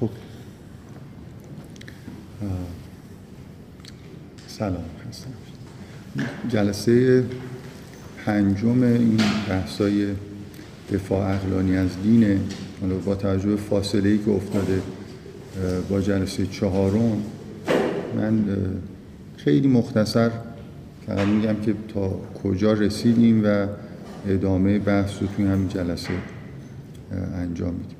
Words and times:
خب 0.00 0.10
سلام. 4.46 4.84
هستم 5.08 5.30
جلسه 6.48 7.24
پنجم 8.24 8.82
این 8.82 9.20
بحثای 9.48 10.06
دفاع 10.92 11.34
اقلانی 11.34 11.76
از 11.76 11.90
دینه 12.02 12.40
با 13.04 13.14
توجه 13.14 13.56
فاصله 13.56 14.08
ای 14.08 14.18
که 14.18 14.30
افتاده 14.30 14.82
با 15.90 16.00
جلسه 16.00 16.46
چهارم 16.46 17.22
من 18.16 18.44
خیلی 19.36 19.68
مختصر 19.68 20.30
فقط 21.06 21.26
میگم 21.26 21.56
که 21.56 21.74
تا 21.94 22.08
کجا 22.42 22.72
رسیدیم 22.72 23.44
و 23.44 23.66
ادامه 24.28 24.78
بحث 24.78 25.10
رو 25.20 25.26
توی 25.36 25.46
همین 25.46 25.68
جلسه 25.68 26.14
انجام 27.34 27.74
میدیم. 27.74 27.97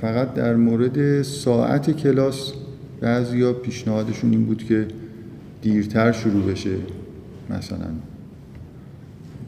فقط 0.00 0.34
در 0.34 0.56
مورد 0.56 1.22
ساعت 1.22 1.90
کلاس 1.90 2.52
بعضیا 3.00 3.52
پیشنهادشون 3.52 4.30
این 4.30 4.44
بود 4.44 4.64
که 4.64 4.86
دیرتر 5.62 6.12
شروع 6.12 6.50
بشه. 6.50 6.76
مثلا 7.50 7.90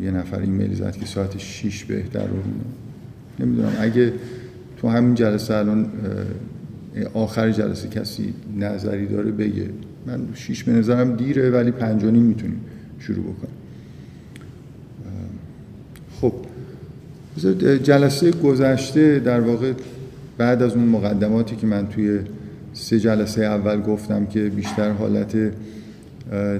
یه 0.00 0.10
نفر 0.10 0.40
ایمیل 0.40 0.74
زد 0.74 0.96
که 0.96 1.06
ساعت 1.06 1.38
6 1.38 1.84
بهتر 1.84 2.26
رو 2.26 2.36
نمی‌دونم 3.38 3.72
اگه 3.80 4.12
تو 4.76 4.88
همین 4.88 5.14
جلسه 5.14 5.54
الان 5.54 5.86
آخر 7.14 7.50
جلسه 7.50 7.88
کسی 7.88 8.34
نظری 8.58 9.06
داره 9.06 9.30
بگه. 9.30 9.68
من 10.06 10.20
6 10.34 10.64
به 10.64 10.72
نظرم 10.72 11.16
دیره 11.16 11.50
ولی 11.50 11.70
پنج 11.70 12.04
می‌تونیم 12.04 12.60
شروع 12.98 13.24
بکنیم. 13.24 13.54
خب 16.20 16.32
جلسه 17.82 18.30
گذشته 18.30 19.18
در 19.18 19.40
واقع 19.40 19.72
بعد 20.38 20.62
از 20.62 20.74
اون 20.74 20.84
مقدماتی 20.84 21.56
که 21.56 21.66
من 21.66 21.86
توی 21.86 22.20
سه 22.72 23.00
جلسه 23.00 23.44
اول 23.44 23.80
گفتم 23.80 24.26
که 24.26 24.40
بیشتر 24.40 24.90
حالت 24.90 25.36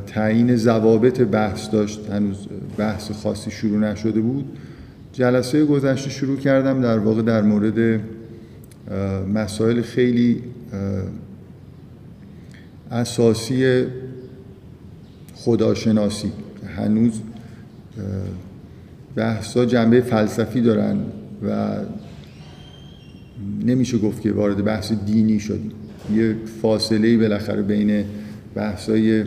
تعیین 0.07 0.57
ضوابط 0.57 1.21
بحث 1.21 1.71
داشت 1.71 2.11
هنوز 2.11 2.37
بحث 2.79 3.11
خاصی 3.11 3.51
شروع 3.51 3.79
نشده 3.79 4.21
بود 4.21 4.59
جلسه 5.13 5.65
گذشته 5.65 6.11
شروع 6.11 6.37
کردم 6.37 6.81
در 6.81 6.99
واقع 6.99 7.23
در 7.23 7.43
مورد 7.43 8.01
مسائل 9.35 9.83
خیلی 9.83 10.43
اساسی 12.91 13.85
خداشناسی. 15.35 16.33
هنوز 16.77 17.21
بحثا 19.17 19.65
جنبه 19.65 20.01
فلسفی 20.01 20.61
دارن 20.61 20.97
و 21.49 21.77
نمیشه 23.67 23.99
گفت 23.99 24.23
که 24.23 24.33
وارد 24.33 24.65
بحث 24.65 24.93
دینی 24.93 25.41
شدیم 25.41 25.73
یه 26.15 26.37
فاصله 26.63 27.19
بالاخره 27.19 27.63
بین 27.63 28.05
بحثای 28.55 29.25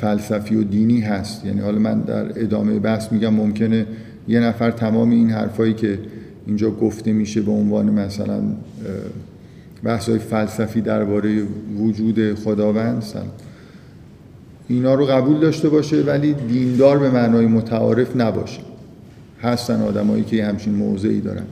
فلسفی 0.00 0.56
و 0.56 0.62
دینی 0.62 1.00
هست. 1.00 1.44
یعنی 1.44 1.60
حالا 1.60 1.78
من 1.78 2.00
در 2.00 2.42
ادامه 2.42 2.78
بحث 2.78 3.12
میگم 3.12 3.34
ممکنه 3.34 3.86
یه 4.28 4.40
نفر 4.40 4.70
تمام 4.70 5.10
این 5.10 5.30
حرفایی 5.30 5.74
که 5.74 5.98
اینجا 6.46 6.70
گفته 6.70 7.12
میشه 7.12 7.40
به 7.40 7.50
عنوان 7.50 7.90
مثلا 7.90 8.42
بحثای 9.84 10.18
فلسفی 10.18 10.80
درباره 10.80 11.42
وجود 11.78 12.34
خداوند 12.34 13.04
اینا 14.68 14.94
رو 14.94 15.06
قبول 15.06 15.40
داشته 15.40 15.68
باشه 15.68 16.02
ولی 16.02 16.34
دیندار 16.48 16.98
به 16.98 17.10
معنای 17.10 17.46
متعارف 17.46 18.16
نباشه. 18.16 18.60
هستن 19.42 19.82
آدمایی 19.82 20.24
که 20.24 20.44
همچین 20.44 20.74
موضعی 20.74 21.20
دارن. 21.20 21.44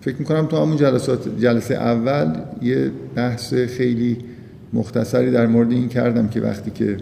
فکر 0.00 0.16
می‌کنم 0.18 0.46
تو 0.46 0.56
همون 0.56 0.76
جلسات 0.76 1.40
جلسه 1.40 1.74
اول 1.74 2.40
یه 2.62 2.90
بحث 3.14 3.54
خیلی 3.54 4.16
مختصری 4.72 5.30
در 5.30 5.46
مورد 5.46 5.70
این 5.70 5.88
کردم 5.88 6.28
که 6.28 6.40
وقتی 6.40 6.70
که 6.70 6.96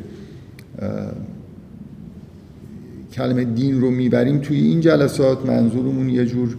کلمه 3.12 3.44
دین 3.44 3.81
رو 3.81 3.91
می‌بریم 3.91 4.38
توی 4.38 4.56
این 4.56 4.81
جلسات 4.81 5.47
منظورمون 5.47 6.09
یه 6.09 6.27
جور 6.27 6.56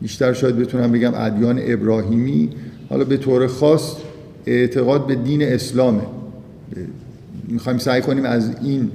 بیشتر 0.00 0.32
شاید 0.32 0.56
بتونم 0.56 0.92
بگم 0.92 1.12
ادیان 1.14 1.60
ابراهیمی 1.62 2.50
حالا 2.88 3.04
به 3.04 3.16
طور 3.16 3.46
خاص 3.46 3.96
اعتقاد 4.46 5.06
به 5.06 5.14
دین 5.14 5.42
اسلامه. 5.42 6.02
می‌خوایم 7.48 7.78
سعی 7.78 8.02
کنیم 8.02 8.24
از 8.24 8.50
این 8.62 8.90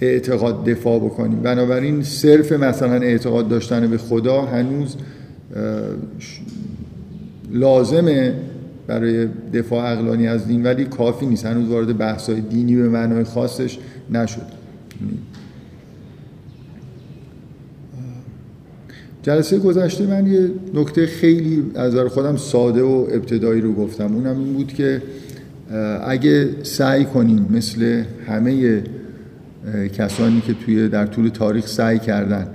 اعتقاد 0.00 0.64
دفاع 0.64 0.98
بکنیم. 0.98 1.40
بنابراین 1.40 2.02
صرف 2.02 2.52
مثلا 2.52 2.94
اعتقاد 2.94 3.48
داشتن 3.48 3.90
به 3.90 3.98
خدا 3.98 4.42
هنوز 4.42 4.96
لازمه 7.52 8.34
برای 8.86 9.28
دفاع 9.54 9.92
اقلانی 9.92 10.28
از 10.28 10.46
دین 10.46 10.62
ولی 10.62 10.84
کافی 10.84 11.26
نیست. 11.26 11.46
هنوز 11.46 11.68
وارد 11.68 11.98
بحث‌های 11.98 12.40
دینی 12.40 12.76
به 12.76 12.88
معنای 12.88 13.24
خاصش 13.24 13.78
نشد. 14.10 14.56
جلسه 19.22 19.58
گذشته 19.58 20.06
من 20.06 20.26
یه 20.26 20.50
نکته 20.74 21.06
خیلی 21.06 21.64
از 21.74 21.96
خودم 21.96 22.36
ساده 22.36 22.82
و 22.82 23.06
ابتدایی 23.12 23.60
رو 23.60 23.74
گفتم. 23.74 24.14
اونم 24.14 24.38
این 24.38 24.52
بود 24.52 24.72
که 24.72 25.02
اگه 26.06 26.48
سعی 26.62 27.04
کنیم 27.04 27.46
مثل 27.50 28.02
همه 28.26 28.82
کسانی 29.98 30.40
که 30.40 30.54
توی 30.54 30.88
در 30.88 31.06
طول 31.06 31.28
تاریخ 31.28 31.66
سعی 31.66 31.98
کردن 31.98 32.46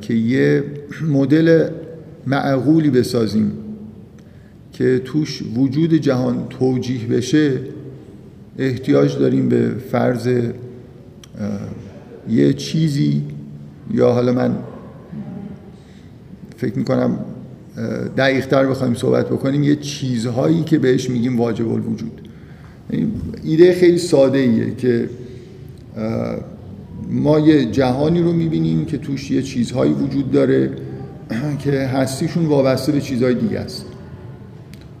که 0.00 0.14
یه 0.14 0.64
مدل 1.08 1.68
معقولی 2.26 2.90
بسازیم 2.90 3.52
که 4.72 5.02
توش 5.04 5.42
وجود 5.56 5.94
جهان 5.94 6.46
توجیه 6.50 7.06
بشه 7.06 7.60
احتیاج 8.58 9.18
داریم 9.18 9.48
به 9.48 9.70
فرض 9.90 10.28
یه 12.28 12.52
چیزی 12.52 13.22
یا 13.94 14.12
حالا 14.12 14.32
من 14.32 14.56
فکر 16.56 16.78
می‌کنم 16.78 17.18
دقیقتر 18.16 18.66
بخوایم 18.66 18.94
صحبت 18.94 19.26
بکنیم 19.26 19.62
یه 19.62 19.76
چیزهایی 19.76 20.62
که 20.64 20.78
بهش 20.78 21.10
میگیم 21.10 21.38
واجب 21.38 21.68
الوجود. 21.68 22.28
ایده 23.44 23.74
خیلی 23.74 23.98
ساده 23.98 24.38
ایه 24.38 24.74
که 24.74 25.08
ما 27.10 27.40
یه 27.40 27.64
جهانی 27.64 28.22
رو 28.22 28.32
می‌بینیم 28.32 28.84
که 28.84 28.98
توش 28.98 29.30
یه 29.30 29.42
چیزهایی 29.42 29.92
وجود 29.92 30.30
داره 30.30 30.70
که 31.64 31.70
هستیشون 31.70 32.46
وابسته 32.46 32.92
به 32.92 33.00
چیزهای 33.00 33.34
دیگه 33.34 33.58
است. 33.58 33.86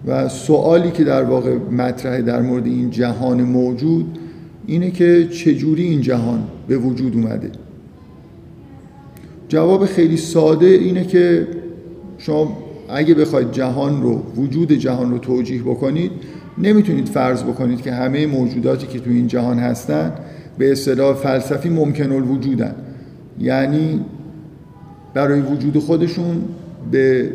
و 0.06 0.28
سوالی 0.28 0.90
که 0.90 1.04
در 1.04 1.22
واقع 1.22 1.54
مطرحه 1.54 2.22
در 2.22 2.42
مورد 2.42 2.66
این 2.66 2.90
جهان 2.90 3.42
موجود 3.42 4.18
اینه 4.66 4.90
که 4.90 5.28
چجوری 5.28 5.82
این 5.82 6.00
جهان 6.00 6.44
به 6.68 6.78
وجود 6.78 7.14
اومده. 7.14 7.50
جواب 9.48 9.86
خیلی 9.86 10.16
ساده 10.16 10.66
اینه 10.66 11.04
که 11.04 11.48
شما 12.18 12.58
اگه 12.88 13.14
بخواید 13.14 13.52
جهان 13.52 14.02
رو 14.02 14.22
وجود 14.36 14.72
جهان 14.72 15.10
رو 15.10 15.18
توجیه 15.18 15.62
بکنید 15.62 16.10
نمی‌تونید 16.58 17.08
فرض 17.08 17.42
بکنید 17.42 17.82
که 17.82 17.92
همه 17.92 18.26
موجوداتی 18.26 18.86
که 18.86 18.98
تو 18.98 19.10
این 19.10 19.26
جهان 19.26 19.58
هستن 19.58 20.12
به 20.58 20.72
اصطلاح 20.72 21.14
فلسفی 21.14 21.68
ممکن 21.68 22.12
الوجودن 22.12 22.74
یعنی 23.40 24.00
برای 25.14 25.40
وجود 25.40 25.78
خودشون 25.78 26.44
به 26.90 27.30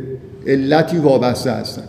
علتی 0.47 0.97
وابسته 0.97 1.51
هستن. 1.51 1.83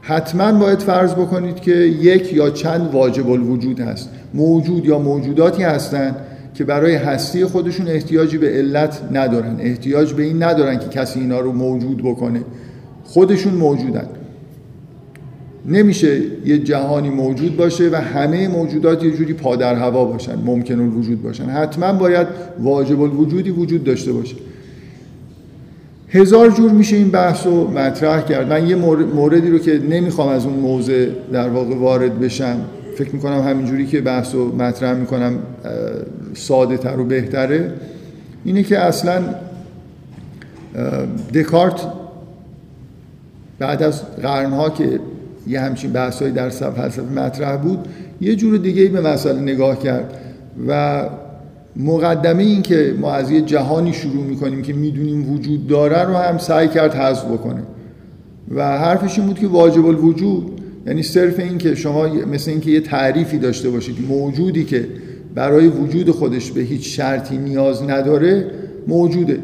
حتما 0.00 0.52
باید 0.52 0.78
فرض 0.78 1.12
بکنید 1.14 1.60
که 1.60 1.74
یک 1.74 2.32
یا 2.32 2.50
چند 2.50 2.94
واجب 2.94 3.30
الوجود 3.30 3.80
هست. 3.80 4.10
موجود 4.34 4.84
یا 4.84 4.98
موجوداتی 4.98 5.62
هستند 5.62 6.16
که 6.54 6.64
برای 6.64 6.94
هستی 6.94 7.44
خودشون 7.44 7.88
احتیاجی 7.88 8.38
به 8.38 8.48
علت 8.48 9.00
ندارن. 9.12 9.56
احتیاج 9.60 10.12
به 10.12 10.22
این 10.22 10.42
ندارن 10.42 10.78
که 10.78 10.88
کسی 10.88 11.20
اینا 11.20 11.40
رو 11.40 11.52
موجود 11.52 12.02
بکنه. 12.02 12.40
خودشون 13.04 13.54
موجودن. 13.54 14.06
نمیشه 15.68 16.20
یه 16.44 16.58
جهانی 16.58 17.10
موجود 17.10 17.56
باشه 17.56 17.88
و 17.92 17.96
همه 17.96 18.48
موجودات 18.48 19.04
یه 19.04 19.10
جوری 19.10 19.32
پادر 19.32 19.74
هوا 19.74 20.04
باشن 20.04 20.38
ممکن 20.44 20.80
الوجود 20.80 21.22
باشن. 21.22 21.44
حتما 21.44 21.92
باید 21.92 22.26
واجب 22.62 23.00
الوجودی 23.00 23.50
وجود 23.50 23.84
داشته 23.84 24.12
باشه. 24.12 24.36
هزار 26.08 26.50
جور 26.50 26.70
میشه 26.70 26.96
این 26.96 27.10
بحث 27.10 27.46
رو 27.46 27.70
مطرح 27.70 28.22
کرد. 28.22 28.52
من 28.52 28.68
یه 28.68 28.76
موردی 29.14 29.50
رو 29.50 29.58
که 29.58 29.78
نمی‌خوام 29.90 30.28
از 30.28 30.44
اون 30.44 30.54
موضع 30.54 31.08
در 31.32 31.48
واقع 31.48 31.74
وارد 31.74 32.20
بشم 32.20 32.60
فکر 32.96 33.14
می‌کنم 33.14 33.40
همینجوری 33.40 33.86
که 33.86 34.00
بحث 34.00 34.34
رو 34.34 34.56
مطرح 34.56 34.98
می‌کنم 34.98 35.38
ساده 36.34 36.76
تر 36.76 37.00
و 37.00 37.04
بهتره 37.04 37.72
اینه 38.44 38.62
که 38.62 38.78
اصلا 38.78 39.22
دکارت 41.34 41.80
بعد 43.58 43.82
از 43.82 44.02
قرنها 44.22 44.70
که 44.70 45.00
یه 45.46 45.60
همچین 45.60 45.92
بحثایی 45.92 46.32
در 46.32 46.48
فلسفه 46.48 47.02
مطرح 47.02 47.56
بود. 47.56 47.78
یه 48.20 48.36
جور 48.36 48.56
دیگه 48.56 48.88
به 48.88 49.00
مسئله 49.00 49.40
نگاه 49.40 49.78
کرد 49.78 50.14
و 50.68 51.04
مقدمه 51.76 52.42
این 52.42 52.62
که 52.62 52.94
ما 53.00 53.12
از 53.12 53.30
یه 53.30 53.40
جهانی 53.40 53.92
شروع 53.92 54.24
می‌کنیم 54.24 54.62
که 54.62 54.72
می‌دونیم 54.72 55.32
وجود 55.32 55.66
داره 55.66 56.02
رو 56.02 56.14
هم 56.14 56.38
سعی 56.38 56.68
کرد 56.68 56.94
حذف 56.94 57.24
بکنه. 57.24 57.62
و 58.54 58.78
حرفش 58.78 59.18
این 59.18 59.26
بود 59.26 59.38
که 59.38 59.46
واجب 59.46 59.86
الوجود 59.86 60.60
یعنی 60.86 61.02
صرف 61.02 61.38
این 61.38 61.58
که 61.58 61.74
شما 61.74 62.08
مثل 62.08 62.50
اینکه 62.50 62.70
یه 62.70 62.80
تعریفی 62.80 63.38
داشته 63.38 63.70
باشید 63.70 63.96
موجودی 64.08 64.64
که 64.64 64.88
برای 65.34 65.68
وجود 65.68 66.10
خودش 66.10 66.50
به 66.52 66.60
هیچ 66.60 66.96
شرطی 66.96 67.38
نیاز 67.38 67.82
نداره 67.82 68.50
موجوده. 68.88 69.38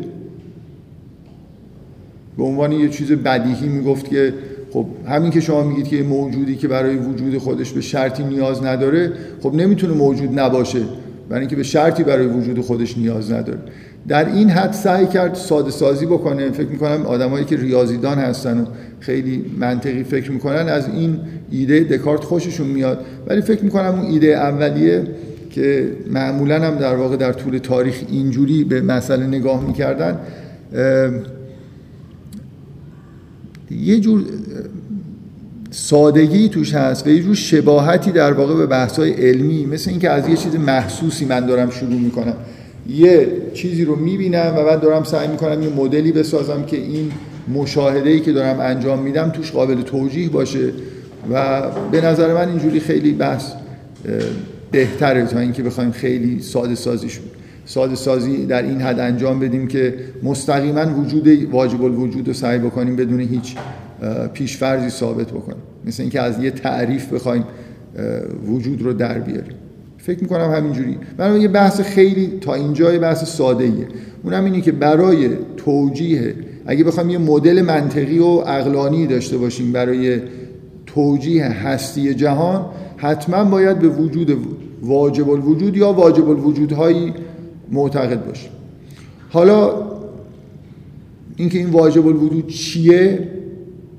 به 2.36 2.44
عنوان 2.44 2.72
یه 2.72 2.88
چیز 2.88 3.12
بدیهی 3.12 3.68
می‌گفت 3.68 4.10
که 4.10 4.34
خب 4.72 4.86
همین 5.08 5.30
که 5.30 5.40
شما 5.40 5.62
میگید 5.62 5.88
که 5.88 6.02
موجودی 6.02 6.56
که 6.56 6.68
برای 6.68 6.96
وجود 6.96 7.38
خودش 7.38 7.72
به 7.72 7.80
شرطی 7.80 8.24
نیاز 8.24 8.64
نداره 8.64 9.12
خب 9.42 9.54
نمی‌تونه 9.54 9.94
موجود 9.94 10.38
نباشه. 10.38 10.80
برای 11.28 11.40
اینکه 11.40 11.56
به 11.56 11.62
شرطی 11.62 12.04
برای 12.04 12.26
وجود 12.26 12.60
خودش 12.60 12.98
نیاز 12.98 13.32
نداره. 13.32 13.58
در 14.08 14.32
این 14.32 14.50
حد 14.50 14.72
سعی 14.72 15.06
کرد 15.06 15.34
ساده 15.34 15.70
سازی 15.70 16.06
بکنه. 16.06 16.50
فکر 16.50 16.68
می‌کنم 16.68 17.06
آدمایی 17.06 17.44
که 17.44 17.56
ریاضیدان 17.56 18.18
هستن 18.18 18.60
و 18.60 18.64
خیلی 19.00 19.44
منطقی 19.58 20.04
فکر 20.04 20.32
می‌کنن 20.32 20.68
از 20.68 20.88
این 20.88 21.18
ایده 21.50 21.80
دکارت 21.80 22.24
خوششون 22.24 22.66
میاد. 22.66 23.04
ولی 23.26 23.40
فکر 23.40 23.64
می‌کنم 23.64 24.00
اون 24.00 24.10
ایده 24.10 24.26
اولیه 24.26 25.02
که 25.50 25.88
معمولا 26.10 26.60
هم 26.60 26.74
در 26.74 26.96
واقع 26.96 27.16
در 27.16 27.32
طول 27.32 27.58
تاریخ 27.58 27.94
اینجوری 28.10 28.64
به 28.64 28.80
مسئله 28.80 29.26
نگاه 29.26 29.66
می‌کردن 29.66 30.18
یه 33.70 34.00
جور 34.00 34.24
سادگی 35.70 36.48
توش 36.48 36.74
هست 36.74 37.06
و 37.06 37.10
یه 37.10 37.22
جور 37.22 37.34
شباهتی 37.34 38.10
در 38.10 38.32
واقع 38.32 38.54
به 38.54 38.66
بحث‌های 38.66 39.10
علمی 39.12 39.66
مثل 39.66 39.90
اینکه 39.90 40.10
از 40.10 40.28
یه 40.28 40.36
چیز 40.36 40.54
محسوسی 40.56 41.24
من 41.24 41.46
دارم 41.46 41.70
شروع 41.70 42.00
می‌کنم. 42.00 42.36
یه 42.88 43.28
چیزی 43.54 43.84
رو 43.84 43.96
می‌بینم 43.96 44.54
و 44.56 44.64
بعد 44.64 44.80
دارم 44.80 45.04
سعی 45.04 45.28
می‌کنم 45.28 45.62
یه 45.62 45.68
مدلی 45.68 46.12
بسازم 46.12 46.64
که 46.64 46.76
این 46.76 47.12
مشاهده 47.54 48.20
که 48.20 48.32
دارم 48.32 48.60
انجام 48.60 49.02
میدم 49.02 49.30
توش 49.30 49.52
قابل 49.52 49.82
توجیه 49.82 50.28
باشه 50.28 50.72
و 51.32 51.62
به 51.92 52.00
نظر 52.00 52.34
من 52.34 52.48
اینجوری 52.48 52.80
خیلی 52.80 53.12
بحث 53.12 53.44
بهتره 54.70 55.26
تا 55.26 55.38
اینکه 55.38 55.62
بخوایم 55.62 55.90
خیلی 55.90 56.42
ساده 56.42 56.74
سازیش 56.74 57.20
ساده 57.70 57.94
سازی 57.94 58.46
در 58.46 58.62
این 58.62 58.80
حد 58.80 59.00
انجام 59.00 59.40
بدیم 59.40 59.66
که 59.66 59.94
مستقیما 60.22 60.84
وجود 61.00 61.28
واجب 61.52 61.84
الوجود 61.84 62.28
رو 62.28 62.34
سعی 62.34 62.58
بکنیم 62.58 62.96
بدون 62.96 63.20
هیچ 63.20 63.56
پیشفرزی 64.32 64.90
ثابت 64.90 65.26
بکنیم. 65.26 65.62
مثل 65.86 66.02
اینکه 66.02 66.20
از 66.20 66.44
یه 66.44 66.50
تعریف 66.50 67.12
بخوایم 67.12 67.44
وجود 68.46 68.82
رو 68.82 68.92
در 68.92 69.18
بیاریم. 69.18 69.54
فکر 69.98 70.22
می‌کنم 70.22 70.50
همینجوری. 70.50 70.98
برای 71.16 71.40
یه 71.40 71.48
بحث 71.48 71.80
خیلی 71.80 72.32
تا 72.40 72.54
اینجا 72.54 72.92
یه 72.92 72.98
بحث 72.98 73.24
ساده 73.24 73.64
ایه 73.64 73.88
اونم 74.22 74.44
اینه 74.44 74.60
که 74.60 74.72
برای 74.72 75.28
توجیه 75.56 76.34
اگه 76.66 76.84
بخوایم 76.84 77.10
یه 77.10 77.18
مدل 77.18 77.62
منطقی 77.62 78.18
و 78.18 78.24
اقلانی 78.46 79.06
داشته 79.06 79.38
باشیم 79.38 79.72
برای 79.72 80.20
توجیه 80.86 81.44
هستی 81.44 82.14
جهان 82.14 82.66
حتما 82.96 83.44
باید 83.44 83.78
به 83.78 83.88
وجود 83.88 84.38
واجب 84.82 85.30
الوجود 85.30 85.76
یا 85.76 85.92
واجب 85.92 86.28
الوجودهایی 86.28 87.12
معتقد 87.70 88.26
باشیم 88.26 88.50
حالا 89.30 89.72
اینکه 91.36 91.58
این 91.58 91.70
واجب 91.70 92.06
الوجود 92.06 92.46
چیه؟ 92.46 93.28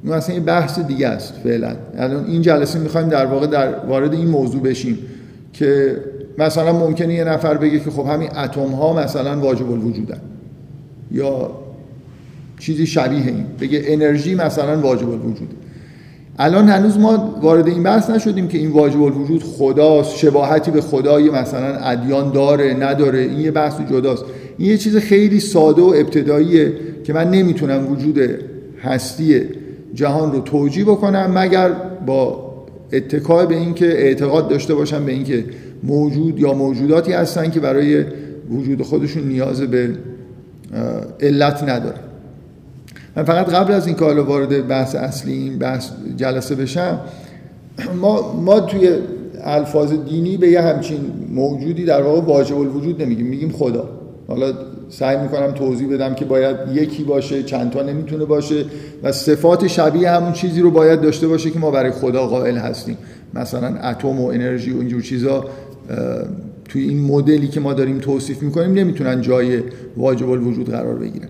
این 0.03 0.13
اصلا 0.13 0.35
یه 0.35 0.41
بحث 0.41 0.79
دیگه 0.79 1.07
است 1.07 1.33
فعلا. 1.33 1.75
الان 1.97 2.25
این 2.25 2.41
جلسه 2.41 2.79
می‌خوایم 2.79 3.09
در 3.09 3.25
واقع 3.25 3.47
در 3.47 3.85
وارد 3.85 4.13
این 4.13 4.27
موضوع 4.27 4.61
بشیم 4.61 4.97
که 5.53 5.97
مثلا 6.37 6.73
ممکنه 6.73 7.13
یه 7.13 7.23
نفر 7.23 7.57
بگه 7.57 7.79
که 7.79 7.91
خب 7.91 8.05
همین 8.05 8.37
اتم 8.37 8.67
ها 8.67 8.93
مثلا 8.93 9.39
واجب 9.39 9.71
الوجودن. 9.71 10.21
یا 11.11 11.51
چیزی 12.59 12.87
شبیه 12.87 13.25
این. 13.25 13.45
بگه 13.59 13.81
انرژی 13.85 14.35
مثلا 14.35 14.81
واجب 14.81 15.09
الوجوده. 15.09 15.55
الان 16.39 16.69
هنوز 16.69 16.97
ما 16.97 17.39
وارد 17.41 17.67
این 17.67 17.83
بحث 17.83 18.09
نشدیم 18.09 18.47
که 18.47 18.57
این 18.57 18.71
واجب 18.71 19.01
الوجود 19.01 19.43
خداست 19.43 20.17
شباهتی 20.17 20.71
به 20.71 20.81
خدای 20.81 21.29
مثلا 21.29 21.75
ادیان 21.75 22.31
داره 22.31 22.73
نداره 22.73 23.19
این 23.19 23.39
یه 23.39 23.51
بحث 23.51 23.81
جداست. 23.91 24.23
این 24.57 24.69
یه 24.69 24.77
چیز 24.77 24.97
خیلی 24.97 25.39
ساده 25.39 25.81
و 25.81 25.93
ابتداییه 25.97 26.73
که 27.03 27.13
من 27.13 27.31
نمی‌تونم 27.31 27.91
وجود 27.91 28.19
هستی 28.83 29.41
جهان 29.93 30.31
رو 30.31 30.39
توجیه 30.39 30.83
بکنم 30.83 31.31
مگر 31.35 31.69
با 32.05 32.51
اتکای 32.93 33.45
به 33.45 33.55
اینکه 33.55 33.85
اعتقاد 33.85 34.49
داشته 34.49 34.75
باشم 34.75 35.05
به 35.05 35.11
اینکه 35.11 35.45
موجود 35.83 36.39
یا 36.39 36.53
موجوداتی 36.53 37.13
هستن 37.13 37.49
که 37.49 37.59
برای 37.59 38.05
وجود 38.49 38.81
خودشون 38.81 39.23
نیاز 39.23 39.61
به 39.61 39.89
علت 41.19 41.63
نداره 41.63 42.10
من 43.15 43.23
فقط 43.23 43.49
قبل 43.49 43.73
از 43.73 43.87
این 43.87 43.95
که 43.95 44.05
حالا 44.05 44.23
وارد 44.23 44.67
بحث 44.67 44.95
اصلی 44.95 45.33
این 45.33 45.57
بحث 45.57 45.89
جلسه 46.17 46.55
بشم 46.55 46.99
ما, 48.01 48.33
ما 48.33 48.59
توی 48.59 48.89
الفاظ 49.43 49.93
دینی 49.93 50.37
به 50.37 50.47
یه 50.47 50.61
همچین 50.61 50.99
موجودی 51.29 51.85
در 51.85 52.01
واقع 52.01 52.21
واجب 52.21 52.57
الوجود 52.57 53.01
نمیگیم 53.01 53.25
میگیم 53.25 53.51
خدا. 53.51 53.89
حالا 54.27 54.53
سعی 54.89 55.17
می‌کنم 55.17 55.51
توضیح 55.51 55.93
بدم 55.93 56.15
که 56.15 56.25
باید 56.25 56.57
یکی 56.73 57.03
باشه 57.03 57.43
چند 57.43 57.71
تا 57.71 57.81
نمی‌تونه 57.81 58.25
باشه 58.25 58.65
و 59.03 59.11
صفات 59.11 59.67
شبیه 59.67 60.11
همون 60.11 60.33
چیزی 60.33 60.61
رو 60.61 60.71
باید 60.71 61.01
داشته 61.01 61.27
باشه 61.27 61.49
که 61.49 61.59
ما 61.59 61.71
برای 61.71 61.91
خدا 61.91 62.27
قائل 62.27 62.57
هستیم. 62.57 62.97
مثلا 63.33 63.67
اتم 63.67 64.19
و 64.19 64.25
انرژی 64.25 64.71
و 64.71 64.79
اینجور 64.79 65.01
چیزا 65.01 65.45
توی 66.69 66.81
این 66.81 67.05
مدلی 67.05 67.47
که 67.47 67.59
ما 67.59 67.73
داریم 67.73 67.99
توصیف 67.99 68.41
می‌کنیم 68.41 68.73
نمی‌تونن 68.73 69.21
جای 69.21 69.63
واجب 69.97 70.29
الوجود 70.29 70.69
قرار 70.69 70.95
بگیرن. 70.95 71.29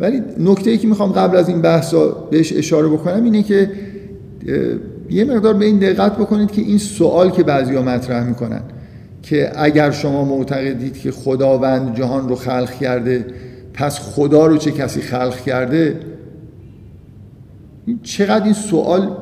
ولی 0.00 0.22
نکته 0.38 0.70
ای 0.70 0.78
که 0.78 0.88
می‌خوام 0.88 1.12
قبل 1.12 1.36
از 1.36 1.48
این 1.48 1.60
بحثا 1.60 2.08
بهش 2.08 2.52
اشاره 2.56 2.88
بکنم 2.88 3.24
اینه 3.24 3.42
که 3.42 3.70
یه 5.10 5.24
مقدار 5.24 5.54
به 5.54 5.64
این 5.64 5.78
دقت 5.78 6.16
بکنید 6.16 6.50
که 6.50 6.62
این 6.62 6.78
سوال 6.78 7.30
که 7.30 7.42
بعضیا 7.42 7.82
مطرح 7.82 8.28
می‌کنن 8.28 8.62
که 9.22 9.52
اگر 9.56 9.90
شما 9.90 10.24
معتقدید 10.24 10.98
که 10.98 11.10
خداوند 11.10 11.96
جهان 11.96 12.28
رو 12.28 12.34
خلق 12.34 12.70
کرده 12.70 13.26
پس 13.74 13.98
خدا 13.98 14.46
رو 14.46 14.56
چه 14.56 14.70
کسی 14.70 15.00
خلق 15.00 15.40
کرده؟ 15.40 16.00
چقدر 18.02 18.44
این 18.44 18.52
سوال 18.52 19.16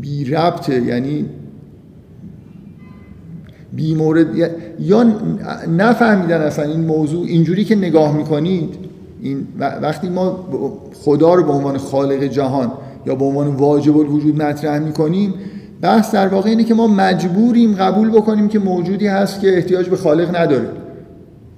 بی 0.00 0.24
ربطه؟ 0.24 0.82
یعنی 0.82 1.24
بی 3.72 3.94
مورد 3.94 4.26
یا 4.80 5.06
نفهمیدن 5.78 6.40
اصلا 6.40 6.64
این 6.64 6.80
موضوع 6.80 7.26
اینجوری 7.26 7.64
که 7.64 7.76
نگاه 7.76 8.16
می‌کنید. 8.16 8.87
این 9.22 9.46
وقتی 9.60 10.08
ما 10.08 10.48
خدا 11.04 11.34
رو 11.34 11.42
به 11.42 11.52
عنوان 11.52 11.78
خالق 11.78 12.22
جهان 12.22 12.72
یا 13.06 13.14
به 13.14 13.24
عنوان 13.24 13.46
واجب 13.46 13.96
الوجود 13.96 14.42
مطرح 14.42 14.78
می‌کنیم 14.78 15.34
بحث 15.80 16.14
در 16.14 16.28
واقع 16.28 16.50
اینه 16.50 16.64
که 16.64 16.74
ما 16.74 16.86
مجبوریم 16.86 17.74
قبول 17.74 18.10
بکنیم 18.10 18.48
که 18.48 18.58
موجودی 18.58 19.06
هست 19.06 19.40
که 19.40 19.56
احتیاج 19.56 19.88
به 19.88 19.96
خالق 19.96 20.36
نداره. 20.36 20.68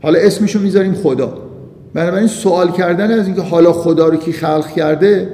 حالا 0.03 0.19
اسمشو 0.19 0.61
می‌ذاریم 0.61 0.95
خدا. 0.95 1.39
بنابراین 1.95 2.27
سوال 2.27 2.73
کردن 2.73 3.19
از 3.19 3.27
اینکه 3.27 3.43
حالا 3.43 3.73
خدا 3.73 4.09
رو 4.09 4.17
کی 4.17 4.33
خلق 4.33 4.69
کرده 4.69 5.29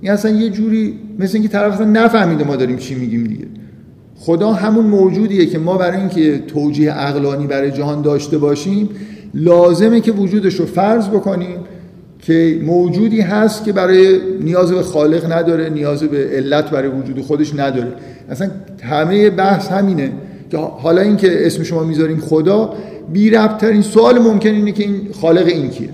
این 0.00 0.12
اصلا 0.12 0.30
یه 0.30 0.50
جوری 0.50 0.98
مثل 1.18 1.32
اینکه 1.34 1.48
طرف 1.48 1.72
اصلا 1.72 1.86
نفهمیده 1.86 2.44
ما 2.44 2.56
داریم 2.56 2.76
چی 2.76 2.94
میگیم 2.94 3.24
دیگه. 3.24 3.46
خدا 4.16 4.52
همون 4.52 4.86
موجودیه 4.86 5.46
که 5.46 5.58
ما 5.58 5.76
برای 5.76 5.98
اینکه 5.98 6.38
توجیه 6.38 6.92
عقلانی 6.92 7.46
برای 7.46 7.70
جهان 7.70 8.02
داشته 8.02 8.38
باشیم 8.38 8.88
لازمه 9.34 10.00
که 10.00 10.12
وجودش 10.12 10.54
رو 10.54 10.66
فرض 10.66 11.08
بکنیم 11.08 11.58
که 12.18 12.60
موجودی 12.64 13.20
هست 13.20 13.64
که 13.64 13.72
برای 13.72 14.20
نیاز 14.40 14.72
به 14.72 14.82
خالق 14.82 15.32
نداره 15.32 15.68
نیاز 15.68 16.02
به 16.02 16.28
علت 16.32 16.70
برای 16.70 16.88
وجود 16.88 17.20
خودش 17.20 17.54
نداره. 17.54 17.92
اصلا 18.30 18.50
همه 18.82 19.30
بحث 19.30 19.68
همینه 19.68 20.12
که 20.50 20.56
حالا 20.56 21.02
اینکه 21.02 21.46
اسم 21.46 21.62
شما 21.62 21.84
می‌ذاریم 21.84 22.18
خدا 22.18 22.74
بی 23.12 23.30
ترین 23.30 23.82
سوال 23.82 24.18
ممکن 24.18 24.48
اینه 24.48 24.72
که 24.72 24.82
این 24.82 25.08
خالق 25.20 25.46
این 25.46 25.70
کیه. 25.70 25.88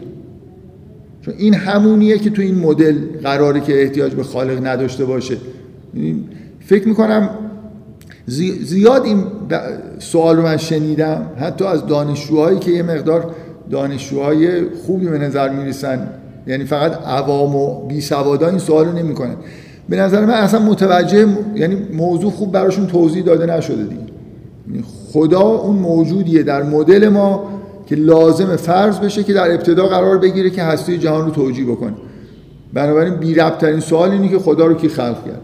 چون 1.22 1.34
این 1.38 1.54
همونیه 1.54 2.18
که 2.18 2.30
تو 2.30 2.42
این 2.42 2.54
مدل 2.54 2.96
قراره 3.22 3.60
که 3.60 3.82
احتیاج 3.82 4.14
به 4.14 4.22
خالق 4.22 4.66
نداشته 4.66 5.04
باشه. 5.04 5.36
فکر 6.60 6.88
می‌کنم 6.88 7.28
زیاد 8.26 9.04
این 9.04 9.24
سوال 9.98 10.36
رو 10.36 10.42
من 10.42 10.56
شنیدم. 10.56 11.26
حتی 11.38 11.64
از 11.64 11.86
دانشجوهایی 11.86 12.58
که 12.58 12.70
یه 12.70 12.82
مقدار 12.82 13.30
دانشجوهای 13.70 14.70
خوبی 14.86 15.06
به 15.06 15.18
نظر 15.18 15.48
می‌رسن. 15.48 16.08
یعنی 16.46 16.64
فقط 16.64 17.06
عوام 17.06 17.56
و 17.56 17.86
بی 17.86 18.00
سوادا 18.00 18.48
این 18.48 18.58
سوال 18.58 18.86
رو 18.86 18.92
نمی‌کنن. 18.92 19.36
به 19.88 19.96
نظر 19.96 20.24
من 20.24 20.34
اصلا 20.34 20.60
متوجه 20.60 21.26
یعنی 21.54 21.76
موضوع 21.92 22.30
خوب 22.30 22.52
براشون 22.52 22.86
توضیح 22.86 23.24
داده 23.24 23.56
نشده 23.56 23.82
دیگه. 23.82 24.02
یعنی 24.70 24.84
خدا 25.12 25.40
اون 25.40 25.76
موجودیه 25.76 26.42
در 26.42 26.62
مدل 26.62 27.08
ما 27.08 27.48
که 27.86 27.96
لازم 27.96 28.56
فرض 28.56 28.98
بشه 28.98 29.22
که 29.22 29.32
در 29.32 29.54
ابتدا 29.54 29.86
قرار 29.86 30.18
بگیره 30.18 30.50
که 30.50 30.62
هستی 30.62 30.98
جهان 30.98 31.24
رو 31.24 31.30
توجیه 31.30 31.66
بکنه. 31.66 31.94
بنابراین 32.74 33.14
بی 33.14 33.34
ربط 33.34 33.58
ترین 33.58 33.80
سوال 33.80 34.10
اینه 34.10 34.28
که 34.28 34.38
خدا 34.38 34.66
رو 34.66 34.74
کی 34.74 34.88
خلق 34.88 35.24
کرد؟ 35.24 35.40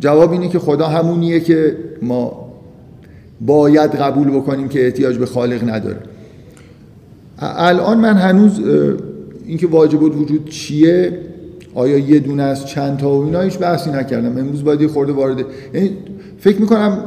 جواب 0.00 0.32
اینه 0.32 0.48
که 0.48 0.58
خدا 0.58 0.86
همونیه 0.86 1.40
که 1.40 1.76
ما 2.02 2.48
باید 3.40 3.90
قبول 3.90 4.30
بکنیم 4.30 4.68
که 4.68 4.84
احتیاج 4.84 5.16
به 5.16 5.26
خالق 5.26 5.70
نداره. 5.70 5.96
الان 7.38 7.98
من 7.98 8.14
هنوز 8.14 8.60
اینکه 9.46 9.66
واجب 9.66 10.02
وجود 10.02 10.48
چیه 10.50 11.18
آیا 11.74 11.98
یه 11.98 12.18
دونه 12.18 12.42
از 12.42 12.66
چند 12.66 12.98
تا 12.98 13.10
و 13.10 13.24
اینا 13.24 13.40
هیچ 13.40 13.58
بحثی 13.58 13.90
نکردم. 13.90 14.38
امروز 14.38 14.64
باید 14.64 14.80
یه 14.80 14.88
خورده 14.88 15.12
وارد 15.12 15.44
یعنی 15.74 15.90
فکر 16.38 16.60
می‌کنم 16.60 16.98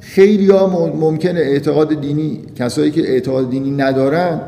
خیلی 0.00 0.50
ها 0.50 0.92
ممکنه 1.00 1.40
اعتقاد 1.40 2.00
دینی 2.00 2.40
کسایی 2.56 2.90
که 2.90 3.00
اعتقاد 3.00 3.50
دینی 3.50 3.70
ندارن 3.70 4.40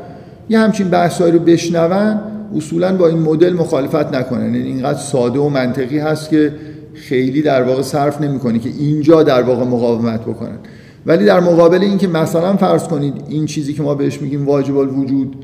یه 0.49 0.59
همچین 0.59 0.89
بحثایی 0.89 1.33
رو 1.33 1.39
بشنون 1.39 2.21
اصولا 2.57 2.97
با 2.97 3.09
این 3.09 3.19
مدل 3.19 3.53
مخالفت 3.53 4.15
نکنن. 4.15 4.55
یعنی 4.55 4.69
اینقدر 4.69 4.99
ساده 4.99 5.39
و 5.39 5.49
منطقی 5.49 5.99
هست 5.99 6.31
که 6.31 6.53
خیلی 6.95 7.43
در 7.43 7.63
واقع 7.63 7.83
صرف 7.83 8.21
نمی‌کنه 8.21 8.59
که 8.59 8.69
اینجا 8.69 9.23
در 9.23 9.43
واقع 9.43 9.65
مقاومت 9.65 10.21
بکنن. 10.21 10.59
ولی 11.07 11.25
در 11.25 11.41
مقابل 11.41 11.83
اینکه 11.83 12.09
مثلا 12.09 12.57
فرض 12.57 12.83
کنید 12.83 13.15
این 13.29 13.47
چیزی 13.47 13.75
که 13.75 13.83
ما 13.83 13.95
بهش 13.95 14.23
میگیم 14.23 14.47
واجب 14.47 14.77
الوجود 14.77 15.37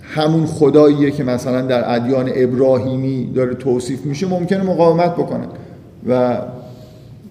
همون 0.00 0.46
خداییه 0.46 1.10
که 1.10 1.24
مثلا 1.24 1.60
در 1.62 1.94
ادیان 1.94 2.30
ابراهیمی 2.34 3.32
داره 3.34 3.54
توصیف 3.54 4.06
میشه 4.06 4.26
ممکنه 4.26 4.62
مقاومت 4.62 5.12
بکنن. 5.12 5.46
و 6.08 6.38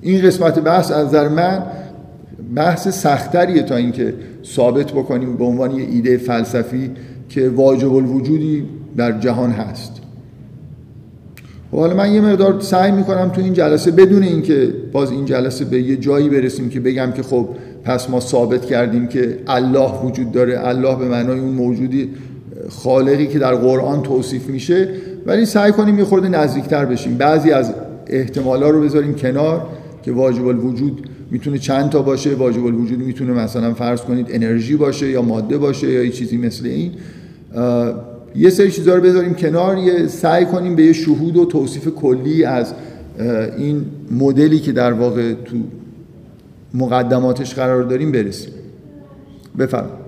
این 0.02 0.22
قسمت 0.22 0.60
بحث 0.60 0.92
از 0.92 1.08
نظر 1.08 1.28
من 1.28 1.64
بحث 2.56 2.88
سختریه 2.88 3.64
تا 3.64 3.76
اینکه 3.76 4.14
ثابت 4.46 4.92
بکنیم 4.92 5.38
به 5.38 5.44
عنوان 5.44 5.72
یه 5.72 5.84
ایده 5.84 6.18
فلسفی 6.18 6.92
که 7.30 7.50
واجب 7.50 7.94
الوجودی 7.94 8.66
در 8.98 9.20
جهان 9.20 9.52
هست. 9.52 10.03
و 11.74 11.76
خب 11.76 11.82
حالا 11.82 11.96
من 11.96 12.14
یه 12.14 12.22
مقدار 12.22 12.60
سعی 12.60 12.92
می‌کنم 12.92 13.30
تو 13.30 13.42
این 13.42 13.54
جلسه 13.54 13.92
بدون 13.92 14.24
اینکه 14.24 14.74
باز 14.92 15.12
این 15.12 15.26
جلسه 15.26 15.66
به 15.66 15.82
یه 15.82 15.96
جایی 15.96 16.30
برسیم 16.30 16.70
که 16.70 16.80
بگم 16.80 17.12
که 17.12 17.24
خب 17.24 17.48
پس 17.84 18.10
ما 18.10 18.20
ثابت 18.20 18.66
کردیم 18.66 19.08
که 19.08 19.38
الله 19.48 19.92
وجود 20.04 20.32
داره 20.32 20.68
الله 20.68 20.96
به 20.96 21.06
معنای 21.06 21.40
اون 21.40 21.54
موجودی 21.54 22.10
خالقی 22.70 23.28
که 23.28 23.40
در 23.40 23.56
قرآن 23.56 24.02
توصیف 24.02 24.48
میشه 24.48 24.90
ولی 25.26 25.46
سعی 25.46 25.72
کنیم 25.72 26.00
یه 26.00 26.04
خورده 26.04 26.30
نزدیکتر 26.30 26.86
بشیم. 26.86 27.18
بعضی 27.18 27.52
از 27.52 27.74
احتمالا 28.08 28.70
رو 28.70 28.82
بذاریم 28.82 29.16
کنار 29.16 29.66
که 30.04 30.12
واجب 30.12 30.48
الوجود 30.48 31.10
می‌تونه 31.32 31.58
چند 31.58 31.90
تا 31.90 32.02
باشه. 32.02 32.36
واجب 32.36 32.66
الوجود 32.66 33.00
می‌تونه 33.00 33.32
مثلا 33.34 33.74
فرض 33.74 34.02
کنید 34.02 34.28
انرژی 34.30 34.76
باشه 34.76 35.10
یا 35.10 35.22
ماده 35.22 35.58
باشه 35.58 35.92
یا 35.92 36.04
یه 36.04 36.12
چیزی 36.12 36.38
مثل 36.38 36.66
این. 36.66 36.92
یه 38.36 38.50
سری 38.50 38.72
چیزا 38.72 38.96
رو 38.96 39.02
بذاریم 39.02 39.34
کنار 39.34 39.78
یه 39.78 40.08
سعی 40.08 40.46
کنیم 40.46 40.76
به 40.76 40.84
یه 40.84 40.94
شهود 40.94 41.38
و 41.38 41.46
توصیف 41.46 41.88
کلی 41.88 42.44
از 42.44 42.74
این 43.58 43.86
مدلی 44.12 44.60
که 44.60 44.72
در 44.72 44.94
واقع 44.94 45.34
تو 45.34 45.58
مقدماتش 46.74 47.56
قرار 47.56 47.84
داریم 47.84 48.12
برسیم. 48.12 48.54
بفرمایید. 49.60 50.04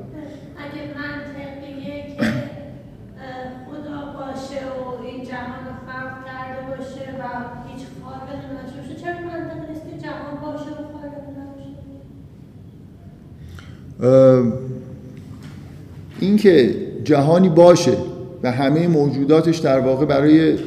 اینکه 16.20 16.76
جهانی 17.04 17.50
باشه 17.50 17.98
و 18.46 18.52
همه 18.52 18.88
موجوداتش 18.88 19.58
در 19.58 19.80
واقع 19.80 20.06
برای 20.06 20.58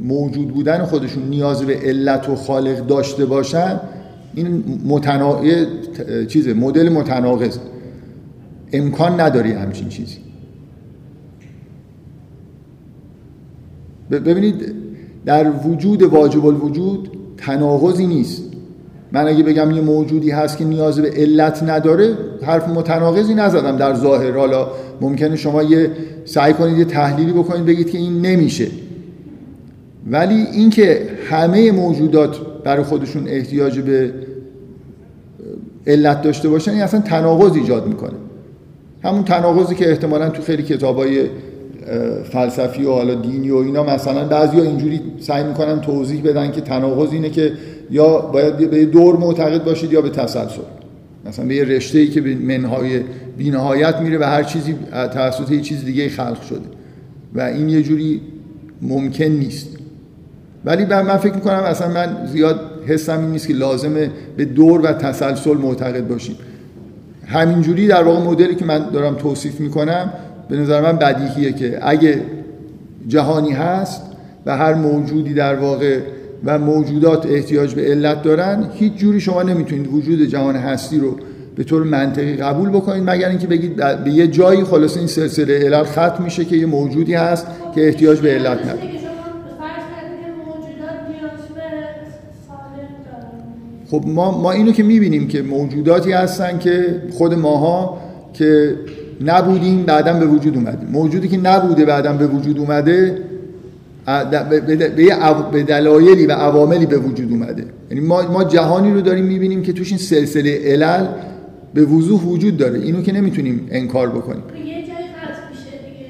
موجود 0.00 0.48
بودن 0.48 0.84
خودشون 0.84 1.22
نیاز 1.22 1.62
به 1.62 1.76
علت 1.76 2.28
و 2.28 2.34
خالق 2.36 2.86
داشته 2.86 3.26
باشن 3.26 3.80
این 4.34 4.64
متنا... 4.86 5.40
چیزه 6.28 6.54
مدل 6.54 6.88
متناقض. 6.88 7.58
امکان 8.72 9.20
نداری 9.20 9.52
همچین 9.52 9.88
چیزی. 9.88 10.18
ببینید 14.10 14.74
در 15.24 15.50
وجود 15.50 16.02
واجب 16.02 16.46
الوجود 16.46 17.10
تناقضی 17.36 18.06
نیست. 18.06 18.42
من 19.12 19.28
اگه 19.28 19.42
بگم 19.42 19.70
یه 19.70 19.80
موجودی 19.80 20.30
هست 20.30 20.58
که 20.58 20.64
نیاز 20.64 20.98
به 20.98 21.10
علت 21.10 21.62
نداره 21.62 22.14
حرف 22.42 22.68
متناقضی 22.68 23.34
نزدم 23.34 23.76
در 23.76 23.94
ظاهر. 23.94 24.30
حالا 24.30 24.68
ممکنه 25.00 25.36
شما 25.36 25.62
یه 25.62 25.90
سعی 26.24 26.52
کنید 26.52 26.78
یه 26.78 26.84
تحلیلی 26.84 27.32
بکنید 27.32 27.66
بگید 27.66 27.90
که 27.90 27.98
این 27.98 28.20
نمیشه. 28.20 28.66
ولی 30.10 30.34
اینکه 30.34 31.08
همه 31.30 31.72
موجودات 31.72 32.36
برای 32.64 32.84
خودشون 32.84 33.28
احتیاج 33.28 33.80
به 33.80 34.12
علت 35.86 36.22
داشته 36.22 36.48
باشن 36.48 36.70
این 36.70 36.82
اصلا 36.82 37.00
تناقض 37.00 37.56
ایجاد 37.56 37.86
می‌کنه. 37.86 38.14
همون 39.04 39.24
تناقضی 39.24 39.74
که 39.74 39.90
احتمالا 39.90 40.30
تو 40.30 40.42
خیلی 40.42 40.62
کتابای 40.62 41.26
فلسفی 42.32 42.84
و 42.84 42.92
حالا 42.92 43.14
دینی 43.14 43.50
و 43.50 43.56
اینا 43.56 43.82
مثلا 43.82 44.24
بعضیا 44.24 44.62
اینجوری 44.62 45.00
سعی 45.20 45.44
می‌کنن 45.44 45.80
توضیح 45.80 46.22
بدن 46.22 46.52
که 46.52 46.60
تناقض 46.60 47.12
اینه 47.12 47.30
که 47.30 47.52
یا 47.92 48.18
باید 48.18 48.70
به 48.70 48.84
دور 48.84 49.16
معتقد 49.16 49.64
باشید 49.64 49.92
یا 49.92 50.00
به 50.00 50.10
تسلسل. 50.10 50.62
مثلا 51.26 51.46
به 51.46 51.54
یه 51.54 51.64
رشته 51.64 51.98
ای 51.98 52.08
که 52.08 52.20
به 52.20 52.34
منهای 52.34 53.00
بینهایت 53.38 53.96
میره 53.96 54.18
و 54.18 54.22
هر 54.22 54.42
چیزی 54.42 54.74
توسط 54.92 55.50
یه 55.50 55.60
چیز 55.60 55.84
دیگه 55.84 56.08
خلق 56.08 56.42
شده. 56.42 56.60
و 57.34 57.40
این 57.40 57.68
یه 57.68 57.82
جوری 57.82 58.20
ممکن 58.82 59.24
نیست. 59.24 59.68
ولی 60.64 60.84
من 60.84 61.16
فکر 61.16 61.34
می‌کنم 61.34 61.54
اصلا 61.54 61.88
من 61.88 62.26
زیاد 62.26 62.60
حسم 62.86 63.20
این 63.20 63.30
نیست 63.30 63.48
که 63.48 63.54
لازمه 63.54 64.10
به 64.36 64.44
دور 64.44 64.80
و 64.80 64.92
تسلسل 64.92 65.56
معتقد 65.56 66.08
باشیم. 66.08 66.36
همینجوری 67.26 67.86
در 67.86 68.02
واقع 68.02 68.30
مدلی 68.30 68.54
که 68.54 68.64
من 68.64 68.90
دارم 68.92 69.14
توصیف 69.14 69.60
می‌کنم 69.60 70.12
به 70.48 70.56
نظر 70.56 70.80
من 70.80 70.96
بدیهیه 70.96 71.52
که 71.52 71.78
اگه 71.82 72.22
جهانی 73.08 73.52
هست 73.52 74.02
و 74.46 74.56
هر 74.56 74.74
موجودی 74.74 75.34
در 75.34 75.54
واقع 75.54 76.00
و 76.44 76.58
موجودات 76.58 77.26
احتیاج 77.26 77.74
به 77.74 77.82
علت 77.82 78.22
دارن 78.22 78.70
هیچ 78.74 78.92
جوری 78.92 79.20
شما 79.20 79.42
نمی‌تونید 79.42 79.86
وجود 79.86 80.22
جهان 80.22 80.56
هستی 80.56 80.98
رو 80.98 81.16
به 81.56 81.64
طور 81.64 81.82
منطقی 81.82 82.36
قبول 82.36 82.68
بکنید 82.68 83.10
مگر 83.10 83.28
اینکه 83.28 83.46
بگید 83.46 83.76
به 84.04 84.10
یه 84.10 84.26
جایی 84.26 84.64
خلاص 84.64 84.96
این 84.96 85.06
سلسله 85.06 85.58
علل 85.58 85.84
ختم 85.84 86.24
میشه 86.24 86.44
که 86.44 86.56
یه 86.56 86.66
موجودی 86.66 87.14
هست 87.14 87.46
که 87.74 87.86
احتیاج 87.86 88.20
به 88.20 88.28
علت 88.28 88.62
نداره. 88.62 89.02
خب 93.90 94.04
ما, 94.06 94.38
ما 94.38 94.52
اینو 94.52 94.72
که 94.72 94.82
می‌بینیم 94.82 95.28
که 95.28 95.42
موجوداتی 95.42 96.12
هستن 96.12 96.58
که 96.58 97.02
خود 97.10 97.34
ماها 97.34 97.98
که 98.32 98.76
نبودیم 99.24 99.82
بعدا 99.82 100.12
به 100.12 100.26
وجود 100.26 100.56
اومدیم 100.56 100.88
موجودی 100.88 101.28
که 101.28 101.36
نبوده 101.36 101.84
بعدا 101.84 102.12
به 102.12 102.26
وجود 102.26 102.58
اومده 102.58 103.18
به 105.52 105.62
دلایلی 105.62 106.26
و 106.26 106.32
عواملی 106.32 106.86
به 106.86 106.98
وجود 106.98 107.32
اومده. 107.32 107.64
یعنی 107.90 108.06
ما, 108.06 108.22
ما 108.22 108.44
جهانی 108.44 108.92
رو 108.92 109.00
داریم 109.00 109.24
می‌بینیم 109.24 109.62
که 109.62 109.72
توش 109.72 109.88
این 109.88 109.98
سلسله 109.98 110.60
علل 110.64 111.06
به 111.74 111.84
وضوح 111.84 112.22
وجود 112.22 112.56
داره. 112.56 112.78
اینو 112.78 113.02
که 113.02 113.12
نمی‌تونیم 113.12 113.68
انکار 113.70 114.08
بکنیم. 114.08 114.42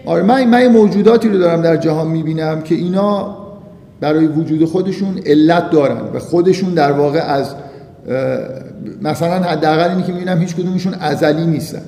آره 0.06 0.22
من, 0.22 0.48
من 0.48 0.66
موجوداتی 0.66 1.28
رو 1.28 1.38
دارم 1.38 1.62
در 1.62 1.76
جهان 1.76 2.08
می‌بینم 2.08 2.62
که 2.62 2.74
اینا 2.74 3.36
برای 4.00 4.26
وجود 4.26 4.64
خودشون 4.64 5.18
علت 5.26 5.70
دارن 5.70 6.00
و 6.14 6.18
خودشون 6.18 6.74
در 6.74 6.92
واقع 6.92 7.18
از 7.18 7.54
مثلا 9.02 9.42
حداقل 9.42 9.90
اینی 9.90 10.02
که 10.02 10.12
می‌بینم 10.12 10.38
هیچ 10.38 10.56
کدومشون 10.56 10.94
ازلی 10.94 11.46
نیستن. 11.46 11.82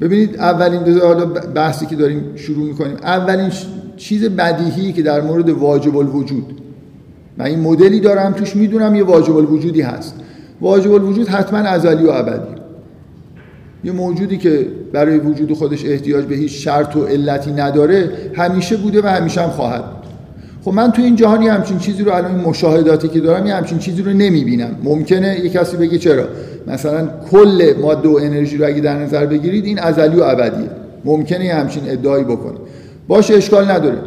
ببینید 0.00 0.36
اولین 0.36 0.98
حالا 0.98 1.26
بحثی 1.54 1.86
که 1.86 1.96
داریم 1.96 2.32
شروع 2.36 2.66
می‌کنیم. 2.66 2.96
اولین 3.02 3.50
چیز 4.00 4.24
بدیهی 4.24 4.92
که 4.92 5.02
در 5.02 5.20
مورد 5.20 5.48
واجب 5.48 5.96
الوجود. 5.96 6.60
من 7.38 7.44
این 7.44 7.60
مدلی 7.60 8.00
دارم 8.00 8.32
توش 8.32 8.56
می‌دونم 8.56 8.94
یه 8.94 9.04
واجب 9.04 9.36
الوجودی 9.36 9.82
هست. 9.82 10.14
واجب 10.60 10.92
الوجود 10.92 11.28
حتما 11.28 11.58
ازلی 11.58 12.04
و 12.04 12.10
ابدی. 12.10 12.60
یه 13.84 13.92
موجودی 13.92 14.36
که 14.36 14.66
برای 14.92 15.18
وجود 15.18 15.52
خودش 15.52 15.84
احتیاج 15.84 16.24
به 16.24 16.34
هیچ 16.34 16.64
شرط 16.64 16.96
و 16.96 17.04
علتی 17.04 17.52
نداره 17.52 18.10
همیشه 18.34 18.76
بوده 18.76 19.02
و 19.02 19.06
همیشه 19.06 19.40
هم 19.40 19.50
خواهد 19.50 19.84
بود. 19.84 20.10
خب 20.64 20.72
من 20.72 20.92
تو 20.92 21.02
این 21.02 21.16
جهانی 21.16 21.48
همچین 21.48 21.78
چیزی 21.78 22.02
رو 22.02 22.12
الان 22.12 22.40
مشاهداتی 22.40 23.08
که 23.08 23.20
دارم 23.20 23.46
یه 23.46 23.54
همچین 23.54 23.78
چیزی 23.78 24.02
رو 24.02 24.12
نمی‌بینم. 24.12 24.76
ممکنه 24.84 25.40
یه 25.44 25.48
کسی 25.50 25.76
بگه 25.76 25.98
چرا؟ 25.98 26.24
مثلا 26.66 27.08
کل 27.30 27.74
ماده 27.80 28.08
و 28.08 28.18
انرژی 28.22 28.56
رو 28.56 28.66
اگه 28.66 28.80
در 28.80 28.98
نظر 28.98 29.26
بگیرید 29.26 29.64
این 29.64 29.78
ازلی 29.78 30.16
و 30.16 30.22
ابدیه. 30.22 30.70
ممکنه 31.04 31.44
یه 31.44 31.54
همچین 31.54 31.82
ادعایی 31.86 32.24
بکنه. 32.24 32.56
باشه 33.08 33.34
اشکال 33.34 33.70
نداره. 33.70 33.98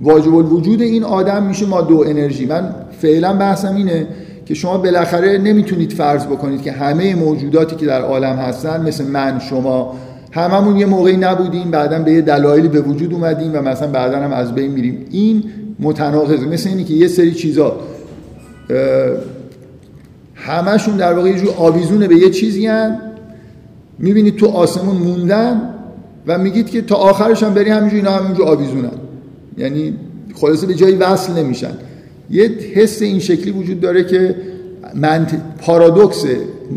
واجب 0.00 0.34
الوجود 0.34 0.82
این 0.82 1.04
آدم 1.04 1.42
میشه 1.42 1.66
ماده 1.66 1.94
و 1.94 2.04
انرژی. 2.06 2.46
من 2.46 2.74
فعلا 3.00 3.32
بحثم 3.32 3.76
اینه 3.76 4.06
که 4.46 4.54
شما 4.54 4.78
بالاخره 4.78 5.38
نمی‌تونید 5.38 5.92
فرض 5.92 6.26
بکنید 6.26 6.62
که 6.62 6.72
همه 6.72 7.14
موجوداتی 7.14 7.76
که 7.76 7.86
در 7.86 8.02
عالم 8.02 8.36
هستن 8.36 8.86
مثل 8.86 9.04
من 9.04 9.38
شما 9.38 9.96
هممون 10.32 10.76
یه 10.76 10.86
موقعی 10.86 11.16
نبودیم 11.16 11.70
بعدا 11.70 11.98
به 11.98 12.12
یه 12.12 12.20
دلایلی 12.20 12.68
به 12.68 12.80
وجود 12.80 13.12
اومدیم 13.12 13.50
و 13.54 13.62
مثلا 13.62 13.88
بعدا 13.88 14.18
هم 14.18 14.32
از 14.32 14.54
بین 14.54 14.70
میریم. 14.70 15.06
این 15.10 15.44
متناقضه. 15.80 16.46
مثل 16.46 16.68
اینی 16.68 16.84
که 16.84 16.94
یه 16.94 17.08
سری 17.08 17.34
چیزا 17.34 17.76
همشون 20.34 20.96
در 20.96 21.12
واقع 21.12 21.28
یه 21.28 21.38
جور 21.38 21.54
آویزونه 21.58 22.08
به 22.08 22.16
یه 22.16 22.30
چیزی 22.30 22.66
هن 22.66 23.00
می‌بینید 23.98 24.36
تو 24.36 24.46
آسمون 24.46 24.96
موندن 24.96 25.60
و 26.26 26.38
میگید 26.38 26.70
که 26.70 26.82
تا 26.82 26.94
آخرش 26.94 27.42
هم 27.42 27.54
بری 27.54 27.70
همینجور 27.70 27.98
اینا 27.98 28.10
همینجور 28.10 28.46
آویزونن. 28.48 28.90
یعنی 29.58 29.94
خلاصه 30.34 30.66
به 30.66 30.74
جایی 30.74 30.96
وصل 30.96 31.32
نمیشن. 31.32 31.70
یه 32.30 32.44
حس 32.74 33.02
این 33.02 33.18
شکلی 33.18 33.50
وجود 33.50 33.80
داره 33.80 34.04
که 34.04 34.36
من 34.94 35.26
پارادوکس 35.58 36.24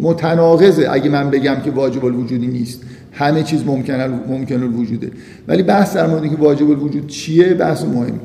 متناقضه 0.01 0.88
اگه 0.91 1.10
من 1.10 1.29
بگم 1.29 1.56
که 1.65 1.72
واجب 1.72 2.06
الوجودی 2.06 2.48
نیست 2.48 2.82
همه 3.12 3.44
چیز 3.44 3.65
ممکن 3.65 4.22
ممکن 4.27 4.63
الوجوده. 4.63 5.12
ولی 5.48 5.63
بحث 5.63 5.96
در 5.96 6.08
مورد 6.08 6.29
که 6.29 6.36
واجب 6.36 6.70
الوجود 6.70 7.08
چیه 7.08 7.53
بحث 7.53 7.84
مهمی. 7.84 8.20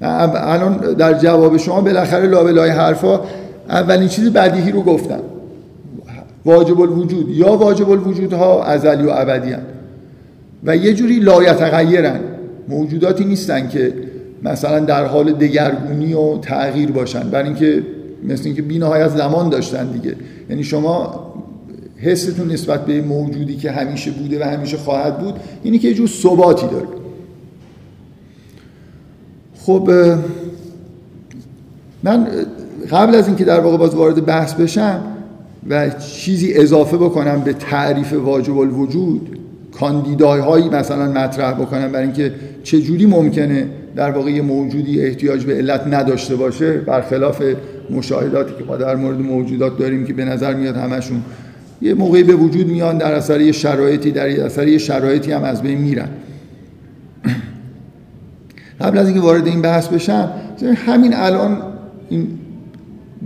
الان 0.00 0.76
در 0.76 1.18
جواب 1.18 1.56
شما 1.56 1.80
بالاخره 1.80 2.26
لابلای 2.26 2.70
حرفا 2.70 3.20
اولین 3.68 4.08
چیز 4.08 4.30
بدیهی 4.30 4.72
رو 4.72 4.82
گفتم. 4.82 5.20
واجب 6.44 6.80
الوجود 6.80 7.28
یا 7.28 7.56
واجب 7.56 7.90
الوجودها 7.90 8.64
ازلی 8.64 9.02
و 9.02 9.10
ابدی 9.10 9.52
هن. 9.52 9.62
و 10.64 10.76
یه 10.76 10.94
جوری 10.94 11.18
لایتغیرن 11.20 12.20
موجوداتی 12.68 13.24
نیستن 13.24 13.68
که 13.68 13.94
مثلا 14.42 14.80
در 14.80 15.04
حال 15.04 15.32
دگرگونی 15.32 16.14
و 16.14 16.38
تغییر 16.38 16.90
باشن. 16.90 17.30
برای 17.30 17.46
اینکه 17.46 17.82
مثل 18.24 18.44
اینکه 18.44 18.62
بینهایت 18.62 19.08
زمان 19.08 19.50
داشتن 19.50 19.86
دیگه. 19.86 20.16
یعنی 20.50 20.64
شما 20.64 21.24
حستون 21.96 22.52
نسبت 22.52 22.86
به 22.86 23.02
موجودی 23.02 23.56
که 23.56 23.70
همیشه 23.70 24.10
بوده 24.10 24.40
و 24.40 24.48
همیشه 24.48 24.76
خواهد 24.76 25.18
بود 25.18 25.34
اینی 25.62 25.78
که 25.78 25.88
یه 25.88 25.94
جور 25.94 26.08
ثباتی 26.08 26.66
داره. 26.66 26.86
خب 29.58 29.90
من 32.02 32.26
قبل 32.90 33.14
از 33.14 33.26
اینکه 33.26 33.44
در 33.44 33.60
واقع 33.60 33.76
باز 33.76 33.94
وارد 33.94 34.26
بحث 34.26 34.54
بشم 34.54 35.00
و 35.68 35.90
چیزی 35.90 36.54
اضافه 36.54 36.96
بکنم 36.96 37.40
به 37.40 37.52
تعریف 37.52 38.12
واجب 38.12 38.58
الوجود 38.58 39.38
کاندیداهایی 39.78 40.68
مثلا 40.68 41.12
مطرح 41.12 41.52
بکنم 41.52 41.92
برای 41.92 42.04
اینکه 42.04 42.32
چجوری 42.62 43.06
ممکنه 43.06 43.66
در 43.96 44.10
واقع 44.10 44.30
یه 44.30 44.42
موجودی 44.42 45.00
احتیاج 45.00 45.44
به 45.44 45.54
علت 45.54 45.86
نداشته 45.86 46.36
باشه 46.36 46.72
برخلاف 46.72 47.42
مشاهداتی 47.90 48.54
که 48.58 48.64
ما 48.64 48.76
در 48.76 48.96
مورد 48.96 49.18
موجودات 49.20 49.78
داریم 49.78 50.04
که 50.06 50.12
به 50.12 50.24
نظر 50.24 50.54
میاد 50.54 50.76
همشون 50.76 51.22
یه 51.82 51.94
موقعی 51.94 52.22
به 52.22 52.34
وجود 52.34 52.66
میان 52.66 52.98
در 52.98 53.12
اثر 53.12 53.40
یه 53.40 53.52
شرایطی 53.52 54.10
در 54.10 54.44
اثر 54.44 54.68
یه 54.68 54.78
شرایطی 54.78 55.32
هم 55.32 55.42
از 55.42 55.62
بین 55.62 55.78
میرن. 55.78 56.08
قبل 58.80 58.98
از 58.98 59.06
اینکه 59.06 59.20
وارد 59.20 59.46
این 59.46 59.62
بحث 59.62 59.88
بشم 59.88 60.30
همین 60.86 61.14
الان 61.14 61.62
این 62.08 62.28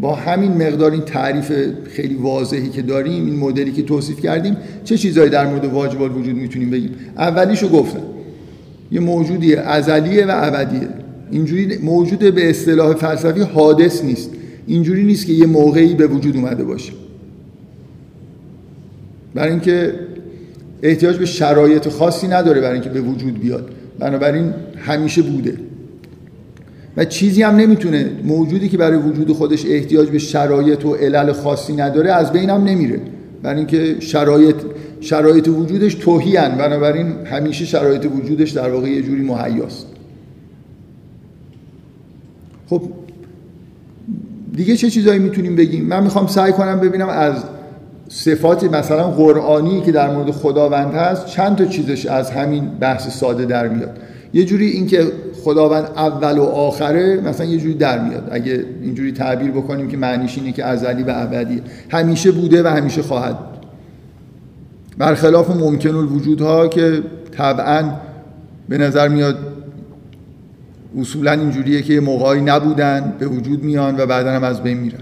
با 0.00 0.14
همین 0.14 0.52
مقدار 0.52 0.90
این 0.90 1.00
تعریف 1.00 1.52
خیلی 1.88 2.14
واضحی 2.14 2.68
که 2.68 2.82
داریم 2.82 3.26
این 3.26 3.36
مدلی 3.36 3.72
که 3.72 3.82
توصیف 3.82 4.20
کردیم 4.20 4.56
چه 4.84 4.98
چیزهایی 4.98 5.30
در 5.30 5.46
مورد 5.46 5.64
واجب 5.64 6.00
وجود 6.00 6.36
می‌تونیم 6.36 6.70
بگیم؟ 6.70 6.90
اولیشو 7.16 7.68
گفتم. 7.68 8.02
یه 8.92 9.00
موجودی 9.00 9.54
ازلیه 9.54 10.26
و 10.26 10.30
ابدیه. 10.34 10.88
اینجوری 11.30 11.78
موجود 11.78 12.18
به 12.18 12.50
اصطلاح 12.50 12.94
فلسفی 12.94 13.40
حادث 13.40 14.04
نیست. 14.04 14.30
اینجوری 14.66 15.04
نیست 15.04 15.26
که 15.26 15.32
یه 15.32 15.46
موقعی 15.46 15.94
به 15.94 16.06
وجود 16.06 16.36
اومده 16.36 16.64
باشه. 16.64 16.92
برای 19.34 19.50
اینکه 19.50 19.94
احتیاج 20.82 21.16
به 21.16 21.26
شرایط 21.26 21.88
خاصی 21.88 22.28
نداره 22.28 22.60
برای 22.60 22.74
اینکه 22.74 22.90
به 22.90 23.00
وجود 23.00 23.40
بیاد. 23.40 23.70
بنابراین 23.98 24.54
همیشه 24.76 25.22
بوده. 25.22 25.54
و 26.98 27.04
چیزی 27.04 27.42
هم 27.42 27.56
نمی‌تونه 27.56 28.10
موجودی 28.24 28.68
که 28.68 28.76
برای 28.76 28.98
وجود 28.98 29.32
خودش 29.32 29.66
احتیاج 29.66 30.08
به 30.08 30.18
شرایط 30.18 30.84
و 30.84 30.94
علل 30.94 31.32
خاصی 31.32 31.72
نداره 31.72 32.12
از 32.12 32.32
بین 32.32 32.50
هم 32.50 32.64
نمیره. 32.64 33.00
برای 33.42 33.58
اینکه 33.58 33.96
شرایط 34.00 34.56
شرایط 35.00 35.48
وجودش 35.48 35.94
توهی 35.94 36.32
بنابراین 36.32 37.12
همیشه 37.24 37.64
شرایط 37.64 38.06
وجودش 38.06 38.50
در 38.50 38.70
واقع 38.70 38.88
یه 38.88 39.02
جوری 39.02 39.22
مهیاست. 39.22 39.86
خب 42.70 42.82
دیگه 44.56 44.76
چه 44.76 44.90
چیزایی 44.90 45.18
می‌تونیم 45.18 45.56
بگیم؟ 45.56 45.84
من 45.84 46.02
می‌خوام 46.02 46.26
سعی 46.26 46.52
کنم 46.52 46.80
ببینم 46.80 47.08
از 47.08 47.34
صفات 48.08 48.64
مثلا 48.64 49.10
قرآنی 49.10 49.80
که 49.80 49.92
در 49.92 50.14
مورد 50.14 50.30
خداوند 50.30 50.94
هست 50.94 51.26
چند 51.26 51.56
تا 51.56 51.64
چیزش 51.64 52.06
از 52.06 52.30
همین 52.30 52.68
بحث 52.68 53.18
ساده 53.18 53.44
در 53.44 53.68
میاد. 53.68 53.98
یه 54.34 54.44
جوری 54.44 54.66
اینکه 54.66 55.06
خداوند 55.48 55.84
اول 55.84 56.38
و 56.38 56.42
آخره 56.42 57.20
مثلا 57.20 57.46
یه 57.46 57.58
جوری 57.58 57.74
در 57.74 58.08
میاد. 58.08 58.28
اگه 58.30 58.64
اینجوری 58.82 59.12
تعبیر 59.12 59.50
بکنیم 59.50 59.88
که 59.88 59.96
معنیش 59.96 60.38
اینه 60.38 60.52
که 60.52 60.64
ازلی 60.64 61.02
و 61.02 61.12
ابدی. 61.16 61.62
همیشه 61.88 62.30
بوده 62.30 62.62
و 62.62 62.66
همیشه 62.66 63.02
خواهد 63.02 63.38
بود. 63.38 63.66
برخلاف 64.98 65.50
ممکن 65.50 65.94
الوجودها 65.94 66.68
که 66.68 67.02
طبعا 67.30 67.92
به 68.68 68.78
نظر 68.78 69.08
میاد 69.08 69.38
اصولا 71.00 71.32
اینجوریه 71.32 71.82
که 71.82 72.00
موقعی 72.00 72.40
نبودن 72.40 73.14
به 73.18 73.26
وجود 73.26 73.64
میان 73.64 74.00
و 74.00 74.06
بعدا 74.06 74.30
هم 74.32 74.44
از 74.44 74.62
بین 74.62 74.78
میرن. 74.78 75.00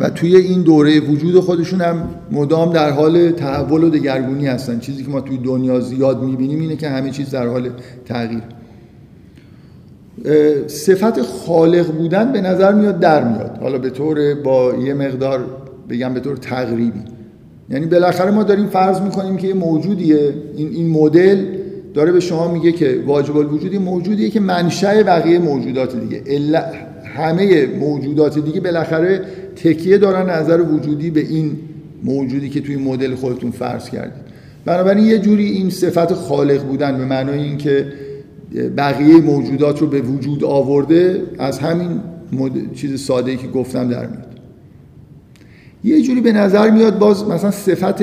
و 0.00 0.10
توی 0.10 0.36
این 0.36 0.62
دوره 0.62 1.00
وجود 1.00 1.40
خودشون 1.40 1.80
هم 1.80 2.08
مدام 2.30 2.72
در 2.72 2.90
حال 2.90 3.30
تحول 3.30 3.84
و 3.84 3.90
دگرگونی 3.90 4.46
هستن. 4.46 4.78
چیزی 4.78 5.04
که 5.04 5.10
ما 5.10 5.20
توی 5.20 5.38
دنیا 5.38 5.80
زیاد 5.80 6.22
می‌بینیم 6.22 6.60
اینه 6.60 6.76
که 6.76 6.88
همه 6.88 7.10
چیز 7.10 7.30
در 7.30 7.46
حال 7.46 7.70
تغییر. 8.04 8.42
صفت 10.66 11.22
خالق 11.22 11.92
بودن 11.92 12.32
به 12.32 12.40
نظر 12.40 12.72
میاد 12.72 13.00
در 13.00 13.24
میاد. 13.24 13.58
حالا 13.60 13.78
به 13.78 13.90
طور 13.90 14.34
با 14.34 14.74
یه 14.74 14.94
مقدار 14.94 15.44
بگم 15.90 16.14
به 16.14 16.20
طور 16.20 16.36
تقریبی. 16.36 17.00
یعنی 17.70 17.86
بالاخره 17.86 18.30
ما 18.30 18.42
داریم 18.42 18.66
فرض 18.66 19.00
می‌کنیم 19.00 19.36
که 19.36 19.48
یه 19.48 19.54
موجودیه. 19.54 20.34
این 20.56 20.68
این 20.68 20.90
مدل 20.90 21.44
داره 21.94 22.12
به 22.12 22.20
شما 22.20 22.52
میگه 22.52 22.72
که 22.72 23.02
واجب 23.06 23.36
الوجودی 23.36 23.78
موجودیه 23.78 24.30
که 24.30 24.40
منشأ 24.40 25.02
بقیه 25.02 25.38
موجودات 25.38 25.96
دیگه. 25.96 26.22
همه 27.16 27.66
موجودات 27.66 28.38
دیگه 28.38 28.60
بالاخره 28.60 29.20
تکیه 29.56 29.98
دارن 29.98 30.30
نظر 30.30 30.60
وجودی 30.60 31.10
به 31.10 31.20
این 31.20 31.58
موجودی 32.02 32.48
که 32.48 32.60
توی 32.60 32.76
مدل 32.76 33.14
خودتون 33.14 33.50
فرض 33.50 33.90
کردید. 33.90 34.26
بنابراین 34.64 35.04
یه 35.04 35.18
جوری 35.18 35.44
این 35.44 35.70
صفت 35.70 36.14
خالق 36.14 36.62
بودن 36.64 36.98
به 36.98 37.04
معنای 37.04 37.38
اینکه 37.42 37.92
بقیه 38.76 39.16
موجودات 39.16 39.80
رو 39.80 39.86
به 39.86 40.00
وجود 40.00 40.44
آورده 40.44 41.22
از 41.38 41.58
همین 41.58 42.00
چیز 42.74 43.00
ساده 43.00 43.30
ای 43.30 43.36
که 43.36 43.48
گفتم 43.48 43.88
در 43.88 44.06
میاد. 44.06 44.26
یه 45.84 46.02
جوری 46.02 46.20
به 46.20 46.32
نظر 46.32 46.70
میاد 46.70 46.98
باز 46.98 47.24
مثلا 47.24 47.50
صفت 47.50 48.02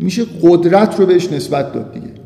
میشه 0.00 0.24
قدرت 0.42 1.00
رو 1.00 1.06
بهش 1.06 1.32
نسبت 1.32 1.72
داد 1.72 1.94
دیگه. 1.94 2.17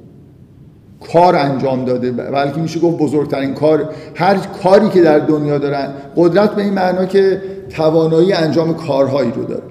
کار 1.12 1.37
انجام 1.37 1.85
داده. 1.85 2.12
بلکه 2.12 2.61
میشه 2.61 2.81
گفت 2.81 2.99
بزرگترین 2.99 3.55
کار 3.55 3.88
هر 4.15 4.37
کاری 4.62 4.88
که 4.88 5.03
در 5.03 5.19
دنیا 5.19 5.59
دارن 5.59 5.88
قدرت 6.17 6.55
به 6.55 6.62
این 6.62 6.75
معنا 6.75 7.05
که 7.05 7.43
توانایی 7.71 8.33
انجام 8.33 8.75
کارهایی 8.75 9.33
رو 9.37 9.45
داره. 9.45 9.62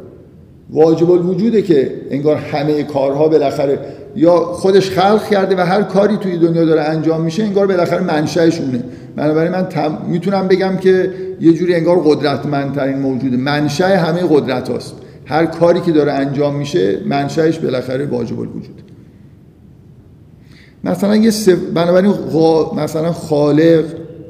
واجب 0.70 1.12
الوجوده 1.12 1.62
که 1.62 1.92
انگار 2.10 2.36
همه 2.36 2.84
کارها 2.84 3.28
بالاخره 3.28 3.80
یا 4.16 4.36
خودش 4.36 4.90
خلق 4.90 5.30
کرده 5.30 5.56
و 5.56 5.60
هر 5.60 5.82
کاری 5.82 6.18
توی 6.18 6.38
دنیا 6.38 6.66
داره 6.66 6.82
انجام 6.82 7.22
میشه 7.22 7.44
انگار 7.44 7.68
بالاخره 7.68 8.04
منشأشونه. 8.04 8.84
بنابراین 9.16 9.52
من 9.52 9.68
می‌تونم 10.08 10.48
بگم 10.48 10.78
که 10.78 11.12
یه 11.42 11.54
جوری 11.54 11.76
انگار 11.76 12.00
قدرتمندترین 12.06 12.98
موجوده. 12.98 13.38
منشأ 13.38 13.98
همه 13.98 14.22
قدرت 14.30 14.70
هاست. 14.70 14.96
هر 15.26 15.46
کاری 15.46 15.82
که 15.82 15.92
داره 15.92 16.12
انجام 16.12 16.56
میشه 16.56 16.98
منشأش 17.06 17.60
بالاخره 17.60 18.06
واجب 18.06 18.40
الوجوده 18.40 18.91
مثلا 20.84 21.16
یه 21.16 21.32
سف... 21.32 21.58
بنابراین 21.74 22.14
مثلا 22.78 23.12
خالق 23.12 23.84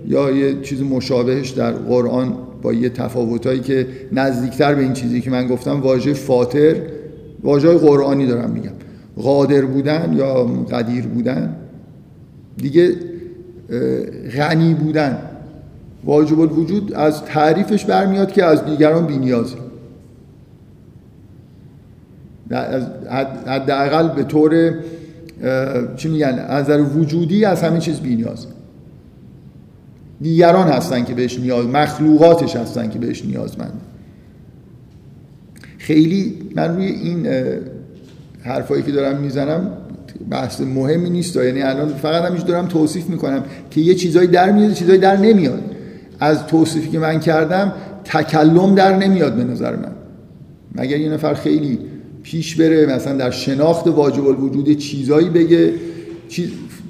یا 0.08 0.32
یه 0.32 0.62
چیز 0.62 0.82
مشابهش 0.82 1.50
در 1.50 1.72
قرآن 1.72 2.34
با 2.62 2.74
یه 2.74 2.90
تفاوتایی 2.90 3.60
که 3.60 3.88
نزدیکتر 4.12 4.76
به 4.76 4.82
این 4.82 4.94
چیزی 4.94 5.22
که 5.22 5.30
من 5.30 5.48
گفتم 5.48 5.82
واژه 5.82 6.14
فاطر 6.14 6.76
واژه 7.44 7.78
قرآنی 7.78 8.28
دارم 8.28 8.50
میگم. 8.50 8.72
قادر 9.18 9.66
بودن 9.66 10.14
یا 10.18 10.44
قدیر 10.46 11.08
بودن. 11.08 11.56
دیگه 12.58 12.96
غنی 14.36 14.74
بودن. 14.74 15.18
واجب 16.06 16.40
الوجود 16.40 16.94
از 16.94 17.26
تعریفش 17.26 17.86
برمیاد 17.86 18.32
که 18.32 18.44
از 18.44 18.66
دیگران 18.66 19.06
بینیازه. 19.06 19.58
حداقل 23.46 24.08
به 24.16 24.24
طور 24.24 24.74
چی 25.95 26.10
میگن؟ 26.10 26.45
از 26.47 26.63
نظر 26.63 26.82
وجودی 26.82 27.45
از 27.45 27.63
همین 27.63 27.80
چیز 27.80 28.01
نیاز. 28.04 28.47
دیگران 30.21 30.67
هستن 30.67 31.04
که 31.04 31.13
بهش 31.13 31.39
نیاز 31.39 31.65
مخلوقاتش 31.65 32.56
هستن 32.56 32.89
که 32.89 32.99
بهش 32.99 33.25
نیازمند. 33.25 33.82
خیلی 35.77 36.36
من 36.56 36.75
روی 36.75 36.86
این 36.86 37.27
حرفایی 38.41 38.84
که 38.84 38.91
دارم 38.91 39.17
می‌زنم 39.17 39.71
بحث 40.30 40.62
مهمی 40.62 41.10
نیست. 41.10 41.36
یعنی 41.36 41.62
الان 41.62 41.88
فقط 41.88 42.23
همیشه 42.23 42.45
دارم 42.45 42.67
توصیف 42.67 43.10
می‌کنم 43.10 43.43
که 43.71 43.82
یه 43.82 43.95
چیزایی 43.95 44.27
در 44.27 44.51
میاد 44.51 44.73
چیزایی 44.73 44.99
در 44.99 45.17
نمیاد. 45.17 45.62
از 46.19 46.47
توصیفی 46.47 46.89
که 46.89 46.99
من 46.99 47.19
کردم 47.19 47.73
تکلم 48.04 48.75
در 48.75 48.97
نمیاد 48.97 49.34
به 49.34 49.43
نظر 49.43 49.75
من. 49.75 49.91
مگر 50.75 50.99
یه 50.99 51.10
نفر 51.10 51.34
خیلی 51.34 51.80
پیش 52.24 52.56
بره 52.56 52.96
مثلا 52.96 53.18
در 53.18 53.32
شناخت 53.32 53.88
واجب 53.88 54.28
الوجود 54.28 54.78
چیزایی 54.78 55.30
بگه. 55.30 55.74
چیز 56.30 56.50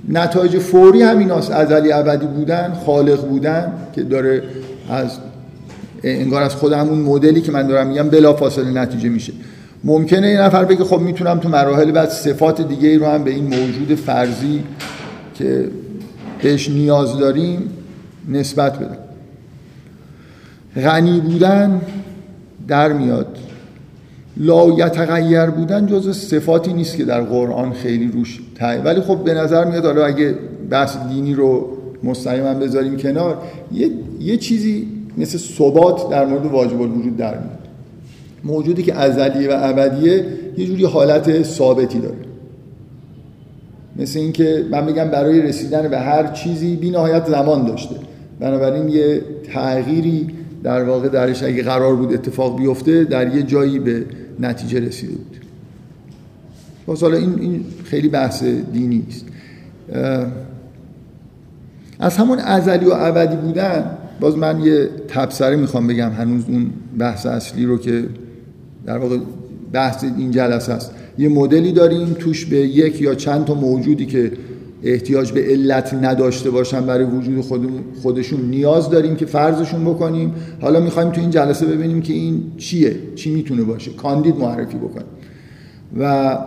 نتایج 0.09 0.57
فوری 0.57 1.01
همین 1.01 1.31
هست 1.31 1.51
ازلی 1.51 1.91
ابدی 1.91 2.25
بودن 2.25 2.73
خالق 2.85 3.27
بودن 3.27 3.73
که 3.95 4.03
داره 4.03 4.43
از 4.89 5.17
انگار 6.03 6.43
از 6.43 6.55
خود 6.55 6.73
همون 6.73 6.99
مدلی 6.99 7.41
که 7.41 7.51
من 7.51 7.67
دارم 7.67 7.87
میگم 7.87 8.09
بلا 8.09 8.33
فاصله 8.33 8.71
نتیجه 8.71 9.09
میشه. 9.09 9.33
ممکنه 9.83 10.29
یه 10.29 10.41
نفر 10.41 10.65
بگه 10.65 10.83
خب 10.83 10.99
می‌تونم 10.99 11.39
تو 11.39 11.49
مراحل 11.49 11.91
بعد 11.91 12.09
صفات 12.09 12.67
دیگه 12.67 12.89
ای 12.89 12.97
رو 12.97 13.05
هم 13.05 13.23
به 13.23 13.31
این 13.31 13.43
موجود 13.43 13.95
فرضی 13.95 14.63
که 15.35 15.65
بهش 16.43 16.69
نیاز 16.69 17.17
داریم 17.17 17.69
نسبت 18.29 18.79
بدم. 18.79 18.97
غنی 20.75 21.19
بودن 21.19 21.81
در 22.67 22.93
میاد. 22.93 23.37
لا 24.37 24.67
یتغیر 24.77 25.45
بودن 25.45 25.85
جز 25.85 26.17
صفاتی 26.17 26.73
نیست 26.73 26.97
که 26.97 27.05
در 27.05 27.21
قرآن 27.21 27.73
خیلی 27.73 28.11
روش 28.11 28.39
تای 28.55 28.77
ولی 28.77 29.01
خب 29.01 29.23
به 29.23 29.33
نظر 29.33 29.65
میاد 29.65 29.85
حالا 29.85 30.05
اگه 30.05 30.35
بحث 30.69 30.97
دینی 31.09 31.33
رو 31.33 31.67
مستقیما 32.03 32.53
بذاریم 32.53 32.97
کنار 32.97 33.37
یه, 33.73 33.89
یه 34.19 34.37
چیزی 34.37 34.87
مثل 35.17 35.37
ثبات 35.37 36.09
در 36.09 36.25
مورد 36.25 36.45
واجب 36.45 36.81
الوجود 36.81 37.17
در 37.17 37.31
میاد. 37.31 37.59
موجودی 38.43 38.83
که 38.83 38.93
ازلیه 38.93 39.49
و 39.49 39.57
ابدیه 39.57 40.25
یه 40.57 40.65
جوری 40.65 40.85
حالت 40.85 41.43
ثابتی 41.43 41.99
داره. 41.99 42.15
مثل 43.95 44.19
اینکه 44.19 44.65
من 44.71 44.85
بگم 44.85 45.09
برای 45.09 45.41
رسیدن 45.41 45.87
به 45.87 45.99
هر 45.99 46.27
چیزی 46.27 46.75
بی 46.75 46.91
نهایت 46.91 47.25
زمان 47.25 47.65
داشته. 47.65 47.95
بنابراین 48.39 48.89
یه 48.89 49.21
تغییری 49.53 50.27
در 50.63 50.83
واقع 50.83 51.07
درش 51.07 51.43
اگه 51.43 51.63
قرار 51.63 51.95
بود 51.95 52.13
اتفاق 52.13 52.57
بیفته 52.57 53.03
در 53.03 53.35
یه 53.35 53.43
جایی 53.43 53.79
به 53.79 54.05
نتیجه 54.41 54.79
رسیده 54.79 55.13
بود. 55.13 55.37
باز 56.85 57.03
حالا 57.03 57.17
این, 57.17 57.39
این 57.39 57.65
خیلی 57.83 58.07
بحث 58.07 58.43
دینی 58.43 59.05
است. 59.09 59.25
از 61.99 62.17
همون 62.17 62.39
ازلی 62.39 62.85
و 62.85 62.93
ابدی 62.93 63.35
بودن 63.35 63.97
باز 64.19 64.37
من 64.37 64.59
یه 64.59 64.89
تبصره 65.07 65.55
می‌خوام 65.55 65.87
بگم 65.87 66.09
هنوز 66.09 66.43
اون 66.47 66.69
بحث 66.97 67.25
اصلی 67.25 67.65
رو 67.65 67.77
که 67.77 68.05
در 68.85 68.97
واقع 68.97 69.17
بحث 69.73 70.03
این 70.03 70.31
جلسه 70.31 70.73
است. 70.73 70.91
یه 71.17 71.29
مدلی 71.29 71.71
داریم 71.71 72.13
توش 72.13 72.45
به 72.45 72.57
یک 72.57 73.01
یا 73.01 73.15
چند 73.15 73.45
تا 73.45 73.53
موجودی 73.53 74.05
که 74.05 74.31
احتیاج 74.83 75.31
به 75.31 75.43
علت 75.43 75.93
نداشته 75.93 76.49
باشن 76.49 76.85
برای 76.85 77.05
وجود 77.05 77.45
خودشون. 78.01 78.41
نیاز 78.41 78.89
داریم 78.89 79.15
که 79.15 79.25
فرضشون 79.25 79.85
بکنیم. 79.85 80.33
حالا 80.61 80.79
می‌خوایم 80.79 81.09
تو 81.09 81.21
این 81.21 81.29
جلسه 81.29 81.65
ببینیم 81.65 82.01
که 82.01 82.13
این 82.13 82.43
چیه 82.57 82.95
چی 83.15 83.35
می‌تونه 83.35 83.63
باشه. 83.63 83.91
کاندید 83.91 84.35
معرفی 84.35 84.77
بکنیم. 84.77 85.07
و 85.99 86.37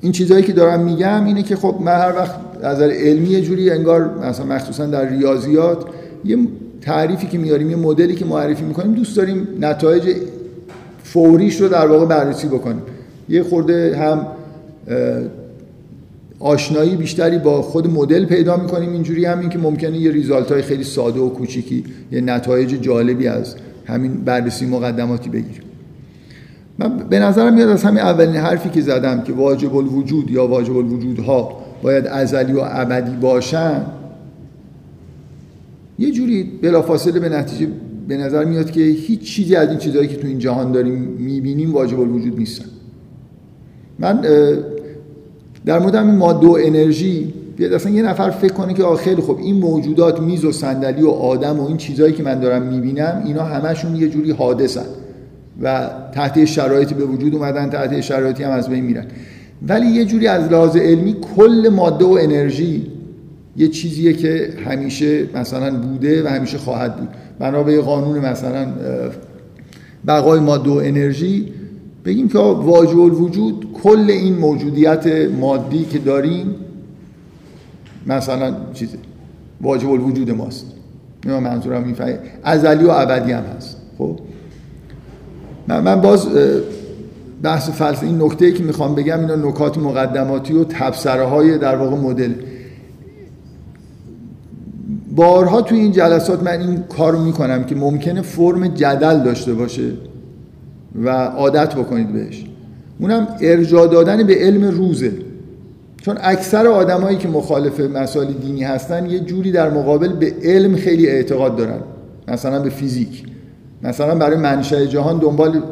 این 0.00 0.12
چیزهایی 0.12 0.44
که 0.44 0.52
دارم 0.52 0.80
میگم 0.80 1.24
اینه 1.24 1.42
که 1.42 1.56
خب 1.56 1.76
من 1.80 1.94
هر 1.94 2.16
وقت 2.16 2.34
از 2.62 2.80
علمی 2.80 3.42
جوری 3.42 3.70
انگار 3.70 4.18
مثلا 4.28 4.46
مخصوصا 4.46 4.86
در 4.86 5.08
ریاضیات 5.08 5.84
یه 6.24 6.38
تعریفی 6.80 7.26
که 7.26 7.38
میاریم 7.38 7.70
یه 7.70 7.76
مدلی 7.76 8.14
که 8.14 8.24
معرفی 8.24 8.64
می‌کنیم 8.64 8.94
دوست 8.94 9.16
داریم 9.16 9.48
نتایج 9.60 10.16
فوریش 11.04 11.60
رو 11.60 11.68
در 11.68 11.86
واقع 11.86 12.06
بررسی 12.06 12.48
بکنیم. 12.48 12.82
یه 13.28 13.42
خورده 13.42 13.96
هم 13.96 14.26
آشنایی 16.40 16.96
بیشتری 16.96 17.38
با 17.38 17.62
خود 17.62 17.90
مدل 17.90 18.24
پیدا 18.24 18.56
می‌کنیم. 18.56 18.92
اینجوری 18.92 19.24
هم 19.24 19.40
این 19.40 19.48
که 19.48 19.58
ممکنه 19.58 19.98
یه 19.98 20.10
ریزالت 20.10 20.52
های 20.52 20.62
خیلی 20.62 20.84
ساده 20.84 21.20
و 21.20 21.28
کوچیکی 21.28 21.84
یه 22.12 22.20
نتایج 22.20 22.70
جالبی 22.70 23.26
از 23.26 23.56
همین 23.86 24.12
بررسی 24.12 24.66
مقدماتی 24.66 25.30
بگیریم. 25.30 25.62
من 26.78 26.96
به 26.96 27.18
نظرم 27.18 27.54
میاد 27.54 27.68
از 27.68 27.84
همین 27.84 27.98
اولین 27.98 28.36
حرفی 28.36 28.68
که 28.68 28.80
زدم 28.80 29.22
که 29.22 29.32
واجب 29.32 29.76
الوجود 29.76 30.30
یا 30.30 30.46
واجب 30.46 30.76
الوجودها 30.76 31.60
باید 31.82 32.06
ازلی 32.06 32.52
و 32.52 32.60
ابدی 32.62 33.16
باشن 33.16 33.82
یه 35.98 36.10
جوری 36.10 36.50
بلافاصله 36.62 37.20
به 37.20 37.28
نتیجه 37.28 37.68
به 38.08 38.16
نظر 38.16 38.44
میاد 38.44 38.70
که 38.70 38.80
هیچ 38.80 39.20
چیزی 39.20 39.56
از 39.56 39.68
این 39.68 39.78
چیزهایی 39.78 40.08
که 40.08 40.16
تو 40.16 40.26
این 40.26 40.38
جهان 40.38 40.72
داریم 40.72 40.94
می‌بینیم 40.98 41.72
واجب 41.72 42.00
الوجود 42.00 42.38
نیستن. 42.38 42.64
من 43.98 44.20
در 45.70 45.78
مورد 45.78 45.94
همین 45.94 46.14
ماده 46.14 46.46
و 46.46 46.58
انرژی 46.60 47.32
بیاد 47.56 47.72
اصلا 47.72 47.92
یه 47.92 48.02
نفر 48.02 48.30
فکر 48.30 48.52
کنه 48.52 48.74
که 48.74 48.82
خیلی 48.98 49.22
خب 49.22 49.38
این 49.42 49.56
موجودات 49.56 50.20
میز 50.20 50.44
و 50.44 50.52
صندلی 50.52 51.02
و 51.02 51.10
آدم 51.10 51.60
و 51.60 51.66
این 51.66 51.76
چیزهایی 51.76 52.12
که 52.12 52.22
من 52.22 52.40
دارم 52.40 52.62
می‌بینم 52.62 53.22
اینا 53.26 53.42
همشون 53.42 53.96
یه 53.96 54.08
جوری 54.08 54.30
حادثن 54.30 54.84
و 55.62 55.90
تحت 56.14 56.44
شرایطی 56.44 56.94
به 56.94 57.04
وجود 57.04 57.34
اومدن 57.34 57.70
تحت 57.70 58.00
شرایطی 58.00 58.42
هم 58.42 58.50
از 58.50 58.68
بین 58.68 58.84
میرن. 58.84 59.04
ولی 59.68 59.86
یه 59.86 60.04
جوری 60.04 60.26
از 60.26 60.52
لحاظ 60.52 60.76
علمی 60.76 61.16
کل 61.36 61.68
ماده 61.72 62.04
و 62.04 62.18
انرژی 62.20 62.86
یه 63.56 63.68
چیزیه 63.68 64.12
که 64.12 64.48
همیشه 64.64 65.26
مثلا 65.34 65.76
بوده 65.76 66.24
و 66.24 66.26
همیشه 66.26 66.58
خواهد 66.58 66.96
بود. 66.96 67.08
بنا 67.38 67.62
به 67.62 67.80
قانون 67.80 68.18
مثلا 68.18 68.66
بقای 70.06 70.40
ماده 70.40 70.70
و 70.70 70.74
انرژی 70.74 71.52
بگیم 72.04 72.28
که 72.28 72.38
واجب 72.38 73.00
الوجود 73.00 73.66
کل 73.82 74.06
این 74.08 74.34
موجودیت 74.34 75.06
مادی 75.40 75.84
که 75.84 75.98
داریم 75.98 76.54
مثلا 78.06 78.54
چیزه 78.74 78.98
واجب 79.60 79.90
الوجود 79.90 80.30
ماست. 80.30 80.66
من 81.26 81.38
منظورم 81.38 81.84
این 81.84 81.96
ازلی 82.42 82.84
و 82.84 82.90
ابدی 82.90 83.32
هم 83.32 83.44
هست. 83.56 83.76
خب؟ 83.98 84.18
من 85.68 86.00
باز 86.00 86.28
بحث 87.42 87.70
فلسفه 87.70 88.06
این 88.06 88.22
نکته 88.22 88.52
که 88.52 88.62
می‌خوام 88.62 88.94
بگم 88.94 89.20
اینا 89.20 89.36
نکات 89.36 89.78
مقدماتی 89.78 90.52
و 90.52 90.64
تبصره 90.64 91.24
های 91.24 91.58
در 91.58 91.76
واقع 91.76 91.96
مدل. 91.96 92.32
بارها 95.16 95.62
توی 95.62 95.78
این 95.78 95.92
جلسات 95.92 96.42
من 96.42 96.60
این 96.60 96.82
کارو 96.96 97.20
می‌کنم 97.24 97.64
که 97.64 97.74
ممکنه 97.74 98.22
فرم 98.22 98.66
جدل 98.66 99.22
داشته 99.22 99.54
باشه. 99.54 99.92
و 100.94 101.08
عادت 101.10 101.74
بکنید 101.74 102.12
بهش. 102.12 102.44
اونم 102.98 103.28
ارجاع 103.40 103.86
دادن 103.86 104.22
به 104.22 104.34
علم 104.34 104.64
روزه. 104.64 105.12
چون 106.02 106.18
اکثر 106.20 106.66
آدمایی 106.66 107.16
که 107.16 107.28
مخالف 107.28 107.80
مسائل 107.80 108.32
دینی 108.32 108.64
هستن 108.64 109.06
یه 109.06 109.20
جوری 109.20 109.52
در 109.52 109.70
مقابل 109.70 110.08
به 110.08 110.34
علم 110.42 110.76
خیلی 110.76 111.08
اعتقاد 111.08 111.56
دارن. 111.56 111.80
مثلا 112.28 112.60
به 112.60 112.70
فیزیک. 112.70 113.24
مثلا 113.82 114.14
برای 114.14 114.36
منشأ 114.36 114.84
جهان 114.84 115.18
دنبال 115.18 115.62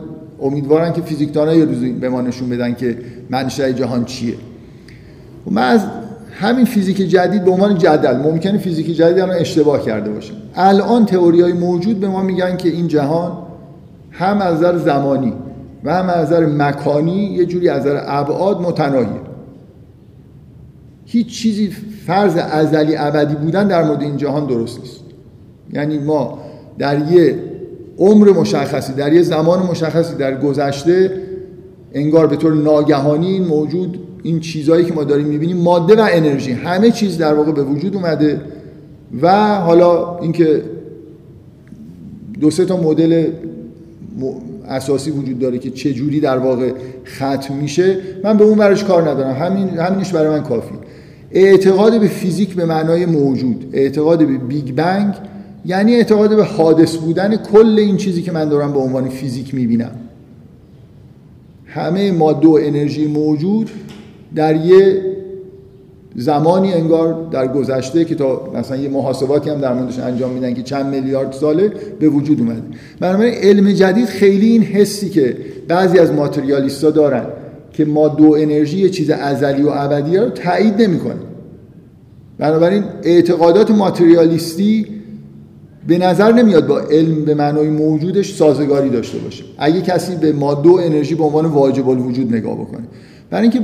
امیدوارن 0.42 0.92
که 0.92 1.02
فیزیکدان‌ها 1.02 1.54
یه 1.54 1.64
روزی 1.64 1.92
به 1.92 2.09
ما 2.09 2.20
نشون 2.20 2.48
بدن 2.48 2.74
که 2.74 2.98
منشأ 3.31 3.72
جهان 3.72 4.04
چیه. 4.04 4.35
و 5.46 5.50
من 5.50 5.62
از 5.62 5.81
همین 6.40 6.64
فیزیک 6.64 6.96
جدید 6.96 7.44
به 7.44 7.50
عنوان 7.50 7.78
جدل 7.78 8.16
ممکنه 8.16 8.59
فیزیک 8.59 8.96
جدید 8.96 9.18
الان 9.18 9.37
اشتباه 9.37 9.85
کرده 9.85 10.11
باشه 10.11 10.33
الان 10.54 11.07
تئوری 11.07 11.40
های 11.40 11.52
موجود 11.52 12.00
به 12.00 12.09
ما 12.09 12.22
میگن 12.22 12.57
که 12.57 12.68
این 12.68 12.88
جهان 12.88 13.33
هم 14.18 14.40
از 14.40 14.57
نظر 14.57 14.78
زمانی 14.78 15.33
و 15.85 15.94
هم 15.94 16.09
از 16.09 16.26
نظر 16.26 16.46
مکانی 16.46 17.24
یه 17.24 17.46
جوری 17.46 17.68
از 17.68 17.81
نظر 17.81 18.02
ابعاد 18.07 18.61
متناهیه. 18.61 19.20
هیچ 21.04 21.26
چیزی 21.26 21.70
فرض 22.07 22.37
ازلی 22.37 22.96
ابدی 22.96 23.35
بودن 23.35 23.68
در 23.68 23.85
مورد 23.85 24.02
این 24.02 24.16
جهان 24.16 24.46
درست 24.46 24.81
نیست. 24.81 25.00
یعنی 25.72 25.98
ما 25.98 26.38
در 26.78 27.12
یه 27.12 27.38
عمر 27.98 28.28
مشخصی 28.28 28.92
در 28.92 29.12
یه 29.12 29.22
زمان 29.22 29.66
مشخصی 29.66 30.14
در 30.14 30.40
گذشته 30.40 31.12
انگار 31.94 32.26
به 32.26 32.37
طور 32.37 32.54
ناگهانی 32.54 33.40
موجود 33.40 33.98
این 34.22 34.40
چیزهایی 34.40 34.85
که 34.85 34.94
ما 34.94 35.04
داریم 35.04 35.26
می‌بینیم 35.26 35.57
ماده 35.57 35.96
و 35.96 36.09
انرژی 36.11 36.52
همه 36.52 36.90
چیز 36.90 37.18
در 37.18 37.35
واقع 37.35 37.52
به 37.52 37.62
وجود 37.62 37.94
اومده 37.96 38.40
و 39.22 39.54
حالا 39.59 40.18
اینکه 40.18 40.62
دو 42.40 42.50
سه 42.50 42.64
تا 42.64 42.76
مدل 42.76 43.26
اساسی 44.68 45.11
وجود 45.11 45.38
داره 45.38 45.59
که 45.59 45.70
چه 45.70 45.92
جوری 45.92 46.20
در 46.20 46.38
واقع 46.38 46.72
ختم 47.07 47.54
میشه 47.54 47.96
من 48.24 48.37
به 48.37 48.44
اون 48.44 48.59
برش 48.59 48.85
کار 48.85 49.11
ندارم. 49.11 49.37
همین 49.37 49.68
همینش 49.68 50.12
برای 50.12 50.28
من 50.28 50.42
کافی 50.42 50.74
اعتقاد 51.31 52.00
به 52.00 52.09
فیزیک 52.09 52.54
به 52.54 52.64
معنای 52.64 53.07
موجود 53.07 53.70
اعتقاد 53.72 54.18
به 54.18 54.38
بیگ 54.38 54.74
بنگ 54.74 55.14
یعنی 55.66 55.94
اعتقاد 55.94 56.37
به 56.37 56.44
حادث 56.44 56.96
بودن 56.96 57.37
کل 57.37 57.78
این 57.78 57.96
چیزی 57.96 58.22
که 58.22 58.33
من 58.33 58.48
دارم 58.48 58.72
به 58.72 58.78
عنوان 58.78 59.09
فیزیک 59.09 59.54
می‌بینم. 59.54 59.90
همه 61.66 62.12
ماده 62.12 62.48
و 62.48 62.59
انرژی 62.62 63.07
موجود 63.07 63.70
در 64.35 64.57
یه 64.57 65.02
زمانی 66.18 66.72
انگار 66.72 67.26
در 67.31 67.46
گذشته 67.46 68.04
که 68.04 68.14
تا 68.14 68.52
مثلا 68.54 68.76
یه 68.76 68.88
محاسباتی 68.88 69.50
هم 69.50 69.61
در 69.61 69.74
موردش 69.74 69.98
انجام 69.98 70.33
میدن 70.33 70.54
که 70.54 70.62
چند 70.62 70.87
میلیارد 70.87 71.33
ساله 71.33 71.72
به 72.00 72.09
وجود 72.09 72.40
اومده. 72.40 72.62
بنابراین 73.00 73.35
علم 73.35 73.72
جدید 73.72 74.07
خیلی 74.07 74.48
این 74.48 74.62
حسی 74.62 75.09
که 75.09 75.37
بعضی 75.68 75.98
از 75.98 76.12
ماتریالیستا 76.12 76.90
دارن 76.90 77.24
که 77.72 77.85
ماده 77.85 78.22
و 78.22 78.37
انرژی 78.38 78.78
یه 78.78 78.88
چیز 78.88 79.11
ازلی 79.11 79.62
و 79.62 79.68
ابدی 79.68 80.16
رو 80.16 80.28
تایید 80.28 80.83
نمی‌کنه 80.83 81.20
بنابراین 82.38 82.85
اعتقادات 83.02 83.70
ماتریالیستی 83.70 84.87
به 85.87 85.98
نظر 85.98 86.33
نمیاد 86.33 86.66
با 86.66 86.81
علم 86.81 87.24
به 87.24 87.35
معنای 87.35 87.68
موجودش 87.68 88.35
سازگاری 88.35 88.90
داشته 88.90 89.18
باشه. 89.18 89.44
اگه 89.59 89.81
کسی 89.81 90.16
به 90.16 90.33
ماده 90.33 90.68
و 90.68 90.74
انرژی 90.74 91.14
به 91.14 91.24
عنوان 91.24 91.44
واجب 91.44 91.88
الوجود 91.88 92.35
نگاه 92.35 92.54
بکنه. 92.54 92.85
برای 93.31 93.42
اینکه 93.42 93.61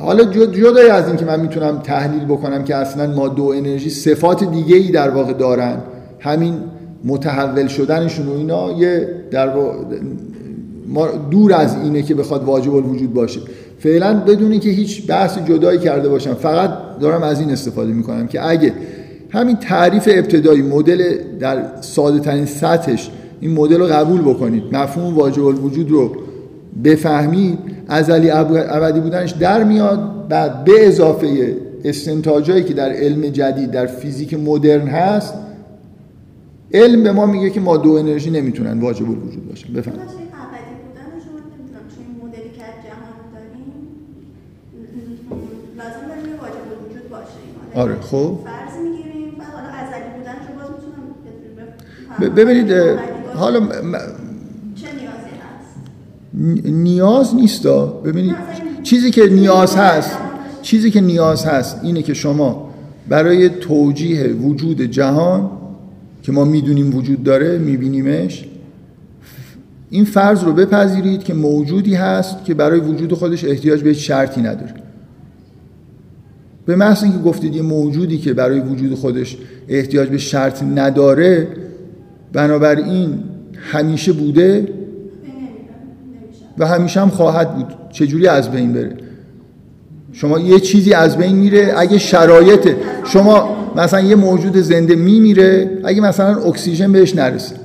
حالا 0.00 0.24
جدای 0.24 0.90
از 0.90 1.08
اینکه 1.08 1.24
من 1.24 1.40
می‌تونم 1.40 1.78
تحلیل 1.78 2.24
بکنم 2.24 2.64
که 2.64 2.76
اصلا 2.76 3.14
ماده 3.14 3.42
و 3.42 3.46
انرژی 3.46 3.90
صفات 3.90 4.44
دیگه 4.44 4.76
ای 4.76 4.90
در 4.90 5.10
واقع 5.10 5.32
دارن. 5.32 5.76
همین 6.18 6.54
متحول 7.04 7.66
شدنشون 7.66 8.26
و 8.26 8.32
اینا 8.32 8.72
یه 8.72 9.08
در 9.30 9.54
دور 11.30 11.54
از 11.54 11.76
اینه 11.84 12.02
که 12.02 12.14
بخواد 12.14 12.44
واجب 12.44 12.74
الوجود 12.74 13.14
باشه. 13.14 13.40
فعلا 13.78 14.20
بدون 14.20 14.60
که 14.60 14.70
هیچ 14.70 15.06
بحث 15.06 15.38
جدایی 15.38 15.78
کرده 15.78 16.08
باشم. 16.08 16.34
فقط 16.34 16.70
دارم 17.00 17.22
از 17.22 17.40
این 17.40 17.50
استفاده 17.50 17.92
می‌کنم 17.92 18.26
که 18.26 18.48
اگه 18.48 18.72
همین 19.30 19.56
تعریف 19.56 20.08
ابتدایی 20.12 20.62
مدل 20.62 21.02
در 21.40 21.62
ساده 21.80 22.20
ترین 22.20 22.46
سطحش 22.46 23.10
این 23.40 23.52
مدل 23.52 23.80
رو 23.80 23.86
قبول 23.86 24.20
بکنید 24.20 24.62
مفهوم 24.72 25.16
واجب 25.16 25.44
الوجود 25.44 25.90
رو 25.90 26.16
بفهمید 26.84 27.58
ازلی 27.90 28.30
ابدی 28.30 29.00
بودنش 29.00 29.30
در 29.30 29.64
میاد. 29.64 30.28
بعد 30.28 30.64
به 30.64 30.86
اضافه 30.86 31.56
استنتاجایی 31.84 32.64
که 32.64 32.74
در 32.74 32.90
علم 32.90 33.28
جدید 33.28 33.70
در 33.70 33.86
فیزیک 33.86 34.34
مدرن 34.34 34.88
هست 34.88 35.34
علم 36.74 37.02
به 37.02 37.12
ما 37.12 37.26
میگه 37.26 37.50
که 37.50 37.60
ما 37.60 37.76
دو 37.76 37.92
انرژی 37.92 38.30
نمی‌تونن 38.30 38.80
واجب 38.80 39.10
الوجود 39.10 39.48
باشن. 39.48 39.72
بفهمید 39.72 40.00
آره 47.74 47.96
خب. 48.00 48.38
فرض 48.44 48.84
می‌گیریم 48.84 49.28
و 49.38 49.44
حالا 49.44 49.68
ازلی 49.68 50.10
بودن 50.18 50.32
رو 50.32 50.54
باز 50.58 50.70
می‌تونم 52.18 52.34
ببینید 52.34 52.72
حالا 53.34 53.60
م... 53.60 53.66
چه 54.74 54.86
نیازی 54.86 55.34
هست 55.40 55.76
نیاز 56.64 57.34
نیستا. 57.34 57.86
ببینید 57.86 58.36
چیزی 58.82 59.10
که 59.10 59.26
نیاز 59.26 59.76
هست 59.76 60.18
چیزی 60.62 60.90
که 60.90 61.00
نیاز 61.00 61.44
هست 61.44 61.80
اینه 61.82 62.02
که 62.02 62.14
شما 62.14 62.70
برای 63.08 63.48
توجیه 63.48 64.26
وجود 64.28 64.82
جهان 64.82 65.50
که 66.22 66.32
ما 66.32 66.44
می‌دونیم 66.44 66.96
وجود 66.96 67.22
داره 67.22 67.58
میبینیمش 67.58 68.44
این 69.90 70.04
فرض 70.04 70.44
رو 70.44 70.52
بپذیرید 70.52 71.22
که 71.22 71.34
موجودی 71.34 71.94
هست 71.94 72.44
که 72.44 72.54
برای 72.54 72.80
وجود 72.80 73.12
خودش 73.12 73.44
احتیاج 73.44 73.82
به 73.82 73.92
شرطی 73.92 74.40
نداره. 74.40 74.74
به 76.66 76.76
محض 76.76 77.02
اینکه 77.02 77.18
گفتید 77.18 77.56
یه 77.56 77.62
موجودی 77.62 78.18
که 78.18 78.34
برای 78.34 78.60
وجود 78.60 78.94
خودش 78.94 79.36
احتیاج 79.68 80.08
به 80.08 80.18
شرط 80.18 80.62
نداره 80.62 81.48
بنابراین 82.32 83.18
همیشه 83.54 84.12
بوده 84.12 84.68
و 86.60 86.66
همیشه 86.66 87.00
هم 87.00 87.08
خواهد 87.08 87.54
بود. 87.54 87.66
چجوری 87.92 88.26
از 88.26 88.50
بین 88.50 88.72
بره؟ 88.72 88.96
شما 90.12 90.38
یه 90.38 90.60
چیزی 90.60 90.92
از 90.92 91.16
بین 91.16 91.36
میره 91.36 91.74
اگه 91.76 91.98
شرایط 91.98 92.68
شما 93.04 93.56
مثلا 93.76 94.00
یه 94.00 94.14
موجود 94.16 94.56
زنده 94.56 94.96
میمیره 94.96 95.78
اگه 95.84 96.00
مثلا 96.00 96.42
اکسیژن 96.42 96.92
بهش 96.92 97.14
نرسه. 97.14 97.56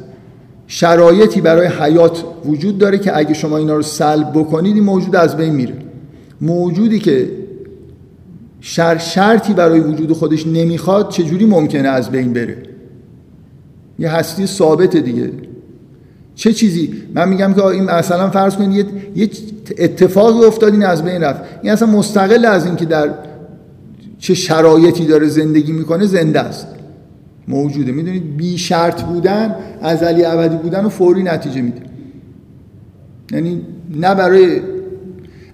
شرایطی 0.68 1.42
برای 1.42 1.68
حیات 1.68 2.24
وجود 2.46 2.78
داره 2.78 2.98
که 2.98 3.18
اگه 3.18 3.34
شما 3.34 3.58
اینا 3.58 3.76
رو 3.76 3.82
سلب 3.82 4.32
بکنید 4.34 4.76
این 4.76 4.84
موجود 4.84 5.16
از 5.16 5.38
بین 5.38 5.54
میره. 5.54 5.74
موجودی 6.42 7.00
که 7.00 7.30
شر 8.62 8.98
شرطی 8.98 9.54
برای 9.54 9.80
وجود 9.80 10.12
خودش 10.12 10.48
نمی‌خواد 10.48 11.10
چجوری 11.10 11.46
ممکنه 11.46 11.88
از 11.88 12.12
بین 12.12 12.34
بره؟ 12.34 12.58
یه 14.00 14.10
هستی 14.10 14.48
ثابت 14.48 14.98
دیگه. 14.98 15.32
چه 16.36 16.54
چیزی؟ 16.54 16.94
من 17.14 17.30
میگم 17.30 17.54
که 17.54 17.66
این 17.66 17.84
مثلا 17.84 18.30
فرض 18.30 18.56
کنید 18.56 18.88
یه 19.16 19.30
اتفاقی 19.78 20.46
افتاد 20.46 20.74
این 20.74 20.84
از 20.84 21.04
بین 21.04 21.22
رفت. 21.22 21.42
این 21.62 21.72
اصلا 21.72 21.88
مستقل 21.88 22.46
از 22.46 22.66
اینکه 22.66 22.86
در 22.86 23.10
چه 24.20 24.34
شرایطی 24.34 25.06
داره 25.06 25.28
زندگی 25.28 25.72
می‌کنه 25.72 26.06
زنده 26.06 26.40
است. 26.40 26.68
موجوده. 27.48 27.92
می‌دونید؟ 27.92 28.38
بی 28.38 28.58
شرط 28.58 29.02
بودن 29.02 29.56
ازلی 29.82 30.26
ابدی 30.26 30.56
بودن 30.56 30.86
و 30.86 30.90
فوری 30.90 31.24
نتیجه 31.24 31.62
میده. 31.62 31.82
یعنی 33.32 33.62
نه 34.00 34.16
برای 34.16 34.62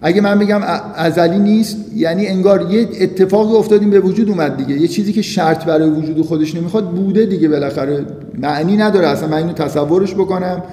اگه 0.01 0.21
من 0.21 0.39
بگم 0.39 0.61
ازلی 0.95 1.39
نیست 1.39 1.77
یعنی 1.95 2.27
انگار 2.27 2.71
یه 2.71 2.87
اتفاقی 3.01 3.53
افتادیم 3.53 3.89
به 3.89 3.99
وجود 3.99 4.29
اومد 4.29 4.57
دیگه. 4.57 4.81
یه 4.81 4.87
چیزی 4.87 5.13
که 5.13 5.21
شرط 5.21 5.65
برای 5.65 5.89
وجود 5.89 6.21
خودش 6.21 6.55
نمی‌خواد 6.55 6.89
بوده 6.89 7.25
دیگه 7.25 7.47
بالاخره. 7.47 8.05
معنی 8.41 8.77
نداره. 8.77 9.07
اصلا 9.07 9.27
من 9.27 9.37
اینو 9.37 9.53
تصورش 9.53 10.13
بکنم 10.13 10.63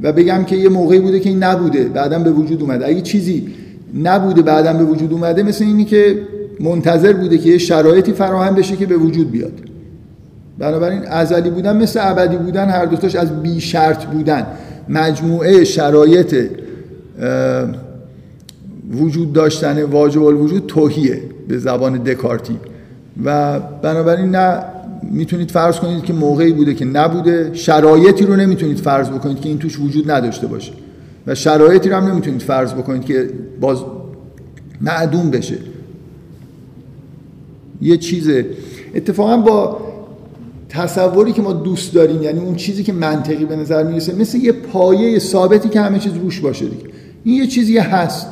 و 0.00 0.12
بگم 0.12 0.44
که 0.44 0.56
یه 0.56 0.68
موقعی 0.68 0.98
بوده 0.98 1.20
که 1.20 1.28
این 1.28 1.42
نبوده 1.42 1.84
بعدم 1.84 2.22
به 2.22 2.30
وجود 2.30 2.62
اومده. 2.62 2.86
اگه 2.86 3.00
چیزی 3.00 3.48
نبوده 4.02 4.42
بعدم 4.42 4.78
به 4.78 4.84
وجود 4.84 5.12
اومده 5.12 5.42
مثل 5.42 5.64
اینی 5.64 5.84
که 5.84 6.18
منتظر 6.60 7.12
بوده 7.12 7.38
که 7.38 7.48
یه 7.48 7.58
شرایطی 7.58 8.12
فراهم 8.12 8.54
بشه 8.54 8.76
که 8.76 8.86
به 8.86 8.96
وجود 8.96 9.30
بیاد. 9.30 9.52
بنابراین 10.58 11.02
ازلی 11.06 11.50
بودن 11.50 11.76
مثل 11.76 12.00
ابدی 12.02 12.36
بودن 12.36 12.68
هر 12.68 12.84
دوتاش 12.84 13.14
از 13.14 13.42
بی 13.42 13.60
شرط 13.60 14.04
بودن. 14.04 14.46
مجموعه 14.88 15.64
شرایط 15.64 16.34
وجود 18.92 19.32
داشتن 19.32 19.82
واجب 19.82 20.22
الوجود 20.22 20.66
توهیه 20.66 21.22
به 21.48 21.58
زبان 21.58 21.98
دکارتی. 21.98 22.56
و 23.24 23.60
بنابراین 23.60 24.30
نه 24.30 24.62
می‌تونید 25.10 25.50
فرض 25.50 25.76
کنید 25.76 26.04
که 26.04 26.12
موقعی 26.12 26.52
بوده 26.52 26.74
که 26.74 26.84
نبوده 26.84 27.50
شرایطی 27.52 28.24
رو 28.24 28.36
نمی‌تونید 28.36 28.78
فرض 28.78 29.08
بکنید 29.08 29.40
که 29.40 29.48
این 29.48 29.58
توش 29.58 29.80
وجود 29.80 30.10
نداشته 30.10 30.46
باشه. 30.46 30.72
و 31.26 31.34
شرایطی 31.34 31.88
رو 31.88 31.96
هم 31.96 32.06
نمی‌تونید 32.06 32.42
فرض 32.42 32.72
بکنید 32.72 33.04
که 33.04 33.30
باز 33.60 33.78
معدوم 34.80 35.30
بشه. 35.30 35.58
یه 37.82 37.96
چیز 37.96 38.30
اتفاقا 38.94 39.36
با 39.36 39.80
تصوری 40.68 41.32
که 41.32 41.42
ما 41.42 41.52
دوست 41.52 41.94
داریم 41.94 42.22
یعنی 42.22 42.40
اون 42.40 42.54
چیزی 42.54 42.82
که 42.82 42.92
منطقی 42.92 43.44
به 43.44 43.56
نظر 43.56 43.82
می‌رسه 43.82 44.14
مثل 44.14 44.38
یه 44.38 44.52
پایه 44.52 45.18
ثابتی 45.18 45.68
که 45.68 45.80
همه 45.80 45.98
چیز 45.98 46.12
روش 46.12 46.40
باشه 46.40 46.64
دیگه. 46.64 46.84
این 47.24 47.34
یه 47.34 47.46
چیزی 47.46 47.78
هست. 47.78 48.26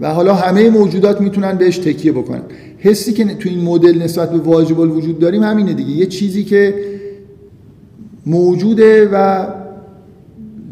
و 0.00 0.14
حالا 0.14 0.34
همه 0.34 0.70
موجودات 0.70 1.20
می‌تونن 1.20 1.58
بهش 1.58 1.78
تکیه 1.78 2.12
بکنن. 2.12 2.42
حسی 2.78 3.12
که 3.12 3.24
تو 3.24 3.48
این 3.48 3.60
مدل 3.60 4.02
نسبت 4.02 4.30
به 4.30 4.38
واجب 4.38 4.80
الوجود 4.80 5.18
داریم 5.18 5.42
همینه 5.42 5.72
دیگه. 5.72 5.90
یه 5.90 6.06
چیزی 6.06 6.44
که 6.44 6.74
موجوده 8.26 9.08
و 9.12 9.46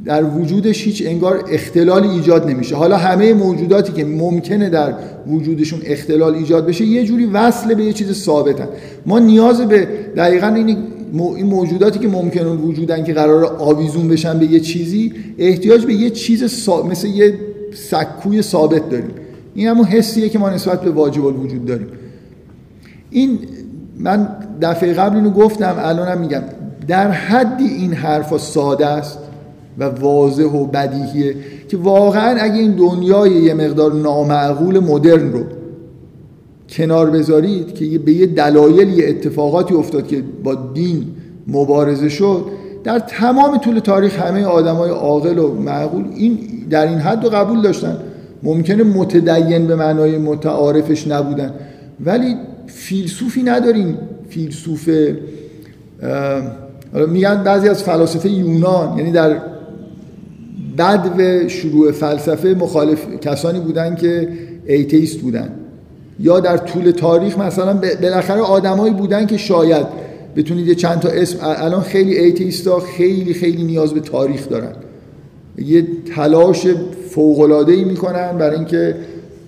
در 0.05 0.25
وجودش 0.25 0.85
هیچ 0.85 1.03
انگار 1.07 1.45
اختلالی 1.51 2.09
ایجاد 2.09 2.51
نمیشه. 2.51 2.77
حالا 2.77 2.97
همه 2.97 3.35
موجوداتی 3.35 3.93
که 3.93 4.05
ممکنه 4.05 4.69
در 4.69 4.95
وجودشون 5.27 5.81
اختلال 5.85 6.35
ایجاد 6.35 6.67
بشه 6.67 6.85
یه 6.85 7.05
جوری 7.05 7.27
وصل 7.27 7.75
به 7.75 7.85
یه 7.85 7.93
چیز 7.93 8.13
ثابتن. 8.13 8.69
ما 9.07 9.19
نیاز 9.19 9.61
به 9.61 9.89
دقیقا 10.17 10.47
این 10.47 11.47
موجوداتی 11.47 11.99
که 11.99 12.09
ممکنه 12.09 12.49
وجودن 12.49 13.05
که 13.05 13.13
قرار 13.13 13.45
آویزون 13.45 14.09
بشن 14.09 14.39
به 14.39 14.47
یه 14.47 14.61
چیزی 14.61 15.13
احتیاج 15.39 15.87
به 15.87 15.95
یه 15.95 16.11
چیز 16.11 16.69
مثل 16.89 17.09
یه 17.09 17.35
سکوی 17.75 18.43
ثابت 18.43 18.91
داریم. 18.91 19.11
این 19.55 19.69
همون 19.69 19.85
حسیه 19.85 20.29
که 20.29 20.39
ما 20.39 20.51
نسبت 20.51 20.81
به 20.81 20.91
واجب 20.91 21.27
الوجود 21.27 21.65
داریم. 21.65 21.89
این 23.11 23.39
من 23.99 24.29
دفعه 24.63 24.93
قبل 24.93 25.17
اینو 25.17 25.31
گفتم 25.31 25.77
الانم 25.79 26.21
میگم. 26.21 26.43
در 26.89 27.11
حدی 27.11 27.65
این 27.65 27.93
حرفا 27.93 28.39
ساده 28.39 28.87
است 28.87 29.19
و 29.79 29.85
واضح 29.85 30.45
و 30.45 30.67
بدیهیه 30.67 31.35
که 31.69 31.77
واقعا 31.77 32.37
اگه 32.41 32.55
این 32.55 32.73
دنیای 32.73 33.31
یه 33.31 33.55
مقدار 33.55 33.93
نامعقول 33.93 34.79
مدرن 34.79 35.33
رو 35.33 35.45
کنار 36.69 37.11
بذارید 37.11 37.75
که 37.75 37.99
به 37.99 38.13
یه 38.13 38.27
دلایل 38.27 38.89
یه 38.89 39.09
اتفاقاتی 39.09 39.75
افتاد 39.75 40.07
که 40.07 40.23
با 40.45 40.55
دین 40.55 41.07
مبارزه 41.47 42.09
شد 42.09 42.45
در 42.85 42.99
تمام 42.99 43.59
طول 43.59 43.79
تاریخ 43.79 44.19
همه 44.19 44.45
آدمای 44.45 44.91
عاقل 44.91 45.39
و 45.39 45.55
معقول 45.55 46.05
این 46.17 46.39
در 46.71 46.87
این 46.87 46.99
حد 46.99 47.25
رو 47.25 47.31
قبول 47.31 47.63
داشتن. 47.63 47.97
ممکنه 48.43 48.83
متدین 48.83 49.67
به 49.67 49.75
معنای 49.75 50.19
متعارفش 50.19 51.09
نبودن. 51.09 51.53
ولی 52.05 52.37
فیلسوفی 52.67 53.43
نداریم. 53.43 53.99
فیلسوف 54.29 54.91
میگن 57.09 57.43
بعضی 57.43 57.69
از 57.69 57.83
فلاسفه 57.83 58.29
یونان 58.29 58.99
یعنی 58.99 59.13
در 59.13 59.37
بعد 60.77 61.21
و 61.21 61.49
شروع 61.49 61.93
فلسفه 61.93 62.49
مخالف 62.49 63.07
کسانی 63.21 63.61
بودن 63.61 63.95
که 63.95 64.29
ایتیست 64.67 65.21
بودن. 65.21 65.51
یا 66.21 66.41
در 66.41 66.57
طول 66.57 66.91
تاریخ 66.91 67.39
مثلا 67.39 67.81
بالاخره 68.03 68.41
آدمایی 68.41 68.95
بودن 68.95 69.27
که 69.27 69.37
شاید 69.37 69.87
بتونید 70.37 70.69
یه 70.69 70.75
چند 70.75 71.01
تا 71.01 71.09
اسم 71.09 71.39
الان 71.43 71.83
خیلی 71.83 72.19
atheist 72.19 72.73
ا 72.73 72.81
خیلی 72.81 73.35
خیلی 73.35 73.65
نیاز 73.65 73.95
به 73.95 74.01
تاریخ 74.01 74.49
دارن. 74.49 74.73
یه 75.59 75.87
تلاش 76.15 76.67
فوق 77.11 77.41
العاده 77.41 77.73
ای 77.73 77.85
می‌کنن 77.85 78.39
برای 78.39 78.57
اینکه 78.57 78.95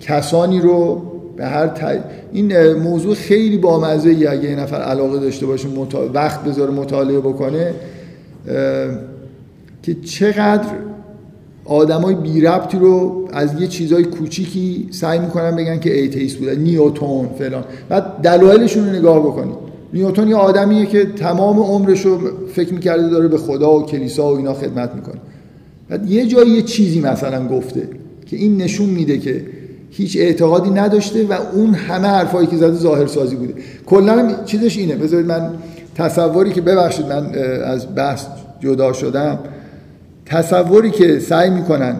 کسانی 0.01 0.59
رو 0.59 1.01
به 1.37 1.45
هر 1.45 1.67
ت... 1.67 2.03
این 2.33 2.73
موضوع 2.73 3.15
خیلی 3.15 3.57
بامزه 3.57 4.09
ای 4.09 4.27
اگه 4.27 4.49
یه 4.49 4.55
نفر 4.55 4.75
علاقه 4.75 5.19
داشته 5.19 5.45
باشه 5.45 5.67
مطا... 5.67 6.09
وقت 6.13 6.43
بذاره 6.43 6.71
مطالعه 6.71 7.19
بکنه 7.19 7.73
که 9.83 9.93
چقدر 10.05 10.67
آدمای 11.65 12.15
بی 12.15 12.41
ربطی 12.41 12.79
رو 12.79 13.27
از 13.33 13.61
یه 13.61 13.67
چیزای 13.67 14.03
کوچیکی 14.03 14.87
سعی 14.91 15.19
می‌کنن 15.19 15.55
بگن 15.55 15.79
که 15.79 16.01
atheist 16.01 16.37
بوده 16.37 16.55
نیوتون 16.55 17.29
فلان. 17.39 17.63
بعد 17.89 18.03
دلایلشون 18.03 18.85
رو 18.85 18.95
نگاه 18.95 19.19
بکنید. 19.19 19.55
نیوتون 19.93 20.27
یه 20.27 20.35
آدمیه 20.35 20.85
که 20.85 21.05
تمام 21.05 21.59
عمرش 21.59 22.05
رو 22.05 22.17
فکر 22.53 22.73
می‌کرده 22.73 23.09
داره 23.09 23.27
به 23.27 23.37
خدا 23.37 23.79
و 23.79 23.85
کلیسا 23.85 24.33
و 24.33 24.37
اینا 24.37 24.53
خدمت 24.53 24.95
می‌کنه. 24.95 25.15
بعد 25.89 26.11
یه 26.11 26.25
جایی 26.25 26.51
یه 26.51 26.61
چیزی 26.61 26.99
مثلا 26.99 27.47
گفته 27.47 27.81
که 28.25 28.37
این 28.37 28.57
نشون 28.57 28.89
میده 28.89 29.17
که 29.17 29.45
هیچ 29.91 30.17
اعتقادی 30.17 30.69
نداشته 30.69 31.27
و 31.27 31.33
اون 31.53 31.73
همه 31.73 32.07
حرفایی 32.07 32.47
که 32.47 32.57
زده 32.57 32.75
ظاهر 32.75 33.07
سازی 33.07 33.35
بوده. 33.35 33.53
کلا 33.85 34.35
چیزش 34.45 34.77
اینه. 34.77 34.95
بذارید 34.95 35.25
من 35.25 35.49
تصوری 35.95 36.51
که 36.51 36.61
ببخشید 36.61 37.05
من 37.05 37.35
از 37.63 37.95
بحث 37.95 38.25
جدا 38.59 38.93
شدم. 38.93 39.39
تصوری 40.25 40.91
که 40.91 41.19
سعی 41.19 41.49
می‌کنن 41.49 41.95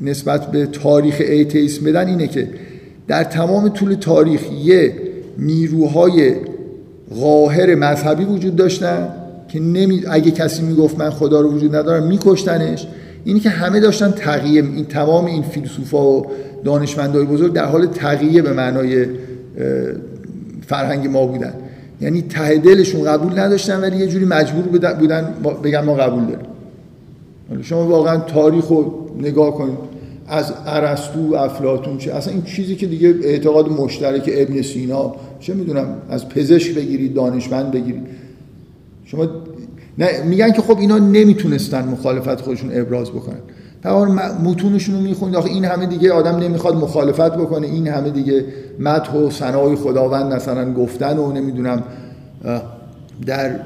نسبت 0.00 0.46
به 0.50 0.66
تاریخ 0.66 1.16
ایتیسم 1.20 1.84
بدن 1.84 2.06
اینه 2.06 2.26
که 2.26 2.48
در 3.08 3.24
تمام 3.24 3.68
طول 3.68 3.94
تاریخ 3.94 4.40
یه 4.64 4.92
نیروهای 5.38 6.34
قاهر 7.20 7.74
مذهبی 7.74 8.24
وجود 8.24 8.56
داشتن. 8.56 9.08
که 9.48 9.60
نمی... 9.60 10.02
اگه 10.10 10.30
کسی 10.30 10.62
می‌گفت 10.62 10.98
من 10.98 11.10
خدا 11.10 11.40
رو 11.40 11.52
وجود 11.52 11.76
ندارم 11.76 12.06
میکشتنش. 12.06 12.86
اینی 13.24 13.40
که 13.40 13.48
همه 13.48 13.80
داشتن 13.80 14.10
تقیه 14.10 14.62
این 14.62 14.84
تمام 14.84 15.24
این 15.24 15.42
فیلسوفا 15.42 16.10
و 16.10 16.26
دانشمندای 16.64 17.24
بزرگ 17.24 17.52
در 17.52 17.64
حال 17.64 17.86
تقیه 17.86 18.42
به 18.42 18.52
معنای 18.52 19.06
فرهنگ 20.66 21.08
ما 21.08 21.26
بودن. 21.26 21.54
یعنی 22.00 22.22
ته 22.22 22.58
دلشون 22.58 23.04
قبول 23.04 23.38
نداشتن 23.38 23.80
ولی 23.80 23.96
یه 23.96 24.06
جوری 24.06 24.24
مجبور 24.24 24.62
بودن 24.62 25.34
بگن 25.64 25.80
ما 25.80 25.94
قبول 25.94 26.24
داریم. 26.24 27.62
شما 27.62 27.86
واقعا 27.86 28.16
تاریخ 28.16 28.66
رو 28.66 29.08
نگاه 29.20 29.54
کنید. 29.54 29.78
از 30.28 30.52
ارسطو 30.66 31.34
افلاطون 31.34 31.98
چه 31.98 32.14
اصلا 32.14 32.32
این 32.32 32.42
چیزی 32.42 32.76
که 32.76 32.86
دیگه 32.86 33.14
اعتقاد 33.22 33.68
مشترک 33.68 34.30
ابن 34.32 34.62
سینا 34.62 35.14
چه 35.40 35.54
می‌دونم 35.54 35.86
از 36.10 36.28
پزشک 36.28 36.74
بگیرید 36.74 37.14
دانشمند 37.14 37.70
بگیرید. 37.70 38.02
شما 39.10 39.26
نه 39.98 40.22
میگن 40.24 40.52
که 40.52 40.62
خب 40.62 40.78
اینا 40.78 40.98
نمی‌تونستن 40.98 41.88
مخالفت 41.88 42.40
خودشون 42.40 42.70
ابراز 42.72 43.10
بکنن. 43.10 43.38
طبعا 43.82 44.04
متونشون 44.44 44.94
رو 44.94 45.00
می‌خونید 45.00 45.36
آخه 45.36 45.50
این 45.50 45.64
همه 45.64 45.86
دیگه 45.86 46.12
آدم 46.12 46.36
نمی‌خواد 46.36 46.76
مخالفت 46.76 47.36
بکنه. 47.36 47.66
این 47.66 47.88
همه 47.88 48.10
دیگه 48.10 48.44
مدح 48.78 49.12
و 49.12 49.30
ثنای 49.30 49.76
خداوند 49.76 50.32
مثلا 50.32 50.72
گفتن 50.72 51.18
و 51.18 51.32
نمی‌دونم 51.32 51.82
در 53.26 53.60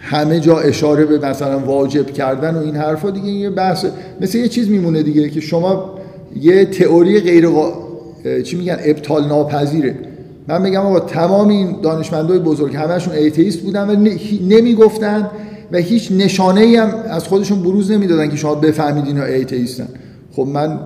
همه 0.00 0.40
جا 0.40 0.58
اشاره 0.58 1.04
به 1.04 1.18
مثلا 1.18 1.58
واجب 1.58 2.06
کردن 2.06 2.54
و 2.54 2.58
این 2.58 2.76
حرفا 2.76 3.10
دیگه 3.10 3.28
یه 3.28 3.50
بحث 3.50 3.86
مثل 4.20 4.38
یه 4.38 4.48
چیز 4.48 4.68
میمونه 4.68 5.02
دیگه 5.02 5.28
که 5.28 5.40
شما 5.40 5.94
یه 6.40 6.64
تئوری 6.64 7.20
غیر 7.20 7.48
چی 8.44 8.56
میگن؟ 8.56 8.76
ابطال 8.84 9.28
ناپذیره 9.28 9.94
من 10.48 10.62
میگم 10.62 10.80
آقا 10.80 11.00
تمام 11.00 11.48
این 11.48 11.76
دانشمندای 11.82 12.38
بزرگ 12.38 12.76
همشون 12.76 13.14
atheist 13.14 13.60
بودن 13.60 13.90
و 13.90 14.08
نمی‌گفتن 14.48 15.30
و 15.72 15.76
هیچ 15.76 16.12
نشانه 16.12 16.60
ای 16.60 16.76
هم 16.76 16.94
از 17.10 17.28
خودشون 17.28 17.62
بروز 17.62 17.90
نمی‌دادن 17.90 18.28
که 18.28 18.36
شما 18.36 18.54
بفهمید 18.54 19.06
اینا 19.06 19.24
atheist 19.24 19.74
ن. 19.74 19.88
خب 20.32 20.42
من 20.42 20.78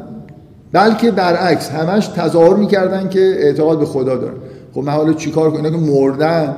بلکه 0.72 1.10
برعکس 1.10 1.70
همش 1.70 2.06
تظاهر 2.06 2.54
می‌کردن 2.54 3.08
که 3.08 3.20
اعتقاد 3.20 3.78
به 3.78 3.86
خدا 3.86 4.16
دارن. 4.16 4.34
خب 4.74 4.80
من 4.80 4.92
حالا 4.92 5.12
چیکار 5.12 5.50
کنم؟ 5.50 5.64
اینا 5.64 5.78
که 5.78 5.92
مردن 5.92 6.56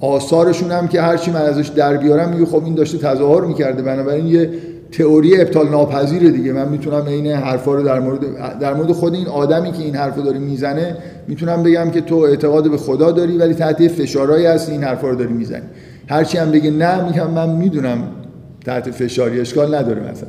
آثارشون 0.00 0.70
هم 0.70 0.88
که 0.88 1.02
هرچی 1.02 1.30
من 1.30 1.42
ازش 1.42 1.68
در 1.68 1.96
بیارم 1.96 2.28
میگه 2.28 2.46
خب 2.46 2.64
این 2.64 2.74
داشته 2.74 2.98
تظاهر 2.98 3.44
می‌کرده. 3.44 3.82
بنابراین 3.82 4.26
یه 4.26 4.50
تئوری 4.92 5.40
ابطال 5.40 5.68
ناپذیره 5.68 6.30
دیگه. 6.30 6.52
من 6.52 6.68
می‌تونم 6.68 7.06
این 7.06 7.26
حرفا 7.26 7.74
رو 7.74 7.82
در 7.82 8.00
مورد 8.00 8.20
در 8.60 8.74
مورد 8.74 8.92
خود 8.92 9.14
این 9.14 9.26
آدمی 9.26 9.72
که 9.72 9.82
این 9.82 9.96
حرفو 9.96 10.22
داره 10.22 10.38
می‌زنه 10.38 10.96
می‌تونم 11.28 11.62
بگم 11.62 11.90
که 11.90 12.00
تو 12.00 12.14
اعتقاد 12.14 12.70
به 12.70 12.76
خدا 12.76 13.10
داری 13.10 13.38
ولی 13.38 13.54
تحت 13.54 13.88
فشارهایی 13.88 14.46
هست 14.46 14.70
این 14.70 14.84
حرفا 14.84 15.08
رو 15.08 15.16
داری 15.16 15.32
می‌زنی. 15.32 15.62
هرچی 16.08 16.38
هم 16.38 16.50
بگه 16.50 16.70
نه 16.70 17.04
میگم 17.04 17.30
من 17.30 17.50
می‌دونم 17.50 17.98
تحت 18.64 18.90
فشاری. 18.90 19.40
اشکال 19.40 19.74
نداره 19.74 20.10
مثلا. 20.10 20.28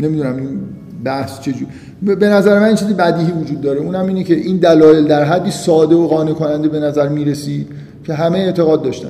نمی‌دونم 0.00 0.36
این 0.36 0.60
بحث 1.04 1.40
چجور 1.40 1.68
به 2.02 2.28
نظر 2.28 2.58
من 2.58 2.66
این 2.66 2.76
چیزی 2.76 2.94
بدیهی 2.94 3.32
وجود 3.32 3.60
داره. 3.60 3.80
اونم 3.80 4.06
اینه 4.06 4.24
که 4.24 4.34
این 4.34 4.56
دلایل 4.56 5.04
در 5.04 5.24
حدی 5.24 5.50
ساده 5.50 5.94
و 5.94 6.06
قانع 6.06 6.32
کننده 6.32 6.68
به 6.68 6.80
نظر 6.80 7.08
می‌رسید 7.08 7.68
که 8.04 8.14
همه 8.14 8.38
اعتقاد 8.38 8.82
داشتن. 8.82 9.08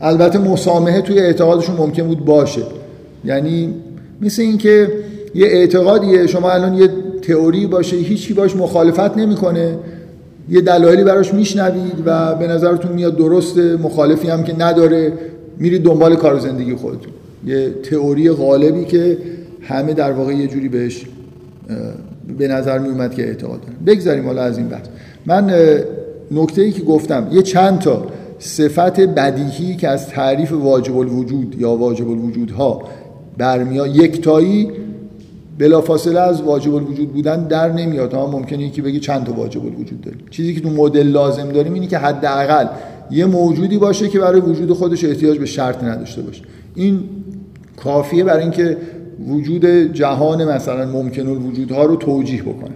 البته 0.00 0.38
مسامحه 0.38 1.00
توی 1.00 1.18
اعتقادشون 1.18 1.76
ممکن 1.76 2.02
بود 2.02 2.24
باشه. 2.24 2.62
یعنی 3.24 3.74
مثل 4.20 4.42
اینکه 4.42 4.88
یه 5.34 5.46
اعتقادیه 5.46 6.26
شما 6.26 6.50
الان 6.50 6.74
یه 6.74 6.88
تئوری 7.22 7.66
باشه 7.66 7.96
هیچی 7.96 8.34
باش 8.34 8.56
مخالفت 8.56 9.16
نمی‌کنه. 9.16 9.78
یه 10.48 10.60
دلایلی 10.60 11.04
براش 11.04 11.34
میشنوید 11.34 12.02
و 12.06 12.34
به 12.34 12.46
نظرتون 12.46 12.92
میاد 12.92 13.16
درسته 13.16 13.76
مخالفی 13.76 14.28
هم 14.28 14.44
که 14.44 14.54
نداره 14.58 15.12
میرید 15.58 15.82
دنبال 15.82 16.16
کار 16.16 16.38
زندگی 16.38 16.74
خودتون. 16.74 17.12
یه 17.46 17.70
تئوری 17.90 18.30
غالبی 18.30 18.84
که 18.84 19.18
همه 19.62 19.94
در 19.94 20.12
واقع 20.12 20.32
یه 20.32 20.46
جوری 20.46 20.68
بهش 20.68 21.06
به 22.38 22.48
نظر 22.48 22.78
می 22.78 22.88
اومد 22.88 23.14
که 23.14 23.26
اعتقاد 23.26 23.60
دارن. 23.60 23.74
بگذاریم 23.86 24.26
حالا 24.26 24.42
از 24.42 24.58
این 24.58 24.68
بحث. 24.68 24.86
من 25.26 25.50
نکته 26.30 26.62
ای 26.62 26.72
که 26.72 26.82
گفتم 26.82 27.28
یه 27.32 27.42
چند 27.42 27.78
تا 27.78 28.06
صفت 28.38 29.00
بدیهی 29.00 29.76
که 29.76 29.88
از 29.88 30.08
تعریف 30.08 30.52
واجب 30.52 30.98
الوجود 30.98 31.56
یا 31.58 31.70
واجب 31.70 32.10
الوجودها 32.10 32.82
برمیاد 33.38 33.96
یکتایی 33.96 34.70
بلافاصله 35.58 36.20
از 36.20 36.42
واجب 36.42 36.74
الوجود 36.74 37.12
بودن 37.12 37.48
در 37.48 37.72
نمیاد. 37.72 38.14
ها 38.14 38.30
ممکنه 38.30 38.62
یکی 38.62 38.82
بگی 38.82 39.00
چند 39.00 39.24
تا 39.24 39.32
واجب 39.32 39.64
الوجود 39.64 40.00
داریم. 40.00 40.20
چیزی 40.30 40.54
که 40.54 40.60
تو 40.60 40.70
مدل 40.70 41.06
لازم 41.06 41.48
داریم 41.48 41.74
اینه 41.74 41.86
که 41.86 41.98
حداقل 41.98 42.66
یه 43.10 43.26
موجودی 43.26 43.78
باشه 43.78 44.08
که 44.08 44.18
برای 44.18 44.40
وجود 44.40 44.72
خودش 44.72 45.04
احتیاج 45.04 45.38
به 45.38 45.46
شرط 45.46 45.84
نداشته 45.84 46.22
باشه. 46.22 46.42
این 46.74 47.00
کافیه 47.76 48.24
برای 48.24 48.42
اینکه 48.42 48.76
وجود 49.28 49.66
جهان 49.92 50.44
مثلا 50.44 50.86
ممکن 50.86 51.26
الوجودها 51.26 51.84
رو 51.84 51.96
توجیه 51.96 52.42
بکنه. 52.42 52.74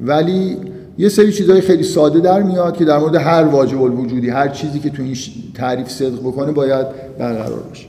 ولی 0.00 0.56
یه 0.98 1.08
سری 1.08 1.32
چیزهای 1.32 1.60
خیلی 1.60 1.82
ساده 1.82 2.20
در 2.20 2.42
میاد 2.42 2.76
که 2.76 2.84
در 2.84 2.98
مورد 2.98 3.14
هر 3.14 3.44
واجب 3.44 3.82
الوجودی 3.82 4.28
هر 4.28 4.48
چیزی 4.48 4.78
که 4.78 4.90
تو 4.90 5.02
این 5.02 5.16
تعریف 5.54 5.88
صدق 5.88 6.20
بکنه 6.20 6.52
باید 6.52 6.86
برقرار 7.18 7.60
باشه. 7.60 7.86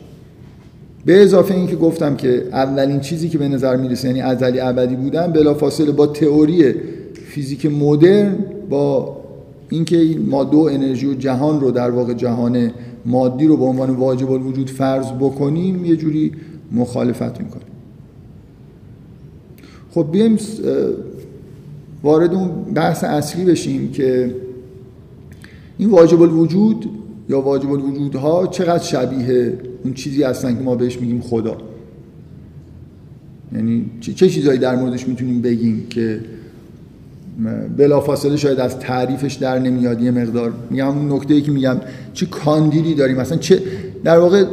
به 1.05 1.23
اضافه 1.23 1.53
اینکه 1.53 1.75
گفتم 1.75 2.15
که 2.15 2.47
اولین 2.51 2.99
چیزی 2.99 3.29
که 3.29 3.37
به 3.37 3.47
نظر 3.47 3.75
می‌رسه 3.75 4.07
یعنی 4.07 4.21
ازلی 4.21 4.59
ابدی 4.59 4.95
بودن 4.95 5.31
بلافاصله 5.31 5.91
با 5.91 6.07
تئوری 6.07 6.73
فیزیک 7.13 7.65
مدرن 7.65 8.35
با 8.69 9.17
اینکه 9.69 9.97
این 9.97 10.29
ماده 10.29 10.57
و 10.57 10.59
انرژی 10.59 11.07
و 11.07 11.13
جهان 11.13 11.59
رو 11.61 11.71
در 11.71 11.89
واقع 11.91 12.13
جهان 12.13 12.71
مادی 13.05 13.47
رو 13.47 13.57
به 13.57 13.63
عنوان 13.65 13.89
واجب 13.89 14.31
الوجود 14.31 14.69
فرض 14.69 15.11
بکنیم 15.19 15.85
یه 15.85 15.95
جوری 15.95 16.31
مخالفت 16.71 17.41
می‌کنیم. 17.41 17.67
خب 19.91 20.07
بیایم 20.11 20.37
وارد 22.03 22.33
اون 22.33 22.63
بحث 22.73 23.03
اصلی 23.03 23.45
بشیم 23.45 23.91
که 23.91 24.35
این 25.77 25.89
واجب 25.89 26.21
الوجود 26.21 26.89
یا 27.29 27.41
واجب 27.41 27.71
الوجودها 27.71 28.47
چقدر 28.47 28.83
شبیه 28.83 29.53
اون 29.83 29.93
چیزی 29.93 30.23
هستن 30.23 30.55
که 30.55 30.61
ما 30.61 30.75
بهش 30.75 30.99
میگیم 30.99 31.21
خدا؟ 31.21 31.57
یعنی 33.55 33.85
چه 33.99 34.29
چیزهایی 34.29 34.59
در 34.59 34.75
موردش 34.75 35.07
می‌تونیم 35.07 35.41
بگیم 35.41 35.87
که 35.89 36.19
بلافاصله 37.77 38.37
شاید 38.37 38.59
از 38.59 38.79
تعریفش 38.79 39.33
در 39.33 39.59
نمیاد؟ 39.59 40.01
یه 40.01 40.11
مقدار 40.11 40.53
میگم 40.69 40.87
اون 40.87 41.11
نکته 41.11 41.33
ای 41.33 41.41
که 41.41 41.51
میگم 41.51 41.77
چه 42.13 42.25
کاندیدی 42.25 42.95
داریم؟ 42.95 43.17
مثلا 43.17 43.37
چه 43.37 43.61
در 44.03 44.19
واقع 44.19 44.45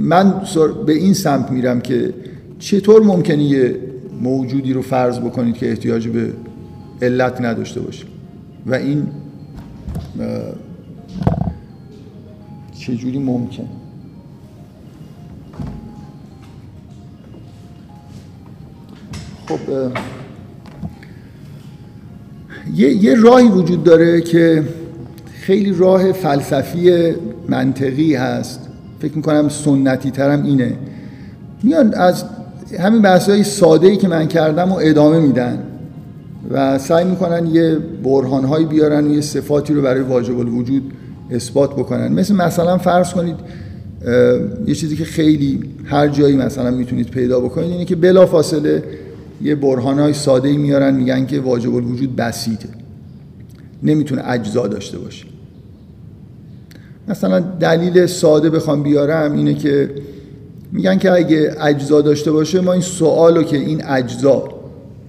من 0.00 0.42
به 0.86 0.92
این 0.92 1.14
سمت 1.14 1.50
میرم 1.50 1.80
که 1.80 2.14
چطور 2.58 3.02
ممکنه 3.02 3.42
یه 3.42 3.76
موجودی 4.22 4.72
رو 4.72 4.82
فرض 4.82 5.18
بکنید 5.18 5.54
که 5.54 5.70
احتیاج 5.70 6.08
به 6.08 6.32
علت 7.02 7.40
نداشته 7.40 7.80
باشه. 7.80 8.04
و 8.66 8.74
این 8.74 9.06
چجوری 12.78 13.18
ممکن؟ 13.18 13.68
خب 19.48 19.58
یه, 22.74 23.04
یه 23.04 23.14
راهی 23.14 23.48
وجود 23.48 23.84
داره 23.84 24.20
که 24.20 24.64
خیلی 25.32 25.72
راه 25.72 26.12
فلسفی 26.12 27.14
منطقی 27.48 28.14
هست. 28.14 28.60
فکر 29.00 29.16
می‌کنم 29.16 29.48
سنتی 29.48 30.10
ترم 30.10 30.44
اینه. 30.44 30.76
میان 31.62 31.94
از 31.94 32.24
همین 32.80 33.02
بحث 33.02 33.28
های 33.28 33.44
ساده 33.44 33.86
ای 33.86 33.96
که 33.96 34.08
من 34.08 34.28
کردم 34.28 34.72
و 34.72 34.78
ادامه 34.82 35.20
میدن. 35.20 35.58
و 36.50 36.78
سعی 36.78 37.04
می‌کنن 37.04 37.46
یه 37.46 37.78
برهانهایی 38.04 38.66
بیارن 38.66 39.06
و 39.06 39.14
یه 39.14 39.20
صفاتی 39.20 39.74
رو 39.74 39.82
برای 39.82 40.00
واجب 40.00 40.38
الوجود 40.38 40.92
اثبات 41.30 41.72
بکنن. 41.72 42.12
مثل 42.12 42.34
مثلا 42.34 42.78
فرض 42.78 43.12
کنید 43.12 43.36
یه 44.66 44.74
چیزی 44.74 44.96
که 44.96 45.04
خیلی 45.04 45.60
هر 45.84 46.08
جایی 46.08 46.36
مثلا 46.36 46.70
می‌تونید 46.70 47.10
پیدا 47.10 47.40
بکنید 47.40 47.70
اینه 47.70 47.84
که 47.84 47.96
بلا 47.96 48.26
فاصله 48.26 48.82
یه 49.42 49.54
برهانهای 49.54 50.12
ساده 50.12 50.56
میارن 50.56 50.94
میگن 50.94 51.26
که 51.26 51.40
واجب 51.40 51.74
الوجود 51.74 52.16
بسیطه. 52.16 52.68
نمی‌تونه 53.82 54.22
اجزا 54.24 54.66
داشته 54.66 54.98
باشه. 54.98 55.26
مثلا 57.08 57.40
دلیل 57.40 58.06
ساده 58.06 58.50
بخوام 58.50 58.82
بیارم 58.82 59.32
اینه 59.32 59.54
که 59.54 59.90
میگن 60.72 60.98
که 60.98 61.12
اگه 61.12 61.54
اجزا 61.60 62.00
داشته 62.00 62.32
باشه 62.32 62.60
ما 62.60 62.72
این 62.72 62.82
سوالو 62.82 63.42
که 63.42 63.56
این 63.56 63.84
اجزا 63.86 64.55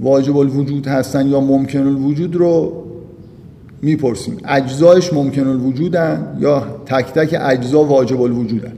واجب 0.01 0.37
الوجود 0.37 0.87
هستن 0.87 1.27
یا 1.27 1.39
ممکن 1.39 1.79
الوجود 1.87 2.35
رو 2.35 2.83
می‌پرسیم. 3.81 4.37
اجزایش 4.45 5.13
ممکن 5.13 5.47
الوجودن 5.47 6.37
یا 6.39 6.63
تک 6.85 7.13
تک 7.13 7.37
اجزا 7.41 7.83
واجب 7.83 8.21
الوجودن؟ 8.21 8.73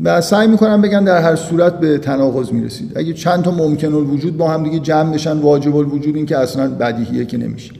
و 0.00 0.20
سعی 0.20 0.48
می‌کنم 0.48 0.82
بگم 0.82 1.04
در 1.04 1.22
هر 1.22 1.36
صورت 1.36 1.80
به 1.80 1.98
تناقض 1.98 2.52
می‌رسید. 2.52 2.92
اگه 2.94 3.12
چند 3.12 3.42
تا 3.42 3.50
ممکن 3.50 3.94
الوجود 3.94 4.36
با 4.36 4.48
هم 4.48 4.64
دیگه 4.64 4.78
جمع 4.78 5.12
بشن 5.12 5.38
واجب 5.38 5.76
الوجود 5.76 6.16
این 6.16 6.26
که 6.26 6.36
اصلا 6.36 6.70
بدیهیه 6.70 7.24
که 7.24 7.36
نمیشه. 7.36 7.72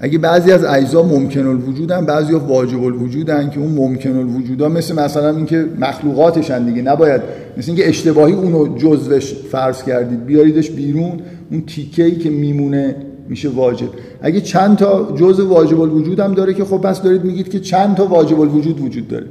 اگه 0.00 0.18
بعضی 0.18 0.52
از 0.52 0.64
اجزا 0.64 1.02
ممکن 1.02 1.46
الوجودن 1.46 2.06
بعضی 2.06 2.32
ها 2.32 2.38
واجب 2.38 2.84
الوجودن 2.84 3.50
که 3.50 3.60
اون 3.60 3.72
ممکن 3.72 4.16
الوجودا 4.16 4.68
مثل 4.68 4.94
مثلا 4.94 5.36
اینکه 5.36 5.66
مخلوقاتشن 5.80 6.64
دیگه. 6.64 6.82
نباید 6.82 7.20
مثل 7.58 7.70
اینکه 7.70 7.88
اشتباهی 7.88 8.32
اونو 8.32 8.78
جزوش 8.78 9.34
فرض 9.34 9.82
کردید. 9.82 10.26
بیاریدش 10.26 10.70
بیرون 10.70 11.20
اون 11.50 11.62
تیکه‌ای 11.66 12.16
که 12.16 12.30
میمونه 12.30 12.96
میشه 13.28 13.48
واجب. 13.48 13.88
اگه 14.22 14.40
چند 14.40 14.76
تا 14.76 15.12
جزء 15.16 15.46
واجب 15.46 15.80
الوجود 15.80 16.20
هم 16.20 16.34
داره 16.34 16.54
که 16.54 16.64
خب 16.64 16.76
پس 16.76 17.02
دارید 17.02 17.24
میگید 17.24 17.48
که 17.48 17.60
چند 17.60 17.96
تا 17.96 18.06
واجب 18.06 18.40
الوجود 18.40 18.80
وجود 18.80 19.08
داره 19.08 19.26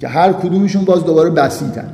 که 0.00 0.08
هر 0.08 0.32
کدومشون 0.32 0.84
باز 0.84 1.04
دوباره 1.04 1.30
بسیطن. 1.30 1.88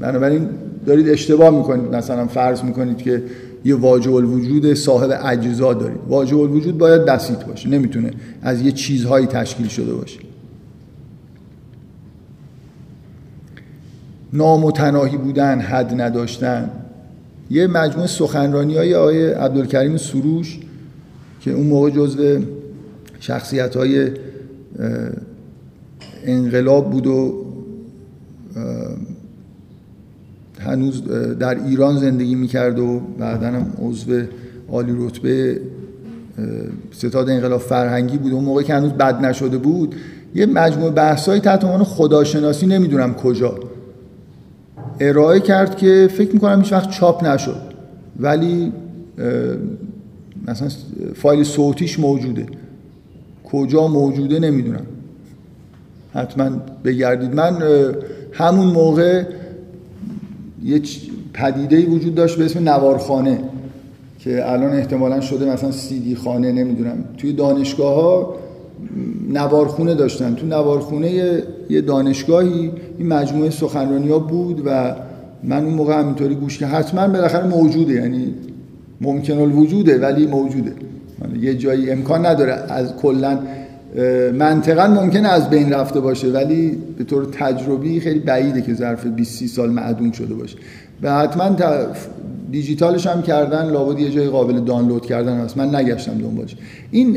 بنابراین 0.00 0.48
دارید 0.86 1.08
اشتباه 1.08 1.50
می‌کنید. 1.50 1.94
مثلا 1.94 2.26
فرض 2.26 2.62
می‌کنید 2.64 2.96
که 2.96 3.22
یه 3.64 3.74
واجب 3.74 4.14
الوجود 4.14 4.74
صاحب 4.74 5.20
اجزا 5.24 5.74
دارید 5.74 6.00
واجب 6.08 6.38
الوجود 6.38 6.78
باید 6.78 7.04
بسیط 7.04 7.38
باشه. 7.38 7.68
نمی‌تونه 7.68 8.10
از 8.42 8.62
یه 8.62 8.72
چیزهایی 8.72 9.26
تشکیل 9.26 9.68
شده 9.68 9.94
باشه. 9.94 10.20
نامتناهی 14.32 15.16
بودن 15.16 15.60
حد 15.60 16.00
نداشتن. 16.00 16.70
یه 17.50 17.66
مجموعه 17.66 18.06
سخنرانی 18.06 18.76
های 18.76 18.94
آقای 18.94 19.32
عبدالکریم 19.32 19.96
سروش 19.96 20.58
که 21.40 21.52
اون 21.52 21.66
موقع 21.66 21.90
جزو 21.90 22.40
شخصیت 23.20 23.76
های 23.76 24.10
انقلاب 26.24 26.90
بود 26.90 27.06
و 27.06 27.41
هنوز 30.66 31.02
در 31.38 31.64
ایران 31.64 31.96
زندگی 31.96 32.34
می‌کرد 32.34 32.78
و 32.78 33.00
بعدا 33.18 33.46
هم 33.46 33.72
عضو 33.82 34.22
عالی 34.68 34.92
رتبه 34.98 35.60
ستاد 36.92 37.30
انقلاب 37.30 37.60
فرهنگی 37.60 38.18
بود. 38.18 38.32
اون 38.32 38.44
موقع 38.44 38.62
که 38.62 38.74
هنوز 38.74 38.92
بد 38.92 39.24
نشده 39.24 39.58
بود 39.58 39.94
یه 40.34 40.46
مجموعه 40.46 40.90
بحثایی 40.90 41.40
تحت 41.40 41.64
عنوان 41.64 41.84
خداشناسی 41.84 42.66
نمی‌دونم 42.66 43.14
کجا. 43.14 43.54
ارائه 45.00 45.40
کرد 45.40 45.76
که 45.76 46.08
فکر 46.12 46.32
می‌کنم 46.32 46.60
هیچ 46.60 46.72
وقت 46.72 46.90
چاپ 46.90 47.24
نشد. 47.24 47.60
ولی 48.20 48.72
مثلا 50.48 50.68
فایل 51.14 51.44
صوتیش 51.44 51.98
موجوده. 51.98 52.46
کجا 53.44 53.88
موجوده 53.88 54.38
نمی‌دونم. 54.38 54.86
حتما 56.14 56.50
بگردید. 56.84 57.34
من 57.34 57.62
همون 58.32 58.66
موقع 58.66 59.24
یه 60.64 60.80
پدیده 61.32 61.86
وجود 61.86 62.14
داشت 62.14 62.38
به 62.38 62.44
اسم 62.44 62.68
نوارخانه 62.68 63.38
که 64.18 64.50
الان 64.52 64.72
احتمالا 64.72 65.20
شده 65.20 65.52
مثلا 65.52 65.70
سیدی 65.70 66.14
خانه 66.14 66.52
نمی‌دونم. 66.52 67.04
توی 67.18 67.32
دانشگاه 67.32 67.94
ها 67.94 68.34
نوارخونه 69.28 69.94
داشتن. 69.94 70.34
تو 70.34 70.46
نوارخونه 70.46 71.42
یه 71.70 71.80
دانشگاهی 71.80 72.70
این 72.98 73.08
مجموعه 73.08 73.50
سخنرانی 73.50 74.08
ها 74.08 74.18
بود 74.18 74.62
و 74.66 74.94
من 75.44 75.64
اون 75.64 75.74
موقع 75.74 75.98
همینطوری 75.98 76.34
گوش 76.34 76.58
که 76.58 76.66
حتما 76.66 77.08
بالاخره 77.08 77.46
موجوده 77.46 77.94
یعنی 77.94 78.34
ممکن 79.00 79.38
الوجوده 79.38 79.98
ولی 79.98 80.26
موجوده. 80.26 80.72
یه 81.40 81.54
جایی 81.54 81.90
امکان 81.90 82.26
نداره. 82.26 82.52
از 82.52 82.96
کلا 82.96 83.38
منطقا 84.34 84.86
ممکنه 84.86 85.28
از 85.28 85.50
بین 85.50 85.72
رفته 85.72 86.00
باشه 86.00 86.28
ولی 86.28 86.78
به 86.98 87.04
طور 87.04 87.24
تجربی 87.24 88.00
خیلی 88.00 88.18
بعیده 88.18 88.62
که 88.62 88.74
ظرف 88.74 89.06
20 89.06 89.46
سال 89.46 89.70
معدوم 89.70 90.12
شده 90.12 90.34
باشه. 90.34 90.56
و 91.02 91.18
حتما 91.18 91.56
دیجیتالش 92.50 93.06
هم 93.06 93.22
کردن 93.22 93.70
لابد 93.70 93.98
یه 93.98 94.10
جای 94.10 94.28
قابل 94.28 94.60
دانلود 94.60 95.06
کردن 95.06 95.36
هست. 95.36 95.56
من 95.56 95.74
نگشتم 95.74 96.18
دنبالش. 96.18 96.56
این 96.90 97.16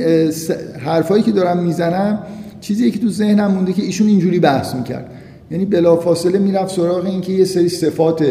حرفایی 0.85 1.23
که 1.23 1.31
دارم 1.31 1.63
می‌زنم 1.63 2.19
چیزی 2.61 2.91
که 2.91 2.99
تو 2.99 3.09
ذهنم 3.09 3.51
مونده 3.51 3.73
که 3.73 3.83
ایشون 3.83 4.07
اینجوری 4.07 4.39
بحث 4.39 4.75
می‌کرد. 4.75 5.11
یعنی 5.51 5.65
بلافاصله 5.65 6.39
می‌رفت 6.39 6.75
سراغ 6.75 7.05
این 7.05 7.21
که 7.21 7.31
یه 7.33 7.45
سری 7.45 7.69
صفات 7.69 8.25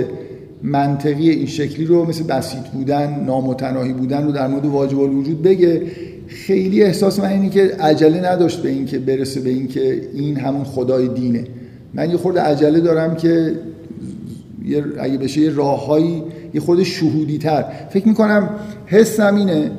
منطقی 0.62 1.30
این 1.30 1.46
شکلی 1.46 1.84
رو 1.84 2.04
مثل 2.04 2.24
بسیط 2.24 2.62
بودن 2.62 3.24
نامتناهی 3.26 3.92
بودن 3.92 4.24
رو 4.24 4.32
در 4.32 4.46
مورد 4.48 4.66
واجب 4.66 5.00
الوجود 5.00 5.42
بگه. 5.42 5.82
خیلی 6.26 6.82
احساس 6.82 7.20
من 7.20 7.28
اینه 7.28 7.50
که 7.50 7.76
عجله 7.80 8.30
نداشت 8.30 8.62
به 8.62 8.68
این 8.68 8.86
که 8.86 8.98
برسه 8.98 9.40
به 9.40 9.50
این 9.50 9.68
که 9.68 10.08
این 10.14 10.36
همون 10.36 10.64
خدای 10.64 11.08
دینه. 11.08 11.44
من 11.94 12.10
یه 12.10 12.16
خورده 12.16 12.40
عجله 12.40 12.80
دارم 12.80 13.16
که 13.16 13.54
اگه 15.00 15.18
بشه 15.18 15.40
یه 15.40 15.50
راههایی 15.50 16.22
یه 16.54 16.60
خود 16.60 16.82
شهودی 16.82 17.38
تر 17.38 17.64
فکر 17.90 18.08
می‌کنم 18.08 18.50
حسم 18.86 19.34
اینه 19.36 19.70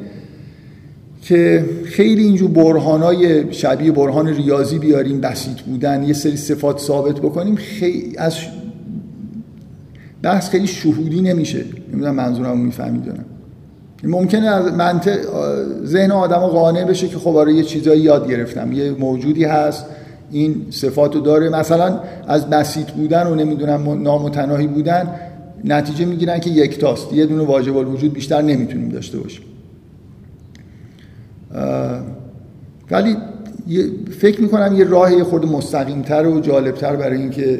که 1.22 1.66
خیلی 1.86 2.24
اینجور 2.24 2.50
برهانای 2.50 3.54
شبیه 3.54 3.92
برهان 3.92 4.28
ریاضی 4.28 4.80
بیاریم 4.80 5.22
بسیط 5.22 5.62
بودن 5.62 6.04
یه 6.04 6.14
سری 6.14 6.38
صفات 6.38 6.80
ثابت 6.80 7.16
بکنیم 7.20 7.56
خیلی 7.56 8.18
از 8.18 8.36
بحث 10.22 10.50
خیلی 10.50 10.68
شهودی 10.68 11.22
نمیشه. 11.22 11.66
نمی‌دونم 11.92 12.16
منظورم 12.16 12.60
می‌فهمید 12.60 13.06
دارم 13.06 13.26
ممکنه 14.06 14.48
از 14.48 14.74
منطق 14.74 15.18
ذهن 15.84 16.12
آدم 16.12 16.38
قانع 16.38 16.84
بشه 16.84 17.08
که 17.08 17.18
خب 17.18 17.36
آره 17.36 17.54
یه 17.54 17.64
چیزایی 17.64 18.02
یاد 18.02 18.30
گرفتم 18.30 18.72
یه 18.72 18.92
موجودی 18.92 19.44
هست 19.44 19.86
این 20.32 20.66
صفاتو 20.70 21.20
داره. 21.20 21.50
مثلا 21.50 22.00
از 22.28 22.50
بسیط 22.50 22.92
بودن 22.92 23.28
و 23.28 23.36
نمی‌دونم 23.36 24.04
نامتناهی 24.04 24.68
بودن 24.68 25.10
نتیجه 25.64 26.06
می‌گیرن 26.06 26.40
که 26.40 26.50
یکتاست 26.50 27.14
یه 27.14 27.26
دونه 27.26 27.44
واجب 27.44 27.78
الوجود 27.78 28.14
بیشتر 28.14 28.42
نمی‌تونیم 28.42 28.90
داشته 28.90 29.18
باشیم. 29.18 29.46
ولی 32.92 33.18
فکر 34.20 34.42
می‌کنم 34.42 34.76
یه 34.78 34.86
راه 34.86 35.14
یه 35.14 35.24
خورده 35.24 35.48
مستقیمتر 35.48 36.28
و 36.28 36.40
جالبتر 36.40 36.96
برای 36.96 37.18
اینکه 37.18 37.60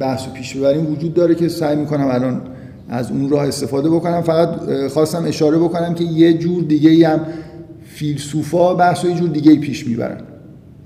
بحث 0.00 0.26
و 0.26 0.30
پیش 0.30 0.56
ببریم 0.56 0.92
وجود 0.92 1.14
داره 1.14 1.34
که 1.34 1.48
سعی 1.48 1.76
می‌کنم 1.76 2.06
الان 2.06 2.42
از 2.88 3.10
اون 3.10 3.30
راه 3.30 3.46
استفاده 3.46 3.90
بکنم. 3.90 4.22
فقط 4.22 4.48
خواستم 4.88 5.24
اشاره 5.24 5.58
بکنم 5.58 5.94
که 5.94 6.04
یه 6.04 6.32
جور 6.32 6.64
دیگه 6.64 7.08
هم 7.08 7.20
فیلسوفا 7.84 8.74
بحث 8.74 9.04
یه 9.04 9.14
جور 9.14 9.28
دیگه 9.28 9.56
پیش 9.56 9.86
می‌برن 9.86 10.20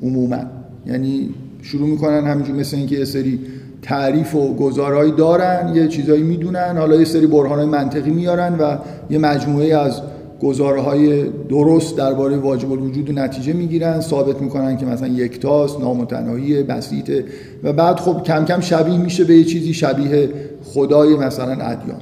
عموما. 0.03 0.39
یعنی 0.87 1.29
شروع 1.63 1.89
می‌کنن 1.89 2.27
همینجور 2.27 2.57
مثل 2.57 2.77
اینکه 2.77 2.97
یه 2.97 3.05
سری 3.05 3.41
تعریف 3.83 4.35
و 4.35 4.55
گزارهایی 4.55 5.13
دارن 5.13 5.73
یه 5.75 5.89
چیزایی 5.89 6.23
می‌دونن 6.23 6.77
حالا 6.77 6.97
یه 6.97 7.05
سری 7.05 7.27
برهانهای 7.27 7.67
منطقی 7.67 8.11
میارن 8.11 8.55
و 8.59 8.77
یه 9.11 9.19
مجموعه 9.19 9.77
از 9.77 10.01
گزارهای 10.41 11.25
درست 11.49 11.97
درباره 11.97 12.37
واجب 12.37 12.73
الوجود 12.73 13.19
نتیجه 13.19 13.53
می‌گیرن 13.53 14.01
ثابت 14.01 14.43
می‌کنن 14.43 14.77
که 14.77 14.87
مثلا 14.87 15.09
یکتاست 15.09 15.81
نامتناهی 15.81 16.63
بسیطه 16.63 17.25
و 17.63 17.73
بعد 17.73 17.97
خب 17.97 18.23
کم 18.23 18.45
کم 18.45 18.61
شبیه 18.61 18.99
میشه 18.99 19.25
به 19.25 19.37
یه 19.37 19.45
چیزی 19.45 19.75
شبیه 19.75 20.29
خدای 20.65 21.17
مثلا 21.17 21.53
ادیان. 21.53 22.01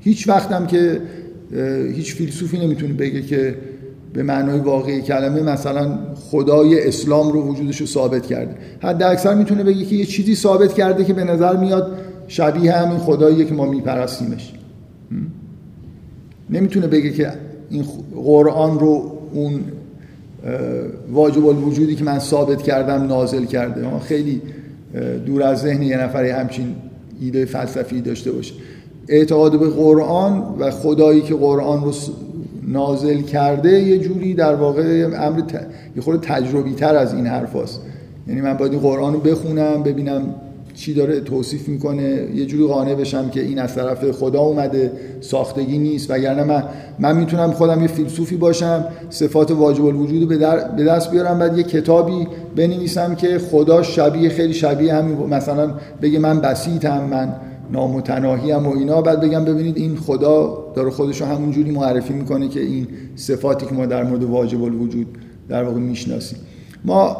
هیچ 0.00 0.28
وقتم 0.28 0.66
که 0.66 1.00
هیچ 1.94 2.14
فیلسوفی 2.14 2.58
نمی‌تونه 2.58 2.92
بگه 2.92 3.22
که 3.22 3.54
به 4.12 4.22
معنای 4.22 4.58
واقعی 4.58 5.02
کلمه 5.02 5.42
مثلا 5.42 5.98
خدای 6.30 6.88
اسلام 6.88 7.32
رو 7.32 7.42
وجودش 7.42 7.80
رو 7.80 7.86
ثابت 7.86 8.26
کرده. 8.26 8.54
حد 8.80 9.02
اکثر 9.02 9.34
می‌تونه 9.34 9.64
بگه 9.64 9.84
که 9.84 9.96
یه 9.96 10.04
چیزی 10.04 10.34
ثابت 10.34 10.72
کرده 10.72 11.04
که 11.04 11.12
به 11.12 11.24
نظر 11.24 11.56
میاد 11.56 11.98
شبیه 12.28 12.72
همین 12.72 12.98
خداییه 12.98 13.44
که 13.44 13.54
ما 13.54 13.66
میپرستیمش. 13.66 14.52
نمی‌تونه 16.50 16.86
بگه 16.86 17.10
که 17.10 17.32
این 17.72 17.84
قرآن 18.24 18.78
رو 18.78 19.12
اون 19.32 19.60
واجب 21.12 21.46
الوجودی 21.46 21.94
که 21.94 22.04
من 22.04 22.18
ثابت 22.18 22.62
کردم 22.62 23.06
نازل 23.06 23.44
کرده 23.44 23.98
خیلی 23.98 24.42
دور 25.26 25.42
از 25.42 25.60
ذهن 25.60 25.82
یه 25.82 25.96
نفری 25.96 26.30
همچین 26.30 26.74
ایده 27.20 27.44
فلسفی 27.44 28.00
داشته 28.00 28.32
باشه 28.32 28.54
اعتقاد 29.08 29.60
به 29.60 29.68
قرآن 29.68 30.44
و 30.58 30.70
خدایی 30.70 31.20
که 31.20 31.34
قرآن 31.34 31.84
رو 31.84 31.92
نازل 32.66 33.20
کرده 33.20 33.82
یه 33.82 33.98
جوری 33.98 34.34
در 34.34 34.54
واقع 34.54 35.08
امر 35.20 35.42
یه 35.96 36.02
خورده 36.02 36.26
تجربی 36.26 36.74
تر 36.74 36.96
از 36.96 37.14
این 37.14 37.26
حرف 37.26 37.56
هست. 37.56 37.80
یعنی 38.28 38.40
من 38.40 38.54
باید 38.56 38.72
این 38.72 38.80
قرآن 38.80 39.12
رو 39.12 39.20
بخونم 39.20 39.82
ببینم 39.82 40.34
چی 40.74 40.94
داره 40.94 41.20
توصیف 41.20 41.68
می‌کنه 41.68 42.28
یه 42.34 42.46
جوری 42.46 42.66
قانع 42.66 42.94
بشم 42.94 43.30
که 43.30 43.40
این 43.40 43.58
از 43.58 43.74
طرف 43.74 44.10
خدا 44.10 44.40
اومده 44.40 44.92
ساختگی 45.20 45.78
نیست. 45.78 46.10
وگرنه 46.10 46.44
من 46.44 46.64
من 46.98 47.16
می‌تونم 47.16 47.50
خودم 47.50 47.80
یه 47.80 47.86
فیلسوفی 47.86 48.36
باشم 48.36 48.84
صفات 49.10 49.50
واجب 49.50 49.84
الوجود 49.84 50.28
به 50.76 50.84
دست 50.84 51.10
بیارم 51.10 51.38
بعد 51.38 51.58
یه 51.58 51.64
کتابی 51.64 52.26
بنویسم 52.56 53.14
که 53.14 53.38
خدا 53.38 53.82
شبیه 53.82 54.28
خیلی 54.28 54.54
شبیه 54.54 54.94
همین 54.94 55.16
مثلا 55.16 55.74
بگه 56.02 56.18
من 56.18 56.40
بسیطم 56.40 57.04
من 57.10 57.34
نامتناهی 57.72 58.50
هم 58.50 58.66
و 58.66 58.76
اینا. 58.76 59.02
بعد 59.02 59.20
بگم 59.20 59.44
ببینید 59.44 59.76
این 59.76 59.96
خدا 59.96 60.64
داره 60.74 60.90
خودش 60.90 61.20
رو 61.20 61.26
همونجوری 61.26 61.70
معرفی 61.70 62.12
می‌کنه 62.12 62.48
که 62.48 62.60
این 62.60 62.86
صفاتی 63.16 63.66
که 63.66 63.74
ما 63.74 63.86
در 63.86 64.04
مورد 64.04 64.24
واجب 64.24 64.62
الوجود 64.62 65.06
در 65.48 65.64
واقع 65.64 65.78
می‌شناسیم. 65.78 66.38
ما 66.84 67.16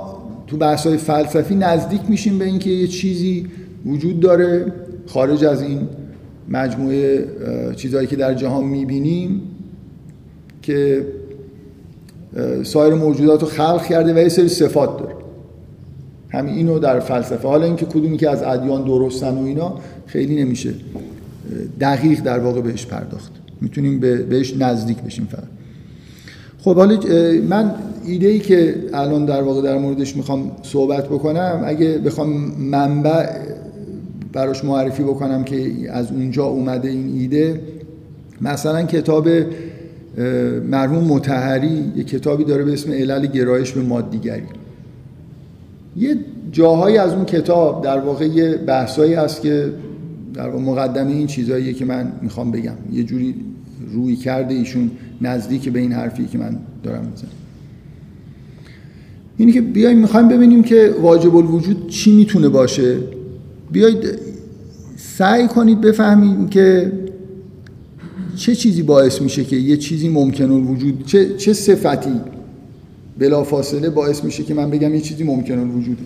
تو 0.47 0.57
بحث 0.57 0.87
های 0.87 0.97
فلسفی 0.97 1.55
نزدیک 1.55 2.01
میشیم 2.09 2.39
به 2.39 2.45
اینکه 2.45 2.71
یه 2.71 2.87
چیزی 2.87 3.47
وجود 3.87 4.21
داره 4.21 4.73
خارج 5.07 5.45
از 5.45 5.63
این 5.63 5.89
مجموعه 6.49 7.27
چیزهایی 7.77 8.07
که 8.07 8.17
در 8.17 8.35
جهان 8.35 8.65
می‌بینیم 8.65 9.43
که 10.63 11.07
سایر 12.63 12.95
موجودات 12.95 13.43
رو 13.43 13.49
خلق 13.49 13.87
کرده 13.87 14.15
و 14.15 14.19
یه 14.19 14.29
سری 14.29 14.49
صفات 14.49 14.99
داره. 14.99 15.15
همین 16.29 16.55
اینو 16.55 16.79
در 16.79 17.01
فلسفه. 17.01 17.49
حالا 17.49 17.65
اینکه 17.65 17.87
کدومی 17.87 18.17
که 18.17 18.31
از 18.31 18.43
ادیان 18.43 18.85
درستن 18.85 19.35
و 19.35 19.45
اینا 19.45 19.75
خیلی 20.07 20.45
نمیشه 20.45 20.75
دقیق 21.81 22.21
در 22.23 22.39
واقع 22.39 22.61
بهش 22.61 22.87
پرداخت. 22.87 23.33
می‌تونیم 23.61 24.01
بهش 24.01 24.55
نزدیک 24.57 24.99
بشیم 24.99 25.29
فقط. 25.31 25.43
خب 26.65 26.77
حالا 26.77 26.99
من 27.49 27.75
ایده 28.05 28.27
ای 28.27 28.39
که 28.39 28.75
الان 28.93 29.25
در 29.25 29.43
واقع 29.43 29.63
در 29.63 29.79
موردش 29.79 30.17
می‌خوام 30.17 30.51
صحبت 30.63 31.07
بکنم 31.09 31.63
اگه 31.65 31.99
بخوام 31.99 32.29
منبع 32.59 33.27
براش 34.33 34.65
معرفی 34.65 35.03
بکنم 35.03 35.45
که 35.45 35.73
از 35.91 36.11
اونجا 36.11 36.45
اومده 36.45 36.89
این 36.89 37.19
ایده 37.19 37.61
مثلا 38.41 38.83
کتاب 38.83 39.29
مرحوم 40.71 41.05
متحری 41.05 41.93
یه 41.97 42.05
کتابی 42.05 42.45
داره 42.45 42.65
به 42.65 42.73
اسم 42.73 42.93
علل 42.93 43.27
گرایش 43.27 43.73
به 43.73 43.81
مادیگری. 43.81 44.43
یه 45.97 46.17
جاهایی 46.53 46.99
از 46.99 47.13
اون 47.13 47.25
کتاب 47.25 47.85
در 47.85 48.01
واقع 48.01 48.27
یه 48.27 48.55
بحثایی 48.55 49.15
هست 49.15 49.43
که 49.43 49.73
در 50.35 50.49
واقع 50.49 50.65
مقدمه 50.65 51.11
این 51.11 51.27
چیزاییه 51.27 51.73
که 51.73 51.85
من 51.85 52.13
می‌خوام 52.23 52.51
بگم. 52.51 52.75
یه 52.93 53.03
جوری 53.05 53.35
روی 53.93 54.17
کرده 54.17 54.55
ایشون. 54.55 54.91
نزدیک 55.23 55.69
به 55.69 55.79
این 55.79 55.93
حرفی 55.93 56.27
که 56.27 56.39
من 56.39 56.59
دارم 56.83 57.05
می‌زنم. 57.05 57.31
اینی 59.37 59.53
که 59.53 59.61
بیایم 59.61 59.99
می‌خوایم 59.99 60.29
ببینیم 60.29 60.63
که 60.63 60.95
واجب 61.03 61.37
الوجود 61.37 61.89
چی 61.89 62.17
می‌تونه 62.17 62.49
باشه. 62.49 62.99
بیاید 63.73 64.19
سعی 64.97 65.49
کنید 65.49 65.81
بفهمید 65.81 66.51
که 66.51 66.93
چه 68.37 68.55
چیزی 68.55 68.83
باعث 68.83 69.23
میشه 69.23 69.45
که 69.45 69.57
یه 69.57 69.77
چیزی 69.77 70.09
ممکن 70.09 70.51
الوجود 70.51 71.07
چه, 71.07 71.37
چه 71.37 71.53
صفتی 71.53 72.21
بلافاصله 73.19 73.91
باعث 73.91 74.25
میشه 74.25 74.43
که 74.43 74.55
من 74.55 74.71
بگم 74.71 74.95
یه 74.95 75.01
چیزی 75.01 75.25
ممکن 75.25 75.59
الوجوده. 75.59 76.03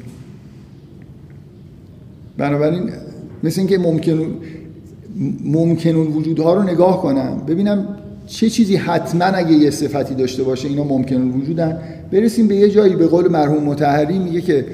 بنابراین 2.39 2.91
مثل 3.43 3.61
اینکه 3.61 3.79
ممکن 3.79 4.35
ممکن 5.45 5.97
الوجودها 5.97 6.55
رو 6.55 6.62
نگاه 6.62 7.03
کنم. 7.03 7.43
ببینم 7.47 7.89
چه 8.27 8.51
چیزی 8.51 8.77
حتما 8.77 9.24
اگه 9.24 9.53
یه 9.53 9.70
صفتی 9.70 10.14
داشته 10.14 10.43
باشه 10.43 10.68
اینا 10.68 10.85
ممکن 10.85 11.22
وجودن. 11.22 11.79
برسیم 12.12 12.49
به 12.49 12.57
یه 12.57 12.70
جایی 12.70 12.97
به 12.97 13.07
قول 13.07 13.29
مرحوم 13.29 13.62
متحری 13.62 14.18
میگه 14.18 14.41
که 14.41 14.64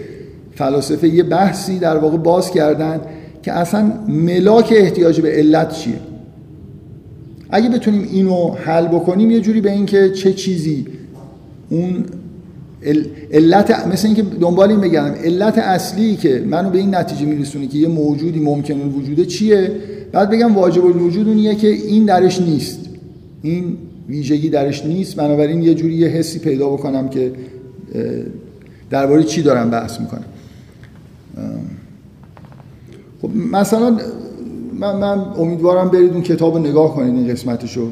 فلاسفه 0.55 1.09
یه 1.09 1.23
بحثی 1.23 1.79
در 1.79 1.97
واقع 1.97 2.17
باز 2.17 2.51
کردن 2.51 3.01
که 3.43 3.53
اصلا 3.53 3.93
ملاک 4.09 4.73
احتیاج 4.77 5.21
به 5.21 5.31
علت 5.31 5.73
چیه. 5.73 5.95
اگه 7.51 7.69
بتونیم 7.69 8.09
اینو 8.13 8.55
حل 8.55 8.87
بکنیم 8.87 9.31
یه 9.31 9.41
جوری 9.41 9.61
به 9.61 9.73
اینکه 9.73 10.11
چه 10.11 10.33
چیزی 10.33 10.87
اون 11.71 12.05
علت 13.33 13.87
مثل 13.87 14.07
اینکه 14.07 14.23
دنبال 14.23 14.71
این 14.71 14.81
بگم 14.81 15.11
علت 15.25 15.59
اصلی 15.59 16.17
که 16.17 16.45
منو 16.47 16.71
به 16.71 16.79
این 16.79 16.95
نتیجه 16.95 17.27
میرسونه 17.27 17.67
که 17.67 17.79
یه 17.79 17.89
موجودی 17.89 18.41
ممکن 18.41 18.81
وجوده 18.81 19.25
چیه؟ 19.25 19.71
بعد 20.13 20.31
بگم 20.31 20.55
واجب 20.55 20.85
الوجود 20.85 21.29
اونیه 21.29 21.55
که 21.55 21.69
این 21.69 22.05
درش 22.05 22.41
نیست. 22.41 22.79
این 23.43 23.77
ویژگی 24.09 24.51
درش 24.51 24.85
نیست. 24.85 25.17
بنابراین 25.17 25.63
یه 25.63 25.75
جوری 25.75 25.95
یه 25.95 26.09
حسی 26.09 26.39
پیدا 26.39 26.69
بکنم 26.69 27.09
که 27.09 27.33
درباره 28.91 29.23
چی 29.23 29.43
دارم 29.43 29.71
بحث 29.71 30.01
می‌کنم. 30.01 30.25
خب 33.23 33.31
مثلا 33.53 33.99
من, 34.81 34.97
من 34.97 35.19
امیدوارم 35.39 35.89
برید 35.89 36.13
اون 36.13 36.23
کتاب 36.23 36.55
رو 36.55 36.61
نگاه 36.61 36.95
کنید 36.95 37.15
این 37.15 37.29
قسمتشو. 37.29 37.89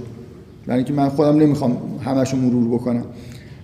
یعنی 0.69 0.85
که 0.85 0.93
من 0.93 1.09
خودم 1.09 1.37
نمی‌خوام 1.37 1.77
همشو 2.05 2.37
مرور 2.37 2.69
بکنم. 2.69 3.05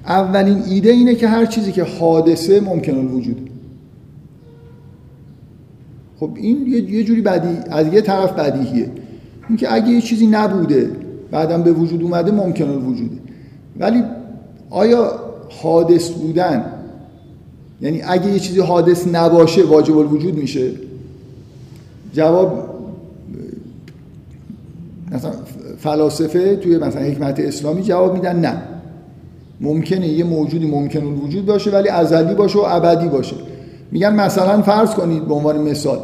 اولین 0.06 0.62
ایده 0.62 0.90
اینه 0.90 1.14
که 1.14 1.28
هر 1.28 1.46
چیزی 1.46 1.72
که 1.72 1.84
حادثه 1.84 2.60
ممکن 2.60 2.94
الوجود 2.94 3.50
خب 6.20 6.30
این 6.34 6.66
یه 6.66 7.04
جوری 7.04 7.20
بدی 7.20 7.70
از 7.70 7.92
یه 7.92 8.00
طرف 8.00 8.32
بدیهیه. 8.32 8.90
اینکه 9.48 9.74
اگه 9.74 9.88
یه 9.88 10.00
چیزی 10.00 10.26
نبوده 10.26 10.90
بعدم 11.30 11.62
به 11.62 11.72
وجود 11.72 12.02
اومده 12.02 12.32
ممکن 12.32 12.68
الوجوده. 12.68 13.16
ولی 13.78 14.02
آیا 14.70 15.12
حادث 15.62 16.10
بودن 16.10 16.64
یعنی 17.80 18.02
اگه 18.02 18.32
یه 18.32 18.38
چیزی 18.38 18.60
حادث 18.60 19.08
نباشه 19.12 19.64
واجب 19.64 19.98
الوجود 19.98 20.34
میشه؟ 20.34 20.70
جواب 22.12 22.68
مثلا 25.12 25.32
فلاسفه 25.78 26.56
توی 26.56 26.78
مثلا 26.78 27.02
حکمت 27.02 27.40
اسلامی 27.40 27.82
جواب 27.82 28.14
میدن 28.14 28.40
نه. 28.40 28.62
ممکنه 29.60 30.08
یه 30.08 30.24
موجودی 30.24 30.66
ممکن 30.66 31.06
الوجود 31.06 31.46
باشه 31.46 31.70
ولی 31.70 31.88
ازلی 31.88 32.34
باشه 32.34 32.58
و 32.58 32.62
ابدی 32.66 33.08
باشه. 33.08 33.36
میگن 33.92 34.14
مثلا 34.14 34.62
فرض 34.62 34.90
کنید 34.90 35.28
به 35.28 35.34
عنوان 35.34 35.58
مثال 35.62 35.98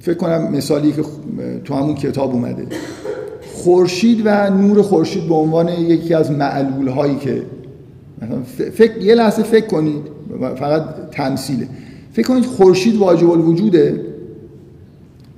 فکر 0.00 0.14
کنم 0.14 0.52
مثالی 0.52 0.92
که 0.92 1.02
تو 1.64 1.74
همون 1.74 1.94
کتاب 1.94 2.32
اومده. 2.32 2.66
خورشید 3.64 4.22
و 4.24 4.50
نور 4.50 4.82
خورشید 4.82 5.28
به 5.28 5.34
عنوان 5.34 5.68
یکی 5.68 6.14
از 6.14 6.30
معلول 6.30 6.88
هایی 6.88 7.16
که 7.16 7.42
فکر 8.72 8.98
یه 8.98 9.14
لحظه 9.14 9.42
فکر 9.42 9.66
کنید 9.66 10.02
فقط 10.56 10.82
تمثیله. 11.10 11.68
فکر 12.12 12.26
کنید 12.26 12.44
خورشید 12.44 12.96
واجب 12.96 13.30
الوجوده 13.30 14.00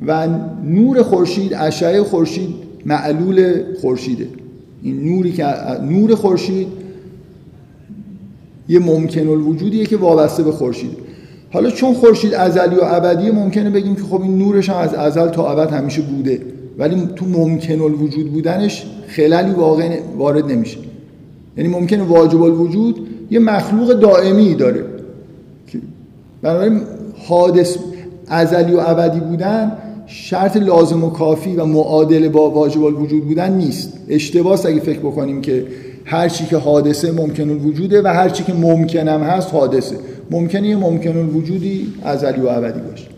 و 0.06 0.28
نور 0.64 1.02
خورشید 1.02 1.54
اشعه 1.54 2.02
خورشید 2.02 2.54
معلول 2.86 3.62
خورشیده. 3.80 4.26
این 4.82 5.04
نوری 5.04 5.32
که 5.32 5.46
نور 5.82 6.14
خورشید 6.14 6.68
یه 8.68 8.78
ممکن 8.78 9.28
الوجودیه 9.28 9.86
که 9.86 9.96
وابسته 9.96 10.42
به 10.42 10.52
خورشید. 10.52 10.90
حالا 11.52 11.70
چون 11.70 11.94
خورشید 11.94 12.34
ازلی 12.34 12.76
و 12.76 12.80
ابدی 12.82 13.30
ممکنه 13.30 13.70
بگیم 13.70 13.94
که 13.94 14.02
خب 14.02 14.22
این 14.22 14.38
نورش 14.38 14.70
هم 14.70 14.76
از 14.76 14.94
ازل 14.94 15.28
تا 15.28 15.50
ابد 15.50 15.72
همیشه 15.72 16.02
بوده. 16.02 16.40
ولی 16.78 17.08
تو 17.16 17.26
ممکن 17.26 17.80
الوجود 17.80 18.32
بودنش 18.32 18.86
خلالی 19.08 19.50
واقع 19.50 19.98
وارد 20.18 20.52
نمیشه. 20.52 20.78
یعنی 21.56 21.68
ممکنه 21.68 22.02
واجب 22.02 22.42
الوجود 22.42 23.08
یه 23.30 23.38
مخلوق 23.38 23.92
دائمی 23.92 24.54
داره 24.54 24.84
بنابراین 26.42 26.80
حادث 27.28 27.76
ازلی 28.26 28.74
و 28.74 28.80
ابدی 28.86 29.20
بودن 29.20 29.72
شرط 30.06 30.56
لازم 30.56 31.04
و 31.04 31.10
کافی 31.10 31.56
و 31.56 31.64
معادل 31.64 32.28
با 32.28 32.50
واجب 32.50 32.84
الوجود 32.84 33.24
بودن 33.24 33.52
نیست. 33.52 33.92
اشتباس 34.08 34.66
اگه 34.66 34.80
فکر 34.80 34.98
بکنیم 34.98 35.40
که 35.40 35.66
هر 36.04 36.28
چی 36.28 36.46
که 36.46 36.56
حادثه 36.56 37.12
ممکن 37.12 37.50
الوجوده 37.50 38.02
و 38.02 38.06
هر 38.06 38.28
چی 38.28 38.44
که 38.44 38.52
ممکنم 38.52 39.22
هست 39.22 39.54
حادثه. 39.54 39.96
ممکنه 40.30 40.68
یه 40.68 40.76
ممکن 40.76 41.16
الوجودی 41.16 41.86
ازلی 42.04 42.40
و 42.40 42.48
ابدی 42.48 42.80
باشه. 42.80 43.11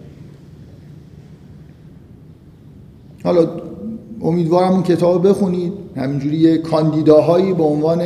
حالا 3.24 3.48
امیدوارم 4.22 4.72
اون 4.72 4.82
کتاب 4.82 5.28
بخونید. 5.28 5.72
همینجوری 5.96 6.36
یه 6.36 6.58
کاندیداهایی 6.58 7.52
به 7.52 7.62
عنوان 7.62 8.02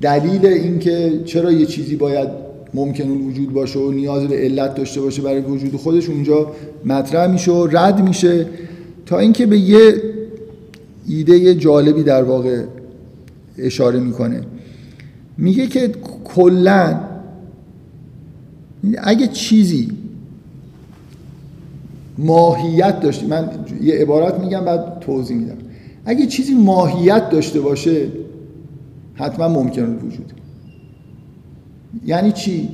دلیل 0.00 0.46
اینکه 0.46 1.20
چرا 1.24 1.52
یه 1.52 1.66
چیزی 1.66 1.96
باید 1.96 2.28
ممکن 2.74 3.10
وجود 3.10 3.52
باشه 3.52 3.78
و 3.78 3.90
نیاز 3.90 4.28
به 4.28 4.36
علت 4.36 4.74
داشته 4.74 5.00
باشه 5.00 5.22
برای 5.22 5.40
وجود 5.40 5.76
خودش 5.76 6.08
اونجا 6.08 6.52
مطرح 6.84 7.26
میشه 7.32 7.52
و 7.52 7.66
رد 7.66 8.08
میشه 8.08 8.46
تا 9.06 9.18
اینکه 9.18 9.46
به 9.46 9.58
یه 9.58 10.02
ایده 11.08 11.54
جالبی 11.54 12.02
در 12.02 12.22
واقع 12.22 12.62
اشاره 13.58 14.00
می‌کنه. 14.00 14.42
میگه 15.38 15.66
که 15.66 15.92
کلا 16.24 17.00
اگه 18.98 19.26
چیزی 19.26 19.88
ماهیت 22.18 23.00
داشته 23.00 23.26
من 23.26 23.50
یه 23.82 23.94
عبارت 23.94 24.40
میگم 24.40 24.64
بعد 24.64 25.00
توضیح 25.00 25.36
میدم. 25.36 25.56
اگه 26.04 26.26
چیزی 26.26 26.54
ماهیت 26.54 27.30
داشته 27.30 27.60
باشه 27.60 28.08
حتما 29.14 29.48
ممکن 29.48 29.82
وجود. 29.82 30.32
یعنی 32.06 32.32
چی؟ 32.32 32.68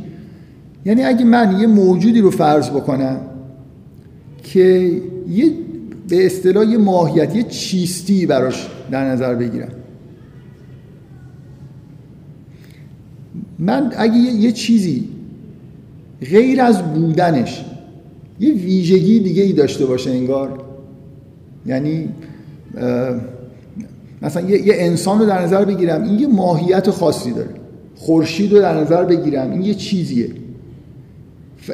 یعنی 0.84 1.02
اگه 1.02 1.24
من 1.24 1.60
یه 1.60 1.66
موجودی 1.66 2.20
رو 2.20 2.30
فرض 2.30 2.70
بکنم 2.70 3.20
که 4.42 4.92
یه 5.28 5.52
به 6.08 6.26
اصطلاح 6.26 6.66
یه 6.66 6.78
ماهیت 6.78 7.36
یه 7.36 7.42
چیستی 7.42 8.26
براش 8.26 8.68
در 8.90 9.04
نظر 9.04 9.34
بگیرم. 9.34 9.72
من 13.58 13.92
اگه 13.96 14.16
یه 14.16 14.52
چیزی 14.52 15.08
غیر 16.30 16.60
از 16.60 16.82
بودنش 16.82 17.64
یه 18.40 18.52
ویژگی 18.52 19.20
دیگه 19.20 19.42
ای 19.42 19.52
داشته 19.52 19.86
باشه 19.86 20.10
انگار. 20.10 20.64
یعنی 21.66 22.08
مثلا 24.22 24.50
یه،, 24.50 24.74
انسان 24.76 25.18
رو 25.18 25.26
در 25.26 25.42
نظر 25.42 25.64
بگیرم 25.64 26.02
این 26.02 26.18
یه 26.18 26.26
ماهیت 26.26 26.90
خاصی 26.90 27.32
داره. 27.32 27.50
خورشید 27.96 28.52
رو 28.52 28.58
در 28.58 28.80
نظر 28.80 29.04
بگیرم 29.04 29.50
این 29.50 29.62
یه 29.62 29.74
چیزیه. 29.74 30.30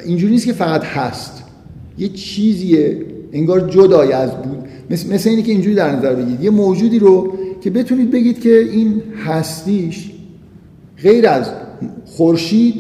اینجوری 0.07 0.33
نیست 0.33 0.47
که 0.47 0.53
فقط 0.53 0.85
هست. 0.85 1.43
یه 1.99 2.09
چیزیه 2.09 2.99
انگار 3.33 3.71
جدای 3.71 4.13
از 4.13 4.31
بود. 4.31 4.59
مثل, 4.91 5.15
مثل 5.15 5.31
اینه 5.31 5.43
که 5.43 5.53
اینجوری 5.53 5.75
در 5.75 5.97
نظر 5.97 6.15
بگیرید. 6.15 6.45
یه 6.45 6.51
موجودی 6.51 6.99
رو 6.99 7.33
که 7.61 7.71
بتونید 7.71 8.11
بگید 8.11 8.41
که 8.41 8.59
این 8.59 9.03
هستیش 9.25 10.11
غیر 11.03 11.29
از 11.29 11.51
خورشید 12.07 12.75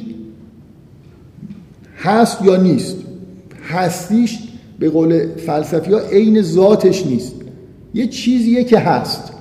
هست 1.96 2.44
یا 2.44 2.56
نیست. 2.56 2.96
هستیش 3.66 4.38
به 4.78 4.90
قول 4.90 5.26
فلسفی 5.36 5.92
ها 5.92 5.98
عین 5.98 6.42
ذاتش 6.42 7.06
نیست. 7.06 7.34
یه 7.94 8.06
چیزیه 8.06 8.64
که 8.64 8.78
هست. 8.78 9.32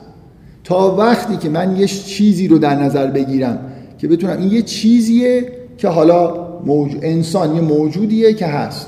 تا 0.64 0.96
وقتی 0.96 1.38
که 1.38 1.50
من 1.50 1.78
یه 1.78 1.88
چیزی 1.88 2.48
رو 2.48 2.58
در 2.58 2.76
نظر 2.76 3.08
بگیرم 3.08 3.60
که 3.98 4.08
بتونم 4.08 4.38
این 4.38 4.52
یه 4.52 4.62
چیزیه 4.62 5.52
که 5.78 5.88
حالا 5.88 6.48
موج... 6.66 6.92
انسان 7.02 7.56
یه 7.56 7.62
موجودیه 7.62 8.34
که 8.34 8.46
هست. 8.46 8.88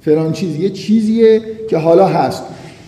فلان 0.00 0.32
چیز 0.32 0.56
یه 0.56 0.70
چیزیه 0.70 1.42
که 1.70 1.78
حالا 1.78 2.06
هست. 2.06 2.42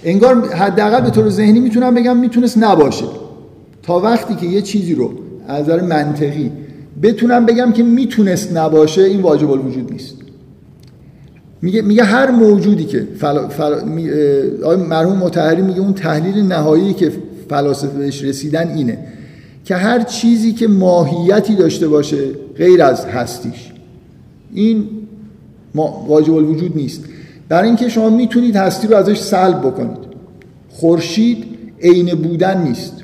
انگار 0.05 0.49
حداقل 0.53 1.01
به 1.01 1.11
طور 1.11 1.29
ذهنی 1.29 1.61
می‌تونم 1.61 1.95
بگم 1.95 2.17
می‌تونست 2.17 2.59
نباشه. 2.59 3.05
تا 3.83 4.01
وقتی 4.01 4.35
که 4.35 4.47
یه 4.47 4.63
چیزی 4.63 4.95
رو 4.95 5.11
از 5.49 5.65
نظر 5.65 5.81
منطقی 5.81 6.51
بتونم 7.03 7.47
بگم 7.47 7.73
که 7.73 7.83
می‌تونست 7.83 8.57
نباشه 8.57 9.03
این 9.03 9.21
واجب 9.21 9.51
الوجود 9.51 9.93
نیست. 9.93 10.15
میگه 11.67 11.83
میگه 11.83 12.05
هر 12.05 12.31
موجودی 12.31 12.85
که 12.85 13.07
فلا 13.19 13.49
فلا 13.49 13.85
مرحوم 14.77 15.17
متحری 15.19 15.63
میگه 15.63 15.81
اون 15.81 15.93
تحلیل 15.93 16.45
نهایی 16.45 16.95
که 16.95 17.13
فلاسفه 17.51 17.99
بهش 17.99 18.25
رسیدن 18.25 18.69
اینه 18.69 18.99
که 19.65 19.75
هر 19.75 20.03
چیزی 20.03 20.53
که 20.53 20.69
ماهیتی 20.69 21.55
داشته 21.55 21.89
باشه 21.89 22.19
غیر 22.57 22.83
از 22.83 23.05
هستیش. 23.07 23.73
این 24.55 24.89
واجب 26.09 26.35
الوجود 26.35 26.77
نیست. 26.77 27.05
برای 27.49 27.69
اینکه 27.69 27.89
شما 27.89 28.11
می‌تونید 28.11 28.57
هستی 28.57 28.89
رو 28.89 28.97
ازش 28.97 29.19
سلب 29.19 29.61
بکنید. 29.61 29.99
خورشید 30.69 31.45
عین 31.83 32.15
بودن 32.15 32.63
نیست. 32.63 32.95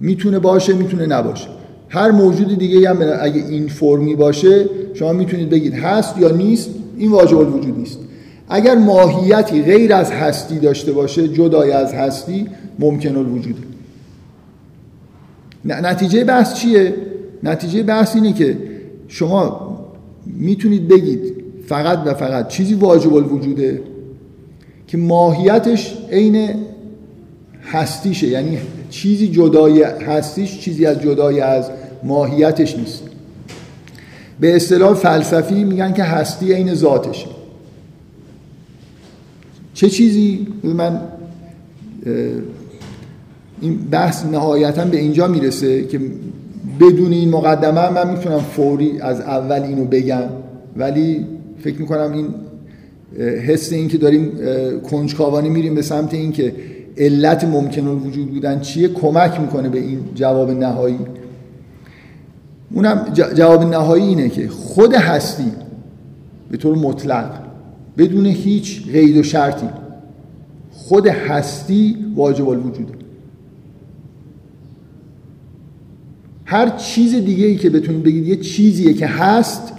می‌تونه 0.00 0.38
باشه 0.38 0.72
می‌تونه 0.72 1.06
نباشه. 1.06 1.48
هر 1.88 2.10
موجود 2.10 2.58
دیگه 2.58 2.90
هم 2.90 2.96
اگه 3.20 3.44
این 3.48 3.68
فرمی 3.68 4.16
باشه 4.16 4.64
شما 4.94 5.12
می‌تونید 5.12 5.50
بگید 5.50 5.74
هست 5.74 6.18
یا 6.18 6.30
نیست. 6.30 6.70
این 6.98 7.10
واجب 7.10 7.38
الوجود 7.38 7.78
نیست. 7.78 7.98
اگر 8.48 8.74
ماهیتی 8.74 9.62
غیر 9.62 9.94
از 9.94 10.10
هستی 10.10 10.58
داشته 10.58 10.92
باشه 10.92 11.28
جدای 11.28 11.70
از 11.72 11.94
هستی 11.94 12.46
ممکن 12.78 13.16
الوجود 13.16 13.56
نتیجه 15.64 16.24
بحث 16.24 16.54
چیه؟ 16.54 16.94
نتیجه 17.42 17.82
بحث 17.82 18.14
اینه 18.16 18.32
که 18.32 18.58
شما 19.08 19.76
می‌تونید 20.26 20.88
بگید 20.88 21.20
فقط 21.66 21.98
و 22.06 22.14
فقط 22.14 22.48
چیزی 22.48 22.74
واجب 22.74 23.14
الوجوده 23.14 23.82
که 24.86 24.98
ماهیتش 24.98 25.96
عین 26.12 26.48
هستیشه. 27.62 28.26
یعنی 28.26 28.58
چیزی 28.90 29.28
جدای 29.28 29.82
هستیش 29.82 30.58
چیزی 30.58 30.86
از 30.86 31.02
جدای 31.02 31.40
از 31.40 31.70
ماهیتش 32.04 32.76
نیست. 32.76 33.02
به 34.40 34.56
اصطلاح 34.56 34.94
فلسفی 34.94 35.64
میگن 35.64 35.92
که 35.92 36.02
هستی 36.02 36.52
عین 36.52 36.74
ذاتشه. 36.74 37.26
چه 39.74 39.90
چیزی؟ 39.90 40.46
من 40.62 41.00
این 43.60 43.78
بحث 43.90 44.24
نهایتا 44.26 44.84
به 44.84 44.96
اینجا 44.96 45.26
می‌رسه 45.26 45.84
که 45.84 46.00
بدون 46.80 47.12
این 47.12 47.28
مقدمه 47.28 47.90
من 47.90 48.10
می‌تونم 48.10 48.38
فوری 48.38 49.00
از 49.00 49.20
اول 49.20 49.62
اینو 49.62 49.84
بگم. 49.84 50.28
ولی 50.76 51.26
فکر 51.60 51.80
می‌کنم 51.80 52.12
این 52.12 52.34
حس 53.46 53.72
این 53.72 53.88
که 53.88 53.98
داریم 53.98 54.32
کنجکاوانه 54.90 55.48
میریم 55.48 55.74
به 55.74 55.82
سمت 55.82 56.14
این 56.14 56.32
که 56.32 56.54
علت 56.96 57.44
ممکن 57.44 57.86
وجود 57.86 58.30
بودن 58.30 58.60
چیه 58.60 58.88
کمک 58.88 59.40
می‌کنه 59.40 59.68
به 59.68 59.78
این 59.78 60.00
جواب 60.14 60.50
نهایی. 60.50 60.98
اونم 62.74 63.12
جواب 63.12 63.64
نهایی 63.64 64.04
اینه 64.04 64.28
که 64.28 64.48
خود 64.48 64.94
هستی 64.94 65.52
به 66.50 66.56
طور 66.56 66.76
مطلق 66.76 67.30
بدون 67.98 68.26
هیچ 68.26 68.86
قید 68.92 69.16
و 69.16 69.22
شرطی 69.22 69.68
خود 70.72 71.06
هستی 71.06 71.96
واجب 72.16 72.48
الوجوده. 72.48 72.92
هر 76.44 76.68
چیز 76.68 77.14
دیگه 77.14 77.46
ای 77.46 77.56
که 77.56 77.70
بتونید 77.70 78.02
بگید 78.02 78.26
یه 78.26 78.36
چیزیه 78.36 78.94
که 78.94 79.06
هست 79.06 79.72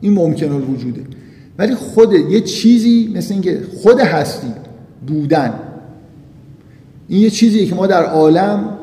این 0.00 0.12
ممکن 0.12 0.52
الوجوده. 0.52 1.00
ولی 1.58 1.74
خود 1.74 2.12
یه 2.12 2.40
چیزی 2.40 3.12
مثل 3.14 3.32
اینکه 3.32 3.62
خود 3.82 4.00
هستی 4.00 4.52
بودن. 5.06 5.54
این 7.08 7.20
یه 7.20 7.30
چیزیه 7.30 7.66
که 7.66 7.74
ما 7.74 7.86
در 7.86 8.04
عالم 8.04 8.78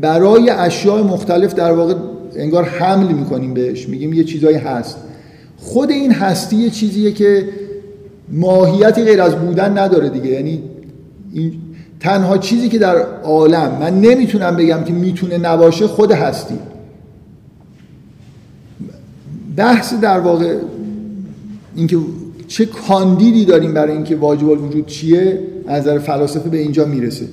برای 0.00 0.50
اشیاء 0.50 1.02
مختلف 1.02 1.54
در 1.54 1.72
واقع 1.72 1.94
انگار 2.36 2.64
حمل 2.64 3.12
می‌کنیم 3.12 3.54
بهش. 3.54 3.88
میگیم 3.88 4.12
یه 4.12 4.24
چیزایی 4.24 4.56
هست. 4.56 4.96
خود 5.56 5.90
این 5.90 6.12
هستی 6.12 6.56
یه 6.56 6.70
چیزیه 6.70 7.12
که 7.12 7.48
ماهیتی 8.28 9.02
غیر 9.02 9.22
از 9.22 9.34
بودن 9.34 9.78
نداره 9.78 10.08
دیگه. 10.08 10.26
یعنی 10.26 10.62
این 11.32 11.52
تنها 12.00 12.38
چیزی 12.38 12.68
که 12.68 12.78
در 12.78 12.96
عالم 13.22 13.78
من 13.80 14.00
نمی‌تونم 14.00 14.56
بگم 14.56 14.84
که 14.84 14.92
می‌تونه 14.92 15.38
نباشه 15.38 15.86
خود 15.86 16.12
هستی. 16.12 16.58
بحث 19.56 19.94
در 19.94 20.20
واقع 20.20 20.56
اینکه 21.76 21.96
چه 22.48 22.66
کاندیدی 22.66 23.44
داریم 23.44 23.74
برای 23.74 23.92
اینکه 23.92 24.16
واجب 24.16 24.50
الوجود 24.50 24.86
چیه 24.86 25.38
از 25.66 25.82
نظر 25.82 25.98
فلاسفه 25.98 26.48
به 26.48 26.58
اینجا 26.58 26.84
می‌رسه. 26.84 27.26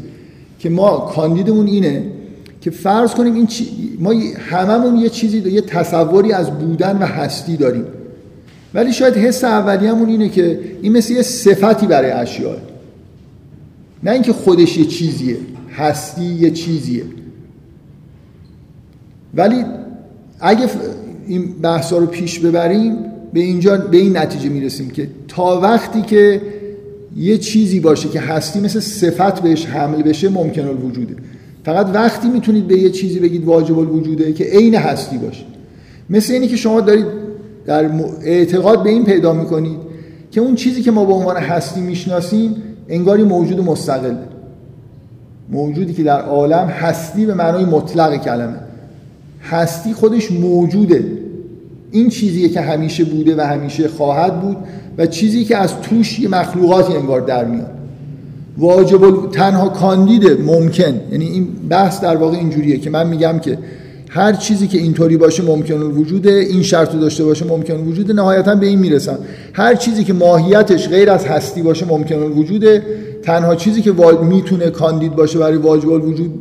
که 0.60 0.70
ما 0.70 0.98
کاندیدمون 0.98 1.68
اینه 1.68 2.04
که 2.62 2.72
فرض 2.72 3.12
کنیم 3.12 3.36
این 3.36 3.48
چی... 3.48 3.98
ما 4.00 4.14
هممون 4.50 4.98
یه 4.98 5.10
چیزی 5.10 5.38
یه 5.38 5.62
تصوری 5.62 6.34
از 6.34 6.52
بودن 6.52 6.98
و 6.98 7.06
هستی 7.06 7.58
داریم. 7.58 7.86
ولی 8.74 8.94
شاید 8.94 9.14
حس 9.14 9.44
اولیه‌مون 9.44 10.10
اینه 10.10 10.30
که 10.30 10.60
این 10.82 10.98
مثل 10.98 11.14
یه 11.14 11.22
صفتی 11.22 11.88
برای 11.88 12.12
اشیاء. 12.12 12.56
نه 14.04 14.12
اینکه 14.12 14.34
خودش 14.34 14.78
یه 14.78 14.86
چیزیه. 14.86 15.38
هستی 15.76 16.26
یه 16.26 16.52
چیزیه. 16.52 17.04
ولی 19.34 19.66
اگه 20.40 20.70
این 21.28 21.54
بحثا 21.62 21.98
رو 21.98 22.06
پیش 22.06 22.40
ببریم 22.40 22.96
به 23.34 23.40
اینجا 23.40 23.78
به 23.78 23.98
این 23.98 24.18
نتیجه 24.18 24.50
می‌رسیم 24.50 24.90
که 24.90 25.08
تا 25.28 25.60
وقتی 25.60 26.02
که 26.02 26.42
یه 27.18 27.38
چیزی 27.38 27.80
باشه 27.80 28.10
که 28.10 28.20
هستی 28.20 28.60
مثل 28.60 28.80
صفت 28.80 29.42
بهش 29.42 29.66
حمل 29.66 30.02
بشه 30.02 30.30
ممکن 30.30 30.68
الوجوده. 30.68 31.16
فقط 31.64 31.88
وقتی 31.94 32.30
می‌تونید 32.30 32.68
به 32.68 32.78
یه 32.78 32.90
چیزی 32.90 33.20
بگید 33.20 33.46
واجب 33.46 33.80
الوجوده 33.80 34.34
که 34.34 34.44
عین 34.44 34.76
هستی 34.76 35.18
باشه. 35.18 35.44
مثل 36.10 36.34
اینی 36.34 36.48
که 36.48 36.56
شما 36.56 36.82
دارید 36.82 37.06
در 37.66 37.90
اعتقاد 38.24 38.84
به 38.84 38.90
این 38.90 39.06
پیدا 39.06 39.34
می‌کنید 39.34 39.78
که 40.32 40.42
اون 40.42 40.56
چیزی 40.56 40.82
که 40.82 40.92
ما 40.92 41.06
به 41.06 41.14
عنوان 41.14 41.38
هستی 41.38 41.82
می‌شناسیم 41.82 42.56
انگاری 42.90 43.24
موجود 43.24 43.60
مستقل. 43.60 44.16
موجودی 45.50 45.94
که 45.94 46.04
در 46.04 46.22
عالم 46.22 46.68
هستی 46.68 47.26
به 47.26 47.34
معنای 47.34 47.66
مطلق 47.66 48.24
کلمه. 48.24 48.58
هستی 49.42 49.94
خودش 49.94 50.32
موجوده. 50.32 51.04
این 51.92 52.10
چیزیه 52.10 52.50
که 52.50 52.62
همیشه 52.62 53.04
بوده 53.04 53.36
و 53.36 53.42
همیشه 53.42 53.88
خواهد 53.88 54.42
بود 54.42 54.58
و 54.98 55.06
چیزی 55.06 55.46
که 55.46 55.58
از 55.58 55.82
توش 55.82 56.20
یه 56.20 56.30
مخلوقاتی 56.30 56.94
انگار 56.94 57.22
در 57.22 57.46
میاد. 57.46 57.72
واجب 58.58 59.32
تنها 59.32 59.70
کاندید 59.70 60.42
ممکن. 60.42 61.02
یعنی 61.12 61.26
این 61.26 61.48
بحث 61.70 62.02
در 62.02 62.16
واقع 62.16 62.38
اینجوریه 62.38 62.78
که 62.78 62.90
من 62.90 63.08
میگم 63.08 63.40
که 63.40 63.58
هر 64.10 64.34
چیزی 64.34 64.68
که 64.68 64.78
اینطوری 64.78 65.18
باشه 65.18 65.44
ممکن 65.44 65.82
وجوده 65.82 66.32
این 66.32 66.64
شرط 66.64 66.94
رو 66.94 67.00
داشته 67.00 67.24
باشه 67.24 67.46
ممکن 67.46 67.74
وجوده 67.74 68.14
نهایتا 68.14 68.56
به 68.56 68.66
این 68.66 68.80
می‌رسن 68.80 69.18
هر 69.54 69.76
چیزی 69.76 70.04
که 70.04 70.14
ماهیتش 70.14 70.90
غیر 70.90 71.10
از 71.10 71.26
هستی 71.26 71.62
باشه 71.62 71.86
ممکن 71.86 72.16
وجوده 72.16 72.84
تنها 73.24 73.56
چیزی 73.56 73.82
که 73.82 73.94
می‌تونه 74.24 74.70
کاندید 74.70 75.16
باشه 75.16 75.40
برای 75.40 75.58
واجب 75.58 75.90
وجود 75.90 76.34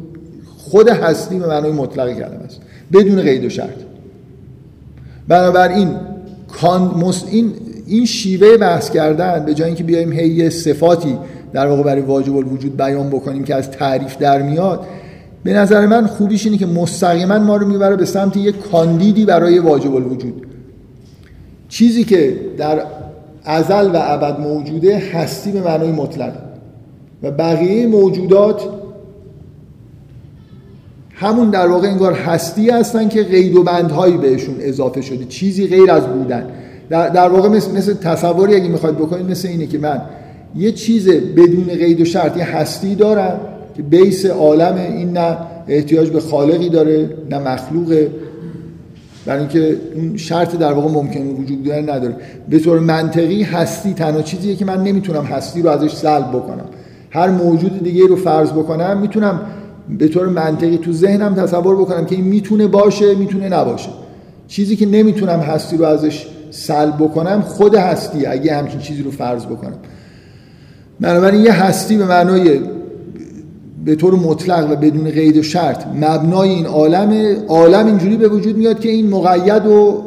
خود 0.57 0.89
هستی 0.89 1.39
به 1.39 1.47
معنای 1.47 1.73
مطلق 1.73 2.15
کلمه 2.15 2.45
است. 2.45 2.61
بدون 2.93 3.23
قید 3.23 3.45
و 3.45 3.49
شرط. 3.49 3.69
بنابراین 5.29 5.89
این 7.31 7.53
این 7.87 8.07
شیوه 8.07 8.57
بحث 8.57 8.91
کردن 8.91 9.45
به 9.45 9.55
جای 9.55 9.67
اینکه 9.67 9.85
بیایم 9.85 10.13
هی 10.13 10.51
صفاتی 10.51 11.19
در 11.53 11.67
واقع 11.67 11.83
برای 11.83 12.03
واجب 12.03 12.37
الوجود 12.37 12.77
بیان 12.77 13.11
بکنیم 13.11 13.45
که 13.45 13.55
از 13.55 13.71
تعریف 13.71 14.17
در 14.19 14.43
میاد 14.43 14.87
به 15.45 15.53
نظر 15.53 15.87
من 15.87 16.07
خوبیش 16.07 16.47
اینه 16.47 16.59
که 16.59 16.67
مستقیما 16.67 17.39
ما 17.39 17.57
رو 17.57 17.67
می‌بره 17.67 17.97
به 17.97 18.05
سمت 18.05 18.37
یک 18.37 18.59
کاندیدی 18.59 19.25
برای 19.25 19.59
واجب 19.59 19.95
الوجود. 19.95 20.47
چیزی 21.69 22.05
که 22.05 22.37
در 22.59 22.83
ازل 23.45 23.91
و 23.95 23.99
ابد 24.03 24.41
موجوده 24.41 24.99
هستی 24.99 25.53
به 25.53 25.61
معنای 25.61 25.93
مطلق. 25.93 26.33
و 27.23 27.31
بقیه 27.31 27.87
موجودات 27.87 28.63
همون 31.15 31.51
در 31.51 31.67
واقع 31.67 31.89
انگار 31.89 32.13
هستی 32.13 32.71
هستن 32.71 33.09
که 33.09 33.23
قید 33.23 33.57
و 33.57 33.63
بندهایی 33.63 34.17
بهشون 34.17 34.55
اضافه 34.61 35.01
شده. 35.01 35.25
چیزی 35.25 35.67
غیر 35.67 35.91
از 35.91 36.07
بودن. 36.07 36.47
در, 36.91 37.09
در 37.09 37.29
واقع 37.29 37.49
مثل, 37.49 37.77
مثل 37.77 37.95
تصوری 37.95 38.55
اگه 38.55 38.69
می‌خواید 38.69 38.97
بکنید 38.97 39.31
مثل 39.31 39.49
اینه 39.49 39.67
که 39.67 39.79
من 39.79 40.01
یه 40.57 40.73
چیز 40.73 41.09
بدون 41.09 41.65
قید 41.65 42.01
و 42.01 42.05
شرط 42.05 42.37
یه 42.37 42.45
هستی 42.45 42.95
دارم 42.95 43.41
که 43.77 43.83
بیس 43.83 44.27
عالم 44.27 44.75
این 44.77 45.13
نه 45.13 45.37
احتیاج 45.69 46.11
به 46.11 46.21
خالقی 46.21 46.69
داره 46.69 47.11
نه 47.31 47.39
مخلوقه. 47.39 48.11
برای 49.27 49.41
اینکه 49.41 49.77
اون 49.95 50.17
شرط 50.17 50.57
در 50.57 50.73
واقع 50.73 50.91
ممکن 50.91 51.21
وجود 51.21 51.65
داره 51.65 51.83
نداره. 51.83 52.17
به 52.49 52.59
طور 52.59 52.79
منطقی 52.79 53.43
هستی 53.43 53.95
تنها 53.95 54.23
چیزیه 54.23 54.57
که 54.57 54.65
من 54.65 54.83
نمی‌تونم 54.83 55.25
هستی 55.25 55.63
رو 55.63 55.71
ازش 55.71 55.95
سلب 55.95 56.29
بکنم. 56.29 56.65
هر 57.11 57.29
موجود 57.29 57.85
دیگه 57.85 58.07
رو 58.07 58.17
فرض 58.17 58.51
بکنم 58.51 58.99
می‌تونم 59.01 59.41
به 59.99 60.09
طور 60.09 60.27
منطقی 60.27 60.79
تو 60.79 60.93
ذهنم 60.93 61.35
تصور 61.35 61.77
بکنم 61.77 62.07
که 62.07 62.15
این 62.17 62.25
می‌تونه 62.25 62.67
باشه 62.67 63.15
می‌تونه 63.15 63.49
نباشه. 63.49 63.89
چیزی 64.49 64.77
که 64.77 64.87
نمی‌تونم 64.87 65.41
هستی 65.41 65.77
رو 65.77 65.85
ازش 65.85 66.27
سلب 66.51 66.95
بکنم 66.97 67.41
خود 67.41 67.75
هستی 67.75 68.27
اگه 68.27 68.55
همچین 68.55 68.81
چیزی 68.81 69.03
رو 69.03 69.11
فرض 69.11 69.47
بکنم. 69.47 69.79
بنابراین 71.01 71.45
یه 71.45 71.53
هستی 71.53 71.97
به 71.97 72.05
معنای 72.05 72.61
به 73.85 73.95
طور 73.95 74.15
مطلق 74.15 74.71
و 74.71 74.77
بدون 74.77 75.11
قید 75.11 75.37
و 75.37 75.43
شرط 75.43 75.87
مبنای 75.87 76.49
این 76.49 76.67
عالم 76.67 77.37
عالم 77.49 77.87
اینجوری 77.87 78.17
به 78.17 78.29
وجود 78.29 78.57
میاد 78.57 78.81
که 78.81 78.89
این 78.89 79.09
مقید 79.09 79.67
و 79.67 80.03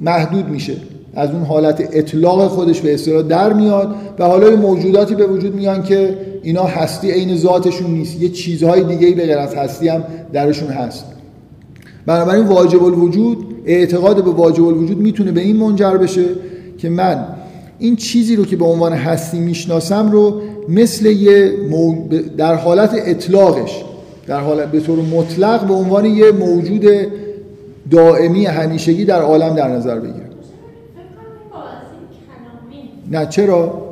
محدود 0.00 0.48
میشه. 0.48 0.76
از 1.14 1.30
اون 1.30 1.42
حالت 1.42 1.88
اطلاق 1.92 2.48
خودش 2.48 2.80
به 2.80 2.94
اصطلاح 2.94 3.22
در 3.22 3.52
میاد 3.52 3.94
و 4.18 4.24
حالا 4.24 4.56
موجوداتی 4.56 5.14
به 5.14 5.26
وجود 5.26 5.54
میان 5.54 5.82
که 5.82 6.18
اینا 6.42 6.64
هستی 6.64 7.10
عین 7.10 7.36
ذاتشون 7.36 7.90
نیست. 7.90 8.22
یه 8.22 8.28
چیزهای 8.28 8.84
دیگه 8.84 9.14
به 9.14 9.26
غیر 9.26 9.38
از 9.38 9.54
هستی 9.54 9.88
هم 9.88 10.04
درشون 10.32 10.68
هست. 10.68 11.04
بنابراین 12.06 12.46
واجب 12.46 12.84
الوجود 12.84 13.38
اعتقاد 13.66 14.24
به 14.24 14.30
واجب 14.30 14.64
الوجود 14.64 14.98
می‌تونه 14.98 15.32
به 15.32 15.40
این 15.40 15.56
منجر 15.56 15.96
بشه 15.96 16.24
که 16.78 16.88
من 16.88 17.24
این 17.78 17.96
چیزی 17.96 18.36
رو 18.36 18.44
که 18.44 18.56
به 18.56 18.64
عنوان 18.64 18.92
هستی 18.92 19.38
می‌شناسم 19.38 20.12
رو 20.12 20.40
مثل 20.68 21.06
یه 21.06 21.52
در 22.36 22.54
حالت 22.54 22.90
اطلاقش 22.94 23.84
در 24.26 24.40
حالت 24.40 24.70
به 24.70 24.80
طور 24.80 24.98
مطلق 24.98 25.66
به 25.66 25.74
عنوان 25.74 26.04
یه 26.04 26.32
موجود 26.32 26.86
دائمی 27.90 28.46
همیشگی 28.46 29.04
در 29.04 29.22
عالم 29.22 29.54
در 29.54 29.68
نظر 29.68 29.98
بگیرم 29.98 30.28
نه 33.10 33.26
چرا؟ 33.26 33.88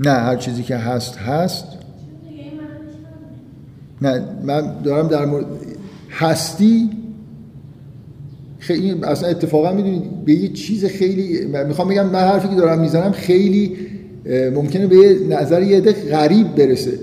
نه 0.00 0.10
هر 0.10 0.36
چیزی 0.36 0.62
که 0.62 0.76
هست 0.76 1.16
هست. 1.16 1.64
نه 4.02 4.24
من 4.44 4.82
دارم 4.82 5.08
در 5.08 5.24
مورد 5.24 5.46
هستی 6.10 6.90
خیلی 8.66 8.94
اصلا 9.02 9.28
اتفاقا 9.28 9.72
می‌دونید 9.72 10.24
به 10.24 10.32
یه 10.32 10.48
چیز 10.48 10.84
خیلی 10.84 11.46
می‌خوام 11.68 11.88
بگم 11.88 12.06
من 12.06 12.20
حرفی 12.20 12.48
که 12.48 12.54
دارم 12.54 12.80
می‌زنم 12.80 13.12
خیلی 13.12 13.76
ممکنه 14.54 14.86
به 14.86 15.18
نظر 15.30 15.62
یه 15.62 15.76
عده 15.76 15.92
غریب 15.92 16.54
برسه. 16.54 16.98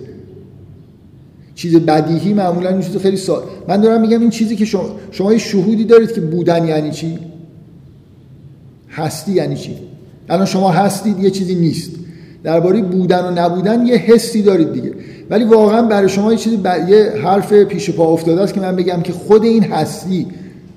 چیز 1.56 1.76
بدیهی 1.76 2.34
معمولا 2.34 2.70
این 2.70 2.82
چیز 2.82 2.98
خیلی 2.98 3.18
سا... 3.18 3.44
من 3.68 3.82
دارم 3.82 4.02
میگم 4.02 4.20
این 4.20 4.30
چیزی 4.30 4.56
که 4.56 4.66
شما 4.66 4.90
شما 5.12 5.38
شهودی 5.38 5.84
دارید 5.84 6.12
که 6.12 6.22
بودن 6.22 6.68
یعنی 6.68 6.92
چی؟ 6.92 7.20
هستی 8.90 9.32
یعنی 9.32 9.56
چی؟ 9.56 9.76
الان 10.30 10.46
شما 10.46 10.72
هستید 10.72 11.20
یه 11.20 11.30
چیزی 11.30 11.56
نیست. 11.56 11.92
درباره 12.44 12.82
بودن 12.82 13.26
و 13.26 13.32
نبودن 13.32 13.86
یه 13.86 13.96
حسی 13.96 14.42
دارید 14.42 14.74
دیگه. 14.74 14.92
ولی 15.30 15.44
واقعا 15.44 15.82
برای 15.82 16.10
شما 16.10 16.32
یه 16.32 16.38
چیزی 16.38 16.60
یه 16.90 17.14
حرف 17.24 17.54
پیش 17.54 17.90
پا 17.90 18.14
افتاده 18.14 18.42
است 18.42 18.54
که 18.54 18.62
من 18.62 18.76
بگم 18.76 19.02
که 19.02 19.14
خود 19.14 19.44
این 19.44 19.64
هستی 19.64 20.28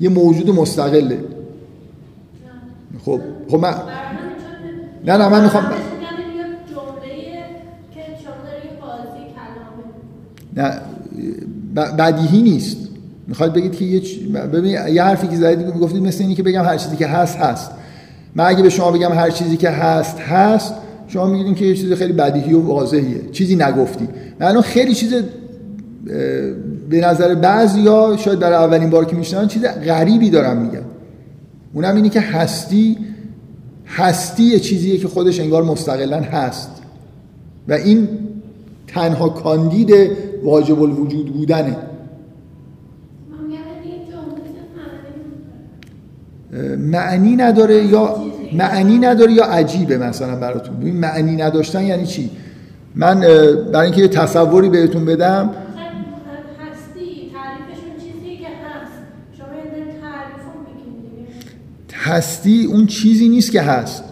یه 0.01 0.09
موجود 0.09 0.51
مستقله 0.51 1.19
خب 3.05 3.21
خب 3.51 3.57
من 3.57 3.75
نه 5.07 5.17
نه 5.17 5.29
من 5.29 5.43
می‌خوام 5.43 5.65
نه 10.57 10.81
بدیهی 11.75 12.43
نیست. 12.43 12.77
می‌خواید 13.27 13.53
بگید 13.53 13.73
که 13.73 13.85
یه 13.85 14.01
ببین 14.47 14.73
یه 14.95 15.03
حرفی 15.03 15.29
که 15.29 15.37
زدید 15.37 15.67
گفتید 15.67 16.03
مثل 16.03 16.23
اینی 16.23 16.35
که 16.35 16.43
بگم 16.43 16.65
هر 16.65 16.77
چیزی 16.77 16.97
که 16.97 17.07
هست 17.07 17.37
هست. 17.37 17.71
من 18.35 18.45
اگه 18.45 18.63
به 18.63 18.71
شما 18.71 18.91
بگم 18.91 19.13
هر 19.13 19.31
چیزی 19.31 19.57
که 19.57 19.71
هست 19.71 20.21
هست 20.21 20.75
شما 21.09 21.27
میگید 21.27 21.57
که 21.57 21.65
یه 21.65 21.75
چیز 21.75 21.93
خیلی 21.93 22.13
بدیهی 22.13 22.53
و 22.53 22.61
واضحیه. 22.61 23.31
چیزی 23.33 23.57
نگفتی. 23.57 24.09
من 24.41 24.61
خیلی 24.61 24.95
چیز 24.95 25.15
به 26.91 27.01
نظر 27.01 27.35
بعضیا 27.35 28.17
شاید 28.17 28.39
برای 28.39 28.55
اولین 28.55 28.91
بار 28.91 29.05
که 29.05 29.17
میشنن 29.17 29.49
چیز 29.49 29.63
غریبی 29.65 30.31
دارم 30.31 30.57
میگم 30.57 30.85
اونم 31.75 31.97
اینی 31.97 32.09
که 32.09 32.21
هستی 32.21 32.97
هستی 33.87 34.61
چیزیه 34.61 34.99
که 34.99 35.09
خودش 35.09 35.41
انگار 35.41 35.63
مستقلا 35.63 36.21
هست. 36.21 36.71
و 37.69 37.73
این 37.73 38.09
تنها 38.87 39.29
کاندید 39.29 39.91
واجب 40.45 40.83
الوجود 40.83 41.33
بودنه. 41.33 41.77
معنی 46.79 47.37
نداره 47.37 47.85
یا 47.85 48.17
معنی 48.53 48.99
نداره 48.99 49.33
یا 49.33 49.45
عجیبه 49.45 49.99
مثلا 49.99 50.37
براتون. 50.37 50.77
معنی 50.77 51.37
نداشتن 51.37 51.85
یعنی 51.85 52.07
چی؟ 52.07 52.31
من 52.95 53.21
برای 53.73 53.87
اینکه 53.87 54.01
یه 54.01 54.09
تصوری 54.09 54.69
بهتون 54.69 55.05
بدم 55.05 55.51
هستی 62.05 62.65
اون 62.65 62.87
چیزی 62.87 63.29
نیست 63.29 63.53
که 63.53 63.63
هست. 63.63 64.05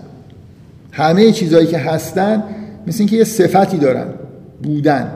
همه 0.93 1.33
چیزهایی 1.33 1.67
که 1.67 1.79
هستن 1.79 2.43
مثل 2.87 2.99
اینکه 2.99 3.17
یه 3.17 3.25
صفتی 3.25 3.79
دارن. 3.79 4.07
بودن. 4.63 5.13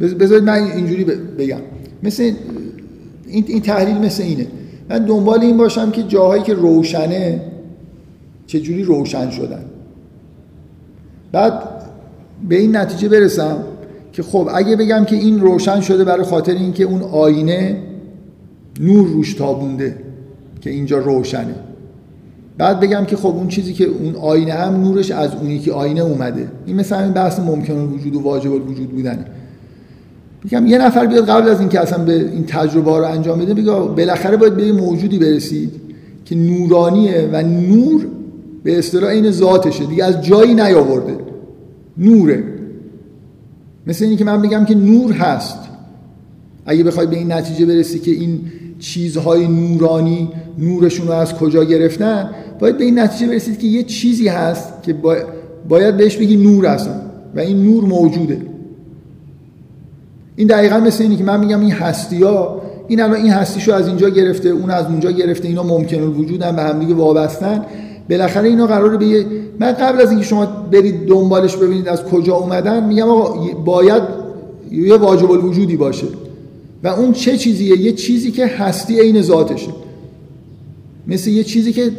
بذارید 0.00 0.44
من 0.44 0.62
اینجوری 0.62 1.04
بگم. 1.04 1.60
مثل 2.02 2.22
این, 3.26 3.44
این 3.48 3.62
تحلیل 3.62 3.98
مثل 3.98 4.22
اینه. 4.22 4.46
من 4.90 4.98
دنبال 4.98 5.40
این 5.40 5.56
باشم 5.56 5.90
که 5.90 6.02
جاهایی 6.02 6.42
که 6.42 6.54
روشنه 6.54 7.40
چجوری 8.46 8.82
روشن 8.82 9.30
شدن. 9.30 9.64
بعد 11.32 11.62
به 12.48 12.56
این 12.56 12.76
نتیجه 12.76 13.08
برسم 13.08 13.64
که 14.12 14.22
خب 14.22 14.48
اگه 14.54 14.76
بگم 14.76 15.04
که 15.04 15.16
این 15.16 15.40
روشن 15.40 15.80
شده 15.80 16.04
برای 16.04 16.24
خاطر 16.24 16.52
اینکه 16.52 16.84
اون 16.84 17.02
آینه 17.02 17.82
نور 18.80 19.08
روش 19.08 19.34
تابونده. 19.34 19.96
که 20.60 20.70
اینجا 20.70 20.98
روشنه. 20.98 21.54
بعد 22.58 22.80
بگم 22.80 23.04
که 23.04 23.16
خب 23.16 23.26
اون 23.26 23.48
چیزی 23.48 23.72
که 23.72 23.84
اون 23.84 24.16
آینه 24.16 24.52
هم 24.52 24.80
نورش 24.80 25.10
از 25.10 25.34
اونی 25.34 25.58
که 25.58 25.72
آینه 25.72 26.00
اومده. 26.00 26.48
این 26.66 26.76
مثل 26.76 26.96
همین 26.96 27.12
بحث 27.12 27.40
ممکن 27.40 27.74
وجود 27.74 28.14
و 28.14 28.20
واجب 28.20 28.52
الوجود 28.52 28.90
بودنه. 28.90 29.24
میگم 30.44 30.66
یه 30.66 30.78
نفر 30.78 31.06
بیاد 31.06 31.28
قبل 31.28 31.48
از 31.48 31.60
اینکه 31.60 31.80
اصلا 31.80 32.04
به 32.04 32.12
این 32.12 32.44
تجربه 32.46 32.98
رو 32.98 33.04
انجام 33.04 33.38
بده 33.38 33.54
بگه 33.54 33.72
بالاخره 33.72 34.36
باید 34.36 34.54
به 34.54 34.72
موجودی 34.72 35.18
برسید 35.18 35.70
که 36.24 36.36
نورانیه 36.36 37.30
و 37.32 37.42
نور 37.42 38.06
به 38.64 38.78
اصطلاح 38.78 39.10
این 39.10 39.30
ذاتشه. 39.30 39.86
دیگه 39.86 40.04
از 40.04 40.22
جایی 40.22 40.54
نیاورده. 40.54 41.16
نوره. 41.98 42.44
مثل 43.86 44.04
اینکه 44.04 44.24
من 44.24 44.42
بگم 44.42 44.64
که 44.64 44.74
نور 44.74 45.12
هست. 45.12 45.58
اگه 46.66 46.84
بخوای 46.84 47.06
به 47.06 47.16
این 47.16 47.32
نتیجه 47.32 47.66
برسی 47.66 47.98
که 47.98 48.10
این 48.10 48.40
چیزهای 48.80 49.48
نورانی 49.48 50.28
نورشون 50.58 51.06
رو 51.06 51.12
از 51.12 51.34
کجا 51.34 51.64
گرفتن؟ 51.64 52.30
باید 52.60 52.78
به 52.78 52.84
این 52.84 52.98
نتیجه 52.98 53.26
برسید 53.26 53.58
که 53.58 53.66
یه 53.66 53.82
چیزی 53.82 54.28
هست 54.28 54.82
که 54.82 54.94
باید 55.68 55.96
بهش 55.96 56.16
بگی 56.16 56.36
نور 56.36 56.66
هستن 56.66 57.00
و 57.34 57.40
این 57.40 57.64
نور 57.64 57.84
موجوده. 57.84 58.38
این 60.36 60.48
دقیقا 60.48 60.78
مثل 60.78 61.02
اینی 61.02 61.16
که 61.16 61.24
من 61.24 61.40
میگم 61.40 61.60
این 61.60 61.72
هستی 61.72 62.22
ها 62.22 62.62
این 62.88 63.00
الان 63.00 63.16
این 63.16 63.30
هستیشو 63.30 63.72
از 63.72 63.88
اینجا 63.88 64.08
گرفته 64.08 64.48
اون 64.48 64.70
از 64.70 64.86
اونجا 64.86 65.10
گرفته 65.10 65.48
اینا 65.48 65.62
ممکن 65.62 66.02
الوجودن 66.02 66.56
به 66.56 66.62
همدیگه 66.62 66.94
وابستن. 66.94 67.64
بالاخره 68.10 68.48
اینا 68.48 68.66
قراره 68.66 68.96
به 68.96 69.26
من 69.60 69.72
قبل 69.72 70.00
از 70.00 70.10
اینکه 70.10 70.24
شما 70.24 70.46
برید 70.46 71.08
دنبالش 71.08 71.56
ببینید 71.56 71.88
از 71.88 72.04
کجا 72.04 72.34
اومدن 72.34 72.86
میگم 72.86 73.08
آقا 73.08 73.54
باید 73.64 74.02
یه 74.70 74.96
واجب 74.96 75.30
الوجودی 75.30 75.76
باشه. 75.76 76.06
و 76.84 76.88
اون 76.88 77.12
چه 77.12 77.36
چیزیه 77.36 77.78
یه 77.78 77.92
چیزی 77.92 78.30
که 78.30 78.46
هستی 78.46 79.00
عین 79.00 79.22
ذاتشه. 79.22 79.72
مثل 81.06 81.30
یه 81.30 81.44
چیزی 81.44 81.72
که 81.72 81.90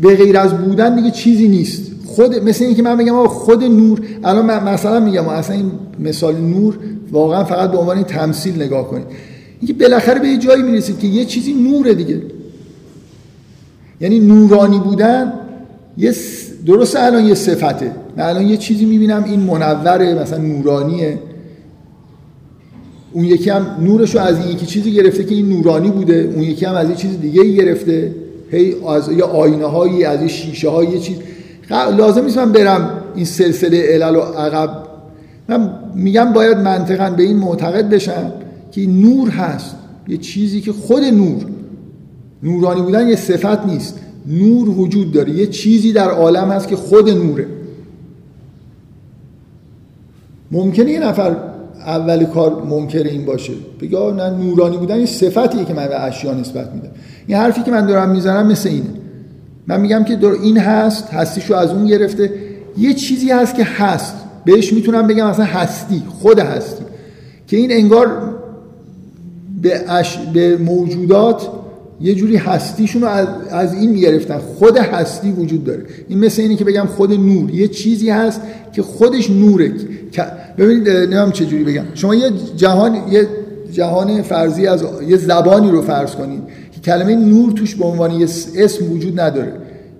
به 0.00 0.16
غیر 0.16 0.38
از 0.38 0.54
بودن 0.54 0.96
دیگه 0.96 1.10
چیزی 1.10 1.48
نیست. 1.48 1.92
خود 2.06 2.34
مثل 2.34 2.64
اینکه 2.64 2.82
من 2.82 2.96
بگم 2.96 3.26
خود 3.26 3.64
نور 3.64 4.00
الان 4.24 4.46
من 4.46 4.72
مثلا 4.72 5.00
میگم 5.00 5.28
اصلا 5.28 5.56
این 5.56 5.70
مثال 5.98 6.36
نور 6.36 6.78
واقعا 7.12 7.44
فقط 7.44 7.70
به 7.70 7.78
عنوان 7.78 8.02
تمثیل 8.02 8.62
نگاه 8.62 8.88
کنید. 8.88 9.06
اینکه 9.60 9.72
بالاخره 9.72 10.20
به 10.20 10.28
یه 10.28 10.38
جایی 10.38 10.62
می‌رسید 10.62 10.98
که 10.98 11.06
یه 11.06 11.24
چیزی 11.24 11.52
نوره 11.52 11.94
دیگه. 11.94 12.22
یعنی 14.00 14.20
نورانی 14.20 14.78
بودن 14.78 15.32
یه 15.98 16.14
درست 16.66 16.96
الان 16.96 17.24
یه 17.24 17.34
صفته. 17.34 17.92
من 18.16 18.24
الان 18.24 18.46
یه 18.46 18.56
چیزی 18.56 18.84
می‌بینم 18.84 19.24
این 19.24 19.40
منوره 19.40 20.14
مثلا 20.14 20.38
نورانیه. 20.38 21.18
اون 23.12 23.24
یکی 23.24 23.50
هم 23.50 23.66
نورش 23.80 24.14
رو 24.14 24.20
از 24.20 24.38
این 24.38 24.48
یکی 24.48 24.66
چیزی 24.66 24.92
گرفته 24.92 25.24
که 25.24 25.34
این 25.34 25.48
نورانی 25.48 25.90
بوده 25.90 26.32
اون 26.34 26.42
یکی 26.42 26.66
هم 26.66 26.74
از 26.74 26.90
یه 26.90 26.96
چیز 26.96 27.20
دیگه 27.20 27.42
ای 27.42 27.56
گرفته. 27.56 28.14
هی 28.50 28.74
از 28.88 29.12
یه 29.12 29.24
آینه 29.24 29.66
هایی 29.66 30.04
از 30.04 30.22
یه 30.22 30.28
شیشه 30.28 30.70
هایی 30.70 30.90
یه 30.90 30.98
چیز. 30.98 31.16
لازم 31.70 32.24
نیست 32.24 32.38
من 32.38 32.52
برم 32.52 32.90
این 33.14 33.24
سلسله 33.24 33.82
علل 33.82 34.16
و 34.16 34.20
عقب. 34.20 34.70
من 35.48 35.70
میگم 35.94 36.32
باید 36.32 36.56
منطقا 36.56 37.10
به 37.10 37.22
این 37.22 37.36
معتقد 37.36 37.90
بشم 37.90 38.32
که 38.72 38.86
نور 38.86 39.30
هست. 39.30 39.76
یه 40.08 40.16
چیزی 40.16 40.60
که 40.60 40.72
خود 40.72 41.02
نور 41.02 41.46
نورانی 42.42 42.82
بودن 42.82 43.08
یه 43.08 43.16
صفت 43.16 43.66
نیست. 43.66 43.98
نور 44.26 44.68
وجود 44.68 45.12
داره. 45.12 45.30
یه 45.30 45.46
چیزی 45.46 45.92
در 45.92 46.10
عالم 46.10 46.50
هست 46.50 46.68
که 46.68 46.76
خود 46.76 47.10
نوره. 47.10 47.46
ممکنه 50.50 50.90
یه 50.90 51.00
نفر 51.00 51.36
اول 51.88 52.24
کار 52.24 52.62
منکر 52.62 53.02
این 53.02 53.24
باشه. 53.24 53.52
بگه 53.80 53.98
نه 53.98 54.30
نورانی 54.30 54.76
بودن 54.76 55.00
یه 55.00 55.06
صفتیه 55.06 55.64
که 55.64 55.74
من 55.74 55.86
به 55.86 56.00
اشیا 56.00 56.34
نسبت 56.34 56.72
میدم. 56.72 56.90
این 57.26 57.38
حرفی 57.38 57.62
که 57.62 57.70
من 57.70 57.86
دارم 57.86 58.10
می‌زنم 58.10 58.46
مثل 58.46 58.68
اینه. 58.68 58.90
من 59.66 59.80
میگم 59.80 60.04
که 60.04 60.18
این 60.42 60.58
هست 60.58 61.08
هستیشو 61.08 61.54
از 61.54 61.70
اون 61.70 61.86
گرفته. 61.86 62.30
یه 62.78 62.94
چیزی 62.94 63.30
هست 63.30 63.54
که 63.54 63.64
هست. 63.64 64.14
بهش 64.44 64.72
می‌تونم 64.72 65.06
بگم 65.06 65.30
مثلا 65.30 65.44
هستی 65.44 66.02
خود 66.08 66.38
هستی. 66.38 66.84
که 67.46 67.56
این 67.56 67.72
انگار 67.72 68.08
به, 69.62 69.80
به 70.34 70.56
موجودات 70.56 71.48
یه 72.00 72.14
جوری 72.14 72.36
هستیشون 72.36 73.02
رو 73.02 73.08
از, 73.50 73.74
این 73.74 73.90
می‌گرفتن. 73.90 74.38
خود 74.38 74.76
هستی 74.76 75.30
وجود 75.30 75.64
داره. 75.64 75.82
این 76.08 76.18
مثل 76.18 76.42
اینه 76.42 76.56
که 76.56 76.64
بگم 76.64 76.86
خود 76.86 77.12
نور. 77.12 77.50
یه 77.50 77.68
چیزی 77.68 78.10
هست 78.10 78.40
که 78.72 78.82
خودش 78.82 79.30
نوره. 79.30 79.72
ببینید 80.58 80.88
نمیم 80.88 81.30
چه 81.30 81.46
جوری 81.46 81.64
بگم. 81.64 81.84
شما 81.94 82.14
یه 82.14 82.30
جهان 82.56 82.94
یه 83.10 83.28
جهان 83.72 84.22
فرضی 84.22 84.66
از 84.66 84.84
یه 85.08 85.16
زبانی 85.16 85.70
رو 85.70 85.82
فرض 85.82 86.14
کنید 86.14 86.42
که 86.72 86.80
کلمه 86.80 87.14
نور 87.14 87.52
توش 87.52 87.74
به 87.74 87.84
عنوان 87.84 88.10
یه 88.10 88.24
اسم 88.56 88.92
وجود 88.92 89.20
نداره. 89.20 89.52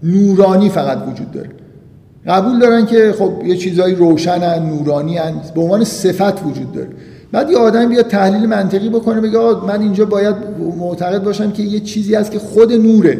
نورانی 0.03 0.69
فقط 0.69 0.99
وجود 1.13 1.31
داره. 1.31 1.51
قبول 2.27 2.59
دارن 2.59 2.87
که 2.87 3.15
خب 3.19 3.33
یه 3.47 3.57
چیزایی 3.57 3.95
روشنن 3.95 4.67
نورانی 4.69 5.17
هن. 5.17 5.35
به 5.55 5.61
عنوان 5.61 5.85
صفت 5.85 6.47
وجود 6.47 6.73
داره. 6.73 6.89
بعد 7.33 7.51
یه 7.51 7.57
آدم 7.57 7.89
بیاد 7.89 8.07
تحلیل 8.07 8.47
منطقی 8.47 8.89
بکنه 8.89 9.21
بگه 9.21 9.39
من 9.67 9.83
اینجا 9.83 10.05
باید 10.05 10.35
معتقد 10.79 11.23
باشم 11.23 11.53
که 11.53 11.63
یه 11.63 11.81
چیزی 11.81 12.15
هست 12.15 12.31
که 12.31 12.39
خود 12.39 12.73
نوره. 12.73 13.19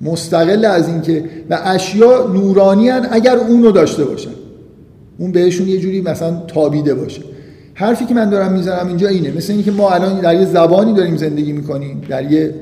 مستقل 0.00 0.64
از 0.64 0.88
اینکه 0.88 1.24
و 1.50 1.58
اشیا 1.64 2.26
نورانی 2.34 2.88
هن 2.88 3.08
اگر 3.10 3.36
اونو 3.36 3.70
داشته 3.70 4.04
باشن. 4.04 4.30
اون 5.18 5.32
بهشون 5.32 5.68
یه 5.68 5.78
جوری 5.78 6.00
مثلا 6.00 6.42
تابیده 6.46 6.94
باشه. 6.94 7.22
حرفی 7.74 8.04
که 8.04 8.14
من 8.14 8.30
دارم 8.30 8.52
می‌زنم 8.52 8.88
اینجا 8.88 9.08
اینه. 9.08 9.32
مثل 9.36 9.52
اینکه 9.52 9.70
ما 9.70 9.90
الان 9.90 10.20
در 10.20 10.34
یه 10.34 10.46
زبانی 10.46 10.94
داریم 10.94 11.16
زندگی 11.16 11.52
می‌کنیم 11.52 12.02
در 12.08 12.32
یه 12.32 12.54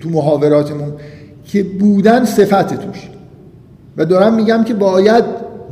تو 0.00 0.08
محاوراتمون 0.08 0.92
که 1.44 1.62
بودن 1.62 2.24
صفت 2.24 2.74
توش. 2.74 3.08
و 3.96 4.04
دارم 4.04 4.34
میگم 4.34 4.64
که 4.64 4.74
باید 4.74 5.24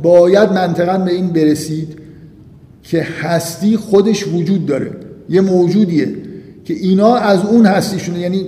باید 0.03 0.51
منطقا 0.51 0.97
به 0.97 1.11
این 1.11 1.27
برسید. 1.27 2.00
که 2.83 3.01
هستی 3.01 3.77
خودش 3.77 4.27
وجود 4.27 4.65
داره. 4.65 4.91
یه 5.29 5.41
موجودیه 5.41 6.07
که 6.65 6.73
اینا 6.73 7.15
از 7.15 7.45
اون 7.45 7.65
هستیشونه. 7.65 8.19
یعنی 8.19 8.47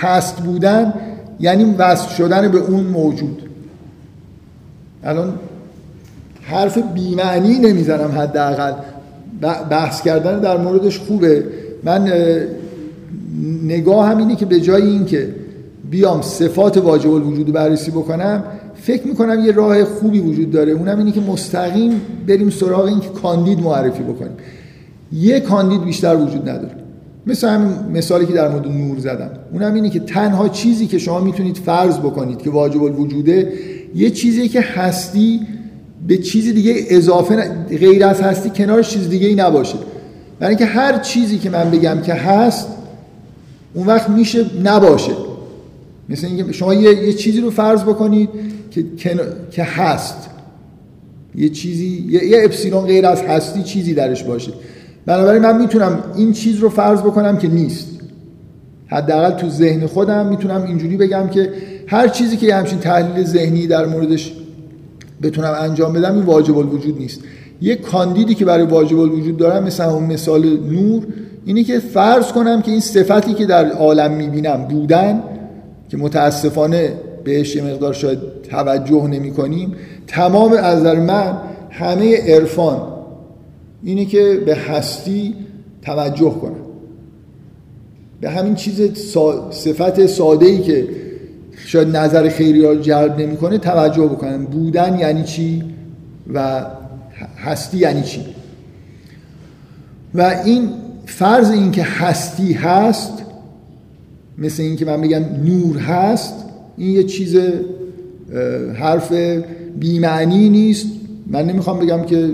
هست 0.00 0.36
بودن 0.36 0.94
یعنی 1.40 1.64
وصل 1.78 2.08
شدن 2.08 2.48
به 2.48 2.58
اون 2.58 2.84
موجود. 2.84 3.42
الان 5.04 5.34
حرف 6.42 6.78
بیمعنی 6.94 7.58
نمی‌زنم 7.58 8.18
حداقل. 8.18 8.72
بحث 9.70 10.02
کردن 10.02 10.40
در 10.40 10.56
موردش 10.56 10.98
خوبه. 10.98 11.44
من 11.84 12.12
نگاه 13.64 14.08
هم 14.08 14.18
اینه 14.18 14.36
که 14.36 14.46
به 14.46 14.60
جای 14.60 14.82
اینکه 14.82 15.34
بیام 15.90 16.22
صفات 16.22 16.76
واجب 16.76 17.10
الوجود 17.10 17.52
بررسی 17.52 17.90
بکنم 17.90 18.44
فکر 18.82 19.06
می‌کنم 19.06 19.44
یه 19.44 19.52
راه 19.52 19.84
خوبی 19.84 20.20
وجود 20.20 20.50
داره. 20.50 20.72
اونم 20.72 20.98
اینه 20.98 21.12
که 21.12 21.20
مستقیم 21.20 22.00
بریم 22.26 22.50
سراغ 22.50 22.84
این 22.84 23.00
که 23.00 23.08
کاندید 23.08 23.60
معرفی 23.60 24.02
بکنیم. 24.02 24.32
یه 25.12 25.40
کاندید 25.40 25.84
بیشتر 25.84 26.16
وجود 26.16 26.48
نداره. 26.48 26.74
مثل 27.26 27.48
همین 27.48 27.72
مثالی 27.92 28.26
که 28.26 28.32
در 28.32 28.48
مورد 28.48 28.68
نور 28.68 28.98
زدم. 28.98 29.30
اونم 29.52 29.74
اینه 29.74 29.90
که 29.90 30.00
تنها 30.00 30.48
چیزی 30.48 30.86
که 30.86 30.98
شما 30.98 31.20
می‌تونید 31.20 31.56
فرض 31.56 31.98
بکنید 31.98 32.38
که 32.38 32.50
واجب 32.50 32.82
الوجوده 32.82 33.52
یه 33.94 34.10
چیزی 34.10 34.48
که 34.48 34.60
هستی 34.60 35.40
به 36.06 36.18
چیز 36.18 36.54
دیگه 36.54 36.74
اضافه 36.88 37.36
غیر 37.68 38.04
از 38.04 38.20
هستی 38.20 38.50
کنارش 38.50 38.90
چیز 38.90 39.08
دیگه 39.08 39.28
ای 39.28 39.34
نباشه. 39.34 39.78
برای 40.40 40.56
اینکه 40.56 40.66
هر 40.66 40.98
چیزی 40.98 41.38
که 41.38 41.50
من 41.50 41.70
بگم 41.70 42.00
که 42.02 42.14
هست 42.14 42.68
اون 43.74 43.86
وقت 43.86 44.10
میشه 44.10 44.46
نباشه. 44.64 45.12
مثل 46.08 46.26
اینکه 46.26 46.52
شما 46.52 46.74
یه،, 46.74 47.06
یه 47.06 47.12
چیزی 47.12 47.40
رو 47.40 47.50
فرض 47.50 47.82
بکنید 47.82 48.28
که, 48.96 49.20
که 49.50 49.62
هست. 49.62 50.30
یه 51.34 51.48
چیزی 51.48 52.06
یه, 52.08 52.24
یه 52.24 52.44
اپسیلون 52.44 52.86
غیر 52.86 53.06
از 53.06 53.22
هستی 53.22 53.62
چیزی 53.62 53.94
درش 53.94 54.24
باشه. 54.24 54.52
بنابراین 55.06 55.42
من 55.42 55.60
می‌تونم 55.60 56.02
این 56.16 56.32
چیز 56.32 56.56
رو 56.56 56.68
فرض 56.68 57.00
بکنم 57.00 57.38
که 57.38 57.48
نیست. 57.48 57.86
حداقل 58.86 59.30
تو 59.30 59.48
ذهن 59.48 59.86
خودم 59.86 60.26
می‌تونم 60.26 60.62
اینجوری 60.62 60.96
بگم 60.96 61.28
که 61.28 61.52
هر 61.86 62.08
چیزی 62.08 62.36
که 62.36 62.46
یه 62.46 62.54
همچین 62.54 62.78
تحلیل 62.78 63.24
ذهنی 63.24 63.66
در 63.66 63.86
موردش 63.86 64.32
بتونم 65.22 65.56
انجام 65.60 65.92
بدم 65.92 66.14
این 66.14 66.24
واجب 66.24 66.58
الوجود 66.58 66.98
نیست. 66.98 67.20
یه 67.62 67.76
کاندیدی 67.76 68.34
که 68.34 68.44
برای 68.44 68.66
واجب 68.66 68.98
الوجود 68.98 69.36
دارم 69.36 69.64
مثلا 69.64 69.94
اون 69.94 70.04
مثال 70.04 70.46
نور 70.58 71.06
اینی 71.44 71.64
که 71.64 71.78
فرض 71.78 72.32
کنم 72.32 72.62
که 72.62 72.70
این 72.70 72.80
صفتی 72.80 73.34
که 73.34 73.46
در 73.46 73.70
عالم 73.70 74.12
می‌بینم 74.12 74.64
بودن 74.64 75.22
که 75.88 75.96
متاسفانه 75.96 76.92
بهش 77.28 77.56
یه 77.56 77.62
مقدار 77.62 77.92
شاید 77.92 78.18
توجه 78.50 79.06
نمی 79.06 79.30
کنیم 79.30 79.74
تمام 80.06 80.52
از 80.52 80.82
در 80.82 81.00
من 81.00 81.38
همه 81.70 82.16
عرفان 82.16 82.82
اینه 83.82 84.04
که 84.04 84.42
به 84.46 84.56
هستی 84.56 85.34
توجه 85.82 86.30
کنم 86.30 86.64
به 88.20 88.30
همین 88.30 88.54
چیز 88.54 88.80
صفت 89.50 90.06
ساده 90.06 90.46
ای 90.46 90.58
که 90.58 90.88
شاید 91.66 91.96
نظر 91.96 92.28
خیلی 92.28 92.62
را 92.62 92.74
جلب 92.74 93.20
نمی‌کنه 93.20 93.58
توجه 93.58 94.06
بکنم 94.06 94.44
بودن 94.44 94.98
یعنی 94.98 95.24
چی 95.24 95.64
و 96.34 96.66
هستی 97.36 97.78
یعنی 97.78 98.02
چی؟ 98.02 98.24
و 100.14 100.34
این 100.44 100.70
فرض 101.06 101.50
این 101.50 101.70
که 101.70 101.82
هستی 101.82 102.52
هست 102.52 103.12
مثل 104.38 104.62
این 104.62 104.76
که 104.76 104.84
من 104.84 105.00
بگم 105.00 105.24
نور 105.44 105.78
هست 105.78 106.47
این 106.78 106.94
یه 106.94 107.04
چیز 107.04 107.36
حرف 108.74 109.12
بیمعنی 109.78 110.48
نیست. 110.48 110.86
من 111.26 111.46
نمی‌خوام 111.46 111.78
بگم 111.78 112.02
که 112.02 112.30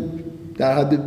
در 0.59 0.79
حد 0.79 0.99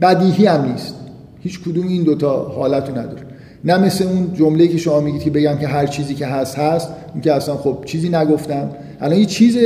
بدیهی 0.00 0.46
هم 0.46 0.72
نیست. 0.72 0.94
هیچ 1.40 1.60
کدوم 1.60 1.88
این 1.88 2.02
دوتا 2.02 2.42
حالتو 2.42 2.92
نداره. 2.92 3.22
نه 3.64 3.78
مثل 3.78 4.04
اون 4.04 4.34
جمله 4.34 4.68
که 4.68 4.78
شما 4.78 5.00
میگید 5.00 5.22
که 5.22 5.30
بگم 5.30 5.58
که 5.58 5.66
هر 5.66 5.86
چیزی 5.86 6.14
که 6.14 6.26
هست 6.26 6.58
هست. 6.58 6.88
این 7.14 7.22
که 7.22 7.32
اصلا 7.32 7.56
خب 7.56 7.78
چیزی 7.84 8.08
نگفتم. 8.08 8.70
الان 9.00 9.18
یه 9.18 9.26
چیز 9.26 9.58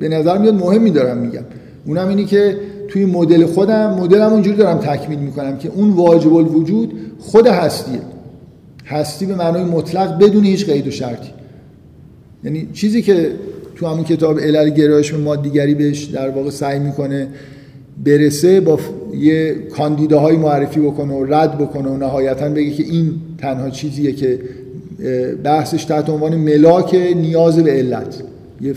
به 0.00 0.08
نظر 0.08 0.38
میاد 0.38 0.54
مهمی 0.54 0.90
دارم 0.90 1.18
میگم. 1.18 1.44
اونم 1.86 2.08
اینی 2.08 2.24
که 2.24 2.56
توی 2.88 3.04
مدل 3.04 3.46
خودم 3.46 3.94
مدلم 3.94 4.32
اونجوری 4.32 4.56
دارم 4.56 4.78
تکمیل 4.78 5.18
می‌کنم 5.18 5.56
که 5.58 5.70
اون 5.74 5.90
واجب 5.90 6.34
الوجود 6.34 6.92
خود 7.18 7.46
هستیه. 7.46 8.00
هستی 8.86 9.26
به 9.26 9.34
معنای 9.34 9.64
مطلق 9.64 10.18
بدون 10.18 10.44
هیچ 10.44 10.66
قید 10.66 10.86
و 10.86 10.90
شرطی. 10.90 11.30
یعنی 12.44 12.68
چیزی 12.72 13.02
که 13.02 13.30
تو 13.76 13.86
همون 13.86 14.04
کتاب 14.04 14.40
علل 14.40 14.70
گرایش 14.70 15.12
به 15.12 15.18
مادیگری 15.18 15.74
بهش 15.74 16.04
در 16.04 16.30
واقع 16.30 16.50
سعی 16.50 16.78
می‌کنه 16.78 17.28
برسه 18.04 18.60
با 18.60 18.78
یه 19.14 19.54
کاندیداهایی 19.76 20.38
معرفی 20.38 20.80
بکنه 20.80 21.14
و 21.14 21.24
رد 21.34 21.58
بکنه 21.58 21.88
و 21.88 21.96
نهایتا 21.96 22.48
بگه 22.48 22.70
که 22.70 22.82
این 22.82 23.12
تنها 23.38 23.70
چیزیه 23.70 24.12
که 24.12 24.38
بحثش 25.44 25.84
تحت 25.84 26.10
عنوان 26.10 26.36
ملاک 26.36 26.94
نیاز 27.16 27.58
به 27.58 27.70
علت. 27.70 28.22
یه 28.60 28.74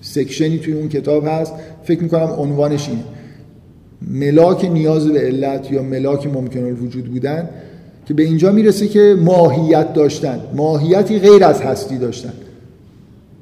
سکشنی 0.00 0.58
توی 0.58 0.74
اون 0.74 0.88
کتاب 0.88 1.24
هست. 1.26 1.52
فکر 1.84 2.02
می‌کنم 2.02 2.30
عنوانش 2.38 2.88
اینه. 2.88 3.04
ملاک 4.10 4.64
نیاز 4.64 5.08
به 5.08 5.20
علت 5.20 5.72
یا 5.72 5.82
ملاک 5.82 6.26
ممکن 6.26 6.64
الوجود 6.64 7.04
بودن 7.04 7.48
که 8.06 8.14
به 8.14 8.22
اینجا 8.22 8.52
می‌رسه 8.52 8.88
که 8.88 9.16
ماهیت 9.20 9.92
داشتن. 9.92 10.40
ماهیتی 10.54 11.18
غیر 11.18 11.44
از 11.44 11.60
هستی 11.60 11.98
داشتن. 11.98 12.32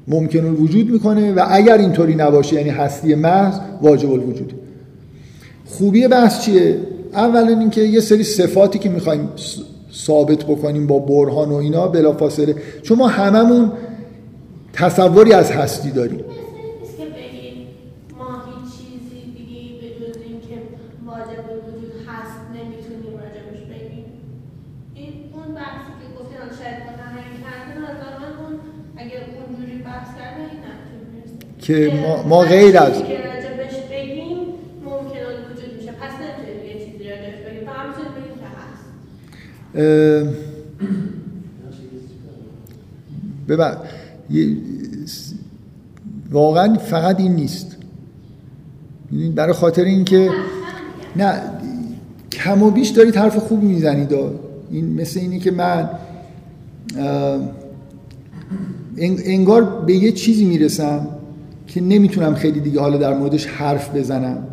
ممکن 0.07 0.45
الوجود 0.45 0.89
می‌کنه 0.89 1.33
و 1.33 1.45
اگر 1.49 1.77
اینطوری 1.77 2.15
نباشه 2.15 2.55
یعنی 2.55 2.69
هستی 2.69 3.15
محض 3.15 3.59
واجب 3.81 4.11
الوجود. 4.11 4.53
خوبی 5.65 6.07
بحث 6.07 6.41
چیه؟ 6.41 6.77
اولا 7.13 7.59
اینکه 7.59 7.81
یه 7.81 7.99
سری 7.99 8.23
صفاتی 8.23 8.79
که 8.79 8.89
می‌خوایم 8.89 9.29
ثابت 9.93 10.43
بکنیم 10.43 10.87
با 10.87 10.99
برهان 10.99 11.49
و 11.49 11.55
اینا 11.55 11.87
بلافاصله. 11.87 12.55
چون 12.81 12.97
ما 12.97 13.07
هممون 13.07 13.71
تصوری 14.73 15.33
از 15.33 15.51
هستی 15.51 15.91
داریم. 15.91 16.19
که 31.73 31.91
ما, 32.01 32.23
ما 32.23 32.39
غیر 32.41 32.77
از 32.77 32.93
ببین 43.47 44.57
واقعا 46.31 46.77
فقط 46.77 47.19
این 47.19 47.35
نیست. 47.35 47.77
برای 49.35 49.53
خاطر 49.53 49.83
اینکه 49.83 50.29
نه 51.15 51.41
کم 52.31 52.63
و 52.63 52.71
بیش 52.71 52.89
دارید 52.89 53.15
حرف 53.15 53.37
خوبی 53.37 53.67
می‌زنید 53.67 54.13
این 54.71 55.01
مثل 55.01 55.19
اینی 55.19 55.39
که 55.39 55.51
من 55.51 55.89
انگار 59.25 59.63
به 59.63 59.93
یه 59.93 60.11
چیزی 60.11 60.45
می‌رسم. 60.45 61.07
که 61.73 61.81
نمی‌تونم 61.81 62.35
خیلی 62.35 62.59
دیگه 62.59 62.79
حالا 62.79 62.97
در 62.97 63.17
موردش 63.17 63.45
حرف 63.45 63.95
بزنم. 63.95 64.47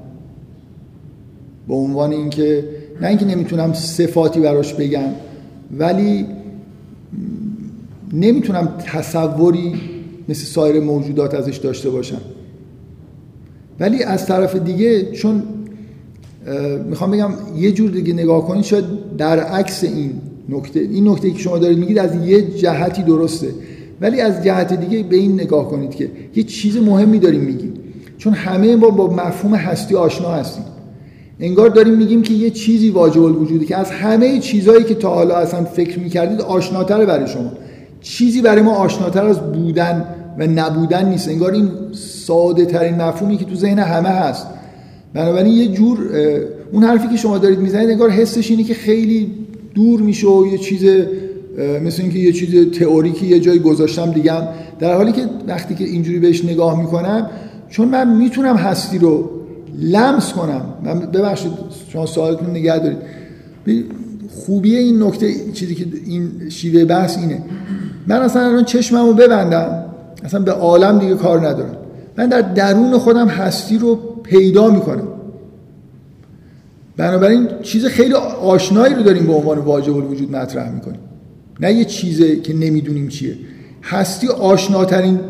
به 1.68 1.74
عنوان 1.74 2.12
اینکه 2.12 2.64
نه 3.00 3.08
اینکه 3.08 3.24
نمی‌تونم 3.24 3.72
صفاتی 3.72 4.40
براش 4.40 4.74
بگم 4.74 5.08
ولی 5.78 6.26
نمی‌تونم 8.12 8.68
تصوری 8.78 9.74
مثل 10.28 10.44
سایر 10.44 10.80
موجودات 10.80 11.34
ازش 11.34 11.56
داشته 11.56 11.90
باشم. 11.90 12.20
ولی 13.80 14.02
از 14.02 14.26
طرف 14.26 14.56
دیگه 14.56 15.12
چون 15.12 15.42
می‌خوام 16.88 17.10
بگم 17.10 17.30
یه 17.56 17.72
جور 17.72 17.90
دیگه 17.90 18.12
نگاه 18.12 18.46
کنید 18.46 18.64
شاید 18.64 18.84
در 19.18 19.40
عکس 19.40 19.84
این 19.84 20.12
نکته 20.48 20.80
این 20.80 21.08
نکته 21.08 21.30
که 21.30 21.38
شما 21.38 21.58
دارید 21.58 21.78
میگید 21.78 21.98
از 21.98 22.26
یه 22.26 22.42
جهتی 22.42 23.02
درسته. 23.02 23.48
ولی 24.00 24.20
از 24.20 24.44
جهت 24.44 24.80
دیگه 24.80 25.02
به 25.02 25.16
این 25.16 25.34
نگاه 25.34 25.68
کنید 25.68 25.94
که 25.94 26.10
یه 26.36 26.42
چیز 26.42 26.76
مهمی 26.76 27.18
داریم 27.18 27.40
میگیم. 27.40 27.72
چون 28.18 28.32
همه 28.32 28.76
ما 28.76 28.90
با 28.90 29.10
مفهوم 29.14 29.54
هستی 29.54 29.94
آشنا 29.94 30.28
هستیم. 30.28 30.64
انگار 31.40 31.68
داریم 31.68 31.94
میگیم 31.94 32.22
که 32.22 32.34
یه 32.34 32.50
چیزی 32.50 32.90
واجب 32.90 33.22
الوجوده 33.22 33.64
که 33.64 33.76
از 33.76 33.90
همه 33.90 34.38
چیزهایی 34.38 34.84
که 34.84 34.94
تا 34.94 35.10
حالا 35.10 35.36
اصلا 35.36 35.64
فکر 35.64 35.98
می‌کردید 35.98 36.40
آشناتره 36.40 37.06
برای 37.06 37.26
شما. 37.26 37.52
چیزی 38.00 38.42
برای 38.42 38.62
ما 38.62 38.74
آشناتر 38.74 39.26
از 39.26 39.40
بودن 39.52 40.04
و 40.38 40.46
نبودن 40.46 41.08
نیست. 41.08 41.28
انگار 41.28 41.52
این 41.52 41.68
ساده 41.92 42.64
ترین 42.64 42.94
مفهومی 43.02 43.36
که 43.36 43.44
تو 43.44 43.54
ذهن 43.54 43.78
همه 43.78 44.08
هست. 44.08 44.46
بنابراین 45.14 45.52
یه 45.52 45.68
جور 45.68 45.98
اون 46.72 46.82
حرفی 46.82 47.08
که 47.08 47.16
شما 47.16 47.38
دارید 47.38 47.58
می‌زنید 47.58 47.90
انگار 47.90 48.10
حسش 48.10 48.50
اینه 48.50 48.64
که 48.64 48.74
خیلی 48.74 49.30
دور 49.74 50.00
میشه 50.00 50.26
و 50.26 50.46
یه 50.46 50.58
چیز 50.58 50.84
مثل 51.84 52.02
اینکه 52.02 52.18
یه 52.18 52.32
چیز 52.32 52.70
تئوریکی 52.70 53.26
یه 53.26 53.40
جایی 53.40 53.58
گذاشتم 53.58 54.10
دیگه 54.10 54.32
در 54.78 54.94
حالی 54.94 55.12
که 55.12 55.22
وقتی 55.48 55.74
که 55.74 55.84
اینجوری 55.84 56.18
بهش 56.18 56.44
نگاه 56.44 56.80
می‌کنم 56.80 57.30
چون 57.68 57.88
من 57.88 58.16
می‌تونم 58.16 58.56
هستی 58.56 58.98
رو 58.98 59.30
لمس 59.78 60.32
کنم. 60.32 60.62
من 60.84 61.00
ببخشید 61.00 61.52
شما 61.92 62.06
سوالتون 62.06 62.50
نگه 62.50 62.78
دارید. 62.78 62.98
خوبی 64.30 64.76
این 64.76 65.02
نکته 65.02 65.52
چیزی 65.52 65.74
که 65.74 65.86
این 66.06 66.30
شیوه 66.48 66.84
بحث 66.84 67.18
اینه. 67.18 67.42
من 68.06 68.16
اصلا 68.16 68.42
الان 68.42 68.64
چشممو 68.64 69.12
ببندم. 69.12 69.84
اصلا 70.24 70.40
به 70.40 70.52
عالم 70.52 70.98
دیگه 70.98 71.14
کار 71.14 71.48
ندارم. 71.48 71.76
من 72.16 72.26
در 72.26 72.40
درون 72.40 72.98
خودم 72.98 73.28
هستی 73.28 73.78
رو 73.78 73.98
پیدا 74.22 74.70
می‌کنم. 74.70 75.08
بنابراین 76.96 77.48
چیز 77.62 77.86
خیلی 77.86 78.14
آشنایی 78.42 78.94
رو 78.94 79.02
داریم 79.02 79.26
به 79.26 79.32
عنوان 79.32 79.58
واجب 79.58 79.96
الوجود 79.96 80.36
مطرح 80.36 80.72
می‌کنیم. 80.74 81.00
نه 81.60 81.72
یه 81.72 81.84
چیزه 81.84 82.36
که 82.36 82.54
نمی‌دونیم 82.54 83.08
چیه. 83.08 83.36
هستی 83.82 84.28
آشناترین 84.28 85.20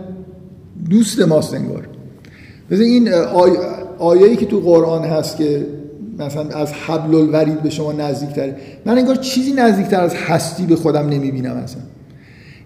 دوست 0.91 1.21
ماست 1.21 1.55
انگار. 1.55 1.89
مثل 2.71 2.83
این 2.83 3.09
آی... 3.99 4.37
که 4.37 4.47
تو 4.47 4.61
قرآن 4.61 5.05
هست 5.05 5.37
که 5.37 5.67
مثلا 6.19 6.43
از 6.43 6.73
حبل 6.73 7.15
الورید 7.15 7.63
به 7.63 7.71
شما 7.71 7.93
نزدیکتره. 7.93 8.57
من 8.87 8.99
انگار 8.99 9.17
چیزی 9.17 9.53
نزدیکتر 9.53 10.01
از 10.01 10.15
هستی 10.15 10.67
به 10.67 10.77
خودم 10.77 11.09
نمی‌بینم 11.09 11.57
اصلا. 11.57 11.83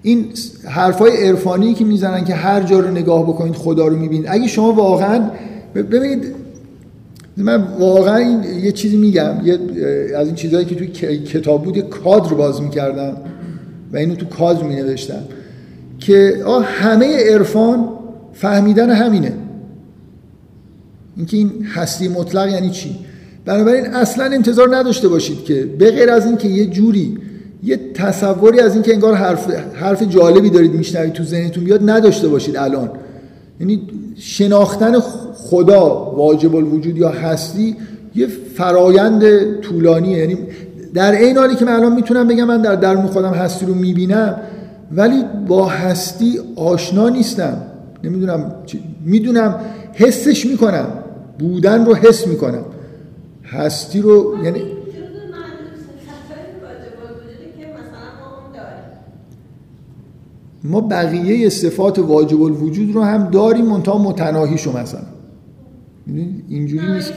این 0.03 0.27
حرفای 0.65 1.27
عرفانی 1.27 1.75
که 1.75 1.85
می‌زنن 1.85 2.25
که 2.25 2.35
هر 2.35 2.63
جا 2.63 2.81
رو 2.81 2.91
نگاه 2.91 3.23
بکنید 3.23 3.55
خدا 3.55 3.87
رو 3.87 3.97
می‌بینید. 3.97 4.27
اگه 4.29 4.47
شما 4.47 4.73
واقعا 4.73 5.31
ببینید 5.75 6.35
من 7.37 7.65
واقعا 7.79 8.17
این 8.17 8.45
یه 8.65 8.73
چیزی 8.73 8.97
میگم. 8.97 9.35
یه 9.45 9.59
از 10.17 10.27
این 10.27 10.37
چیزهایی 10.37 10.67
که 10.67 10.75
توی 10.75 11.19
کتاب 11.19 11.65
بود 11.65 11.77
یه 11.77 11.83
کادر 11.83 12.35
باز 12.35 12.63
می‌کردم. 12.63 13.17
و 13.95 13.97
اینو 13.97 14.15
تو 14.15 14.27
کادر 14.27 14.63
می 14.63 14.75
نوشتم 14.75 15.23
که 15.99 16.43
آه 16.47 16.65
همه 16.65 17.17
عرفان 17.17 17.89
فهمیدن 18.33 18.91
همینه. 18.91 19.33
اینکه 21.17 21.37
این 21.37 21.67
هستی 21.75 22.09
مطلق 22.09 22.49
یعنی 22.49 22.71
چی؟ 22.71 22.97
بنابراین 23.45 23.87
اصلا 23.87 24.25
انتظار 24.25 24.77
نداشته 24.77 25.09
باشید 25.09 25.45
که 25.45 25.69
به 25.79 25.91
غیر 25.91 26.11
از 26.11 26.27
اینکه 26.27 26.49
یه 26.49 26.67
جوری 26.67 27.19
یه 27.63 27.81
تصوری 27.95 28.61
از 28.61 28.75
اینکه 28.75 28.93
انگار 28.93 29.15
حرف 29.15 29.51
حرف 29.75 30.03
جالبی 30.03 30.51
دارید 30.51 30.73
میشنوید 30.75 31.13
تو 31.13 31.25
ذهنتون 31.25 31.65
بیاد 31.65 31.91
نداشته 31.91 32.29
باشید 32.29 32.57
الان. 32.57 32.91
یعنی 33.61 33.83
شناختن 34.17 35.01
خدا 35.35 36.13
واجب 36.17 36.57
الوجود 36.57 36.97
یا 36.97 37.09
هستی 37.09 37.77
یه 38.15 38.27
فرایند 38.27 39.25
طولانیه. 39.61 40.19
یعنی 40.19 40.39
در 40.95 41.13
این 41.13 41.39
حالی 41.39 41.55
که 41.55 41.65
من 41.65 41.73
الان 41.73 41.95
می‌تونم 41.95 42.29
بگم 42.29 42.45
من 42.45 42.63
در 42.63 42.75
درون 42.75 43.07
خودم 43.07 43.33
هستی 43.33 43.67
رو 43.67 43.75
می‌بینم 43.75 44.41
ولی 44.93 45.25
با 45.49 45.67
هستی 45.67 46.41
آشنا 46.57 47.09
نیستم. 47.09 47.57
نمی‌دونم 48.05 48.53
می‌دونم 49.05 49.61
حسش 49.93 50.47
می‌کنم. 50.47 50.87
بودن 51.39 51.85
رو 51.85 51.95
حس 51.95 52.27
می‌کنم. 52.27 52.65
هستی 53.45 54.01
رو 54.01 54.35
یعنی 54.45 54.63
ما 60.65 60.81
بقیه 60.81 61.49
صفات 61.49 61.99
واجب 61.99 62.43
الوجود 62.43 62.95
رو 62.95 63.03
هم 63.03 63.31
داریم 63.31 63.65
منتها 63.65 63.99
متناهیشو 63.99 64.79
مثلا. 64.79 65.01
اینجوری 66.49 66.93
نیست 66.93 67.13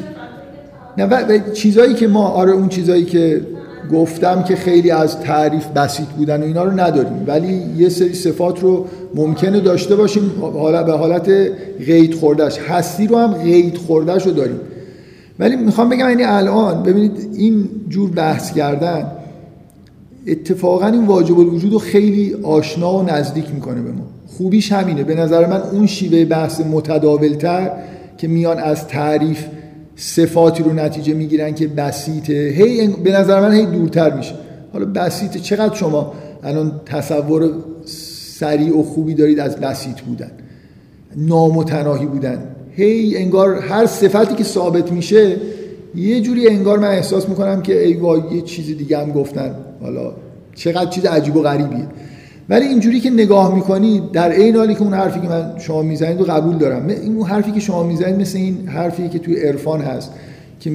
نه 0.97 1.05
و 1.05 1.39
چیزایی 1.53 1.93
که 1.93 2.07
ما 2.07 2.27
آره 2.27 2.51
اون 2.51 2.69
چیزایی 2.69 3.05
که 3.05 3.41
گفتم 3.91 4.43
که 4.43 4.55
خیلی 4.55 4.91
از 4.91 5.19
تعریف 5.19 5.67
بسیط 5.67 6.07
بودن 6.07 6.41
و 6.41 6.45
اینا 6.45 6.63
رو 6.63 6.79
نداریم. 6.79 7.23
ولی 7.27 7.63
یه 7.77 7.89
سری 7.89 8.13
صفات 8.13 8.63
رو 8.63 8.85
ممکنه 9.15 9.59
داشته 9.59 9.95
باشیم. 9.95 10.31
حالا 10.41 10.83
به 10.83 10.93
حالت 10.93 11.29
قید 11.85 12.13
خوردش 12.13 12.57
هستی 12.57 13.07
رو 13.07 13.17
هم 13.17 13.33
قید 13.33 13.77
خوردش 13.77 14.25
رو 14.25 14.31
داریم. 14.31 14.59
ولی 15.39 15.55
می‌خوام 15.55 15.89
بگم 15.89 16.09
یعنی 16.09 16.23
الان 16.23 16.83
ببینید 16.83 17.29
این 17.33 17.69
جور 17.89 18.09
بحث 18.09 18.53
کردن 18.53 19.11
اتفاقا 20.27 20.87
این 20.87 21.05
واجب 21.05 21.39
الوجود 21.39 21.73
رو 21.73 21.79
خیلی 21.79 22.35
آشنا 22.43 22.97
و 22.97 23.03
نزدیک 23.03 23.53
می‌کنه 23.53 23.81
به 23.81 23.91
ما. 23.91 24.03
خوبیش 24.37 24.71
همینه. 24.71 25.03
به 25.03 25.15
نظر 25.15 25.47
من 25.47 25.61
اون 25.71 25.87
شیوه 25.87 26.25
بحث 26.25 26.61
متداولتر 26.61 27.71
که 28.17 28.27
میان 28.27 28.59
از 28.59 28.87
تعریف 28.87 29.45
صفاتی 29.99 30.63
رو 30.63 30.73
نتیجه 30.73 31.13
می‌گیرن 31.13 31.55
که 31.55 31.67
بسیطه. 31.67 32.33
هی 32.33 32.87
به 32.87 33.11
نظر 33.11 33.41
من 33.41 33.53
هی 33.53 33.65
دورتر 33.65 34.17
میشه. 34.17 34.35
حالا 34.73 34.85
بسیطه. 34.85 35.39
چقدر 35.39 35.75
شما 35.75 36.13
الان 36.43 36.81
تصور 36.85 37.51
سریع 38.39 38.79
و 38.79 38.83
خوبی 38.83 39.13
دارید 39.13 39.39
از 39.39 39.55
بسیط 39.55 40.01
بودن؟ 40.01 40.31
نامتناهی 41.15 42.05
بودن. 42.05 42.43
هی 42.71 43.17
انگار 43.17 43.55
هر 43.55 43.85
صفتی 43.85 44.35
که 44.35 44.43
ثابت 44.43 44.91
میشه 44.91 45.35
یه 45.95 46.21
جوری 46.21 46.47
انگار 46.47 46.79
من 46.79 46.87
احساس 46.87 47.29
می‌کنم 47.29 47.61
که 47.61 47.85
ای 47.85 47.93
وای 47.93 48.21
یه 48.31 48.41
چیز 48.41 48.77
دیگه 48.77 48.97
هم 48.97 49.11
گفتن. 49.11 49.55
حالا 49.81 50.13
چقدر 50.55 50.89
چیز 50.89 51.05
عجیب 51.05 51.35
و 51.35 51.41
غریبیه. 51.41 51.87
ولی 52.49 52.65
اینجوری 52.65 52.99
که 52.99 53.09
نگاه 53.09 53.55
می‌کنید 53.55 54.11
در 54.11 54.29
این 54.29 54.55
حالی 54.55 54.75
که 54.75 54.81
اون 54.81 54.93
حرفی 54.93 55.19
که 55.19 55.27
من 55.27 55.51
شما 55.59 55.81
می‌زنید 55.81 56.19
رو 56.19 56.25
قبول 56.25 56.57
دارم. 56.57 56.87
این 56.87 57.15
اون 57.15 57.27
حرفی 57.27 57.51
که 57.51 57.59
شما 57.59 57.83
می‌زنید 57.83 58.21
مثل 58.21 58.37
این 58.37 58.67
حرفی 58.67 59.09
که 59.09 59.19
توی 59.19 59.35
عرفان 59.35 59.81
هست 59.81 60.11
که 60.59 60.71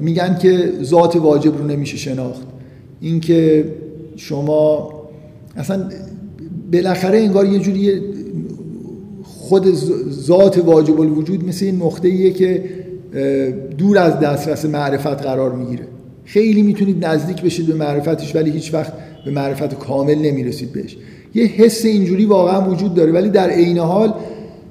میگن 0.00 0.38
که 0.42 0.72
ذات 0.82 1.16
واجب 1.16 1.58
رو 1.58 1.66
نمیشه 1.66 1.96
شناخت. 1.96 2.42
اینکه 3.00 3.64
شما 4.16 4.92
اصلا 5.56 5.88
بالاخره 6.72 7.18
انگار 7.18 7.46
یه 7.46 7.58
جوری 7.58 8.00
خود 9.22 9.74
ذات 10.10 10.58
واجب 10.58 11.00
الوجود 11.00 11.48
مثل 11.48 11.64
این 11.64 11.82
نقطه 11.82 12.08
ایه 12.08 12.30
که 12.30 12.64
دور 13.78 13.98
از 13.98 14.20
دسترس 14.20 14.64
معرفت 14.64 15.22
قرار 15.22 15.52
می‌گیره. 15.52 15.84
خیلی 16.24 16.62
می‌تونید 16.62 17.04
نزدیک 17.04 17.42
بشید 17.42 17.66
به 17.66 17.74
معرفتش 17.74 18.36
ولی 18.36 18.50
هیچ 18.50 18.74
وقت 18.74 18.92
به 19.24 19.30
معرفت 19.30 19.78
کامل 19.78 20.14
نمی‌رسید 20.14 20.72
بهش. 20.72 20.96
یه 21.34 21.44
حس 21.44 21.84
اینجوری 21.84 22.24
واقعا 22.24 22.70
وجود 22.70 22.94
داره 22.94 23.12
ولی 23.12 23.28
در 23.28 23.50
عین 23.50 23.78
حال 23.78 24.14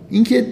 اینکه 0.09 0.45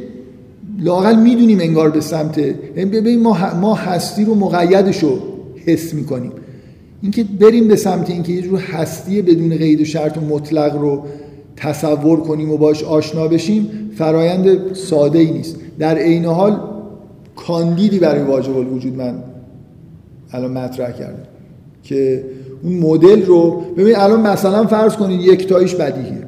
لاقل 0.79 1.15
می‌دونیم 1.15 1.59
انگار 1.59 1.89
به 1.89 2.01
سمت 2.01 2.37
یعنی 2.37 2.85
ببین 2.85 3.21
ما 3.21 3.55
ما 3.61 3.75
هستی 3.75 4.25
رو 4.25 4.35
مقیدش 4.35 5.03
رو 5.03 5.19
حس 5.65 5.93
می‌کنیم. 5.93 6.31
اینکه 7.01 7.23
بریم 7.23 7.67
به 7.67 7.75
سمت 7.75 8.09
اینکه 8.09 8.31
یه 8.33 8.41
جور 8.41 8.59
هستی 8.59 9.21
بدون 9.21 9.57
قید 9.57 9.81
و 9.81 9.85
شرط 9.85 10.17
و 10.17 10.21
مطلق 10.21 10.75
رو 10.75 11.05
تصور 11.55 12.19
کنیم 12.19 12.51
و 12.51 12.57
باش 12.57 12.83
آشنا 12.83 13.27
بشیم 13.27 13.69
فرایند 13.95 14.73
ساده 14.73 15.19
ای 15.19 15.31
نیست. 15.31 15.55
در 15.79 15.97
عین 15.97 16.25
حال 16.25 16.59
کاندیدی 17.35 17.99
برای 17.99 18.23
واجب 18.23 18.57
الوجود 18.57 18.95
من 18.95 19.23
الان 20.31 20.51
مطرح 20.51 20.91
کردم 20.91 21.23
که 21.83 22.23
اون 22.63 22.73
مدل 22.73 23.25
رو 23.25 23.61
ببین 23.77 23.95
الان 23.95 24.21
مثلا 24.21 24.67
فرض 24.67 24.95
کنید 24.95 25.21
یک 25.21 25.47
تایش 25.47 25.75
بدیهیه. 25.75 26.27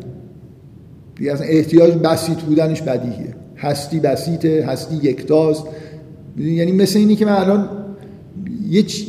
دیگه 1.15 1.34
اصلا 1.34 1.47
احتیاج 1.47 1.93
بسیط 1.93 2.38
بودنش 2.38 2.82
بدیهیه. 2.82 3.36
هستی 3.57 3.99
بسیطه 3.99 4.65
هستی 4.67 4.95
یکتاست. 4.95 5.63
یعنی 6.38 6.71
مثل 6.71 6.99
اینی 6.99 7.15
که 7.15 7.25
من 7.25 7.32
الان 7.32 7.69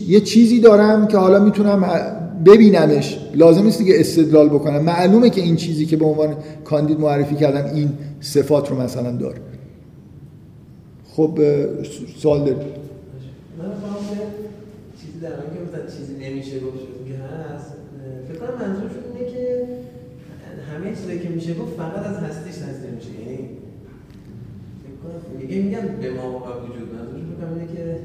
یه, 0.09 0.21
چیزی 0.21 0.61
دارم 0.61 1.07
که 1.07 1.17
حالا 1.17 1.39
می‌تونم 1.39 2.03
ببینمش. 2.47 3.19
لازم 3.35 3.65
نیست 3.65 3.87
که 3.87 4.01
استدلال 4.01 4.49
بکنم. 4.49 4.83
معلومه 4.83 5.31
که 5.31 5.41
این 5.41 5.57
چیزی 5.57 5.87
که 5.87 5.97
به 5.97 6.05
عنوان 6.05 6.37
کاندید 6.65 7.01
معرفی 7.01 7.35
کردم 7.35 7.75
این 7.75 7.91
صفات 8.21 8.71
رو 8.71 8.81
مثلا 8.81 9.13
داره. 9.13 9.37
خب 11.17 11.39
سوال 12.19 12.45
چیزی 12.45 12.57
در 15.23 15.29
که 15.29 15.97
چیزی 15.97 16.15
نمیشه 16.25 16.61
گفت 16.61 16.79
که 17.09 17.15
هست 17.15 17.73
فکر 18.29 18.39
کنم 18.39 18.69
منظورشون 18.69 19.03
اینه 19.15 19.31
که 19.31 19.67
همه 20.73 20.97
چیزی 20.97 21.19
که 21.19 21.29
میشه 21.29 21.55
گفت 21.55 21.77
فقط 21.77 22.07
از 22.07 22.17
هستیش 22.17 22.55
هستی 22.55 22.87
میشه 22.97 23.11
یعنی 23.21 23.49
میگه 25.41 25.57
میگن 25.57 25.97
به 26.01 26.11
ما 26.11 26.29
وجود 26.39 26.95
منظورش 26.95 27.23
بکنم 27.23 27.55
اینه 27.55 27.73
که 27.75 27.97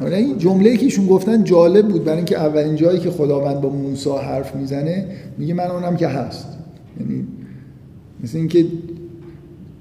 حالا 0.00 0.16
این 0.16 0.38
جمله 0.38 0.76
که 0.76 0.84
ایشون 0.84 1.06
گفتن 1.06 1.44
جالب 1.44 1.88
بود. 1.88 2.04
برای 2.04 2.16
اینکه 2.16 2.38
اولین 2.38 2.76
جایی 2.76 2.98
که 2.98 3.10
خداوند 3.10 3.60
با 3.60 3.68
موسی 3.68 4.10
حرف 4.10 4.56
می‌زنه 4.56 5.06
میگه 5.38 5.54
من 5.54 5.70
اونم 5.70 5.96
که 5.96 6.08
هست. 6.08 6.46
یعنی 7.00 7.26
مثل 8.24 8.38
اینکه 8.38 8.66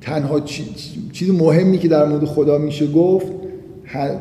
تنها 0.02 0.40
چیز 1.12 1.30
مهمی 1.30 1.78
که 1.78 1.88
در 1.88 2.06
مورد 2.06 2.26
خدا 2.26 2.58
میشه 2.58 2.88
گفت 2.88 3.39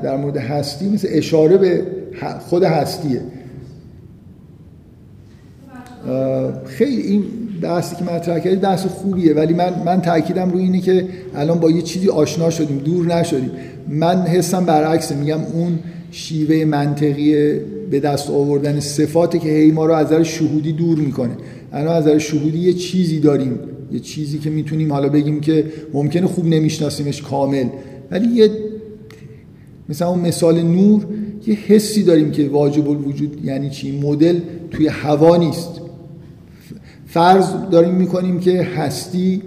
در 0.02 0.16
مورد 0.16 0.36
هستی 0.36 0.88
مثل 0.88 1.08
اشاره 1.10 1.56
به 1.56 1.82
خود 2.40 2.62
هستیه. 2.62 3.20
خیلی 6.66 7.02
این 7.02 7.24
بحثی 7.62 7.96
که 7.96 8.04
مطرح 8.04 8.38
کردید 8.38 8.60
بحث 8.60 8.86
خوبیه 8.86 9.34
ولی 9.34 9.54
من 9.54 9.82
من 9.86 10.00
تاکیدم 10.00 10.50
روی 10.50 10.62
اینه 10.62 10.80
که 10.80 11.04
الان 11.34 11.60
با 11.60 11.70
یه 11.70 11.82
چیزی 11.82 12.08
آشنا 12.08 12.50
شدیم 12.50 12.78
دور 12.78 13.06
نشدیم. 13.06 13.50
من 13.88 14.22
حسم 14.22 14.64
برعکسه 14.64 15.16
میگم 15.16 15.40
اون 15.54 15.78
شیوه 16.10 16.64
منطقی 16.64 17.58
به 17.90 18.00
دست 18.00 18.30
آوردن 18.30 18.80
صفاتی 18.80 19.38
که 19.38 19.48
هی 19.48 19.70
ما 19.70 19.86
رو 19.86 19.94
از 19.94 20.06
نظر 20.06 20.22
شهودی 20.22 20.72
دور 20.72 20.98
می‌کنه. 20.98 21.32
الان 21.72 21.96
از 21.96 22.06
نظر 22.06 22.18
شهودی 22.18 22.58
یه 22.58 22.72
چیزی 22.72 23.20
داریم 23.20 23.58
یه 23.92 24.00
چیزی 24.00 24.38
که 24.38 24.50
می‌تونیم 24.50 24.92
حالا 24.92 25.08
بگیم 25.08 25.40
که 25.40 25.64
ممکنه 25.92 26.26
خوب 26.26 26.46
نمیشناسیمش 26.46 27.22
کامل. 27.22 27.66
ولی 28.10 28.26
یه 28.26 28.50
مثلا 29.88 30.08
اون 30.08 30.20
مثال 30.20 30.62
نور 30.62 31.06
یه 31.46 31.54
حسی 31.54 32.02
داریم 32.02 32.30
که 32.30 32.48
واجب 32.48 32.90
الوجود 32.90 33.44
یعنی 33.44 33.70
چی؟ 33.70 34.00
مدل 34.00 34.40
توی 34.70 34.88
هوا 34.88 35.36
نیست. 35.36 35.80
فرض 37.06 37.46
داریم 37.70 37.94
می‌کنیم 37.94 38.40
که 38.40 38.62
هستی 38.62 39.42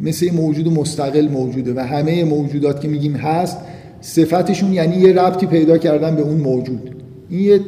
مثل 0.00 0.34
موجود 0.34 0.68
مستقل 0.68 1.28
موجوده 1.28 1.74
و 1.76 1.78
همه 1.78 2.24
موجودات 2.24 2.80
که 2.80 2.88
میگیم 2.88 3.16
هست 3.16 3.56
صفتشون 4.00 4.72
یعنی 4.72 4.96
یه 4.96 5.12
ربطی 5.12 5.46
پیدا 5.46 5.78
کردن 5.78 6.16
به 6.16 6.22
اون 6.22 6.40
موجود. 6.40 6.90
این 7.30 7.40
یه 7.40 7.60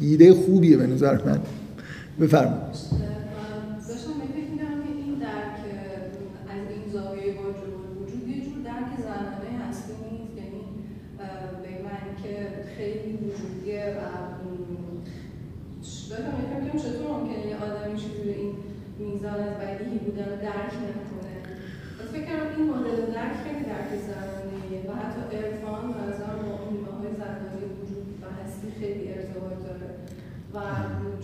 ایده 0.00 0.34
خوبیه 0.34 0.76
به 0.76 0.86
نظر 0.86 1.14
من. 1.24 1.38
بفرمایید. 2.20 3.01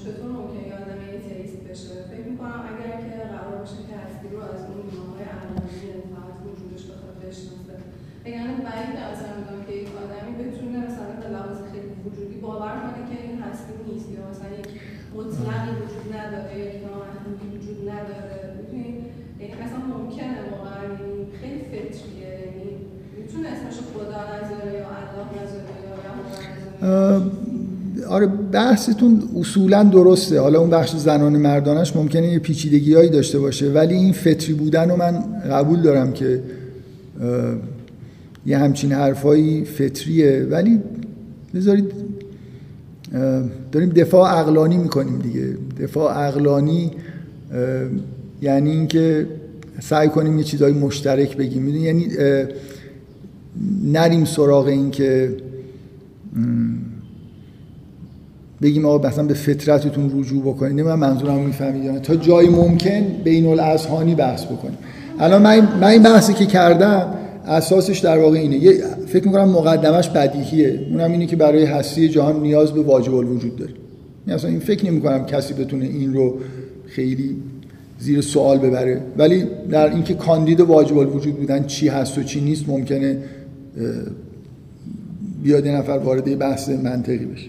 چطور 0.03 0.31
ممکنه 0.39 0.63
یه 0.69 0.75
آدم 0.83 1.01
ایتیست 1.05 1.61
بشه؟ 1.69 1.95
فکر 2.11 2.27
می‌کنم 2.31 2.61
اگر 2.71 2.93
که 3.05 3.13
قرار 3.33 3.57
باشه 3.61 3.81
که 3.89 3.95
هستی 4.03 4.27
رو 4.33 4.39
از 4.53 4.61
اون 4.69 4.79
نیمه 4.89 5.05
های 5.11 5.27
فقط 6.15 6.37
وجودش 6.47 6.83
بخواد 6.91 7.17
بشناسه. 7.23 7.77
یعنی 8.35 8.55
بعید 8.67 8.97
اصلا 9.13 9.29
می‌دونم 9.39 9.63
که 9.67 9.73
یک 9.81 9.91
آدمی 10.05 10.33
بتونه 10.43 10.77
مثلا 10.87 11.13
به 11.23 11.29
لحاظ 11.35 11.59
خیلی 11.71 11.91
وجودی 12.05 12.37
باور 12.47 12.75
کنه 12.83 13.03
که 13.11 13.17
این 13.27 13.39
هستی 13.47 13.75
نیست 13.89 14.09
یا 14.15 14.23
مثلا 14.31 14.51
یک 14.61 14.69
مطلقی 15.17 15.70
وجود 15.81 16.07
نداره 16.16 16.53
یک 16.66 16.77
نامحدودی 16.87 17.47
وجود 17.55 17.79
نداره. 17.93 18.39
یعنی 19.41 19.55
مثلا 19.62 19.83
ممکنه 19.97 20.39
واقعا. 20.51 20.83
خیلی 21.41 21.61
فطریه. 21.70 22.29
یعنی 22.47 22.70
می‌تونه 23.19 23.49
اسمش 23.49 23.79
خدا 23.93 24.20
نذاره 24.33 24.73
یا 24.81 24.89
الله 25.01 25.27
نذاره 25.39 25.75
یا 25.85 27.48
آره 28.09 28.26
بحثتون 28.26 29.22
اصولا 29.36 29.82
درسته. 29.82 30.40
حالا 30.40 30.60
اون 30.60 30.70
بخش 30.70 30.97
زنان 30.97 31.36
مردانش 31.36 31.97
ممکنه 31.97 32.32
یه 32.32 32.39
پیچیدگی 32.39 32.94
هایی 32.94 33.10
داشته 33.10 33.39
باشه 33.39 33.70
ولی 33.72 33.94
این 33.94 34.12
فطری 34.12 34.55
بودن 34.55 34.90
رو 34.90 34.97
من 34.97 35.24
قبول 35.51 35.82
دارم 35.82 36.12
که 36.12 36.43
یه 38.47 38.59
همچین 38.59 38.93
حرفایی 38.93 39.64
فطریه. 39.64 40.47
ولی 40.51 40.80
بذارید 41.55 41.93
داریم 43.72 43.89
دفاع 43.89 44.39
اقلانی 44.39 44.76
می‌کنیم 44.76 45.18
دیگه. 45.18 45.47
دفاع 45.80 46.28
اقلانی 46.28 46.90
یعنی 48.43 48.70
اینکه 48.70 49.26
سعی 49.80 50.09
کنیم 50.09 50.39
یه 50.39 50.44
چیزهای 50.44 50.72
مشترک 50.72 51.36
بگیم. 51.36 51.68
یعنی 51.68 52.09
نریم 53.85 54.24
سراغ 54.24 54.66
این 54.66 54.90
که 54.90 55.36
بگیم 58.62 58.86
آقا 58.86 59.09
مثلا 59.09 59.24
به 59.24 59.35
فطرتتون 59.35 60.20
رجوع 60.20 60.43
بکنید. 60.43 60.80
من 60.80 60.94
منظورم 60.94 61.39
می‌فهمید 61.39 62.02
تا 62.02 62.16
جای 62.16 62.48
ممکن 62.48 63.06
بین 63.24 63.47
الاذهانی 63.47 64.14
بحث 64.14 64.44
بکنیم. 64.44 64.78
الان 65.18 65.43
من, 65.43 65.78
من 65.80 65.86
این 65.86 66.02
بحثی 66.02 66.35
که 66.35 66.47
کردم 66.47 67.14
اساسش 67.47 67.98
در 67.98 68.18
واقع 68.18 68.39
اینه. 68.39 68.56
یه 68.56 68.72
فکر 69.06 69.26
می‌کنم 69.26 69.48
مقدمش 69.48 70.09
بدیهیه. 70.09 70.86
اونم 70.90 71.12
اینه 71.12 71.26
که 71.26 71.36
برای 71.36 71.64
هستی 71.64 72.09
جهان 72.09 72.40
نیاز 72.40 72.72
به 72.72 72.82
واجب 72.82 73.14
الوجود 73.14 73.56
داره. 73.56 73.72
یعنی 74.26 74.35
اصلا 74.35 74.51
این 74.51 74.60
فکر 74.60 74.86
نمی 74.86 75.01
کنم 75.01 75.26
کسی 75.26 75.55
بتونه 75.55 75.85
این 75.85 76.14
رو 76.14 76.35
خیلی 76.86 77.36
زیر 78.01 78.20
سوال 78.20 78.59
ببره. 78.59 79.01
ولی 79.16 79.44
در 79.70 79.94
اینکه 79.94 80.14
کاندید 80.14 80.60
واجب 80.60 80.98
الوجود 80.98 81.36
بودن 81.36 81.66
چی 81.66 81.89
هست 81.89 82.18
و 82.18 82.22
چی 82.22 82.40
نیست 82.40 82.68
ممکنه 82.68 83.18
بیاد 85.43 85.66
یه 85.66 85.72
نفر 85.72 85.98
وارد 85.98 86.39
بحث 86.39 86.68
منطقی 86.68 87.26
بشه. 87.26 87.48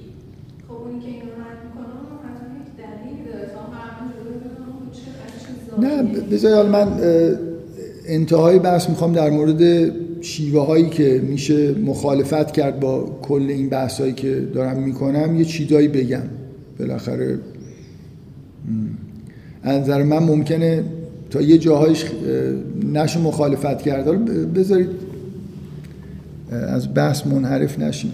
نه 5.80 6.56
حالا 6.56 6.70
من 6.70 6.88
انتهای 8.06 8.60
بحث 8.60 8.90
می‌خوام 8.90 9.14
در 9.14 9.30
مورد 9.30 9.92
شیوه 10.22 10.66
هایی 10.66 10.90
که 10.90 11.22
میشه 11.28 11.72
مخالفت 11.72 12.52
کرد 12.52 12.80
با 12.80 13.20
کل 13.22 13.46
این 13.50 13.70
بحث 13.70 14.02
هایی 14.02 14.14
که 14.14 14.48
دارم 14.54 14.84
می‌کنم 14.84 15.36
یه 15.36 15.46
چیزایی 15.46 15.88
بگم. 15.88 16.24
بالاخره 16.80 17.40
نظر 19.66 20.04
من 20.04 20.18
ممکنه 20.18 20.84
تا 21.30 21.42
یه 21.42 21.58
جاهایش 21.58 22.06
نشه 22.94 23.20
مخالفت 23.20 23.82
کرد. 23.82 24.06
بذارید 24.54 24.90
از 26.52 26.94
بحث 26.94 27.28
منحرف 27.28 27.80
نشیم. 27.80 28.12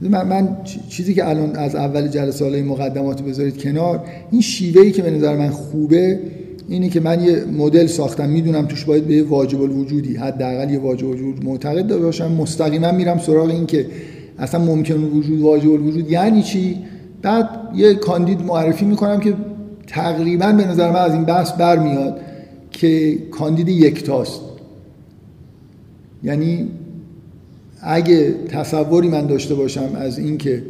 من, 0.00 0.28
من 0.28 0.56
چیزی 0.88 1.14
که 1.14 1.28
الان 1.28 1.56
از 1.56 1.74
اول 1.74 2.08
جلسه 2.08 2.44
های 2.44 2.62
مقدمات 2.62 3.22
بذارید 3.22 3.58
کنار 3.58 4.00
این 4.30 4.40
شیوهی 4.40 4.92
که 4.92 5.02
به 5.02 5.10
نظر 5.10 5.36
من 5.36 5.50
خوبه 5.50 6.20
اینه 6.68 6.88
که 6.88 7.00
من 7.00 7.24
یه 7.24 7.44
مدل 7.44 7.86
ساختم. 7.86 8.28
می‌دونم 8.28 8.66
توش 8.66 8.84
باید 8.84 9.06
به 9.06 9.22
واجب 9.22 9.62
الوجودی 9.62 10.16
حداقل 10.16 10.70
یه 10.70 10.78
واجب 10.78 11.06
الوجود 11.06 11.44
معتقد 11.44 11.86
داشته 11.86 12.04
باشم. 12.04 12.32
مستقیما 12.32 12.92
میرم 12.92 13.18
سراغ 13.18 13.50
این 13.50 13.66
که 13.66 13.86
اصلا 14.38 14.64
ممکن 14.64 14.94
وجود 14.94 15.40
واجب 15.40 15.70
الوجود 15.70 16.10
یعنی 16.10 16.42
چی؟ 16.42 16.76
بعد 17.22 17.48
یه 17.76 17.94
کاندید 17.94 18.40
معرفی 18.42 18.84
می‌کنم 18.84 19.20
که 19.20 19.34
تقریبا 19.86 20.52
به 20.52 20.64
نظر 20.64 20.90
من 20.90 21.00
از 21.00 21.12
این 21.12 21.24
بحث 21.24 21.52
برمیاد 21.52 22.20
که 22.70 23.18
کاندید 23.30 23.68
یکتاست. 23.68 24.40
یعنی 26.24 26.68
اگه 27.82 28.34
تصوری 28.48 29.08
من 29.08 29.26
داشته 29.26 29.54
باشم 29.54 29.88
از 29.94 30.18
اینکه 30.18 30.62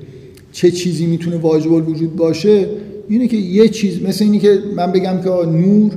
چه 0.52 0.70
چیزی 0.70 1.06
می‌تونه 1.06 1.36
واجب 1.36 1.72
الوجود 1.72 2.16
باشه 2.16 2.66
اینه 3.08 3.28
که 3.28 3.36
یه 3.36 3.68
چیز 3.68 4.02
مثل 4.02 4.24
اینی 4.24 4.38
که 4.38 4.58
من 4.76 4.92
بگم 4.92 5.20
که 5.24 5.30
نور 5.30 5.92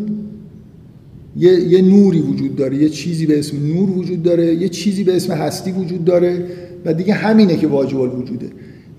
یه،, 1.38 1.60
یه 1.60 1.82
نوری 1.82 2.20
وجود 2.20 2.56
داره 2.56 2.78
یه 2.78 2.90
چیزی 2.90 3.26
به 3.26 3.40
اسم 3.40 3.58
نور 3.68 3.90
وجود 3.90 4.24
داره 4.24 4.56
یه 4.56 4.70
چیزی 4.70 5.04
به 5.04 5.16
اسم 5.16 5.34
هستی 5.34 5.72
وجود 5.72 6.06
داره 6.06 6.46
و 6.86 6.94
دیگه 6.94 7.14
همینه 7.14 7.58
که 7.58 7.68
واجب 7.68 8.02
الوجوده. 8.02 8.48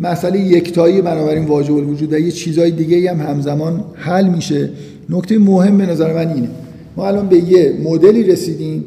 مسئله 0.00 0.40
یکتایی 0.40 1.02
بنابراین 1.02 1.44
واجب 1.44 1.74
الوجود 1.74 2.12
و 2.12 2.18
یه 2.18 2.30
چیزای 2.30 2.70
دیگه 2.70 3.10
هم 3.10 3.20
همزمان 3.20 3.84
حل 3.94 4.28
میشه. 4.28 4.70
نکته 5.10 5.38
مهم 5.38 5.78
به 5.78 5.86
نظر 5.86 6.14
من 6.14 6.34
اینه. 6.34 6.48
ما 6.96 7.06
الان 7.06 7.28
به 7.28 7.36
یه 7.36 7.78
مدلی 7.84 8.22
رسیدیم 8.22 8.84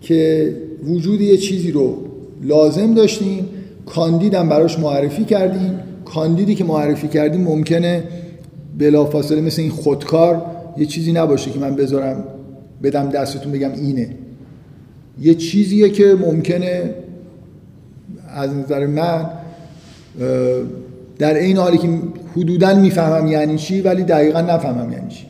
که 0.00 0.52
وجود 0.84 1.20
یه 1.20 1.36
چیزی 1.36 1.70
رو 1.70 1.96
لازم 2.44 2.94
داشتیم. 2.94 3.44
کاندیدم 3.86 4.48
براش 4.48 4.78
معرفی 4.78 5.24
کردیم. 5.24 5.80
کاندیدی 6.04 6.54
که 6.54 6.64
معرفی 6.64 7.08
کردیم 7.08 7.40
ممکنه 7.40 8.04
بلافاصله 8.80 9.40
مثل 9.40 9.62
این 9.62 9.70
خودکار 9.70 10.42
یه 10.76 10.86
چیزی 10.86 11.12
نباشه 11.12 11.50
که 11.50 11.58
من 11.58 11.76
بذارم 11.76 12.24
بدم 12.82 13.08
دستتون 13.08 13.52
بگم 13.52 13.72
اینه. 13.72 14.08
یه 15.20 15.34
چیزیه 15.34 15.88
که 15.88 16.14
ممکنه 16.20 16.94
از 18.28 18.54
نظر 18.54 18.86
من 18.86 19.30
در 21.18 21.34
این 21.34 21.56
حالی 21.56 21.78
که 21.78 21.88
حدودا 22.36 22.74
می‌فهمم 22.74 23.26
یعنی 23.26 23.58
چی 23.58 23.80
ولی 23.80 24.02
دقیقا 24.02 24.40
نفهمم 24.40 24.92
یعنی 24.92 25.08
چی. 25.08 25.26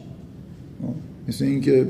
مثل 1.28 1.44
اینکه 1.44 1.88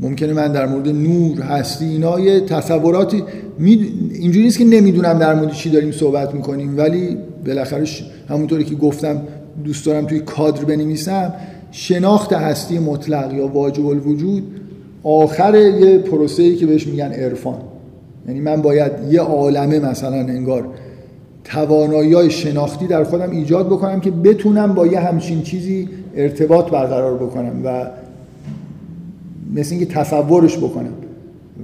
ممکنه 0.00 0.32
من 0.32 0.52
در 0.52 0.66
مورد 0.66 0.88
نور 0.88 1.40
هستی 1.40 1.84
اینا 1.84 2.20
یه 2.20 2.40
تصوراتی 2.40 3.22
اینجوری 3.58 4.44
نیست 4.44 4.58
که 4.58 4.64
نمی‌دونم 4.64 5.18
در 5.18 5.34
مورد 5.34 5.52
چی 5.52 5.70
داریم 5.70 5.92
صحبت 5.92 6.34
می‌کنیم 6.34 6.78
ولی 6.78 7.16
بالاخره 7.46 7.84
همونطوری 8.28 8.64
که 8.64 8.74
گفتم 8.74 9.22
دوست 9.64 9.86
دارم 9.86 10.06
توی 10.06 10.20
کادر 10.20 10.64
بنویسم 10.64 11.34
شناخت 11.70 12.32
هستی 12.32 12.78
مطلق 12.78 13.34
یا 13.34 13.46
واجب 13.46 13.86
الوجود 13.86 14.42
آخر 15.02 15.54
یه 15.54 15.98
پروسه‌ای 15.98 16.56
که 16.56 16.66
بهش 16.66 16.86
میگن 16.86 17.12
عرفان. 17.12 17.58
یعنی 18.28 18.40
من 18.40 18.62
باید 18.62 18.92
یه 19.10 19.20
عالمه 19.20 19.78
مثلا 19.78 20.16
انگار 20.16 20.68
توانایی 21.44 22.30
شناختی 22.30 22.86
در 22.86 23.04
خودم 23.04 23.30
ایجاد 23.30 23.66
بکنم 23.66 24.00
که 24.00 24.10
بتونم 24.10 24.74
با 24.74 24.86
یه 24.86 25.00
همچین 25.00 25.42
چیزی 25.42 25.88
ارتباط 26.16 26.70
برقرار 26.70 27.14
بکنم 27.16 27.60
و 27.64 27.86
مثل 29.54 29.74
اینکه 29.74 29.94
تصورش 29.94 30.58
بکنم 30.58 30.92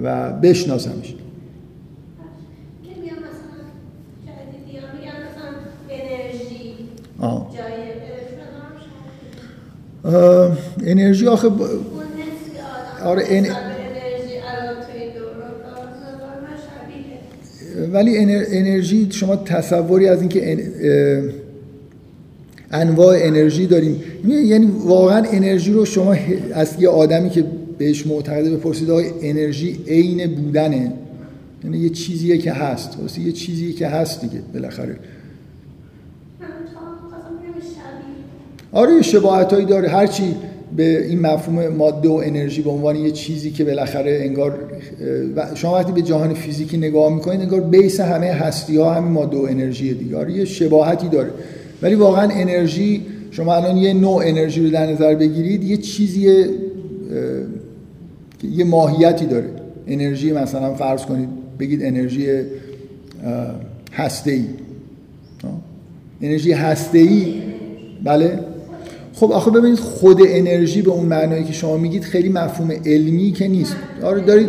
و 0.02 0.32
بشناسمش. 0.32 1.14
انرژی 10.84 11.26
آخه 11.26 11.48
آره 13.04 13.24
ان... 13.28 13.46
ولی 17.92 18.18
انرژی 18.18 19.08
شما 19.10 19.36
تصوری 19.36 20.08
از 20.08 20.20
اینکه 20.20 20.58
انواع 22.70 23.16
انرژی 23.20 23.66
داریم. 23.66 24.02
یعنی 24.24 24.66
واقعا 24.84 25.24
انرژی 25.32 25.72
رو 25.72 25.84
شما 25.84 26.16
از 26.54 26.76
یه 26.78 26.88
آدمی 26.88 27.30
که 27.30 27.44
بهش 27.78 28.06
معتقده 28.06 28.56
بپرسید 28.56 28.90
آقای 28.90 29.06
انرژی 29.22 29.78
عین 29.88 30.34
بودنه. 30.34 30.92
یعنی 31.64 31.78
یه 31.78 31.90
چیزیه 31.90 32.38
که 32.38 32.52
هست. 32.52 32.98
واسه 33.00 33.20
یه 33.20 33.32
چیزیه 33.32 33.72
که 33.72 33.86
هست 33.86 34.20
دیگه 34.20 34.42
بالاخره. 34.54 34.96
آره 38.72 38.92
یه 38.94 39.02
شباهت 39.02 39.52
هایی 39.52 39.66
داره 39.66 39.88
هرچی 39.88 40.34
به 40.76 41.06
این 41.06 41.20
مفهوم 41.20 41.68
ماده 41.68 42.08
و 42.08 42.12
انرژی 42.12 42.62
به 42.62 42.70
عنوان 42.70 42.96
یه 42.96 43.10
چیزی 43.10 43.50
که 43.50 43.64
بالاخره 43.64 44.20
انگار 44.22 44.58
شما 45.54 45.74
وقتی 45.74 45.92
به 45.92 46.02
جهان 46.02 46.34
فیزیکی 46.34 46.76
نگاه 46.76 47.14
می‌کنید 47.14 47.40
انگار 47.40 47.60
بیس 47.60 48.00
همه 48.00 48.26
هستی 48.26 48.76
ها 48.76 48.94
همین 48.94 49.12
ماده 49.12 49.36
و 49.36 49.40
انرژی 49.40 49.94
دیگه. 49.94 50.16
آره 50.16 50.32
یه 50.32 50.44
شباهتی 50.44 51.08
داره. 51.08 51.30
ولی 51.82 51.94
واقعا 51.94 52.28
انرژی 52.30 53.02
شما 53.30 53.54
الان 53.54 53.76
یه 53.76 53.92
نوع 53.92 54.22
انرژی 54.24 54.64
رو 54.64 54.70
در 54.70 54.86
نظر 54.86 55.14
بگیرید 55.14 55.64
یه 55.64 55.76
چیزی 55.76 56.46
یه 58.52 58.64
ماهیتی 58.64 59.26
داره. 59.26 59.48
انرژی 59.86 60.32
مثلا 60.32 60.74
فرض 60.74 61.02
کنید 61.02 61.28
بگید 61.58 61.82
انرژی 61.82 62.26
هسته 63.92 64.40
انرژی 66.22 66.52
هسته 66.52 67.08
بله. 68.04 68.38
خب 69.22 69.32
آخه 69.32 69.50
ببینید 69.50 69.78
خود 69.78 70.20
انرژی 70.26 70.82
به 70.82 70.90
اون 70.90 71.06
معنایی 71.06 71.44
که 71.44 71.52
شما 71.52 71.76
میگید 71.76 72.02
خیلی 72.02 72.28
مفهوم 72.28 72.70
علمی 72.86 73.32
که 73.32 73.48
نیست. 73.48 73.76
آره 74.02 74.20
دارید. 74.20 74.48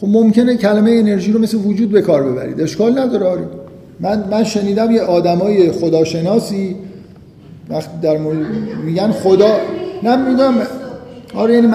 خب 0.00 0.06
ممکنه 0.06 0.56
کلمه 0.56 0.90
انرژی 0.90 1.32
رو 1.32 1.40
مثل 1.40 1.58
وجود 1.58 1.90
به 1.90 2.02
کار 2.02 2.22
ببرید. 2.22 2.60
اشکال 2.60 2.98
نداره 2.98 3.26
آره. 3.26 3.42
من 4.00 4.24
من 4.30 4.44
شنیدم 4.44 4.90
یه 4.90 5.00
آدمای 5.00 5.72
خداشناسی 5.72 6.76
وقتی 7.70 7.90
در 8.02 8.18
مورد 8.18 8.36
میگن 8.84 9.10
خدا 9.10 9.56
نه 10.02 10.30
می‌دونم 10.30 10.54
آره 11.34 11.54
یعنی 11.54 11.68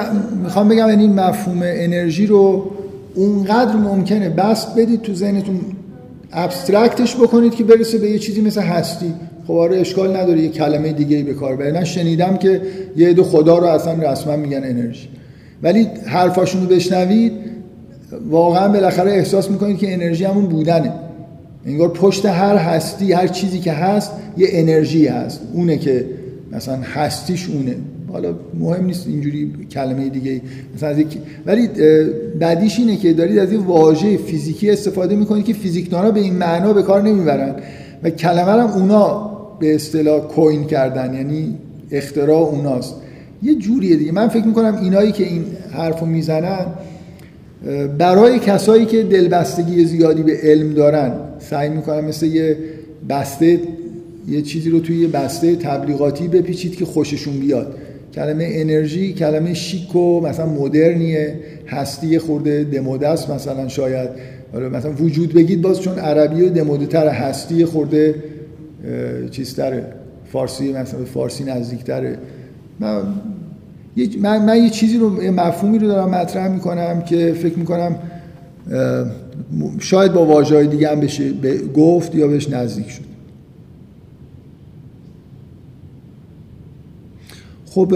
می‌خوام 0.44 0.68
بگم 0.68 0.90
یعنی 0.90 1.08
مفهوم 1.08 1.60
انرژی 1.64 2.26
رو 2.26 2.72
اونقدر 3.16 3.76
ممکنه. 3.76 4.30
بست 4.30 4.76
بدید 4.76 5.02
تو 5.02 5.14
ذهنتون 5.14 5.60
ابسترکتش 6.32 7.16
بکنید 7.16 7.56
که 7.56 7.64
برسه 7.64 7.98
به 7.98 8.10
یه 8.10 8.20
چیزی 8.20 8.42
مثل 8.42 8.62
هستی. 8.62 9.14
خب 9.48 9.54
آره 9.54 9.78
اشکال 9.78 10.18
نداره 10.18 10.42
یه 10.42 10.50
کلمه 10.50 10.92
دیگه 10.92 11.24
به 11.24 11.34
کار 11.34 11.72
من 11.72 11.84
شنیدم 11.84 12.38
که 12.38 12.62
یه 12.98 13.14
دو 13.14 13.24
خدا 13.24 13.58
رو 13.58 13.66
اصلا 13.66 14.12
رسما 14.12 14.36
میگن 14.36 14.64
انرژی. 14.64 15.08
ولی 15.64 15.88
حرفاشون 16.06 16.62
رو 16.62 16.68
بشنوید 16.68 17.32
واقعا 18.30 18.68
بالاخره 18.68 19.12
احساس 19.12 19.52
می‌کنید 19.52 19.78
که 19.78 19.94
انرژی 19.94 20.24
همون 20.24 20.46
بودنه. 20.46 20.94
انگار 21.66 21.90
پشت 21.90 22.26
هر 22.26 22.56
هستی 22.56 23.14
هر 23.14 23.28
چیزی 23.28 23.60
که 23.60 23.72
هست 23.72 24.12
یه 24.38 24.48
انرژی 24.52 25.08
هست. 25.08 25.42
اونه 25.54 25.78
که 25.78 26.06
مثلا 26.52 26.78
هستیش 26.94 27.50
اونه. 27.50 27.76
حالا 28.12 28.34
مهم 28.60 28.86
نیست 28.86 29.08
اینجوری 29.08 29.52
کلمه 29.72 30.10
دیگه 30.10 30.42
مثلا 30.76 30.90
از 30.90 30.98
ولی 31.46 31.70
بعدیش 32.40 32.80
اینه 32.80 32.96
که 32.98 33.14
دارید 33.14 33.40
از 33.40 33.52
این 33.52 33.62
واژه 33.62 34.18
فیزیکی 34.18 34.72
استفاده 34.72 35.16
می‌کنید 35.16 35.46
که 35.46 35.54
فیزیکدانا 35.54 36.12
به 36.12 36.20
این 36.20 36.34
معنا 36.34 36.74
به 36.74 36.84
کار 36.84 37.02
نمی‌برن. 37.02 37.56
و 38.04 38.10
کلمه 38.10 38.52
هم 38.52 38.72
اونا 38.72 39.35
به 39.60 39.76
اصطلاح 39.76 40.28
کوین 40.28 40.64
کردن 40.64 41.14
یعنی 41.14 41.58
اختراع 41.92 42.42
اوناست. 42.42 42.96
یه 43.44 43.56
جوریه 43.56 43.96
دیگه. 43.96 44.12
من 44.12 44.28
فکر 44.28 44.46
می‌کنم 44.46 44.80
اینایی 44.82 45.12
که 45.12 45.24
این 45.24 45.46
حرفو 45.72 46.06
می‌زنن 46.06 46.66
برای 47.98 48.40
کسایی 48.40 48.86
که 48.86 49.04
دلبستگی 49.04 49.86
زیادی 49.86 50.24
به 50.24 50.38
علم 50.44 50.74
دارن 50.74 51.12
سعی 51.40 51.70
می‌کنن 51.70 52.06
مثل 52.06 52.26
یه 52.26 52.58
بسته 53.10 53.60
یه 54.28 54.42
چیزی 54.42 54.70
رو 54.70 54.80
توی 54.80 54.98
یه 54.98 55.08
بسته 55.08 55.56
تبلیغاتی 55.56 56.28
بپیچید 56.28 56.76
که 56.76 56.86
خوششون 56.86 57.40
بیاد. 57.40 57.76
کلمه 58.16 58.48
انرژی 58.52 59.14
کلمه 59.14 59.54
شیک 59.54 59.96
و 59.96 60.22
مثلا 60.22 60.46
مدرنیه 60.46 61.40
هستی 61.68 62.20
خورده 62.20 62.64
دموده 62.64 63.08
است 63.08 63.30
مثلا 63.30 63.68
شاید. 63.68 64.10
مثلا 64.74 64.92
وجود 64.92 65.34
بگید 65.34 65.62
باز 65.62 65.82
چون 65.82 66.00
عربی 66.00 66.42
و 66.42 66.50
دموده 66.50 66.86
تر 66.86 67.08
هستی 67.08 67.66
خورده 67.66 68.16
چیز 69.32 69.56
تره 69.56 69.94
فارسی 70.32 70.74
مثلا 70.74 71.06
فارسی 71.06 71.44
نزدیک 71.44 71.84
تره 71.84 72.18
من, 72.80 73.04
من 74.46 74.64
یه 74.64 74.70
چیزی 74.70 74.98
رو 74.98 75.24
یه 75.24 75.32
مفهومی 75.32 75.80
رو 75.80 75.88
دارم 75.88 76.10
مطرح 76.10 76.48
می‌کنم 76.48 77.02
که 77.02 77.34
فکر 77.34 77.60
می‌کنم 77.60 77.96
شاید 79.80 80.14
با 80.14 80.26
واژه‌های 80.26 80.68
دیگه 80.68 80.90
هم 80.90 81.00
بشه 81.00 81.34
گفت 81.76 82.16
یا 82.16 82.28
بهش 82.28 82.50
نزدیک 82.50 82.90
شد. 82.90 83.06
خب 87.66 87.94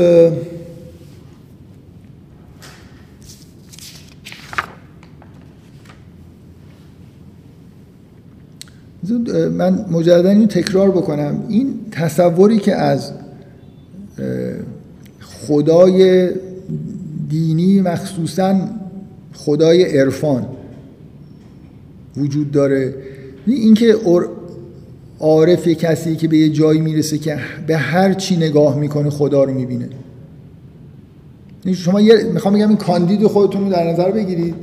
من 9.52 9.86
مجددا 9.92 10.30
این 10.30 10.48
تکرار 10.48 10.92
بکنم. 10.92 11.44
این 11.50 11.74
تصوری 11.92 12.58
که 12.58 12.76
از 12.76 13.12
خدای 15.22 16.30
دینی 17.30 17.82
مخصوصا 17.82 18.60
خدای 19.34 19.98
عرفان 20.00 20.46
وجود 22.18 22.52
داره 22.52 22.96
اینکه 23.48 23.96
عارف 25.20 25.68
یه 25.68 25.76
کسی 25.76 26.16
که 26.16 26.28
به 26.28 26.38
یه 26.38 26.50
جایی 26.50 26.82
می‌رسه 26.82 27.18
که 27.18 27.38
به 27.68 27.78
هر 27.78 28.14
چی 28.14 28.38
نگاه 28.38 28.80
می‌کنه 28.80 29.10
خدا 29.10 29.44
رو 29.44 29.54
می‌بینه. 29.54 29.90
شما 31.74 32.02
یه 32.02 32.24
می‌خوام 32.34 32.54
بگم 32.54 32.68
این 32.68 32.78
کاندید 32.78 33.28
خودتون 33.28 33.64
رو 33.64 33.70
در 33.70 33.92
نظر 33.92 34.12
بگیرید. 34.12 34.56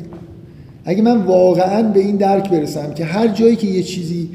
اگه 0.89 1.03
من 1.03 1.23
واقعا 1.23 1.83
به 1.83 2.01
این 2.01 2.17
درک 2.17 2.51
برسم 2.51 2.95
که 2.95 3.05
هر 3.05 3.29
جایی 3.29 3.57
که 3.57 3.67
یه 3.67 3.83
چیزی 3.83 4.29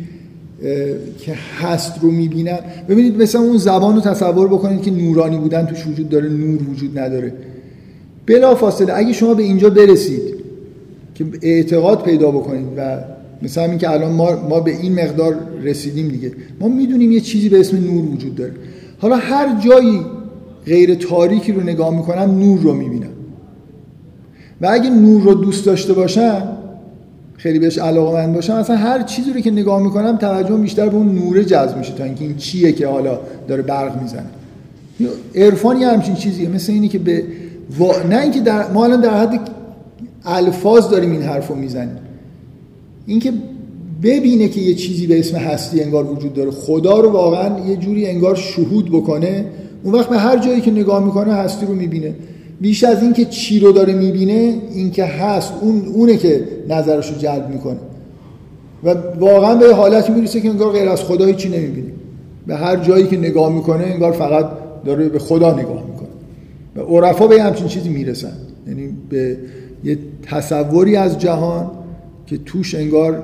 که 1.20 1.34
هست 1.62 1.94
رو 2.02 2.12
می‌بینم 2.12 2.60
ببینید 2.90 3.22
مثلا 3.22 3.42
اون 3.42 3.58
زبان 3.58 3.96
رو 3.96 4.02
تصور 4.02 4.48
بکنید 4.48 4.82
که 4.82 4.92
نورانی 4.92 5.38
بودن 5.38 5.66
توش 5.66 5.88
وجود 5.88 6.10
داره 6.10 6.30
نور 6.30 6.70
وجود 6.72 7.00
نداره. 7.00 7.34
بلا 8.26 8.56
فاصله 8.56 8.94
اگه 8.96 9.14
شما 9.14 9.34
به 9.34 9.44
اینجا 9.44 9.70
برسید 9.70 10.22
که 11.16 11.26
اعتقاد 11.42 12.04
پیدا 12.04 12.32
بکنید 12.32 12.68
و 12.78 12.98
مثلا 13.42 13.66
این 13.66 13.78
که 13.78 13.90
الان 13.90 14.12
ما, 14.12 14.48
ما 14.50 14.60
به 14.60 14.72
این 14.72 14.94
مقدار 14.94 15.36
رسیدیم 15.64 16.08
دیگه 16.08 16.32
ما 16.60 16.68
می‌دونیم 16.68 17.12
یه 17.12 17.20
چیزی 17.20 17.50
به 17.50 17.60
اسم 17.60 17.78
نور 17.78 18.06
وجود 18.14 18.36
داره. 18.36 18.52
حالا 18.98 19.16
هر 19.16 19.62
جایی 19.62 20.02
غیر 20.66 20.96
تاریکی 20.96 21.52
رو 21.52 21.62
نگاه 21.62 21.96
می‌کنم 21.96 22.40
نور 22.40 22.60
رو 22.60 22.74
می‌بینم. 22.74 23.10
و 24.62 24.68
اگه 24.72 24.90
نور 24.90 25.22
رو 25.22 25.34
دوست 25.34 25.66
داشته 25.66 25.94
باشم 25.94 26.58
خیلی 27.38 27.60
بهش 27.60 27.78
علاقه 27.78 28.28
من 28.28 28.34
باشم 28.34 28.54
اصلا 28.54 28.76
هر 28.76 29.04
چیزی 29.04 29.34
رو 29.34 29.40
که 29.40 29.52
نگاه 29.52 29.84
می‌کنم 29.84 30.18
توجه 30.18 30.56
بیشتر 30.56 30.90
به 30.90 30.96
اون 30.96 31.16
نور 31.16 31.44
جذب 31.44 31.78
میشه 31.78 31.94
تا 31.94 32.04
اینکه 32.04 32.24
این 32.24 32.38
چیه 32.38 32.72
که 32.72 32.88
حالا 32.88 33.20
داره 33.48 33.62
برق 33.62 34.02
می‌زنه. 34.02 34.26
عرفان 35.36 35.82
یه 35.82 35.88
همچین 35.88 36.16
چیزیه 36.16 36.50
مثل 36.50 36.74
اینی 36.74 36.88
که 36.88 37.00
به 37.00 37.24
نه 38.10 38.22
اینکه 38.22 38.40
در... 38.40 38.72
ما 38.72 38.84
الان 38.84 39.02
در 39.02 39.20
حد 39.20 39.40
الفاظ 40.26 40.90
داریم 40.90 41.12
این 41.12 41.22
حرف 41.22 41.48
رو 41.48 41.56
می‌زنیم. 41.56 41.98
اینکه 43.06 43.34
ببینه 44.04 44.48
که 44.48 44.62
یه 44.62 44.76
چیزی 44.76 45.08
به 45.08 45.20
اسم 45.20 45.38
هستی 45.38 45.84
انگار 45.84 46.12
وجود 46.12 46.34
داره 46.34 46.52
خدا 46.52 47.00
رو 47.00 47.10
واقعا 47.10 47.70
یه 47.70 47.76
جوری 47.76 48.08
انگار 48.08 48.36
شهود 48.36 48.90
بکنه 48.90 49.46
اون 49.84 49.96
وقت 49.96 50.10
به 50.10 50.18
هر 50.18 50.38
جایی 50.38 50.62
که 50.62 50.72
نگاه 50.72 51.06
می‌کنه 51.06 51.34
هستی 51.34 51.66
رو 51.66 51.74
می‌بینه. 51.74 52.14
بیش 52.62 52.84
از 52.84 53.04
اینکه 53.04 53.26
چی 53.26 53.60
رو 53.60 53.72
داره 53.72 53.94
می‌بینه 53.94 54.62
اینکه 54.74 55.06
هست 55.06 55.54
اون 55.62 55.86
اونه 55.86 56.18
که 56.18 56.44
نظرش 56.70 57.12
رو 57.12 57.18
جلب 57.18 57.50
می‌کنه. 57.50 57.80
و 58.84 58.96
واقعا 59.20 59.56
به 59.56 59.76
حالتی 59.76 60.14
می‌رسه 60.14 60.42
که 60.42 60.50
انگار 60.50 60.72
غیر 60.72 60.90
از 60.90 61.02
خدا 61.02 61.26
هیچی 61.26 61.50
نمی‌بینه. 61.50 61.92
به 62.48 62.56
هر 62.56 62.76
جایی 62.76 63.08
که 63.08 63.18
نگاه 63.18 63.54
می‌کنه 63.54 63.84
انگار 63.84 64.12
فقط 64.12 64.50
داره 64.86 65.10
به 65.10 65.20
خدا 65.20 65.60
نگاه 65.60 65.84
می‌کنه. 65.86 66.10
و 66.76 66.80
عرفا 66.80 67.28
به 67.28 67.44
همچین 67.44 67.68
چیزی 67.68 67.90
می‌رسن. 67.90 68.34
یعنی 68.68 68.90
به 69.10 69.38
یه 69.84 69.98
تصوری 70.24 70.96
از 70.96 71.20
جهان 71.20 71.72
که 72.28 72.38
توش 72.38 72.76
انگار 72.76 73.24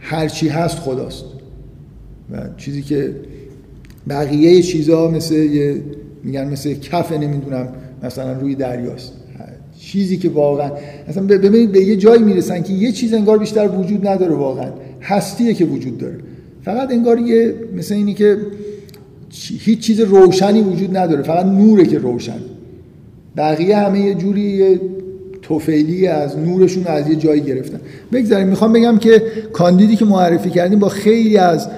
هرچی 0.00 0.48
هست 0.48 0.78
خداست. 0.78 1.24
و 2.32 2.36
چیزی 2.56 2.82
که 2.82 3.14
بقیه 4.08 4.62
چیزا 4.62 5.08
مثل 5.08 5.34
یه 5.34 5.82
میگن 6.24 6.48
مثل 6.48 6.74
کف 6.74 7.12
نمی‌دونم 7.12 7.68
مثلا 8.02 8.32
روی 8.32 8.54
دریاست. 8.54 9.12
چیزی 9.80 10.16
که 10.16 10.28
واقعا 10.28 10.70
اصلا 11.08 11.22
ببینید 11.22 11.72
به 11.72 11.80
یه 11.80 11.96
جایی 11.96 12.22
می‌رسن 12.22 12.62
که 12.62 12.72
یه 12.72 12.92
چیز 12.92 13.14
انگار 13.14 13.38
بیشتر 13.38 13.68
وجود 13.68 14.06
نداره 14.06 14.34
واقعا. 14.34 14.70
هستیه 15.02 15.54
که 15.54 15.64
وجود 15.64 15.98
داره. 15.98 16.16
فقط 16.62 16.90
انگار 16.90 17.18
یه 17.18 17.54
مثل 17.76 17.94
اینی 17.94 18.14
که 18.14 18.36
هیچ 19.58 19.80
چیز 19.80 20.00
روشنی 20.00 20.60
وجود 20.60 20.96
نداره. 20.96 21.22
فقط 21.22 21.46
نوره 21.46 21.86
که 21.86 21.98
روشن. 21.98 22.38
بقیه 23.36 23.76
همه 23.76 24.00
یه 24.00 24.14
جوری 24.14 24.40
یه 24.40 24.80
توفیلی 25.42 26.06
از 26.06 26.38
نورشون 26.38 26.84
از 26.86 27.08
یه 27.08 27.16
جایی 27.16 27.40
گرفتن. 27.40 27.80
بگذاریم 28.12 28.48
می‌خوام 28.48 28.72
بگم 28.72 28.98
که 28.98 29.22
کاندیدی 29.52 29.96
که 29.96 30.04
معرفی 30.04 30.50
کردیم 30.50 30.78
با 30.78 30.88
خیلی 30.88 31.36
از 31.36 31.68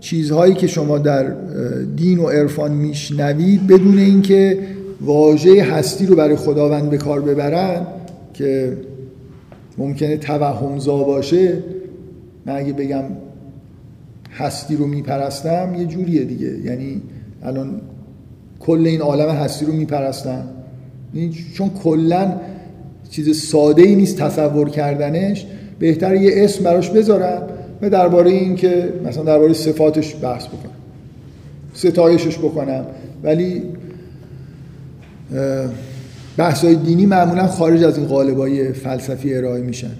چیزهایی 0.00 0.54
که 0.54 0.66
شما 0.66 0.98
در 0.98 1.34
دین 1.96 2.18
و 2.18 2.28
عرفان 2.28 2.72
میشنوید 2.72 3.66
بدون 3.66 3.98
اینکه 3.98 4.58
واژه 5.04 5.62
هستی 5.62 6.06
رو 6.06 6.16
برای 6.16 6.36
خداوند 6.36 6.90
به 6.90 6.98
کار 6.98 7.20
ببرن 7.20 7.86
که 8.34 8.76
ممکنه 9.78 10.16
توهمزا 10.16 10.96
باشه. 10.96 11.62
من 12.46 12.56
اگه 12.56 12.72
بگم 12.72 13.04
هستی 14.32 14.76
رو 14.76 14.86
میپرستم 14.86 15.74
یه 15.78 15.84
جوریه 15.84 16.24
دیگه. 16.24 16.58
یعنی 16.64 17.02
الان 17.42 17.80
کل 18.60 18.86
این 18.86 19.00
عالم 19.00 19.28
هستی 19.28 19.64
رو 19.66 19.72
میپرستم 19.72 20.44
یعنی 21.14 21.30
چون 21.54 21.68
کلا 21.68 22.40
چیز 23.10 23.42
ساده 23.48 23.82
ای 23.82 23.94
نیست 23.94 24.16
تصور 24.16 24.70
کردنش 24.70 25.46
بهتر 25.78 26.14
یه 26.14 26.44
اسم 26.44 26.64
براش 26.64 26.90
بذارم 26.90 27.42
و 27.82 27.90
درباره 27.90 28.30
این 28.30 28.56
که 28.56 28.92
مثلا 29.04 29.24
درباره 29.24 29.52
صفاتش 29.52 30.16
بحث 30.22 30.46
بکنم 30.46 30.72
ستایشش 31.74 32.38
بکنم. 32.38 32.86
ولی 33.22 33.62
بحث 36.36 36.64
های 36.64 36.74
دینی 36.74 37.06
معمولا 37.06 37.46
خارج 37.46 37.84
از 37.84 37.98
این 37.98 38.06
قالبای 38.06 38.72
فلسفی 38.72 39.34
ارائه 39.34 39.62
میشن. 39.62 39.92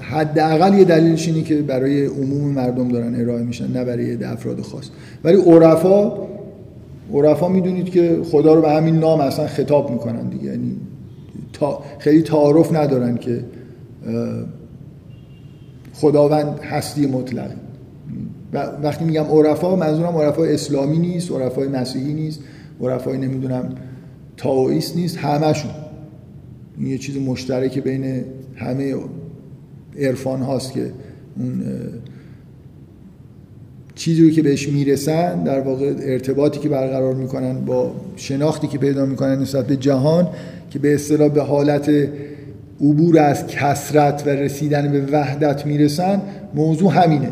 حداقل 0.00 0.78
یه 0.78 0.84
دلیلش 0.84 1.28
اینه 1.28 1.42
که 1.42 1.62
برای 1.62 2.06
عموم 2.06 2.52
مردم 2.52 2.88
دارن 2.88 3.20
ارائه 3.20 3.42
میشن 3.42 3.66
نه 3.72 3.84
برای 3.84 4.24
افراد 4.24 4.60
خاص. 4.60 4.88
ولی 5.24 5.36
عرفا 5.36 6.12
عرفا 7.12 7.48
می‌دونید 7.48 7.90
که 7.90 8.18
خدا 8.24 8.54
رو 8.54 8.62
به 8.62 8.70
همین 8.70 8.98
نام 8.98 9.20
اصلا 9.20 9.46
خطاب 9.46 9.90
می‌کنن 9.90 10.28
دیگه. 10.28 10.44
یعنی 10.44 10.76
خیلی 11.98 12.22
تعارف 12.22 12.74
ندارن 12.74 13.16
که 13.16 13.44
خداوند 15.94 16.60
هستی 16.60 17.06
مطلق. 17.06 17.50
و 18.52 18.66
وقتی 18.82 19.04
میگم 19.04 19.24
عرفا 19.24 19.76
منظورم 19.76 20.16
عرفا 20.16 20.44
اسلامی 20.44 20.98
نیست 20.98 21.30
عرفای 21.30 21.68
مسیحی 21.68 22.12
نیست. 22.12 22.40
عرفای 22.90 23.18
نمی‌دونم 23.18 23.74
تاویست 24.36 24.96
نیست 24.96 25.18
همشون 25.18 25.70
این 26.78 26.86
یه 26.86 26.98
چیز 26.98 27.16
مشترک 27.16 27.78
بین 27.78 28.24
همه 28.56 28.94
عرفان 29.98 30.42
هاست 30.42 30.72
که 30.72 30.90
اون 31.38 31.62
چیزی 33.94 34.24
رو 34.24 34.30
که 34.30 34.42
بهش 34.42 34.68
می‌رسن 34.68 35.44
در 35.44 35.60
واقع 35.60 35.94
ارتباطی 36.00 36.60
که 36.60 36.68
برقرار 36.68 37.14
می‌کنن 37.14 37.64
با 37.64 37.94
شناختی 38.16 38.66
که 38.66 38.78
پیدا 38.78 39.06
می‌کنن 39.06 39.38
نسبت 39.38 39.66
به 39.66 39.76
جهان 39.76 40.28
که 40.70 40.78
به 40.78 40.94
اصطلاح 40.94 41.28
به 41.28 41.42
حالت 41.42 41.90
عبور 42.80 43.18
از 43.18 43.46
کسرت 43.46 44.22
و 44.26 44.30
رسیدن 44.30 44.92
به 44.92 45.06
وحدت 45.12 45.66
می‌رسن 45.66 46.20
موضوع 46.54 46.92
همینه. 46.92 47.28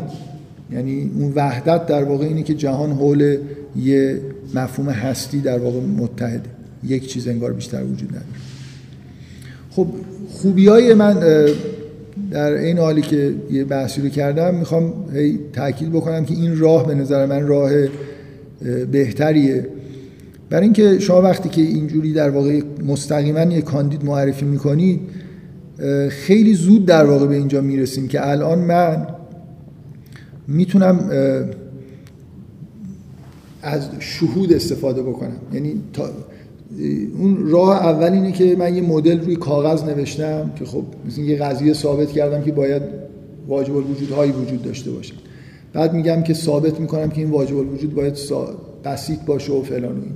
یعنی 0.71 1.11
اون 1.19 1.33
وحدت 1.35 1.85
در 1.85 2.03
واقع 2.03 2.25
اینه 2.25 2.43
که 2.43 2.53
جهان 2.53 2.91
حول 2.91 3.37
یه 3.75 4.21
مفهوم 4.55 4.89
هستی 4.89 5.41
در 5.41 5.59
واقع 5.59 5.79
متحده 5.79 6.49
یک 6.83 7.07
چیز 7.07 7.27
انگار 7.27 7.53
بیشتر 7.53 7.83
وجود 7.83 8.09
نداره. 8.09 8.25
خب 9.69 9.87
خوبی 10.29 10.67
های 10.67 10.93
من 10.93 11.19
در 12.31 12.53
این 12.53 12.77
حالی 12.77 13.01
که 13.01 13.35
یه 13.51 13.63
بحثی 13.63 14.01
رو 14.01 14.09
کردم 14.09 14.55
می‌خوام 14.55 14.93
تاکید 15.53 15.89
بکنم 15.91 16.25
که 16.25 16.33
این 16.33 16.59
راه 16.59 16.87
به 16.87 16.95
نظر 16.95 17.25
من 17.25 17.47
راه 17.47 17.71
بهتریه. 18.91 19.67
برای 20.49 20.63
اینکه 20.63 20.99
شما 20.99 21.21
وقتی 21.21 21.49
که 21.49 21.61
اینجوری 21.61 22.13
در 22.13 22.29
واقع 22.29 22.61
مستقیما 22.87 23.43
یه 23.43 23.61
کاندید 23.61 24.05
معرفی 24.05 24.45
می‌کنید 24.45 24.99
خیلی 26.09 26.53
زود 26.53 26.85
در 26.85 27.05
واقع 27.05 27.27
به 27.27 27.35
اینجا 27.35 27.61
می‌رسیم 27.61 28.07
که 28.07 28.29
الان 28.29 28.59
من 28.59 29.07
می‌تونم 30.47 31.09
از 33.61 33.89
شهود 33.99 34.53
استفاده 34.53 35.01
بکنم. 35.01 35.37
یعنی 35.53 35.73
تا 35.93 36.09
اون 37.19 37.49
راه 37.49 37.85
اول 37.85 38.13
اینه 38.13 38.31
که 38.31 38.55
من 38.55 38.75
یه 38.75 38.81
مدل 38.81 39.19
روی 39.19 39.35
کاغذ 39.35 39.83
نوشتم 39.83 40.51
که 40.55 40.65
خب 40.65 40.83
مثل 41.07 41.21
یه 41.21 41.37
قضیه 41.37 41.73
ثابت 41.73 42.11
کردم 42.11 42.41
که 42.41 42.51
باید 42.51 42.81
واجب 43.47 43.75
الوجودهایی 43.75 44.31
وجود 44.31 44.63
داشته 44.63 44.91
باشه. 44.91 45.13
بعد 45.73 45.93
میگم 45.93 46.23
که 46.23 46.33
ثابت 46.33 46.79
می‌کنم 46.79 47.09
که 47.09 47.21
این 47.21 47.29
واجب 47.29 47.57
الوجود 47.57 47.95
باید 47.95 48.17
بسیط 48.85 49.19
باشه 49.19 49.53
و 49.53 49.63
فلان 49.63 49.97
و 49.97 50.01
این 50.01 50.15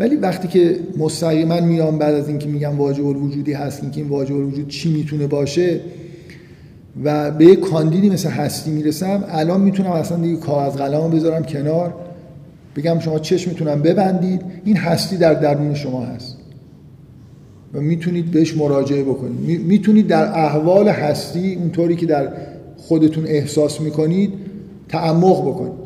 ولی 0.00 0.16
وقتی 0.16 0.48
که 0.48 0.76
مستقیما 0.98 1.60
میام 1.60 1.98
بعد 1.98 2.14
از 2.14 2.28
اینکه 2.28 2.48
میگم 2.48 2.78
واجب 2.78 3.06
الوجودی 3.06 3.52
هست 3.52 3.80
که 3.80 4.00
این 4.00 4.08
واجب 4.08 4.34
الوجود 4.34 4.68
چی 4.68 4.92
می‌تونه 4.92 5.26
باشه 5.26 5.80
و 7.04 7.30
به 7.30 7.44
یک 7.44 7.60
کاندیدی 7.60 8.10
مثل 8.10 8.28
هستی 8.28 8.70
می‌رسم 8.70 9.24
الان 9.28 9.60
می‌تونم 9.60 9.90
اصلا 9.90 10.18
دیگه 10.18 10.36
کاغذ 10.36 10.76
قلمو 10.76 11.08
بذارم 11.08 11.42
کنار. 11.42 11.94
بگم 12.76 12.98
شما 12.98 13.18
چشمتونم 13.18 13.82
ببندید 13.82 14.42
این 14.64 14.76
هستی 14.76 15.16
در 15.16 15.34
درون 15.34 15.74
شما 15.74 16.04
هست. 16.04 16.36
و 17.74 17.80
می‌تونید 17.80 18.30
بهش 18.30 18.56
مراجعه 18.56 19.02
بکنید. 19.02 19.66
می‌تونید 19.66 20.06
در 20.06 20.24
احوال 20.24 20.88
هستی 20.88 21.54
اونطوری 21.54 21.96
که 21.96 22.06
در 22.06 22.32
خودتون 22.76 23.24
احساس 23.26 23.80
می‌کنید 23.80 24.32
تعمق 24.88 25.48
بکنید. 25.48 25.82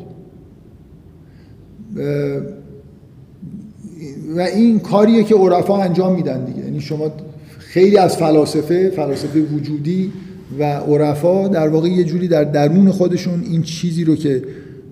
و 4.35 4.41
این 4.41 4.79
کاریه 4.79 5.23
که 5.23 5.35
عرفا 5.35 5.77
انجام 5.77 6.15
میدن 6.15 6.45
دیگه. 6.45 6.59
یعنی 6.59 6.79
شما 6.81 7.11
خیلی 7.57 7.97
از 7.97 8.17
فلاسفه 8.17 8.89
فلاسفه 8.89 9.39
وجودی 9.41 10.11
و 10.59 10.63
عرفا 10.63 11.47
در 11.47 11.67
واقع 11.67 11.89
یه 11.89 12.03
جوری 12.03 12.27
در 12.27 12.43
درون 12.43 12.91
خودشون 12.91 13.43
این 13.43 13.61
چیزی 13.61 14.03
رو 14.03 14.15
که 14.15 14.43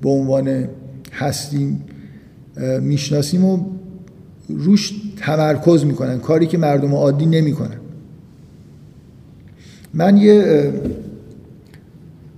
به 0.01 0.09
عنوان 0.09 0.67
هستیم 1.15 1.81
می‌شناسیم 2.81 3.45
و 3.45 3.59
روش 4.49 4.93
تمرکز 5.17 5.85
می‌کنن 5.85 6.19
کاری 6.19 6.47
که 6.47 6.57
مردم 6.57 6.95
عادی 6.95 7.25
نمی‌کنن. 7.25 7.77
من 9.93 10.17
یه 10.17 10.71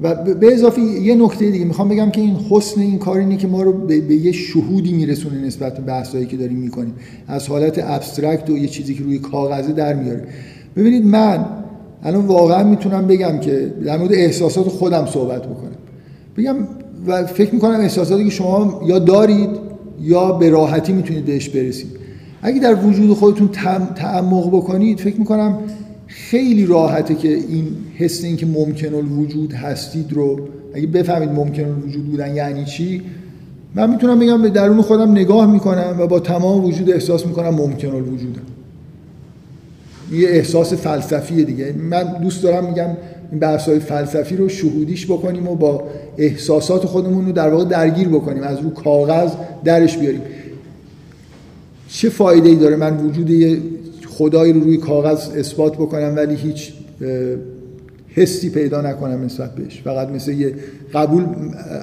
و 0.01 0.15
به 0.15 0.53
اضافه 0.53 0.81
یه 0.81 1.15
نکته 1.15 1.51
دیگه 1.51 1.65
می‌خوام 1.65 1.89
بگم 1.89 2.09
که 2.09 2.21
این 2.21 2.35
حسن 2.49 2.81
این 2.81 2.99
کار 2.99 3.17
اینه 3.17 3.37
که 3.37 3.47
ما 3.47 3.61
رو 3.63 3.73
به, 3.73 3.95
یه 3.95 4.31
شهودی 4.31 4.93
میرسونه 4.93 5.45
نسبت 5.45 5.77
به 5.77 5.81
بحثایی 5.81 6.25
که 6.25 6.37
داریم 6.37 6.57
می‌کنیم. 6.57 6.93
از 7.27 7.47
حالت 7.47 7.79
ابسترکت 7.83 8.49
و 8.49 8.57
یه 8.57 8.67
چیزی 8.67 8.93
که 8.93 9.03
روی 9.03 9.19
کاغذه 9.19 9.73
در 9.73 9.93
میاره. 9.93 10.27
ببینید 10.75 11.05
من 11.05 11.45
الان 12.03 12.25
واقعا 12.25 12.63
می‌تونم 12.63 13.07
بگم 13.07 13.39
که 13.39 13.73
در 13.85 13.97
مورد 13.97 14.13
احساسات 14.13 14.67
خودم 14.67 15.05
صحبت 15.05 15.43
بکنم. 15.43 15.75
بگم 16.37 16.55
و 17.07 17.25
فکر 17.25 17.53
می‌کنم 17.53 17.79
احساساتی 17.79 18.23
که 18.23 18.29
شما 18.29 18.81
یا 18.85 18.99
دارید 18.99 19.49
یا 20.01 20.31
به 20.31 20.49
راحتی 20.49 20.93
می‌تونید 20.93 21.25
بهش 21.25 21.49
برسید. 21.49 21.91
اگه 22.41 22.59
در 22.59 22.85
وجود 22.85 23.13
خودتون 23.13 23.47
تعمق 23.95 24.47
بکنید 24.47 24.99
فکر 24.99 25.15
می‌کنم 25.15 25.57
خیلی 26.07 26.65
راحته 26.65 27.15
که 27.15 27.27
این 27.27 27.67
حس 27.95 28.23
این 28.23 28.37
که 28.37 28.45
ممکن 28.45 28.93
الوجود 28.93 29.53
هستید 29.53 30.13
رو 30.13 30.39
اگه 30.73 30.87
بفهمید 30.87 31.29
ممکن 31.29 31.65
الوجود 31.65 32.05
بودن 32.05 32.35
یعنی 32.35 32.65
چی 32.65 33.01
من 33.75 33.89
می‌تونم 33.89 34.19
بگم 34.19 34.41
به 34.41 34.49
درون 34.49 34.81
خودم 34.81 35.11
نگاه 35.11 35.51
می‌کنم 35.51 35.95
و 35.99 36.07
با 36.07 36.19
تمام 36.19 36.65
وجود 36.65 36.89
احساس 36.91 37.25
می‌کنم 37.25 37.49
ممکن 37.49 37.87
الوجودم 37.87 38.41
یه 40.11 40.29
احساس 40.29 40.73
فلسفیه 40.73 41.43
دیگه. 41.43 41.73
من 41.89 42.03
دوست 42.21 42.43
دارم 42.43 42.65
میگم 42.65 42.89
این 43.31 43.39
بحث 43.39 43.69
های 43.69 43.79
فلسفی 43.79 44.35
رو 44.35 44.49
شهودیش 44.49 45.05
بکنیم 45.05 45.47
و 45.47 45.55
با 45.55 45.83
احساسات 46.17 46.85
خودمون 46.85 47.25
رو 47.25 47.31
در 47.31 47.49
واقع 47.49 47.65
درگیر 47.65 48.07
بکنیم 48.07 48.43
از 48.43 48.59
رو 48.59 48.69
کاغذ 48.69 49.31
درش 49.63 49.97
بیاریم. 49.97 50.21
چه 51.89 52.09
فایده 52.09 52.49
ای 52.49 52.55
داره 52.55 52.75
من 52.75 52.97
وجود 52.97 53.29
یه 53.29 53.57
خدایی 54.07 54.53
رو 54.53 54.59
روی 54.59 54.77
کاغذ 54.77 55.29
اثبات 55.29 55.73
بکنم 55.73 56.13
ولی 56.15 56.35
هیچ 56.35 56.73
حسی 58.09 58.49
پیدا 58.49 58.81
نکنم 58.81 59.25
نسبت 59.25 59.55
بهش؟ 59.55 59.81
فقط 59.81 60.09
مثل 60.09 60.31
یه 60.31 60.53
قبول 60.93 61.25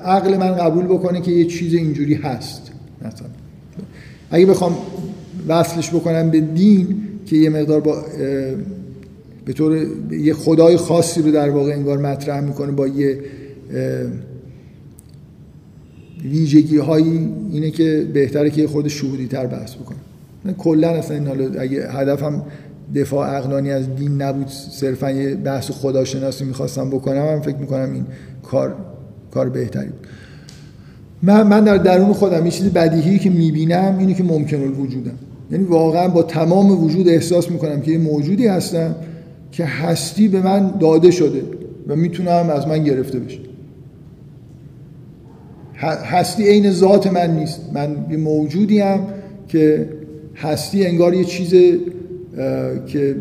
عقل 0.05 0.37
من 0.37 0.53
قبول 0.53 0.85
بکنه 0.85 1.21
که 1.21 1.31
یه 1.31 1.45
چیز 1.45 1.75
اینجوری 1.75 2.15
هست. 2.15 2.71
مثلا 3.03 3.29
اگه 4.31 4.47
بخوام 4.47 4.77
وصلش 5.49 5.91
بکنم 5.91 6.31
به 6.31 6.41
دین 6.41 6.97
که 7.27 7.37
یه 7.37 7.51
مقدار 7.51 7.81
با 7.81 8.05
به 9.45 9.53
طور 9.53 9.87
یه 10.11 10.35
خدای 10.35 10.77
خاصی 10.77 11.23
رو 11.23 11.31
در 11.31 11.51
واقع 11.51 11.73
انگار 11.73 11.99
مطرح 11.99 12.41
می‌کنه 12.41 12.73
با 12.73 12.87
یه 12.87 13.19
ویژگی 16.25 16.79
هایی 16.79 17.29
اینه 17.53 17.71
که 17.71 18.07
بهتره 18.15 18.51
که 18.51 18.67
خود 18.67 18.89
شهودی 18.89 19.27
تر 19.27 19.47
بحث 19.47 19.75
بکنه. 19.75 19.99
کلا 20.59 20.89
اصلا 20.89 21.17
این 21.17 21.27
حالا 21.27 21.61
اگه 21.61 21.91
هدفم 21.91 22.43
دفاع 22.95 23.29
عقلانی 23.29 23.71
از 23.71 23.97
دین 23.97 24.23
نبود 24.23 24.49
صرفا 24.49 25.11
یه 25.11 25.35
بحث 25.35 25.71
خداشناسی 25.71 26.45
می‌خواستم 26.45 26.91
بکنم 26.91 27.23
من 27.23 27.41
فکر 27.41 27.57
می‌کنم 27.57 27.93
این 27.93 28.07
کار 28.43 28.75
کار 29.31 29.49
بهتری 29.49 29.87
بود. 29.87 30.07
من, 31.23 31.47
من 31.47 31.65
در 31.65 31.77
درون 31.77 32.13
خودم 32.13 32.45
یه 32.45 32.51
چیز 32.51 32.67
بدیهی 32.67 33.19
که 33.19 33.31
می‌بینم 33.31 33.97
اینه 33.99 34.15
که 34.15 34.23
ممکن 34.23 34.57
الوجودم 34.57 35.19
یعنی 35.51 35.65
واقعا 35.65 36.09
با 36.09 36.23
تمام 36.23 36.85
وجود 36.85 37.09
احساس 37.09 37.51
می‌کنم 37.51 37.81
که 37.81 37.91
یه 37.91 37.99
موجودی 37.99 38.47
هستم 38.47 38.95
که 39.57 39.65
هستی 39.65 40.29
به 40.29 40.41
من 40.43 40.75
داده 40.81 41.11
شده 41.11 41.43
و 41.89 41.97
می‌تونم 41.97 42.51
از 42.51 42.69
من 42.69 42.85
گرفته 42.85 43.19
بشه. 43.19 43.39
هستی 46.05 46.49
عین 46.49 46.71
ذات 46.71 47.07
من 47.07 47.37
نیست. 47.37 47.61
من 47.75 48.07
یه 48.11 48.17
موجودی 48.17 48.81
هم 48.81 49.07
که 49.49 49.89
هستی 50.37 50.87
انگار 50.87 51.15
یه 51.15 51.25
چیز 51.25 51.51
که 52.87 53.17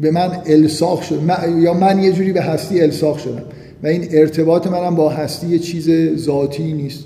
به 0.00 0.10
من 0.10 0.30
الساق 0.46 1.02
شد 1.02 1.20
یا 1.58 1.74
من 1.74 2.02
یه 2.02 2.12
جوری 2.12 2.32
به 2.32 2.42
هستی 2.42 2.80
الساق 2.80 3.18
شدم. 3.18 3.42
و 3.82 3.86
این 3.86 4.04
ارتباط 4.10 4.66
منم 4.66 4.94
با 4.94 5.08
هستی 5.08 5.46
یه 5.46 5.58
چیز 5.58 5.90
ذاتی 6.16 6.72
نیست. 6.72 7.04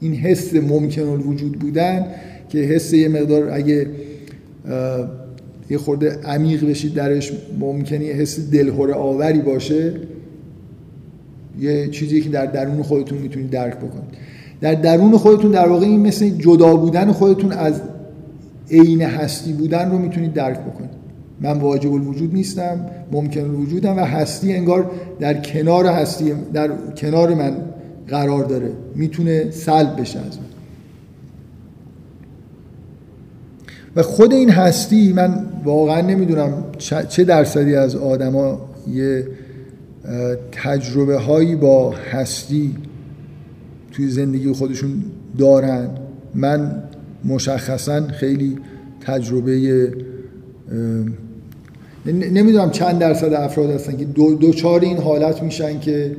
این 0.00 0.14
حس 0.14 0.54
ممکن 0.54 1.02
الوجود 1.02 1.58
بودن 1.58 2.06
که 2.48 2.58
حس 2.58 2.92
یه 2.92 3.08
مقدار 3.08 3.50
اگه 3.50 3.86
یه 5.70 5.78
خورده 5.78 6.10
عمیق 6.24 6.70
بشید 6.70 6.94
درش 6.94 7.32
ممکنه 7.60 8.04
یه 8.04 8.12
حس 8.12 8.50
دلهوره 8.50 8.94
آوری 8.94 9.38
باشه. 9.38 9.92
یه 11.60 11.88
چیزی 11.88 12.20
که 12.20 12.28
در 12.28 12.46
درون 12.46 12.82
خودتون 12.82 13.18
می‌تونید 13.18 13.50
درک 13.50 13.76
بکنید. 13.76 14.16
در 14.60 14.74
درون 14.74 15.16
خودتون 15.16 15.50
در 15.50 15.68
واقع 15.68 15.86
این 15.86 16.00
مثل 16.00 16.28
جدا 16.28 16.76
بودن 16.76 17.12
خودتون 17.12 17.52
از 17.52 17.80
عین 18.70 19.02
هستی 19.02 19.52
بودن 19.52 19.90
رو 19.90 19.98
می‌تونید 19.98 20.32
درک 20.32 20.60
بکنید. 20.60 20.90
من 21.40 21.58
واجب 21.58 21.92
الوجود 21.92 22.34
نیستم 22.34 22.86
ممکن 23.12 23.40
الوجودم 23.40 23.96
و 23.96 24.00
هستی 24.00 24.52
انگار 24.52 24.90
در 25.20 25.34
کنار 25.34 25.86
هستی 25.86 26.32
در 26.52 26.70
کنار 26.96 27.34
من 27.34 27.56
قرار 28.08 28.44
داره. 28.44 28.70
می‌تونه 28.94 29.50
سلب 29.50 30.00
بشه 30.00 30.18
از 30.18 30.38
من. 30.38 30.55
و 33.96 34.02
خود 34.02 34.32
این 34.32 34.50
هستی 34.50 35.12
من 35.12 35.46
واقعا 35.64 36.00
نمی‌دونم 36.00 36.64
چه 37.08 37.24
درصدی 37.24 37.74
از 37.74 37.96
آدما 37.96 38.68
یه 38.92 39.26
تجربه 40.52 41.18
هایی 41.18 41.56
با 41.56 41.90
هستی 41.90 42.74
توی 43.92 44.08
زندگی 44.08 44.52
خودشون 44.52 45.02
دارن. 45.38 45.88
من 46.34 46.82
مشخصا 47.24 48.06
خیلی 48.06 48.58
تجربه 49.00 49.92
نمی‌دونم 52.06 52.70
چند 52.70 52.98
درصد 52.98 53.32
افراد 53.32 53.70
هستن 53.70 53.96
که 53.96 54.04
دو, 54.04 54.34
دوچار 54.34 54.80
این 54.80 54.98
حالت 54.98 55.42
میشن 55.42 55.80
که 55.80 56.16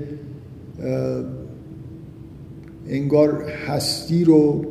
انگار 2.90 3.44
هستی 3.68 4.24
رو 4.24 4.66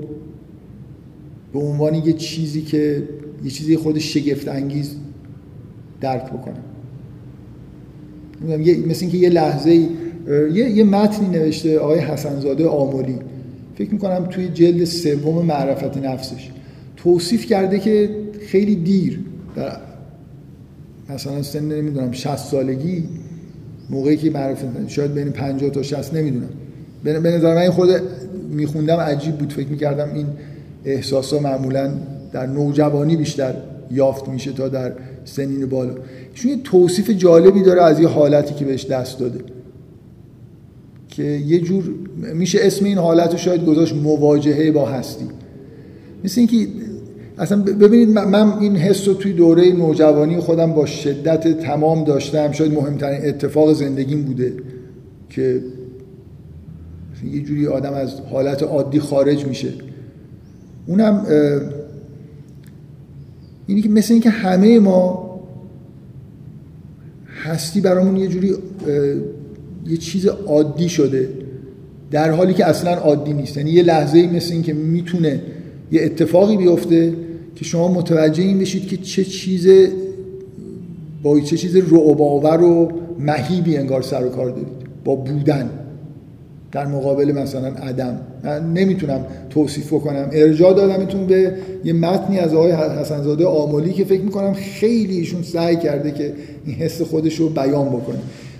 به 1.56 1.62
عنوان 1.62 1.94
یه 1.94 2.12
چیزی 2.12 2.62
که 2.62 3.02
یه 3.44 3.50
چیزی 3.50 3.76
خود 3.76 3.98
شگفت 3.98 4.48
انگیز 4.48 4.96
درک 6.00 6.24
بکنم 6.24 6.62
مثل 8.88 9.00
اینکه 9.00 9.18
یه 9.18 9.28
لحظه 9.28 9.74
یه, 9.74 9.90
یه 10.70 10.84
متنی 10.84 11.28
نوشته 11.28 11.78
آقای 11.78 11.98
حسنزاده 11.98 12.66
آمولی 12.66 13.18
فکر 13.74 13.92
می‌کنم 13.92 14.26
توی 14.30 14.48
جلد 14.48 14.84
سوم 14.84 15.46
معرفت 15.46 15.96
نفسش 15.96 16.50
توصیف 16.96 17.46
کرده 17.46 17.78
که 17.78 18.10
خیلی 18.46 18.76
دیر 18.76 19.20
در 19.56 19.76
مثلا 21.08 21.42
سن 21.42 21.64
نمی‌دونم 21.64 22.12
60 22.12 22.36
سالگی 22.36 23.04
موقعی 23.90 24.16
که 24.16 24.30
معرفت 24.30 24.88
شاید 24.88 25.14
بین 25.14 25.30
50 25.30 25.70
تا 25.70 25.82
60 25.82 26.14
نمی‌دونم. 26.14 26.48
به 27.02 27.12
نظر 27.12 27.54
من 27.54 27.70
خود 27.70 27.88
میخوندم 28.50 28.96
عجیب 28.96 29.34
بود. 29.34 29.52
فکر 29.52 29.68
می‌کردم 29.68 30.14
این 30.14 30.26
احساس 30.86 31.32
ها 31.32 31.40
معمولا 31.40 31.90
در 32.32 32.46
نوجوانی 32.46 33.16
بیشتر 33.16 33.54
یافت 33.90 34.28
میشه 34.28 34.52
تا 34.52 34.68
در 34.68 34.92
سنین 35.24 35.66
بالا. 35.66 35.94
چون 36.34 36.50
یه 36.50 36.56
توصیف 36.64 37.10
جالبی 37.10 37.62
داره 37.62 37.82
از 37.82 38.00
یه 38.00 38.08
حالتی 38.08 38.54
که 38.54 38.64
بهش 38.64 38.86
دست 38.86 39.18
داده 39.18 39.40
که 41.08 41.22
یه 41.22 41.60
جور 41.60 41.84
میشه 42.34 42.58
اسم 42.62 42.84
این 42.84 42.98
حالت 42.98 43.32
رو 43.32 43.38
شاید 43.38 43.64
گذاشت 43.64 43.94
مواجهه 43.94 44.70
با 44.70 44.86
هستی. 44.86 45.24
مثل 46.24 46.40
اینکه 46.40 46.56
اصلا 47.38 47.62
ببینید 47.62 48.08
من 48.08 48.58
این 48.58 48.76
حس 48.76 49.08
رو 49.08 49.14
توی 49.14 49.32
دوره 49.32 49.72
نوجوانی 49.72 50.40
خودم 50.40 50.72
با 50.72 50.86
شدت 50.86 51.60
تمام 51.60 52.04
داشتم. 52.04 52.52
شاید 52.52 52.72
مهمترین 52.72 53.28
اتفاق 53.28 53.72
زندگیم 53.72 54.22
بوده 54.22 54.52
که 55.30 55.60
یه 57.32 57.42
جوری 57.42 57.66
آدم 57.66 57.92
از 57.92 58.20
حالت 58.20 58.62
عادی 58.62 59.00
خارج 59.00 59.46
میشه. 59.46 59.68
اونم 60.86 61.26
اینی 63.66 63.82
که 63.82 63.88
مثل 63.88 64.12
اینکه 64.12 64.30
همه 64.30 64.78
ما 64.78 65.26
هستی 67.44 67.80
برامون 67.80 68.16
یه 68.16 68.28
جوری 68.28 68.54
یه 69.86 69.96
چیز 69.96 70.26
عادی 70.26 70.88
شده 70.88 71.28
در 72.10 72.30
حالی 72.30 72.54
که 72.54 72.66
اصلا 72.66 72.94
عادی 72.94 73.32
نیست. 73.32 73.56
یعنی 73.56 73.70
یه 73.70 73.82
لحظه 73.82 74.18
ای 74.18 74.26
مثل 74.26 74.52
اینکه 74.52 74.72
می‌تونه 74.72 75.40
یه 75.92 76.02
اتفاقی 76.02 76.56
بیفته 76.56 77.14
که 77.54 77.64
شما 77.64 77.92
متوجه 77.92 78.42
این 78.42 78.58
بشید 78.58 78.88
که 78.88 78.96
چه 78.96 79.24
چیز 79.24 79.68
با 81.22 81.40
چه 81.40 81.56
چیز 81.56 81.76
رعب 81.76 82.20
و 82.20 82.92
مهیبی 83.18 83.76
انگار 83.76 84.02
سر 84.02 84.24
و 84.24 84.28
کار 84.28 84.50
دارید. 84.50 84.66
با 85.04 85.14
بودن. 85.14 85.70
در 86.72 86.86
مقابل 86.86 87.32
مثلا 87.32 87.68
عدم. 87.68 88.18
من 88.44 88.72
نمی‌تونم 88.72 89.20
توصیف 89.50 89.90
کنم 89.90 90.28
ارجاع 90.32 90.74
دادمتون 90.74 91.26
به 91.26 91.52
یه 91.84 91.92
متنی 91.92 92.38
از 92.38 92.54
آقای 92.54 92.72
حسنزاده 92.72 93.46
آمولی 93.46 93.92
که 93.92 94.04
فکر 94.04 94.22
می‌کنم 94.22 94.52
خیلی 94.52 95.16
ایشون 95.16 95.42
سعی 95.42 95.76
کرده 95.76 96.10
که 96.10 96.32
این 96.66 96.74
حس 96.74 97.02
خودش 97.02 97.34
رو 97.34 97.48
بیان 97.48 97.88
بکنه. 97.88 98.18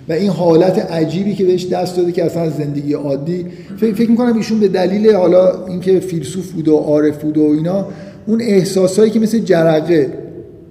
و 0.09 0.13
این 0.13 0.29
حالت 0.29 0.91
عجیبی 0.91 1.35
که 1.35 1.45
بهش 1.45 1.67
دست 1.67 1.97
داده 1.97 2.11
که 2.11 2.25
اصلا 2.25 2.49
زندگی 2.49 2.93
عادی 2.93 3.45
فکر 3.77 4.09
می‌کنم 4.09 4.37
ایشون 4.37 4.59
به 4.59 4.67
دلیل 4.67 5.15
حالا 5.15 5.65
اینکه 5.65 5.99
فیلسوف 5.99 6.51
بود 6.51 6.67
و 6.67 6.77
عارف 6.77 7.23
بود 7.23 7.37
و 7.37 7.41
اینا 7.41 7.85
اون 8.27 8.41
احساسایی 8.41 9.11
که 9.11 9.19
مثل 9.19 9.39
جرقه 9.39 10.09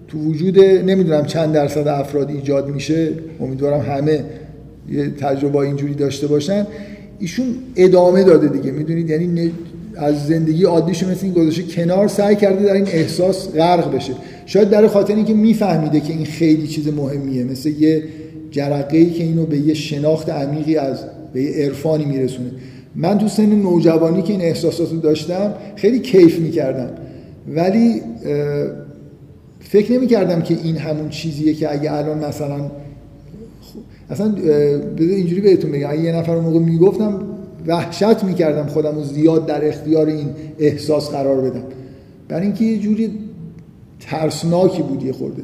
تو 0.09 0.19
وجود 0.19 0.59
نمی‌دونم 0.61 1.25
چند 1.25 1.53
درصد 1.53 1.89
افراد 1.89 2.31
ایجاد 2.31 2.69
میشه 2.69 3.09
امیدوارم 3.41 3.81
همه 3.81 4.25
یه 4.91 5.11
تجربه 5.11 5.59
اینجوری 5.59 5.95
داشته 5.95 6.27
باشن 6.27 6.67
ایشون 7.19 7.47
ادامه 7.77 8.25
داده 8.25 8.49
دیگه. 8.49 8.71
می‌دونید؟ 8.71 9.11
یعنی 9.11 9.53
از 9.97 10.27
زندگی 10.27 10.65
عادیشو 10.65 11.11
مثل 11.11 11.25
این 11.27 11.35
گذاشته. 11.35 11.63
کنار 11.63 12.09
سعی 12.09 12.37
کرده 12.37 12.65
در 12.65 12.73
این 12.73 12.87
احساس 12.87 13.49
غرق 13.49 13.95
بشه. 13.95 14.13
شاید 14.47 14.71
در 14.71 14.87
خاطر 14.87 15.15
اینکه 15.15 15.35
میفهمیده 15.35 16.01
که 16.01 16.13
این 16.13 16.25
خیلی 16.25 16.67
چیز 16.67 16.89
مهمیه. 16.89 17.45
مثل 17.45 17.69
یه 17.69 18.03
جرقه 18.51 18.97
ای 18.97 19.11
که 19.11 19.25
اینو 19.25 19.47
به 19.47 19.59
یه 19.59 19.75
شناخت 19.75 20.29
عمیقی 20.29 20.77
از 20.77 20.99
به 21.33 21.43
یه 21.43 21.65
عرفانی 21.65 22.05
میرسونه. 22.05 22.51
من 22.95 23.19
تو 23.19 23.29
سن 23.29 23.47
نوجوانی 23.47 24.23
که 24.23 24.33
این 24.33 24.43
احساسات 24.43 24.91
رو 24.91 25.01
داشتم 25.01 25.55
خیلی 25.77 25.99
کیف 25.99 26.39
می‌کردم. 26.39 26.91
ولی 27.55 28.03
فکر 29.61 29.93
نمی 29.93 30.07
کردم 30.07 30.43
که 30.43 30.57
این 30.65 30.77
همون 30.77 31.09
چیزیه 31.09 31.55
که 31.55 31.73
اگه 31.73 31.93
الان 31.93 32.25
مثلا 32.25 32.71
اصلا 34.11 34.35
اینجوری 34.99 35.41
بهتون 35.41 35.73
بگم. 35.73 35.91
اگه 35.91 36.01
یه 36.01 36.17
نفر 36.17 36.41
موقع 36.41 36.59
می‌گفتم 36.59 37.23
وحشت 37.67 38.25
می‌کردم 38.25 38.67
خودم 38.67 38.95
رو 38.95 39.05
زیاد 39.05 39.47
در 39.47 39.69
اختیار 39.69 40.07
این 40.07 40.29
احساس 40.59 41.11
قرار 41.11 41.51
بدم. 41.51 41.63
برای 42.29 42.43
اینکه 42.43 42.65
یه 42.65 42.79
جوری 42.79 43.19
ترسناکی 44.01 44.83
بود 44.83 45.03
یه 45.03 45.13
خورده. 45.13 45.43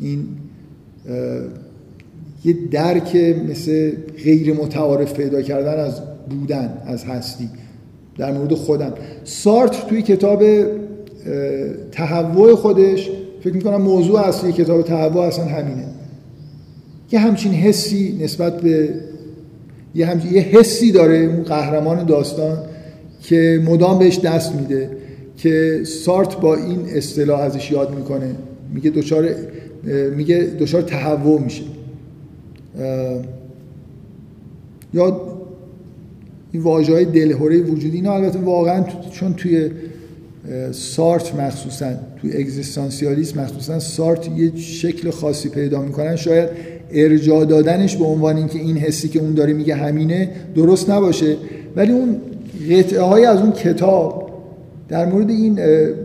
این 0.00 0.26
یه 2.44 2.54
درک 2.70 3.16
مثل 3.50 3.92
غیر 4.24 4.54
متعارف 4.54 5.14
پیدا 5.14 5.42
کردن 5.42 5.84
از 5.84 6.00
بودن 6.30 6.78
از 6.86 7.04
هستی 7.04 7.48
در 8.18 8.32
مورد 8.32 8.54
خودم. 8.54 8.92
سارت 9.24 9.86
توی 9.86 10.02
کتاب 10.02 10.42
تهوع 11.92 12.54
خودش 12.54 13.10
فکر 13.40 13.54
می‌کنم 13.54 13.82
موضوع 13.82 14.20
اصلی 14.20 14.52
کتاب 14.52 14.82
تهوع 14.82 15.22
اصلا 15.22 15.44
همینه. 15.44 15.84
یه 17.12 17.20
همچین 17.20 17.52
حسی 17.52 18.18
نسبت 18.20 18.60
به 18.60 18.88
یه, 19.94 20.06
همچین... 20.06 20.34
یه 20.34 20.40
حسی 20.40 20.92
داره 20.92 21.16
اون 21.16 21.42
قهرمان 21.42 22.06
داستان 22.06 22.58
که 23.22 23.62
مدام 23.64 23.98
بهش 23.98 24.18
دست 24.18 24.54
میده 24.54 24.90
که 25.36 25.82
سارت 25.84 26.40
با 26.40 26.56
این 26.56 26.80
اصطلاح 26.94 27.40
ازش 27.40 27.70
یاد 27.70 27.94
می‌کنه. 27.94 28.34
میگه 28.74 28.90
دچار 28.90 29.28
میگه 30.16 30.48
دچار 30.60 30.82
تهوع 30.82 31.40
میشه. 31.40 31.62
یا 34.94 35.20
این 36.52 36.62
واژه 36.62 36.92
های 36.92 37.04
دلهوره 37.04 37.60
وجودی 37.60 37.96
اینا 37.96 38.14
البته 38.14 38.38
واقعا 38.38 38.84
چون 39.12 39.34
توی 39.34 39.70
سارت 40.72 41.34
مخصوصا 41.34 41.92
توی 42.20 42.36
اگزیستانسیالیسم 42.36 43.40
مخصوصا 43.40 43.78
سارت 43.78 44.28
یه 44.38 44.56
شکل 44.56 45.10
خاصی 45.10 45.48
پیدا 45.48 45.82
می‌کنن. 45.82 46.16
شاید 46.16 46.48
ارجاع 46.92 47.44
دادنش 47.44 47.96
به 47.96 48.04
عنوان 48.04 48.36
اینکه 48.36 48.58
این 48.58 48.76
حسی 48.76 49.08
که 49.08 49.20
اون 49.20 49.34
داره 49.34 49.52
میگه 49.52 49.74
همینه 49.74 50.28
درست 50.54 50.90
نباشه. 50.90 51.36
ولی 51.76 51.92
اون 51.92 52.16
قطعه 52.70 53.00
های 53.00 53.24
از 53.24 53.38
اون 53.40 53.52
کتاب 53.52 54.30
در 54.88 55.06
مورد 55.06 55.30
این 55.30 55.58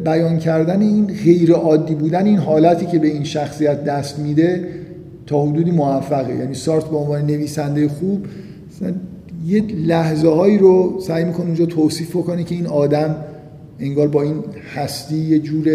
بیان 0.03 0.39
کردن 0.39 0.81
این 0.81 1.07
غیر 1.23 1.51
عادی 1.51 1.95
بودن 1.95 2.25
این 2.25 2.37
حالتی 2.37 2.85
که 2.85 2.99
به 2.99 3.07
این 3.07 3.23
شخصیت 3.23 3.83
دست 3.83 4.19
میده 4.19 4.67
تا 5.27 5.45
حدودی 5.45 5.71
موفقه. 5.71 6.35
یعنی 6.35 6.53
سارت 6.53 6.85
به 6.85 6.97
عنوان 6.97 7.21
نویسنده 7.21 7.87
خوب 7.87 8.25
یه 9.47 9.63
لحظه 9.87 10.27
هایی 10.27 10.57
رو 10.57 10.99
سعی 11.07 11.23
می‌کنه 11.23 11.45
اونجا 11.45 11.65
توصیف 11.65 12.15
بکنه 12.15 12.43
که 12.43 12.55
این 12.55 12.67
آدم 12.67 13.15
انگار 13.79 14.07
با 14.07 14.21
این 14.21 14.35
هستی 14.75 15.17
یه 15.17 15.39
جور 15.39 15.65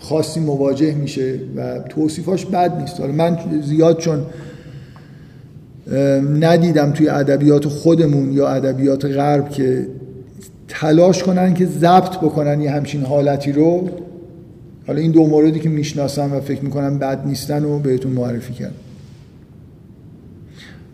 خاصی 0.00 0.40
مواجه 0.40 0.94
میشه 0.94 1.34
و 1.56 1.78
توصیفاش 1.78 2.46
بد 2.46 2.80
نیست. 2.80 3.00
حالا 3.00 3.12
من 3.12 3.38
زیاد 3.62 3.98
چون 3.98 4.26
ندیدم 6.40 6.90
توی 6.90 7.08
ادبیات 7.08 7.68
خودمون 7.68 8.32
یا 8.32 8.48
ادبیات 8.48 9.04
غرب 9.04 9.48
که 9.48 9.86
تلاش 10.68 11.22
کنن 11.22 11.54
که 11.54 11.66
ضبط 11.66 12.16
بکنن 12.16 12.60
یه 12.60 12.70
همچین 12.70 13.02
حالتی 13.02 13.52
رو. 13.52 13.88
حالا 14.86 15.00
این 15.00 15.10
دو 15.10 15.26
موردی 15.26 15.60
که 15.60 15.68
می‌شناسم 15.68 16.32
و 16.32 16.40
فکر 16.40 16.64
می‌کنم 16.64 16.98
بد 16.98 17.26
نیستن 17.26 17.64
و 17.64 17.78
بهتون 17.78 18.12
معرفی 18.12 18.52
کردم. 18.52 18.74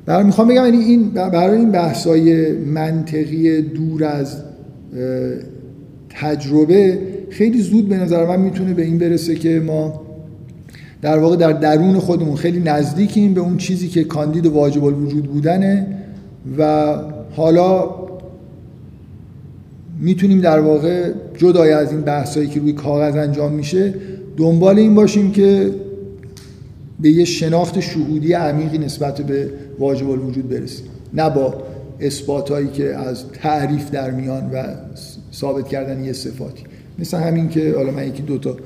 برای 0.07 0.24
می‌خوام 0.24 0.49
بگم 0.49 0.65
یعنی 0.65 0.85
این 0.85 1.11
برای 1.11 1.57
این 1.59 1.70
بحثای 1.70 2.53
منطقی 2.53 3.62
دور 3.62 4.05
از 4.05 4.43
تجربه 6.11 6.99
خیلی 7.38 7.62
زود 7.62 7.88
به 7.88 7.96
نظر 7.96 8.26
من 8.26 8.40
می‌تونه 8.40 8.74
به 8.74 8.82
این 8.82 8.98
برسه 8.98 9.34
که 9.34 9.62
ما 9.66 10.02
در 11.02 11.18
واقع 11.18 11.36
در 11.36 11.52
درون 11.52 11.98
خودمون 11.98 12.36
خیلی 12.36 12.60
نزدیکیم 12.60 13.34
به 13.34 13.40
اون 13.40 13.56
چیزی 13.56 13.88
که 13.88 14.04
کاندید 14.04 14.46
واجب 14.46 14.84
الوجود 14.84 15.24
بودنه 15.24 15.86
و 16.58 16.94
حالا 17.30 17.90
می‌تونیم 20.00 20.40
در 20.40 20.60
واقع 20.60 21.10
جدای 21.38 21.72
از 21.72 21.92
این 21.92 22.00
بحثایی 22.00 22.48
که 22.48 22.60
روی 22.60 22.72
کاغذ 22.72 23.16
انجام 23.16 23.52
میشه 23.52 23.94
دنبال 24.36 24.78
این 24.78 24.94
باشیم 24.94 25.32
که 25.32 25.70
به 27.00 27.10
یه 27.10 27.24
شناخت 27.24 27.80
شهودی 27.80 28.32
عمیقی 28.32 28.78
نسبت 28.78 29.20
به 29.20 29.50
واجب 29.78 30.10
الوجود 30.10 30.48
برسیم. 30.48 30.86
نه 31.14 31.30
با 31.30 31.54
اثباتایی 32.00 32.68
که 32.68 32.96
از 32.96 33.24
تعریف 33.42 33.90
در 33.90 34.10
میان 34.10 34.50
و 34.52 34.64
ثابت 35.32 35.68
کردن 35.68 36.04
یه 36.04 36.12
صفاتی. 36.12 36.62
مثل 36.98 37.18
همین 37.18 37.48
که 37.48 37.74
حالا 37.77 37.90
من 37.90 38.09
یکی 38.09 38.23
دوتا 38.23 38.56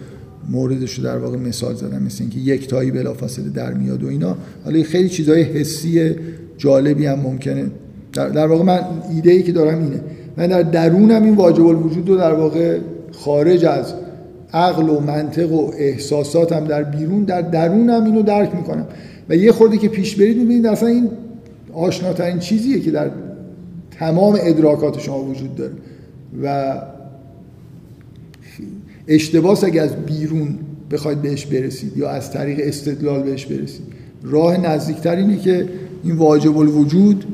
موردش 0.51 0.95
رو 0.95 1.05
در 1.05 1.19
واقع 1.19 1.37
مثال 1.37 1.75
زدم 1.75 2.03
مثل 2.03 2.19
اینکه 2.21 2.39
یک 2.39 2.69
تایی 2.69 2.91
بلافاصله 2.91 3.49
در 3.49 3.75
میاد 3.75 4.05
و 4.05 4.09
اینا. 4.09 4.37
حالا 4.65 4.83
خیلی 4.83 5.09
چیزهای 5.09 5.43
حسی 5.43 6.15
جالبی 6.59 7.07
هم 7.07 7.21
ممکنه. 7.21 7.67
در, 8.13 8.29
در 8.29 8.47
واقع 8.47 8.65
من 8.65 8.81
ایده 9.15 9.31
ای 9.31 9.43
که 9.43 9.53
دارم 9.53 9.79
اینه. 9.79 10.01
من 10.37 10.47
در 10.47 10.63
درونم 10.63 11.23
این 11.23 11.35
واجب 11.35 11.67
الوجود 11.67 12.09
رو 12.09 12.17
در 12.17 12.33
واقع 12.33 12.79
خارج 13.13 13.65
از 13.65 13.95
عقل 14.53 14.89
و 14.89 15.01
منطق 15.01 15.53
و 15.53 15.71
احساساتم 15.79 16.65
در 16.65 16.83
بیرون 16.83 17.25
در 17.25 17.43
درونم 17.43 18.05
اینو 18.05 18.23
درک 18.23 18.55
می‌کنم. 18.55 18.87
و 19.29 19.37
یه 19.37 19.53
خورده 19.53 19.79
که 19.79 19.89
پیش 19.89 20.17
برید 20.17 20.37
می‌بینید 20.37 20.67
اصلا 20.67 20.89
این 20.89 21.09
آشناترین 21.73 22.39
چیزیه 22.39 22.81
که 22.81 22.91
در 22.91 23.11
تمام 23.99 24.39
ادراکات 24.41 25.01
شما 25.01 25.25
وجود 25.25 25.55
داره. 25.55 25.73
و 26.43 26.75
اشتباس 29.09 29.65
اگه 29.65 29.83
از 29.83 29.97
بیرون 29.97 30.59
بخواید 30.91 31.23
بهش 31.23 31.47
برسید 31.47 31.97
یا 31.97 32.11
از 32.11 32.33
طریق 32.33 32.59
استدلال 32.63 33.23
بهش 33.23 33.47
برسید. 33.47 33.87
راه 34.23 34.57
نزدیکتر 34.57 35.17
اینه 35.17 35.37
که 35.37 35.69
این 36.05 36.17
واجب 36.17 36.59
الوجود 36.59 37.25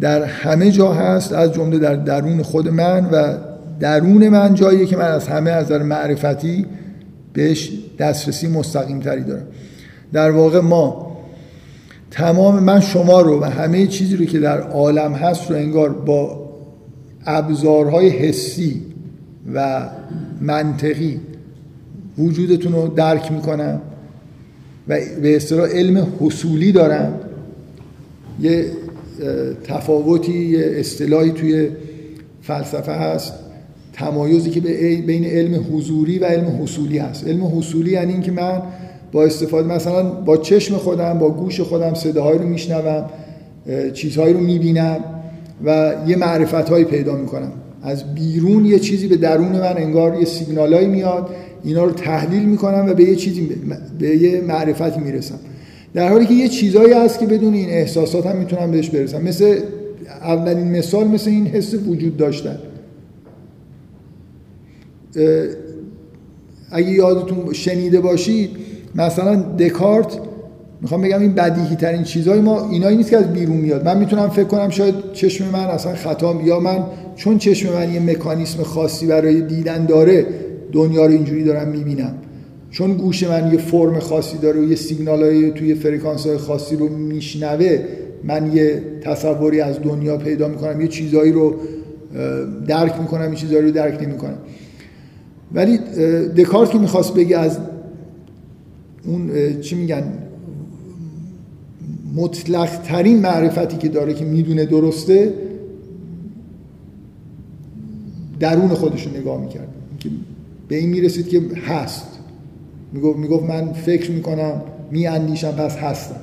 در 0.00 0.22
همه 0.22 0.70
جا 0.70 0.92
هست 0.92 1.32
از 1.32 1.52
جمله 1.52 1.78
در 1.78 1.96
درون 1.96 2.42
خود 2.42 2.68
من 2.68 3.04
و 3.12 3.36
درون 3.80 4.28
من 4.28 4.54
جاییه 4.54 4.86
که 4.86 4.96
من 4.96 5.08
از 5.08 5.28
همه 5.28 5.50
از 5.50 5.68
در 5.68 5.82
معرفتی 5.82 6.66
بهش 7.32 7.72
دسترسی 7.98 8.48
مستقیم 8.48 9.00
تری 9.00 9.24
دارم. 9.24 9.46
در 10.12 10.30
واقع 10.30 10.60
ما 10.60 11.16
تمام 12.10 12.62
من 12.62 12.80
شما 12.80 13.20
رو 13.20 13.40
و 13.40 13.44
همه 13.44 13.86
چیزی 13.86 14.16
رو 14.16 14.24
که 14.24 14.38
در 14.38 14.60
عالم 14.60 15.12
هست 15.12 15.50
رو 15.50 15.56
انگار 15.56 15.92
با 15.92 16.50
ابزارهای 17.26 18.08
حسی 18.08 18.82
و 19.54 19.88
منطقی 20.40 21.20
وجودتون 22.18 22.72
رو 22.72 22.88
درک 22.88 23.32
می‌کنم 23.32 23.80
و 24.88 24.98
به 25.22 25.36
اصطلاح 25.36 25.68
علم 25.68 26.06
حصولی 26.20 26.72
دارم. 26.72 27.20
یه 28.40 28.66
تفاوتی 29.64 30.32
یه 30.32 30.74
اصطلاحی 30.76 31.32
توی 31.32 31.68
فلسفه 32.42 32.92
هست 32.92 33.32
تمایزی 33.92 34.50
که 34.50 34.60
بین 35.06 35.24
علم 35.24 35.66
حضوری 35.72 36.18
و 36.18 36.24
علم 36.24 36.62
حصولی 36.62 36.98
هست. 36.98 37.28
علم 37.28 37.58
حصولی 37.58 37.90
یعنی 37.90 38.12
اینکه 38.12 38.32
من 38.32 38.62
با 39.12 39.24
استفاده 39.24 39.68
مثلا 39.68 40.10
با 40.10 40.36
چشم 40.36 40.76
خودم 40.76 41.18
با 41.18 41.30
گوش 41.30 41.60
خودم 41.60 41.94
صداهایی 41.94 42.38
رو 42.38 42.48
میشنوم 42.48 43.04
چیزهایی 43.92 44.34
رو 44.34 44.40
می‌بینم 44.40 44.96
و 45.64 45.94
یه 46.06 46.16
معرفت 46.16 46.84
پیدا 46.84 47.16
می‌کنم. 47.16 47.52
از 47.84 48.14
بیرون 48.14 48.64
یه 48.64 48.78
چیزی 48.78 49.08
به 49.08 49.16
درون 49.16 49.52
من 49.52 49.76
انگار 49.76 50.18
یه 50.18 50.24
سیگنالایی 50.24 50.86
میاد 50.86 51.30
اینا 51.64 51.84
رو 51.84 51.90
تحلیل 51.90 52.44
می‌کنم 52.44 52.86
و 52.88 52.94
به 52.94 53.04
یه 53.04 53.16
چیزی 53.16 53.50
به 53.98 54.16
یه 54.16 54.40
معرفتی 54.40 55.00
می‌رسم. 55.00 55.38
در 55.94 56.08
حالی 56.08 56.26
که 56.26 56.34
یه 56.34 56.48
چیزایی 56.48 56.92
هست 56.92 57.18
که 57.18 57.26
بدون 57.26 57.54
این 57.54 57.68
احساسات 57.68 58.26
هم 58.26 58.36
می‌تونم 58.36 58.70
بهش 58.70 58.90
برسم. 58.90 59.22
مثل 59.22 59.58
اولین 60.22 60.70
مثال 60.70 61.08
مثل 61.08 61.30
این 61.30 61.46
حس 61.46 61.74
وجود 61.74 62.16
داشتن. 62.16 62.58
اگه 66.70 66.90
یادتون 66.90 67.52
شنیده 67.52 68.00
باشید 68.00 68.50
مثلا 68.94 69.36
دکارت 69.36 70.18
می‌خوام 70.84 71.02
بگم 71.02 71.20
این 71.20 71.32
بدیهی 71.34 71.76
ترین 71.76 72.02
چیزهای 72.02 72.40
ما 72.40 72.70
اینایی 72.70 72.96
نیست 72.96 73.10
که 73.10 73.16
از 73.16 73.32
بیرون 73.32 73.56
میاد. 73.56 73.84
من 73.84 73.98
می‌تونم 73.98 74.28
فکر 74.28 74.44
کنم 74.44 74.70
شاید 74.70 74.94
چشم 75.12 75.44
من 75.52 75.64
اصلا 75.64 75.94
خطا 75.94 76.40
یا 76.44 76.60
من 76.60 76.78
چون 77.16 77.38
چشم 77.38 77.72
من 77.72 77.94
یه 77.94 78.00
مکانیسم 78.00 78.62
خاصی 78.62 79.06
برای 79.06 79.40
دیدن 79.40 79.86
داره 79.86 80.26
دنیا 80.72 81.06
رو 81.06 81.12
اینجوری 81.12 81.44
دارم 81.44 81.68
می‌بینم. 81.68 82.14
چون 82.70 82.94
گوش 82.94 83.22
من 83.22 83.52
یه 83.52 83.58
فرم 83.58 83.98
خاصی 83.98 84.38
داره 84.38 84.60
و 84.60 84.64
یه 84.64 84.76
سیگنال 84.76 85.22
های 85.22 85.50
توی 85.50 85.74
فرکانس 85.74 86.26
های 86.26 86.36
خاصی 86.36 86.76
رو 86.76 86.88
میشنوه 86.88 87.78
من 88.24 88.56
یه 88.56 88.82
تصوری 89.02 89.60
از 89.60 89.82
دنیا 89.82 90.16
پیدا 90.16 90.48
می‌کنم 90.48 90.80
یه 90.80 90.88
چیزایی 90.88 91.32
رو 91.32 91.54
درک 92.66 93.00
می‌کنم 93.00 93.32
یه 93.32 93.38
چیزایی 93.38 93.62
رو 93.62 93.70
درک 93.70 94.02
نمی‌کنم. 94.02 94.38
ولی 95.54 95.78
دکارت 96.36 96.70
که 96.70 96.78
می‌خواست 96.78 97.14
بگه 97.14 97.38
از 97.38 97.58
اون 99.06 99.30
چی 99.60 99.76
میگن؟ 99.76 100.04
مطلق 102.14 102.80
ترین 102.84 103.20
معرفتی 103.20 103.76
که 103.76 103.88
داره 103.88 104.14
که 104.14 104.24
می‌دونه 104.24 104.64
درسته 104.64 105.34
درون 108.40 108.68
خودش 108.68 109.06
رو 109.06 109.16
نگاه 109.16 109.40
می‌کرد. 109.40 109.68
که 110.00 110.08
به 110.68 110.76
این 110.76 110.90
می‌رسید 110.90 111.28
که 111.28 111.42
هست. 111.66 112.06
می‌گفت 112.92 113.18
می‌گفت 113.18 113.44
من 113.44 113.72
فکر 113.72 114.10
می‌کنم 114.10 114.62
میاندیشم 114.90 115.52
پس 115.52 115.76
هستم. 115.76 116.20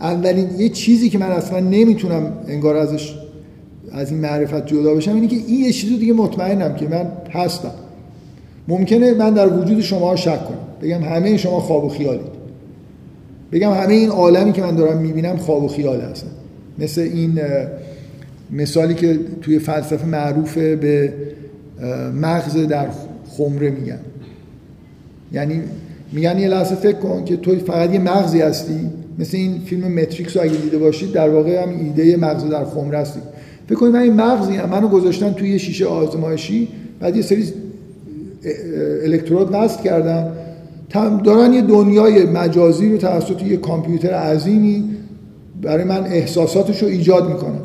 اولین 0.00 0.48
یه 0.58 0.68
چیزی 0.68 1.10
که 1.10 1.18
من 1.18 1.30
اصلا 1.30 1.60
نمی‌تونم 1.60 2.32
انگار 2.48 2.76
ازش 2.76 3.14
از 3.92 4.10
این 4.10 4.20
معرفت 4.20 4.66
جدا 4.66 4.94
بشم 4.94 5.14
اینه 5.14 5.26
که 5.26 5.36
این 5.36 5.64
یه 5.64 5.72
چیزی 5.72 5.98
دیگه 5.98 6.12
مطمئنم 6.12 6.74
که 6.74 6.88
من 6.88 7.06
هستم. 7.30 7.72
ممکنه 8.68 9.14
من 9.14 9.34
در 9.34 9.58
وجود 9.58 9.80
شما 9.80 10.16
شک 10.16 10.44
کنم. 10.44 10.58
بگم 10.82 11.02
همه 11.02 11.36
شما 11.36 11.60
خواب 11.60 11.84
و 11.84 11.88
خیالید. 11.88 12.31
بگم 13.52 13.72
همه 13.72 13.94
این 13.94 14.08
عالمی 14.08 14.52
که 14.52 14.62
من 14.62 14.76
دارم 14.76 14.98
می‌بینم 14.98 15.36
خواب 15.36 15.64
و 15.64 15.68
خیال 15.68 16.00
هستن. 16.00 16.28
مثل 16.78 17.00
این 17.00 17.40
مثالی 18.50 18.94
که 18.94 19.18
توی 19.42 19.58
فلسفه 19.58 20.06
معروفه 20.06 20.76
به 20.76 21.12
مغز 22.14 22.56
در 22.56 22.88
خمره 23.28 23.70
میگن. 23.70 23.98
یعنی 25.32 25.60
میگن 26.12 26.38
یه 26.38 26.48
لحظه 26.48 26.74
فکر 26.74 26.96
کن 26.96 27.24
که 27.24 27.36
تو 27.36 27.58
فقط 27.58 27.92
یه 27.92 27.98
مغزی 27.98 28.40
هستی. 28.40 28.90
مثل 29.18 29.36
این 29.36 29.60
فیلم 29.66 29.92
متریکس 29.92 30.36
رو 30.36 30.42
اگه 30.42 30.56
دیده 30.56 30.78
باشید 30.78 31.12
در 31.12 31.28
واقع 31.28 31.62
هم 31.62 31.68
ایده 31.68 32.16
مغز 32.16 32.44
در 32.44 32.64
خمره 32.64 32.98
هستی. 32.98 33.20
فکر 33.66 33.74
کنید 33.74 33.92
من 33.92 34.00
این 34.00 34.12
مغزی 34.12 34.56
هم 34.56 34.68
منو 34.68 34.88
گذاشتن 34.88 35.32
توی 35.32 35.50
یه 35.50 35.58
شیشه 35.58 35.86
آزمایشی 35.86 36.68
بعد 37.00 37.16
یه 37.16 37.22
سری 37.22 37.44
الکترود 39.04 39.48
وصل 39.52 39.82
کردن. 39.82 40.32
دارن 41.24 41.52
یه 41.52 41.62
دنیای 41.62 42.26
مجازی 42.26 42.92
رو 42.92 42.98
توسط 42.98 43.42
یه 43.42 43.56
کامپیوتر 43.56 44.14
عظیمی 44.14 44.84
برای 45.62 45.84
من 45.84 46.04
احساساتش 46.04 46.82
رو 46.82 46.88
ایجاد 46.88 47.28
می‌کنن 47.28 47.60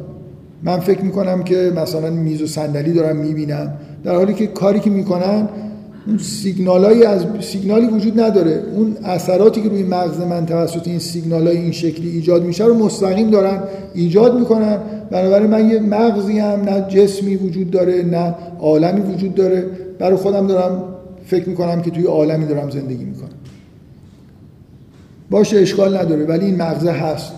من 0.63 0.79
فکر 0.79 1.01
می‌کنم 1.01 1.43
که 1.43 1.71
مثلا 1.75 2.09
میز 2.09 2.41
و 2.41 2.47
صندلی 2.47 2.93
دارم 2.93 3.15
می‌بینم. 3.15 3.73
در 4.03 4.15
حالی 4.15 4.33
که 4.33 4.47
کاری 4.47 4.79
که 4.79 4.89
می‌کنن 4.89 5.49
اون 6.07 6.17
سیگنالایی 6.17 7.03
از 7.03 7.25
سیگنالی 7.39 7.87
وجود 7.87 8.19
نداره. 8.19 8.63
اون 8.75 8.97
اثراتی 9.03 9.61
که 9.61 9.69
روی 9.69 9.83
مغز 9.83 10.19
من 10.19 10.45
توسط 10.45 10.87
این 10.87 10.99
سیگنالای 10.99 11.57
این 11.57 11.71
شکلی 11.71 12.09
ایجاد 12.09 12.43
میشه 12.43 12.65
رو 12.65 12.73
مستقیم 12.73 13.29
دارن 13.29 13.59
ایجاد 13.93 14.39
می‌کنن. 14.39 14.77
بنابراین 15.11 15.49
من 15.49 15.69
یه 15.69 15.79
مغزی 15.79 16.39
هم 16.39 16.61
نه 16.61 16.85
جسمی 16.89 17.35
وجود 17.35 17.71
داره 17.71 18.03
نه 18.03 18.35
عالمی 18.59 19.01
وجود 19.13 19.35
داره. 19.35 19.65
برای 19.99 20.15
خودم 20.15 20.47
دارم 20.47 20.83
فکر 21.27 21.49
می‌کنم 21.49 21.81
که 21.81 21.91
توی 21.91 22.03
عالمی 22.03 22.45
دارم 22.45 22.69
زندگی 22.69 23.03
می‌کنم. 23.03 23.29
باشه 25.29 25.57
اشکال 25.57 25.97
نداره 25.97 26.25
ولی 26.25 26.45
این 26.45 26.55
مغزه 26.55 26.91
هست. 26.91 27.31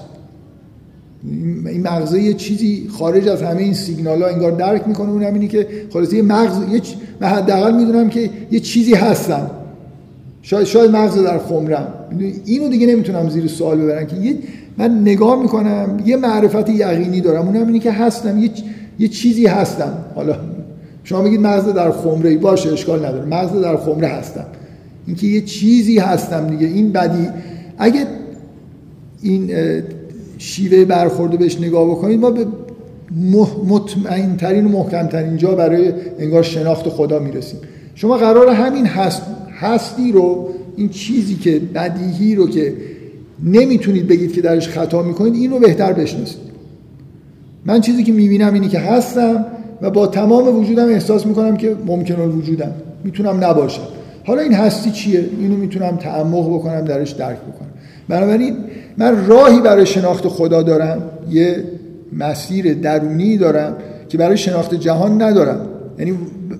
این 1.23 1.87
مغزه 1.87 2.21
یه 2.21 2.33
چیزی 2.33 2.87
خارج 2.99 3.27
از 3.27 3.41
همه 3.41 3.61
این 3.61 3.73
سیگنال 3.73 4.21
ها 4.21 4.27
انگار 4.27 4.51
درک 4.51 4.87
می‌کنه. 4.87 5.09
اون 5.09 5.23
همینی 5.23 5.47
که 5.47 5.67
خلاصه 5.93 6.15
یه 6.15 6.21
مغز 6.21 6.73
یه 6.73 6.81
من 7.21 7.27
حداقل 7.27 7.75
می‌دونم 7.75 8.09
که 8.09 8.29
یه 8.51 8.59
چیزی 8.59 8.93
هستم 8.93 9.51
شاید 10.41 10.67
شاید 10.67 10.91
مغز 10.91 11.23
در 11.23 11.37
خمرم. 11.37 11.93
اینو 12.45 12.69
دیگه 12.69 12.87
نمی‌تونم 12.87 13.29
زیر 13.29 13.47
سوال 13.47 13.77
ببرم 13.77 14.07
که 14.07 14.15
یه 14.15 14.37
من 14.77 15.01
نگاه 15.01 15.41
می‌کنم 15.41 15.99
یه 16.05 16.17
معرفت 16.17 16.69
یقینی 16.69 17.21
دارم. 17.21 17.47
اون 17.47 17.55
همینی 17.55 17.79
که 17.79 17.91
هستم 17.91 18.37
یه, 18.37 18.49
یه 18.99 19.07
چیزی 19.07 19.45
هستم. 19.45 19.93
حالا 20.15 20.35
شما 21.09 21.21
میگید 21.21 21.41
مغز 21.41 21.73
در 21.73 21.91
خمره 21.91 22.37
باشه 22.37 22.73
اشکال 22.73 23.05
نداره. 23.05 23.25
مغز 23.25 23.61
در 23.61 23.77
خمره 23.77 24.07
هستم. 24.07 24.45
اینکه 25.07 25.27
یه 25.27 25.41
چیزی 25.41 25.99
هستم 25.99 26.47
دیگه 26.47 26.67
این 26.67 26.91
بدی. 26.91 27.27
اگه 27.77 28.05
این 29.21 29.51
شیوه 30.37 30.85
برخورده 30.85 31.37
بهش 31.37 31.61
نگاه 31.61 31.89
بکنید 31.89 32.19
ما 32.19 32.31
به 32.31 32.45
مطمئن 33.67 34.37
ترین 34.37 34.65
و 34.65 34.69
محکم 34.69 35.07
ترین 35.07 35.37
جا 35.37 35.55
برای 35.55 35.93
انگار 36.19 36.43
شناخت 36.43 36.89
خدا 36.89 37.19
می‌رسیم. 37.19 37.59
شما 37.95 38.17
قرار 38.17 38.49
همین 38.49 38.85
هست 38.85 39.21
هستی 39.59 40.11
رو 40.11 40.49
این 40.75 40.89
چیزی 40.89 41.35
که 41.35 41.61
بدیهی 41.75 42.35
رو 42.35 42.49
که 42.49 42.73
نمی‌تونید 43.43 44.07
بگید 44.07 44.33
که 44.33 44.41
درش 44.41 44.67
خطا 44.67 45.03
می‌کنید 45.03 45.33
این 45.33 45.51
رو 45.51 45.59
بهتر 45.59 45.93
بشناسید. 45.93 46.49
من 47.65 47.81
چیزی 47.81 48.03
که 48.03 48.11
می‌بینم 48.11 48.53
اینی 48.53 48.67
که 48.67 48.79
هستم 48.79 49.45
و 49.81 49.89
با 49.89 50.07
تمام 50.07 50.57
وجودم 50.57 50.89
احساس 50.89 51.25
می‌کنم 51.25 51.57
که 51.57 51.75
ممکن 51.85 52.19
وجودم 52.19 52.71
می‌تونم 53.03 53.43
نباشم 53.43 53.81
حالا 54.23 54.41
این 54.41 54.53
هستی 54.53 54.91
چیه؟ 54.91 55.25
اینو 55.39 55.55
می‌تونم 55.55 55.97
تعمق 55.97 56.55
بکنم 56.55 56.81
درش 56.81 57.11
درک 57.11 57.37
بکنم. 57.37 57.69
بنابراین 58.09 58.57
من 58.97 59.27
راهی 59.27 59.61
برای 59.61 59.85
شناخت 59.85 60.27
خدا 60.27 60.63
دارم. 60.63 61.01
یه 61.29 61.63
مسیر 62.13 62.73
درونی 62.73 63.37
دارم 63.37 63.75
که 64.09 64.17
برای 64.17 64.37
شناخت 64.37 64.75
جهان 64.75 65.21
ندارم. 65.21 65.67
یعنی 65.99 66.13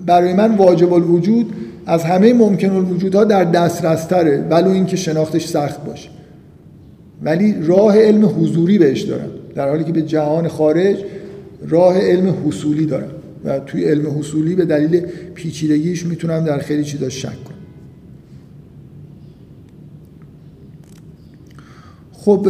برای 0.06 0.32
من 0.32 0.56
واجب 0.56 0.92
الوجود 0.92 1.52
از 1.86 2.04
همه 2.04 2.32
ممکن 2.32 2.70
الوجودها 2.70 3.24
در 3.24 3.44
دسترس 3.44 4.04
تره 4.04 4.44
ولو 4.50 4.70
اینکه 4.70 4.96
شناختش 4.96 5.46
سخت 5.46 5.84
باشه. 5.84 6.08
ولی 7.22 7.56
راه 7.62 7.98
علم 7.98 8.24
حضوری 8.26 8.78
بهش 8.78 9.02
دارم. 9.02 9.28
در 9.54 9.68
حالی 9.68 9.84
که 9.84 9.92
به 9.92 10.02
جهان 10.02 10.48
خارج 10.48 10.96
راه 11.68 11.98
علم 11.98 12.36
حصولی 12.46 12.86
دارم 12.86 13.10
و 13.44 13.58
توی 13.58 13.84
علم 13.84 14.18
حصولی 14.18 14.54
به 14.54 14.64
دلیل 14.64 15.00
پیچیدگیش 15.34 16.06
می‌تونم 16.06 16.44
در 16.44 16.58
خیلی 16.58 16.84
چیزا 16.84 17.08
شک 17.08 17.44
کنم. 17.44 17.56
خب 22.12 22.48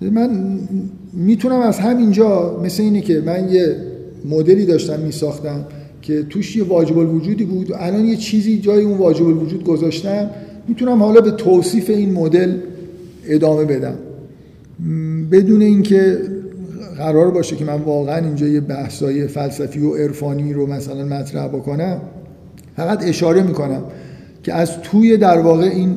من 0.00 0.58
می‌تونم 1.12 1.60
از 1.60 1.78
همینجا 1.78 2.60
مثل 2.64 2.82
اینه 2.82 3.00
که 3.00 3.22
من 3.26 3.48
یه 3.52 3.76
مدلی 4.24 4.66
داشتم 4.66 5.00
میساختم 5.00 5.64
که 6.02 6.22
توش 6.22 6.56
یه 6.56 6.64
واجب 6.64 6.98
الوجودی 6.98 7.44
بود. 7.44 7.70
و 7.70 7.74
الان 7.78 8.04
یه 8.04 8.16
چیزی 8.16 8.58
جای 8.58 8.84
اون 8.84 8.98
واجب 8.98 9.26
الوجود 9.26 9.64
گذاشتم. 9.64 10.30
می‌تونم 10.68 11.02
حالا 11.02 11.20
به 11.20 11.30
توصیف 11.30 11.90
این 11.90 12.12
مدل 12.12 12.56
ادامه 13.24 13.64
بدم. 13.64 13.94
بدون 15.30 15.62
اینکه 15.62 16.18
قرار 16.96 17.30
باشه 17.30 17.56
که 17.56 17.64
من 17.64 17.80
واقعا 17.80 18.16
اینجا 18.16 18.46
یه 18.46 18.60
بحثای 18.60 19.26
فلسفی 19.26 19.80
و 19.80 19.94
عرفانی 19.94 20.52
رو 20.52 20.66
مثلا 20.66 21.04
مطرح 21.04 21.48
بکنم 21.48 22.00
فقط 22.76 23.04
اشاره 23.04 23.42
می‌کنم 23.42 23.82
که 24.42 24.54
از 24.54 24.80
توی 24.82 25.16
در 25.16 25.38
واقع 25.38 25.64
این 25.64 25.96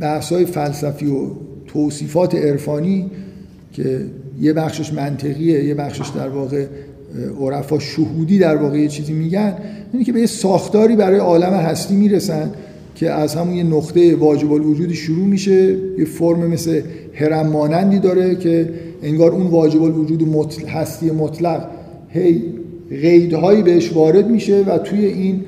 بحثای 0.00 0.44
فلسفی 0.44 1.06
و 1.06 1.26
توصیفات 1.66 2.34
عرفانی 2.34 3.10
که 3.72 4.00
یه 4.40 4.52
بخشش 4.52 4.92
منطقیه 4.92 5.64
یه 5.64 5.74
بخشش 5.74 6.08
در 6.08 6.28
واقع 6.28 6.66
عرفا 7.40 7.78
شهودی 7.78 8.38
در 8.38 8.56
واقع 8.56 8.78
یه 8.78 8.88
چیزی 8.88 9.12
میگن 9.12 9.54
اینه 9.92 10.04
که 10.04 10.12
به 10.12 10.20
یه 10.20 10.26
ساختاری 10.26 10.96
برای 10.96 11.18
عالم 11.18 11.52
هستی 11.52 11.96
می‌رسن 11.96 12.50
که 13.00 13.10
از 13.10 13.34
همون 13.34 13.56
یه 13.56 13.64
نقطه 13.64 14.16
واجب 14.16 14.52
الوجودی 14.52 14.94
شروع 14.94 15.26
میشه 15.26 15.76
یه 15.98 16.04
فرم 16.04 16.46
مثل 16.46 16.80
هرم 17.14 17.46
مانندی 17.46 17.98
داره 17.98 18.34
که 18.34 18.68
انگار 19.02 19.30
اون 19.30 19.46
واجب 19.46 19.82
الوجود 19.82 20.28
مطلق 20.28 20.68
هستی 20.68 21.10
مطلق 21.10 21.66
هی 22.08 22.42
قیدهایی 22.90 23.62
بهش 23.62 23.92
وارد 23.92 24.30
میشه 24.30 24.64
و 24.64 24.78
توی 24.78 25.04
این 25.04 25.40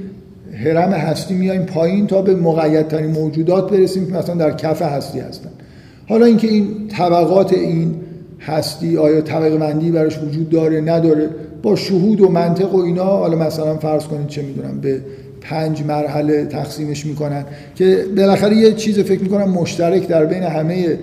هرم 0.64 0.92
هستی 0.92 1.34
میایم 1.34 1.62
پایین 1.62 2.06
تا 2.06 2.22
به 2.22 2.34
مقیدترین 2.34 3.10
موجودات 3.10 3.70
برسیم 3.70 4.06
که 4.06 4.12
مثلا 4.12 4.34
در 4.34 4.56
کف 4.56 4.82
هستی 4.82 5.20
هستن. 5.20 5.50
حالا 6.08 6.26
اینکه 6.26 6.48
این 6.48 6.66
طبقات 6.88 7.52
این 7.52 7.94
هستی 8.40 8.96
آیا 8.96 9.20
طبقه 9.20 9.56
بندی 9.56 9.90
براش 9.90 10.18
وجود 10.18 10.50
داره 10.50 10.80
نداره 10.80 11.30
با 11.62 11.76
شهود 11.76 12.20
و 12.20 12.28
منطق 12.28 12.74
و 12.74 12.78
اینا 12.78 13.04
حالا 13.04 13.36
مثلا 13.36 13.76
فرض 13.76 14.04
کنید 14.04 14.26
چه 14.26 14.42
می‌دونم 14.42 14.80
به 14.80 15.00
پنج 15.42 15.82
مرحله 15.82 16.44
تقسیمش 16.44 17.06
می‌کنن 17.06 17.44
که 17.74 18.04
بالاخره 18.16 18.56
یه 18.56 18.72
چیز 18.72 18.98
فکر 18.98 19.22
می‌کنم 19.22 19.50
مشترک 19.50 20.08
در 20.08 20.26
بین 20.26 20.42
همه 20.42 20.98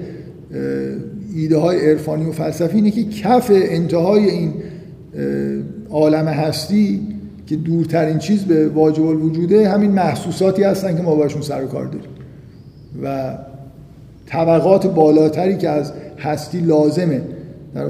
ایده 1.35 1.57
های 1.57 1.91
عرفانی 1.91 2.25
و 2.25 2.31
فلسفی 2.31 2.75
اینه 2.75 2.91
که 2.91 3.03
کف 3.03 3.51
انتهای 3.53 4.29
این 4.29 4.53
عالم 5.89 6.27
هستی 6.27 7.01
که 7.47 7.55
دورترین 7.55 8.17
چیز 8.17 8.43
به 8.43 8.67
واجب 8.67 9.05
الوجوده 9.05 9.69
همین 9.69 9.91
محسوساتی 9.91 10.63
هستن 10.63 10.95
که 10.95 11.01
ما 11.01 11.15
باشون 11.15 11.41
سر 11.41 11.63
و 11.63 11.67
کار 11.67 11.85
داریم. 11.85 12.09
و 13.03 13.37
طبقات 14.25 14.87
بالاتری 14.87 15.57
که 15.57 15.69
از 15.69 15.93
هستی 16.19 16.59
لازمه. 16.59 17.21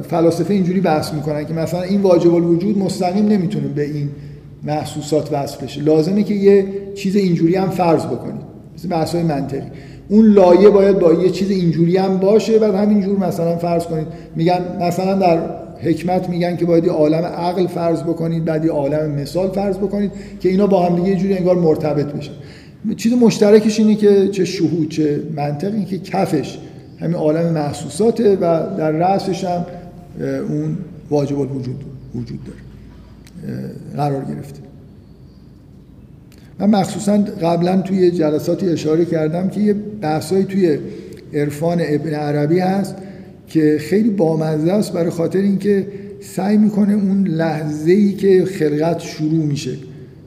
فلاسفه 0.10 0.54
اینجوری 0.54 0.82
بحث 0.82 1.14
می‌کنن 1.14 1.46
که 1.46 1.54
مثلا 1.54 1.82
این 1.82 2.02
واجب 2.02 2.34
الوجود 2.34 2.78
مستقیم 2.78 3.28
نمی‌تونه 3.28 3.68
به 3.68 3.84
این 3.84 4.10
محسوسات 4.64 5.34
وصل 5.34 5.66
بشه. 5.66 5.82
لازمه 5.82 6.24
که 6.24 6.34
یه 6.34 6.66
چیز 6.96 7.16
اینجوری 7.16 7.56
هم 7.56 7.70
فرض 7.70 8.06
بکنید 8.06 8.42
مثل 8.78 8.88
بحث 8.88 9.16
های 9.16 9.24
منطقی. 9.24 9.68
اون 10.10 10.26
لایه 10.26 10.70
باید 10.70 11.00
با 11.00 11.14
یه 11.14 11.30
چیز 11.30 11.52
اینجوری 11.52 11.98
هم 11.98 12.18
باشه 12.18 12.60
بعد 12.60 12.76
همینجور 12.76 13.20
مثلا 13.20 13.58
فرض 13.58 13.86
کنید. 13.86 14.08
میگن 14.36 14.60
مثلا 14.82 15.14
در 15.14 15.40
حکمت 15.82 16.30
میگن 16.30 16.56
که 16.56 16.66
باید 16.66 16.86
یه 16.86 16.92
عالم 16.92 17.26
عقل 17.26 17.68
فرض 17.68 18.04
بکنید 18.04 18.46
بعد 18.46 18.66
یه 18.66 18.72
عالم 18.72 19.12
مثال 19.12 19.50
فرض 19.50 19.78
بکنید 19.78 20.12
که 20.40 20.50
اینا 20.50 20.68
با 20.68 20.86
هم 20.86 20.96
دیگه 20.96 21.08
یه 21.08 21.16
جوری 21.16 21.38
انگار 21.38 21.56
مرتبط 21.56 22.06
بشن. 22.06 22.32
چیز 22.98 23.14
مشترکش 23.14 23.80
اینه 23.80 23.96
که 23.96 24.28
چه 24.28 24.46
شهود 24.46 24.90
چه 24.90 25.24
منطقی 25.36 25.86
که 25.86 26.00
کفش 26.00 26.58
همین 27.00 27.16
عالم 27.16 27.54
محسوساته 27.54 28.36
و 28.36 28.78
در 28.78 28.92
رأسش 28.92 29.44
هم 29.44 29.66
اون 30.50 30.78
واجب 31.10 31.40
الوجود 31.40 31.84
وجود 32.16 32.44
داره. 32.44 32.69
قرار 33.96 34.26
گرفته. 34.26 34.60
من 36.60 36.70
مخصوصا 36.70 37.18
قبلا 37.18 37.82
توی 37.82 38.12
جلساتی 38.12 38.70
اشاره 38.70 39.06
کردم 39.06 39.50
که 39.50 39.62
یه 39.62 39.76
بحثایی 40.02 40.44
توی 40.44 40.78
عرفان 41.34 41.78
ابن 41.82 42.14
عربی 42.14 42.60
هست 42.60 42.96
که 43.48 43.78
خیلی 43.80 44.10
بامزه 44.10 44.72
است 44.72 44.94
برای 44.94 45.10
خاطر 45.10 45.40
اینکه 45.40 45.88
سعی 46.22 46.58
می‌کنه 46.58 46.94
اون 46.94 47.28
لحظه 47.28 47.92
ای 47.92 48.14
که 48.14 48.46
خلقت 48.46 49.00
شروع 49.00 49.46
میشه. 49.46 49.72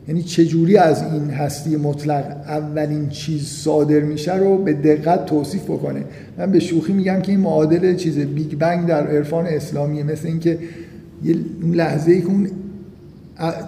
یعنی 0.08 0.22
چجوری 0.22 0.76
از 0.76 1.02
این 1.02 1.30
هستی 1.30 1.76
مطلق 1.76 2.24
اولین 2.48 3.08
چیز 3.08 3.46
صادر 3.46 4.00
میشه 4.00 4.36
رو 4.36 4.58
به 4.58 4.72
دقت 4.72 5.26
توصیف 5.26 5.62
بکنه. 5.62 6.04
من 6.38 6.52
به 6.52 6.60
شوخی 6.60 6.92
میگم 6.92 7.20
که 7.22 7.32
این 7.32 7.40
معادل 7.40 7.96
چیز 7.96 8.18
بیگ 8.18 8.58
بنگ 8.58 8.86
در 8.86 9.06
عرفان 9.06 9.46
اسلامیه 9.46 10.02
مثل 10.02 10.28
اینکه 10.28 10.58
یه 11.24 11.36
لحظه 11.72 12.12
ای 12.12 12.20
که 12.20 12.26
اون 12.26 12.48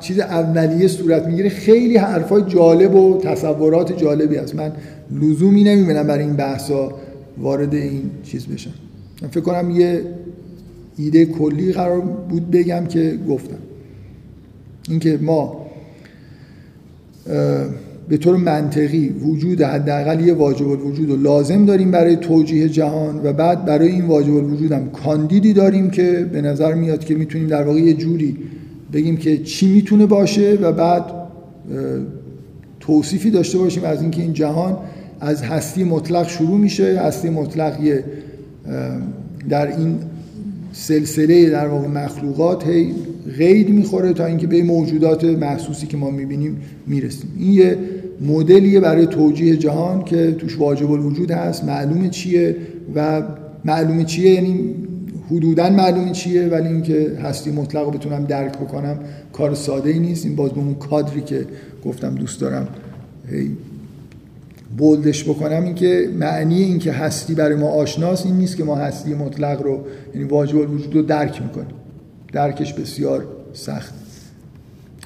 چیز 0.01 0.19
اولیه 0.19 0.89
صورت 0.89 1.27
می‌گیره. 1.27 1.49
خیلی 1.49 1.97
حرفای 1.97 2.43
جالب 2.47 2.95
و 2.95 3.21
تصورات 3.25 3.99
جالبی 3.99 4.37
هست. 4.37 4.55
من 4.55 4.73
لزومی 5.21 5.65
نمی‌بینم 5.65 6.07
برای 6.07 6.25
این 6.25 6.37
بحثا 6.37 6.93
وارد 7.39 7.75
این 7.75 8.03
چیز 8.23 8.47
بشم. 8.47 8.71
من 9.23 9.29
فکر 9.29 9.41
کنم 9.41 9.71
یه 9.71 10.03
ایده 10.97 11.27
کلی 11.27 11.73
قرار 11.73 12.01
بود 12.01 12.51
بگم 12.51 12.87
که 12.89 13.19
گفتم. 13.29 13.59
اینکه 14.89 15.19
ما 15.23 15.67
به 18.09 18.17
طور 18.17 18.37
منطقی 18.37 19.09
وجود 19.09 19.63
حداقل 19.63 20.27
یه 20.27 20.35
واجب 20.35 20.69
الوجود 20.69 21.11
رو 21.11 21.17
لازم 21.17 21.65
داریم 21.65 21.91
برای 21.91 22.17
توجیه 22.17 22.69
جهان 22.69 23.21
و 23.25 23.33
بعد 23.33 23.65
برای 23.65 23.89
این 23.89 24.07
واجب 24.07 24.35
الوجود 24.35 24.73
هم 24.73 24.91
کاندیدی 24.91 25.53
داریم 25.53 25.91
که 25.91 26.29
به 26.33 26.43
نظر 26.43 26.75
میاد 26.75 27.05
که 27.05 27.15
می‌تونیم 27.15 27.47
در 27.47 27.63
واقع 27.63 27.81
یه 27.81 27.95
جوری 27.95 28.37
بگیم 28.93 29.17
که 29.17 29.39
چی 29.39 29.67
می‌تونه 29.67 30.07
باشه 30.07 30.59
و 30.63 30.73
بعد 30.73 31.05
توصیفی 32.81 33.31
داشته 33.31 33.59
باشیم 33.59 33.85
از 33.85 34.03
اینکه 34.03 34.23
این 34.23 34.33
جهان 34.33 34.77
از 35.21 35.43
هستی 35.43 35.85
مطلق 35.85 36.29
شروع 36.29 36.59
میشه. 36.59 37.01
هستی 37.01 37.31
مطلق 37.31 37.77
در 39.49 39.79
این 39.79 39.99
سلسله 40.73 41.51
در 41.51 41.69
واقع 41.69 41.89
مخلوقات 41.89 42.67
هی 42.67 42.95
غید 43.39 43.69
می‌خوره 43.69 44.13
تا 44.13 44.27
اینکه 44.27 44.47
به 44.47 44.63
موجودات 44.63 45.25
محسوسی 45.25 45.87
که 45.87 45.97
ما 45.97 46.11
می‌بینیم 46.11 46.57
می‌رسیم. 46.87 47.31
این 47.39 47.53
یه 47.53 47.79
مدلیه 48.21 48.81
برای 48.81 49.07
توجیه 49.07 49.57
جهان 49.57 50.05
که 50.05 50.33
توش 50.33 50.59
واجب 50.59 50.91
الوجود 50.91 51.31
هست 51.31 51.65
معلومه 51.65 52.09
چیه 52.09 52.57
و 52.95 53.23
معلومه 53.65 54.05
چیه؟ 54.05 54.33
یعنی 54.33 54.75
حدودا 55.31 55.71
معلومه 55.71 56.13
چیه 56.13 56.49
ولی 56.49 56.69
اینکه 56.69 57.19
هستی 57.23 57.51
مطلق 57.51 57.85
رو 57.85 57.91
بتونم 57.91 58.25
درک 58.25 58.59
بکنم 58.59 58.99
کار 59.33 59.55
ساده 59.55 59.91
ای 59.91 59.99
نیست. 59.99 60.27
این 60.27 60.37
باز 60.37 60.51
به 60.51 60.59
اون 60.59 60.75
کادری 60.75 61.21
که 61.21 61.47
گفتم 61.85 62.15
دوست 62.15 62.41
دارم 62.41 62.69
هی 63.31 63.57
بولدش 64.79 65.25
بکنم. 65.25 65.65
این 65.65 65.75
که 65.75 66.11
معنی 66.19 66.63
این 66.63 66.79
که 66.79 66.93
هستی 66.93 67.35
برای 67.35 67.57
ما 67.57 67.69
آشناست 67.69 68.27
این 68.27 68.35
نیست 68.35 68.57
که 68.57 68.65
ما 68.65 68.77
هستی 68.77 69.15
مطلق 69.15 69.63
رو 69.63 69.81
یعنی 70.15 70.29
واجب 70.29 70.59
الوجود 70.59 70.95
رو 70.95 71.03
درک 71.03 71.43
می‌کنیم. 71.43 71.75
درکش 72.33 72.73
بسیار 72.73 73.27
سخت. 73.53 73.95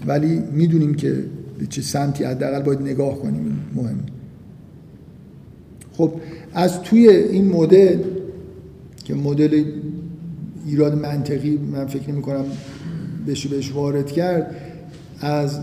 ولی 0.06 0.42
می‌دونیم 0.52 0.94
که 0.94 1.14
به 1.58 1.66
چه 1.66 1.82
سمتی 1.82 2.24
حداقل 2.24 2.62
باید 2.62 2.80
نگاه 2.80 3.18
کنیم. 3.18 3.44
این 3.44 3.84
مهم. 3.84 3.98
خب 5.92 6.12
از 6.54 6.82
توی 6.82 7.08
این 7.08 7.48
مدل 7.48 7.98
که 9.04 9.14
مدل 9.14 9.64
ایراد 10.68 10.94
منطقی 10.94 11.58
من 11.72 11.86
فکر 11.86 12.10
نمی 12.10 12.22
کنم 12.22 12.44
بشه 13.28 13.48
بهش 13.48 13.72
وارد 13.72 14.12
کرد 14.12 14.56
از 15.20 15.58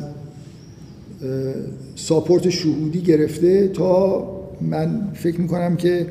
ساپورت 1.95 2.49
شهودی 2.49 3.01
گرفته 3.01 3.67
تا 3.67 4.27
من 4.61 5.07
فکر 5.13 5.41
می‌کنم 5.41 5.75
که 5.75 6.05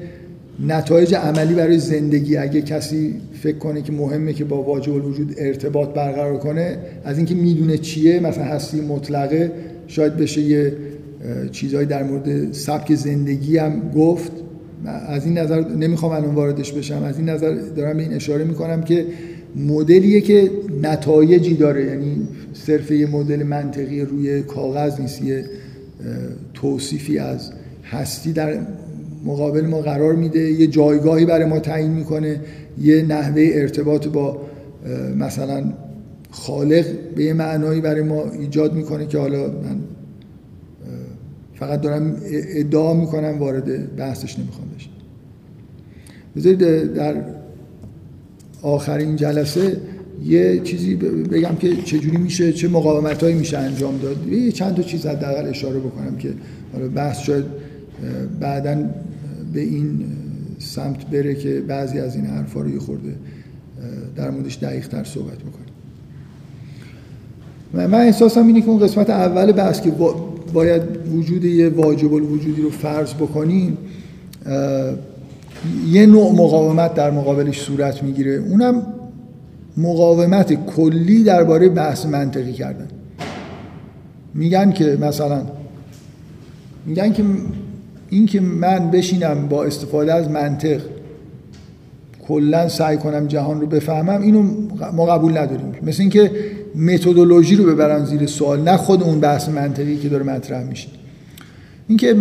نتایج 0.67 1.15
عملی 1.15 1.55
برای 1.55 1.79
زندگی 1.79 2.37
اگه 2.37 2.63
کسی 2.63 3.15
فکر 3.43 3.59
کنه 3.59 3.83
که 3.83 3.93
مهمه 3.93 4.33
که 4.33 4.45
با 4.45 4.63
واجب 4.63 4.93
الوجود 4.93 5.35
ارتباط 5.39 5.89
برقرار 5.89 6.39
کنه 6.39 6.79
از 7.05 7.17
اینکه 7.17 7.35
می‌دونه 7.35 7.79
چیه 7.79 8.21
مثلا 8.21 8.45
هستی 8.45 8.81
مطلقه 8.81 9.53
شاید 9.87 10.17
بشه 10.17 10.41
یه 10.41 10.77
چیزهایی 11.53 11.87
در 11.87 12.03
مورد 12.03 12.53
سبک 12.53 12.95
زندگی 12.95 13.59
هم 13.59 13.91
گفت. 13.91 14.33
از 14.87 15.25
این 15.25 15.39
نظر 15.39 15.69
نمی‌خوام 15.69 16.13
الان 16.13 16.35
واردش 16.35 16.73
بشم. 16.73 17.03
از 17.03 17.19
این 17.19 17.29
نظر 17.29 17.55
دارم 17.77 17.97
به 17.97 18.03
این 18.03 18.13
اشاره 18.13 18.45
می‌کنم 18.45 18.83
که 18.83 19.07
مدلیه 19.57 20.21
که 20.21 20.51
نتایجی 20.83 21.55
داره. 21.55 21.85
یعنی 21.85 22.29
صرف 22.53 22.91
یه 22.91 23.07
مدل 23.11 23.43
منطقی 23.43 24.01
روی 24.01 24.43
کاغذ 24.43 25.01
نیست 25.01 25.23
یه 25.23 25.45
توصیفی 26.55 27.19
از 27.19 27.51
هستی 27.85 28.33
در 28.33 28.59
مقابل 29.25 29.67
ما 29.67 29.81
قرار 29.81 30.15
میده. 30.15 30.41
یه 30.41 30.67
جایگاهی 30.67 31.25
برای 31.25 31.45
ما 31.45 31.59
تعیین 31.59 31.91
می‌کنه. 31.91 32.41
یه 32.83 33.03
نحوه 33.03 33.51
ارتباط 33.55 34.09
با 34.09 34.41
مثلا 35.19 35.65
خالق 36.31 36.85
به 37.17 37.25
یه 37.25 37.33
معنایی 37.33 37.81
برای 37.81 38.03
ما 38.03 38.25
ایجاد 38.41 38.75
می‌کنه 38.75 39.07
که 39.07 39.19
حالا 39.19 39.47
من 39.47 39.77
فقط 41.65 41.81
دارم 41.81 42.17
ادعا 42.31 42.95
می‌کنم 42.95 43.39
وارد 43.39 43.97
بحثش 43.97 44.39
نمی‌خوام 44.39 44.69
بشم. 44.77 44.91
بذارید 46.37 46.93
در 46.95 47.15
آخرین 48.63 49.17
جلسه 49.17 49.81
یه 50.25 50.61
چیزی 50.61 50.95
بگم 50.95 51.57
که 51.57 51.77
چجوری 51.77 52.17
میشه 52.17 52.53
چه 52.53 52.69
مقاومت 52.69 53.25
میشه 53.25 53.59
انجام 53.59 53.99
داد. 53.99 54.29
یه 54.29 54.53
چند 54.53 54.75
تا 54.75 54.83
چیز 54.83 55.07
حداقل 55.07 55.49
اشاره 55.49 55.79
بکنم 55.79 56.17
که 56.17 56.35
حالا 56.73 56.89
بحث 56.89 57.21
شاید 57.21 57.45
بعدا 58.41 58.85
به 59.53 59.61
این 59.61 60.05
سمت 60.59 61.07
بره 61.07 61.35
که 61.35 61.61
بعضی 61.61 62.01
از 62.01 62.17
این 62.17 62.27
حرفا 62.27 62.61
رو 62.61 62.71
یه 62.71 62.79
خورده 62.79 63.15
در 64.17 64.31
موردش 64.31 64.57
دقیق 64.57 64.89
تر 64.89 65.05
صحبت 65.05 65.39
بکنیم. 65.39 65.65
من 67.75 67.95
احساسم 67.95 68.47
اینه 68.47 68.61
که 68.61 68.69
اون 68.69 68.79
قسمت 68.79 69.11
اول 69.11 69.53
بحث 69.53 69.81
که 69.81 69.91
باید 70.55 70.83
وجود 71.17 71.45
یه 71.45 71.69
واجب 71.69 72.15
الوجودی 72.15 72.63
رو 72.63 72.71
فرض 72.71 73.15
بکنیم 73.15 73.79
یه 75.91 76.07
نوع 76.07 76.33
مقاومت 76.33 76.95
در 76.95 77.11
مقابلش 77.11 77.61
صورت 77.61 78.03
می‌گیره. 78.03 78.33
اونم 78.33 78.87
مقاومت 79.77 80.67
کلی 80.67 81.25
درباره 81.25 81.69
بحث 81.69 82.07
منطقی 82.07 82.53
کردن. 82.53 82.89
میگن 84.35 84.73
که 84.73 84.99
مثلا 85.01 85.43
میگن 86.87 87.13
که 87.13 87.25
اینکه 88.11 88.41
من 88.41 88.91
بشینم 88.91 89.49
با 89.49 89.65
استفاده 89.65 90.15
از 90.15 90.31
منطق 90.31 90.81
کلا 92.29 92.69
سعی 92.69 92.97
کنم 92.97 93.27
جهان 93.27 93.61
رو 93.61 93.67
بفهمم 93.67 94.23
اینو 94.23 94.43
ما 94.93 95.07
قبول 95.07 95.39
نداریم. 95.39 95.75
مثل 95.83 96.03
اینکه 96.03 96.31
متدولوژی 96.77 97.57
رو 97.57 97.65
ببرن 97.65 98.05
زیر 98.05 98.27
سوال 98.27 98.61
نه 98.61 98.77
خود 98.77 99.03
اون 99.03 99.21
بحث 99.21 99.49
منطقی 99.49 99.97
که 99.97 100.09
داره 100.09 100.25
مطرح 100.25 100.65
میشه. 100.65 100.89
اینکه 101.89 102.15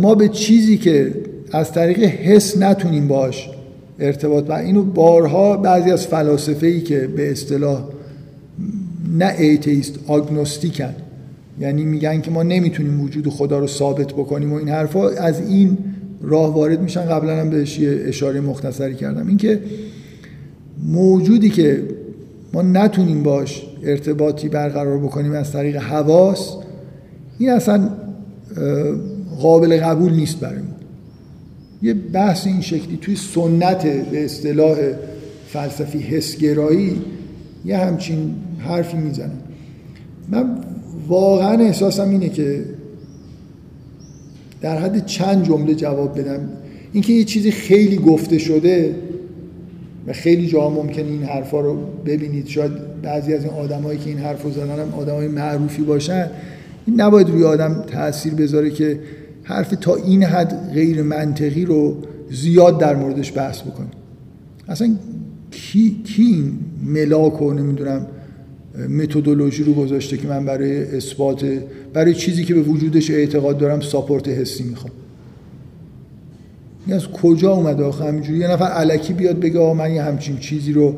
ما 0.00 0.14
به 0.14 0.28
چیزی 0.28 0.78
که 0.78 1.14
از 1.52 1.72
طریق 1.72 1.98
حس 1.98 2.58
نتونیم 2.58 3.08
باش 3.08 3.50
ارتباط 3.98 4.50
و 4.50 4.52
اینو 4.52 4.82
بارها 4.82 5.56
بعضی 5.56 5.90
از 5.90 6.06
فلاسفه 6.06 6.66
ای 6.66 6.80
که 6.80 7.08
به 7.16 7.30
اصطلاح 7.30 7.84
نه 9.18 9.34
ایتیست 9.38 9.94
آگنوستیکن. 10.06 10.94
یعنی 11.60 11.84
میگن 11.84 12.20
که 12.20 12.30
ما 12.30 12.42
نمی‌تونیم 12.42 13.00
وجود 13.00 13.28
خدا 13.28 13.58
رو 13.58 13.66
ثابت 13.66 14.12
بکنیم 14.12 14.52
و 14.52 14.56
این 14.56 14.68
حرفا 14.68 15.08
از 15.08 15.40
این 15.40 15.78
راه 16.22 16.54
وارد 16.54 16.82
میشن. 16.82 17.04
قبلا 17.04 17.40
هم 17.40 17.50
بهش 17.50 17.78
یه 17.78 18.00
اشاره 18.04 18.40
مختصری 18.40 18.94
کردم. 18.94 19.28
اینکه 19.28 19.60
موجودی 20.86 21.50
که 21.50 21.82
ما 22.52 22.62
نتونیم 22.62 23.22
باش 23.22 23.62
ارتباطی 23.82 24.48
برقرار 24.48 24.98
بکنیم 24.98 25.32
از 25.32 25.52
طریق 25.52 25.76
حواس 25.76 26.56
این 27.38 27.50
اصلا 27.50 27.90
قابل 29.40 29.80
قبول 29.80 30.12
نیست 30.12 30.40
برای 30.40 30.58
ما. 30.58 30.68
یه 31.82 31.94
بحث 31.94 32.46
این 32.46 32.60
شکلی 32.60 32.98
توی 33.00 33.16
سنت 33.16 33.86
به 34.10 34.24
اصطلاح 34.24 34.76
فلسفی 35.48 35.98
حسگرایی 35.98 37.02
یه 37.64 37.78
همچین 37.78 38.34
حرفی 38.58 38.96
می‌زنه. 38.96 39.30
من 40.28 40.58
واقعا 41.08 41.60
احساسم 41.60 42.10
اینه 42.10 42.28
که 42.28 42.64
در 44.60 44.78
حد 44.78 45.06
چند 45.06 45.44
جمله 45.44 45.74
جواب 45.74 46.20
بدم. 46.20 46.40
اینکه 46.92 47.12
یه 47.12 47.24
چیزی 47.24 47.50
خیلی 47.50 47.96
گفته 47.96 48.38
شده 48.38 48.94
و 50.08 50.12
خیلی 50.12 50.46
جا 50.46 50.70
ممکنه 50.70 51.04
این 51.04 51.22
حرفا 51.22 51.60
رو 51.60 51.76
ببینید. 52.06 52.46
شاید 52.46 53.02
بعضی 53.02 53.34
از 53.34 53.44
این 53.44 53.52
آدمایی 53.52 53.98
که 53.98 54.10
این 54.10 54.18
حرف 54.18 54.42
رو 54.42 54.50
زدن 54.50 54.80
هم 54.80 54.94
آدمای 54.94 55.28
معروفی 55.28 55.82
باشن. 55.82 56.30
این 56.86 57.00
نباید 57.00 57.30
روی 57.30 57.44
آدم 57.44 57.84
تاثیر 57.86 58.34
بذاره 58.34 58.70
که 58.70 59.00
حرف 59.42 59.74
تا 59.80 59.94
این 59.94 60.22
حد 60.22 60.70
غیر 60.74 61.02
منطقی 61.02 61.64
رو 61.64 61.96
زیاد 62.30 62.80
در 62.80 62.96
موردش 62.96 63.32
بحث 63.36 63.62
بکنیم 63.62 63.90
اصلا 64.68 64.94
کی, 65.50 66.02
کی 66.04 66.22
این 66.22 66.58
ملاک 66.86 67.42
و 67.42 67.52
نمی‌دونم 67.52 68.06
متدولوژی 68.88 69.64
رو 69.64 69.72
گذاشته 69.72 70.16
که 70.16 70.28
من 70.28 70.44
برای 70.44 70.96
اثبات 70.96 71.44
برای 71.92 72.14
چیزی 72.14 72.44
که 72.44 72.54
به 72.54 72.60
وجودش 72.60 73.10
اعتقاد 73.10 73.58
دارم 73.58 73.80
ساپورت 73.80 74.28
حسی 74.28 74.64
می‌خوام. 74.64 74.92
این 76.88 76.96
از 76.96 77.08
کجا 77.08 77.52
اومده 77.52 77.84
آخه 77.84 78.04
همینجوری؟ 78.04 78.38
یه 78.38 78.50
نفر 78.50 78.64
علکی 78.64 79.12
بیاد 79.12 79.40
بگه 79.40 79.60
آه 79.60 79.76
من 79.76 79.94
یه 79.94 80.02
همچین 80.02 80.36
چیزی 80.38 80.72
رو 80.72 80.94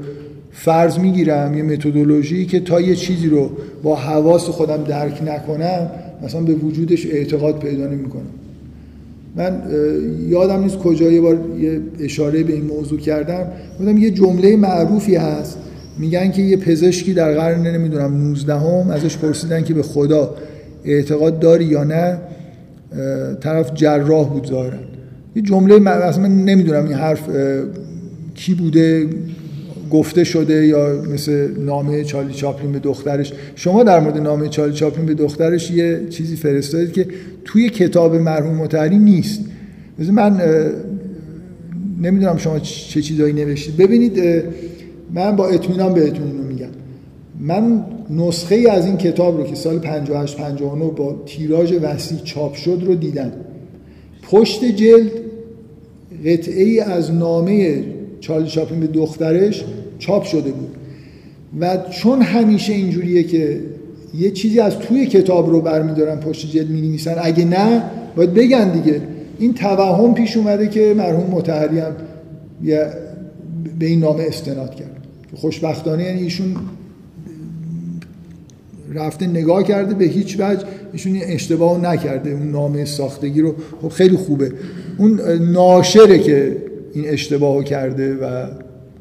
فرض 0.52 0.98
می‌گیرم 0.98 1.56
یه 1.56 1.62
متدولوژی 1.62 2.46
که 2.46 2.60
تا 2.60 2.80
یه 2.80 2.94
چیزی 2.94 3.28
رو 3.28 3.50
با 3.82 3.96
حواس 3.96 4.44
خودم 4.44 4.84
درک 4.84 5.22
نکنم 5.26 5.90
مثلا 6.22 6.40
به 6.40 6.52
وجودش 6.52 7.06
اعتقاد 7.06 7.58
پیدا 7.58 7.86
نمی‌کنم. 7.86 8.22
من 9.36 9.62
یادم 10.28 10.62
نیست 10.62 10.78
کجا 10.78 11.10
یه 11.10 11.20
بار 11.20 11.38
یه 11.60 11.80
اشاره 12.00 12.42
به 12.42 12.52
این 12.52 12.64
موضوع 12.64 12.98
کردم. 12.98 13.46
گفتم 13.80 13.96
یه 13.96 14.10
جمله 14.10 14.56
معروفی 14.56 15.16
هست. 15.16 15.58
میگن 15.98 16.30
که 16.30 16.42
یه 16.42 16.56
پزشکی 16.56 17.14
در 17.14 17.34
قرن 17.34 17.66
نمی‌دونم 17.66 18.28
19 18.28 18.54
هم 18.54 18.90
ازش 18.90 19.16
پرسیدن 19.16 19.64
که 19.64 19.74
به 19.74 19.82
خدا 19.82 20.34
اعتقاد 20.84 21.38
داری 21.38 21.64
یا 21.64 21.84
نه 21.84 22.18
طرف 23.40 23.74
جراح 23.74 24.28
بود 24.28 24.46
ظاهرا. 24.46 24.78
یه 25.36 25.42
جمله 25.42 25.90
اصلا 25.90 26.22
من 26.22 26.44
نمی‌دونم 26.44 26.84
این 26.84 26.94
حرف 26.94 27.28
کی 28.34 28.54
بوده 28.54 29.06
گفته 29.90 30.24
شده 30.24 30.66
یا 30.66 31.02
مثل 31.14 31.48
نامه 31.58 32.04
چارلی 32.04 32.34
چاپلین 32.34 32.72
به 32.72 32.78
دخترش. 32.78 33.32
شما 33.54 33.82
در 33.82 34.00
مورد 34.00 34.18
نامه 34.18 34.48
چارلی 34.48 34.74
چاپلین 34.74 35.06
به 35.06 35.14
دخترش 35.14 35.70
یه 35.70 36.00
چیزی 36.10 36.36
فرستادید 36.36 36.92
که 36.92 37.06
توی 37.44 37.68
کتاب 37.68 38.14
مرحوم 38.16 38.54
متحری 38.54 38.98
نیست. 38.98 39.40
مثل 39.98 40.10
من 40.10 40.40
نمی‌دونم 42.02 42.36
شما 42.36 42.58
چه 42.58 43.02
چیزایی 43.02 43.32
نوشتید. 43.32 43.76
ببینید 43.76 44.22
من 45.14 45.36
با 45.36 45.48
اطمینان 45.48 45.94
بهتون 45.94 46.26
میگم. 46.26 46.66
من 47.40 47.84
نسخه 48.10 48.54
ای 48.54 48.66
از 48.66 48.86
این 48.86 48.96
کتاب 48.96 49.36
رو 49.36 49.44
که 49.44 49.54
سال 49.54 49.78
58 49.78 50.36
59 50.36 50.90
با 50.90 51.22
تیراژ 51.26 51.72
وسیع 51.82 52.18
چاپ 52.18 52.54
شد 52.54 52.82
رو 52.86 52.94
دیدم. 52.94 53.32
پشت 54.30 54.64
جلد 54.64 55.10
قطعه 56.26 56.64
ای 56.64 56.80
از 56.80 57.12
نامه 57.12 57.84
چارلی 58.20 58.48
چاپلین 58.48 58.80
به 58.80 58.86
دخترش 58.86 59.64
چاپ 59.98 60.24
شده 60.24 60.50
بود. 60.50 60.76
و 61.60 61.78
چون 61.90 62.22
همیشه 62.22 62.72
اینجوریه 62.72 63.22
که 63.22 63.60
یه 64.18 64.30
چیزی 64.30 64.60
از 64.60 64.78
توی 64.78 65.06
کتاب 65.06 65.50
رو 65.50 65.60
برمیدارن 65.60 66.20
پشت 66.20 66.52
جلد 66.52 66.70
می 66.70 66.80
نویسن 66.80 67.14
اگه 67.22 67.44
نه 67.44 67.82
باید 68.16 68.34
بگن 68.34 68.80
دیگه. 68.80 69.00
این 69.38 69.54
توهم 69.54 70.14
پیش 70.14 70.36
اومده 70.36 70.68
که 70.68 70.94
مرحوم 70.96 71.30
متحری 71.30 71.78
هم 71.78 71.96
به 73.78 73.86
این 73.86 74.00
نامه 74.00 74.24
استناد 74.24 74.74
کرد. 74.74 75.06
خوشبختانه 75.34 76.04
یعنی 76.04 76.22
ایشون 76.22 76.56
رفته 78.94 79.26
نگاه 79.26 79.62
کرده 79.62 79.94
به 79.94 80.04
هیچ 80.04 80.36
وجه 80.40 80.64
ایشون 80.92 81.18
اشتباه 81.22 81.80
نکرده 81.80 82.30
اون 82.30 82.50
نامه 82.50 82.84
ساختگی 82.84 83.40
رو. 83.40 83.54
خب 83.82 83.88
خیلی 83.88 84.16
خوبه. 84.16 84.52
اون 84.98 85.20
ناشره 85.52 86.18
که 86.18 86.56
این 86.92 87.08
اشتباه 87.08 87.64
کرده 87.64 88.14
و 88.14 88.46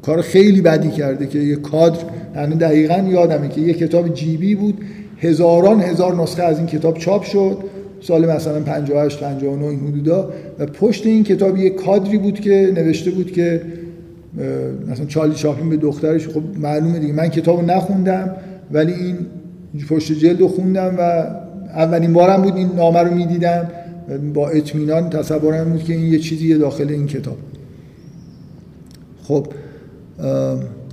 کار 0.02 0.22
خیلی 0.22 0.60
بدی 0.60 0.90
کرده 0.90 1.26
که 1.26 1.38
یه 1.38 1.56
کادر 1.56 1.98
یعنی 2.36 2.54
دقیقا 2.54 3.04
یادمه 3.08 3.48
که 3.48 3.60
یه 3.60 3.74
کتاب 3.74 4.14
جیبی 4.14 4.54
بود. 4.54 4.78
هزاران 5.18 5.80
هزار 5.80 6.22
نسخه 6.22 6.42
از 6.42 6.58
این 6.58 6.66
کتاب 6.66 6.98
چاپ 6.98 7.22
شد. 7.22 7.58
سال 8.00 8.30
مثلا 8.30 8.60
58 8.60 9.20
59 9.20 9.64
این 9.64 9.80
حدودا. 9.80 10.30
و 10.58 10.66
پشت 10.66 11.06
این 11.06 11.24
کتاب 11.24 11.56
یه 11.56 11.70
کادری 11.70 12.18
بود 12.18 12.40
که 12.40 12.72
نوشته 12.74 13.10
بود 13.10 13.32
که 13.32 13.62
مثلا 14.90 15.04
چارلی 15.06 15.34
چاپلین 15.34 15.70
به 15.70 15.76
دخترش 15.76 16.28
خب 16.28 16.42
معلومه 16.60 16.98
دیگه. 16.98 17.12
من 17.12 17.28
کتابو 17.28 17.62
نخوندم 17.62 18.36
ولی 18.72 18.92
این 18.92 19.16
پشت 19.88 20.12
جلد 20.12 20.40
رو 20.40 20.48
خوندم 20.48 20.94
و 20.98 21.24
اولین 21.76 22.12
بارم 22.12 22.42
بود 22.42 22.56
این 22.56 22.70
نامه 22.76 22.98
رو 22.98 23.14
می‌دیدم. 23.14 23.68
با 24.34 24.48
اطمینان 24.48 25.10
تصورم 25.10 25.70
بود 25.70 25.84
که 25.84 25.92
این 25.92 26.12
یه 26.12 26.18
چیزی 26.18 26.58
داخل 26.58 26.88
این 26.88 27.06
کتاب. 27.06 27.36
خب 29.22 29.46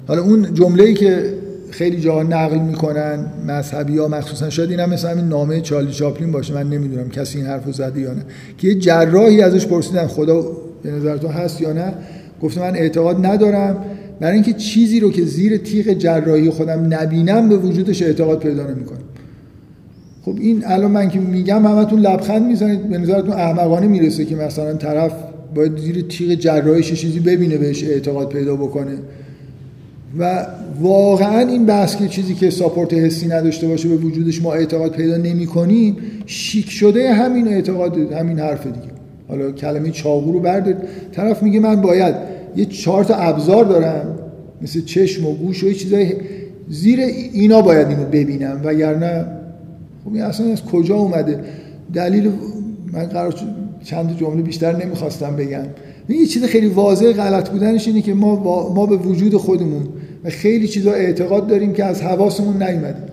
حالا 0.08 0.22
اون 0.22 0.54
جمله 0.54 0.84
ای 0.84 0.94
که 0.94 1.34
خیلی 1.72 1.99
جا 1.99 2.24
نقل 2.24 2.60
می‌کنن 2.60 3.26
مذهبی 3.48 3.98
ها 3.98 4.08
مخصوصا 4.08 4.49
شاید 4.49 4.70
این 4.70 4.80
هم 4.80 4.90
مثل 4.90 5.10
همین 5.10 5.26
نامه 5.26 5.62
چارلی 5.62 5.91
چاپلین 5.91 6.32
باشه 6.32 6.54
من 6.54 6.70
نمی‌دونم 6.70 7.10
کسی 7.10 7.38
این 7.38 7.48
حرفو 7.48 7.72
زده 7.72 7.99
یا 7.99 8.14
نه 8.14 8.22
که 8.58 8.68
یه 8.68 8.76
جراحی 8.76 9.41
ازش 9.41 9.68
پرسیدن 9.68 10.08
خدا 10.08 10.41
به 10.84 10.91
نظرتون 10.91 11.32
هست 11.32 11.62
یا 11.62 11.74
نه؟ 11.74 11.94
گفته 12.41 12.62
من 12.62 12.76
اعتقاد 12.76 13.26
ندارم. 13.26 13.86
برای 14.19 14.34
اینکه 14.34 14.53
چیزی 14.53 14.99
رو 14.99 15.11
که 15.11 15.26
زیر 15.26 15.57
تیغ 15.57 15.94
جراحی 15.94 16.49
خودم 16.49 16.94
نبینم 16.94 17.49
به 17.49 17.57
وجودش 17.57 18.02
اعتقاد 18.02 18.39
پیدا 18.39 18.68
نمی‌کنم 18.68 18.99
خب 20.22 20.35
این 20.39 20.64
الان 20.65 20.91
من 20.91 21.10
که 21.10 21.19
میگم 21.19 21.65
همتون 21.65 21.99
لبخند 21.99 22.45
می‌زنید 22.45 22.89
به 22.89 22.98
نظرتون 22.98 23.31
احمقانه 23.31 23.88
می‌رسه 23.88 24.26
که 24.26 24.35
مثلا 24.35 24.73
طرف 24.73 25.11
باید 25.56 25.77
زیر 25.77 26.02
تیغ 26.02 26.34
جراحیش 26.34 26.94
چیزی 26.94 27.19
ببینه 27.19 27.57
بهش 27.57 27.84
اعتقاد 27.84 28.30
پیدا 28.30 28.56
بکنه. 28.56 28.98
و 30.19 30.45
واقعا 30.81 31.39
این 31.39 31.65
بحث 31.65 31.95
که 31.95 32.07
چیزی 32.07 32.34
که 32.34 32.49
ساپورت 32.49 32.94
حسی 32.94 33.27
نداشته 33.27 33.68
باشه 33.68 33.89
به 33.89 33.95
وجودش 33.95 34.41
ما 34.41 34.53
اعتقاد 34.53 34.91
پیدا 34.91 35.18
نمی 35.18 35.45
کنیم 35.45 35.98
شیک 36.26 36.69
شده 36.69 37.14
همین 37.14 37.48
اعتقاد 37.48 38.11
همین 38.11 38.39
حرف 38.39 38.65
دیگه. 38.68 38.88
حالا 39.27 39.52
کلمه 39.52 39.91
چاقو 39.91 40.31
رو 40.31 40.39
بردارید. 40.39 40.77
طرف 41.11 41.44
میگه 41.44 41.60
من 41.60 41.81
باید 41.81 42.15
یه 42.57 42.65
چهار 42.65 43.03
تا 43.03 43.15
ابزار 43.15 43.65
دارم 43.65 44.19
مثل 44.61 44.81
چشم 44.81 45.25
و 45.25 45.34
گوش 45.35 45.63
و 45.63 45.73
چیزای 45.73 46.13
زیر 46.69 46.99
اینا 47.34 47.61
باید 47.61 47.88
اینو 47.88 48.05
ببینم 48.05 48.61
وگرنه 48.63 49.25
خب 50.05 50.13
این 50.13 50.23
اصلا 50.23 50.51
از 50.51 50.65
کجا 50.65 50.95
اومده؟ 50.95 51.39
دلیل 51.93 52.31
من 52.93 53.05
قرار 53.05 53.35
چند 53.84 54.17
جمله 54.17 54.41
بیشتر 54.41 54.85
نمی‌خواستم 54.85 55.35
بگم. 55.35 55.63
یه 56.09 56.25
چیز 56.25 56.43
خیلی 56.43 56.67
واضح 56.67 57.11
غلط 57.13 57.49
بودنش 57.49 57.88
اینه 57.88 58.01
که 58.01 58.13
ما 58.13 58.35
ما 58.73 58.85
به 58.85 58.97
وجود 58.97 59.35
خودمون 59.35 59.88
و 60.23 60.29
خیلی 60.29 60.67
چیزا 60.67 60.91
اعتقاد 60.91 61.47
داریم 61.47 61.73
که 61.73 61.85
از 61.85 62.01
حواسمون 62.01 62.63
نیومده. 62.63 63.03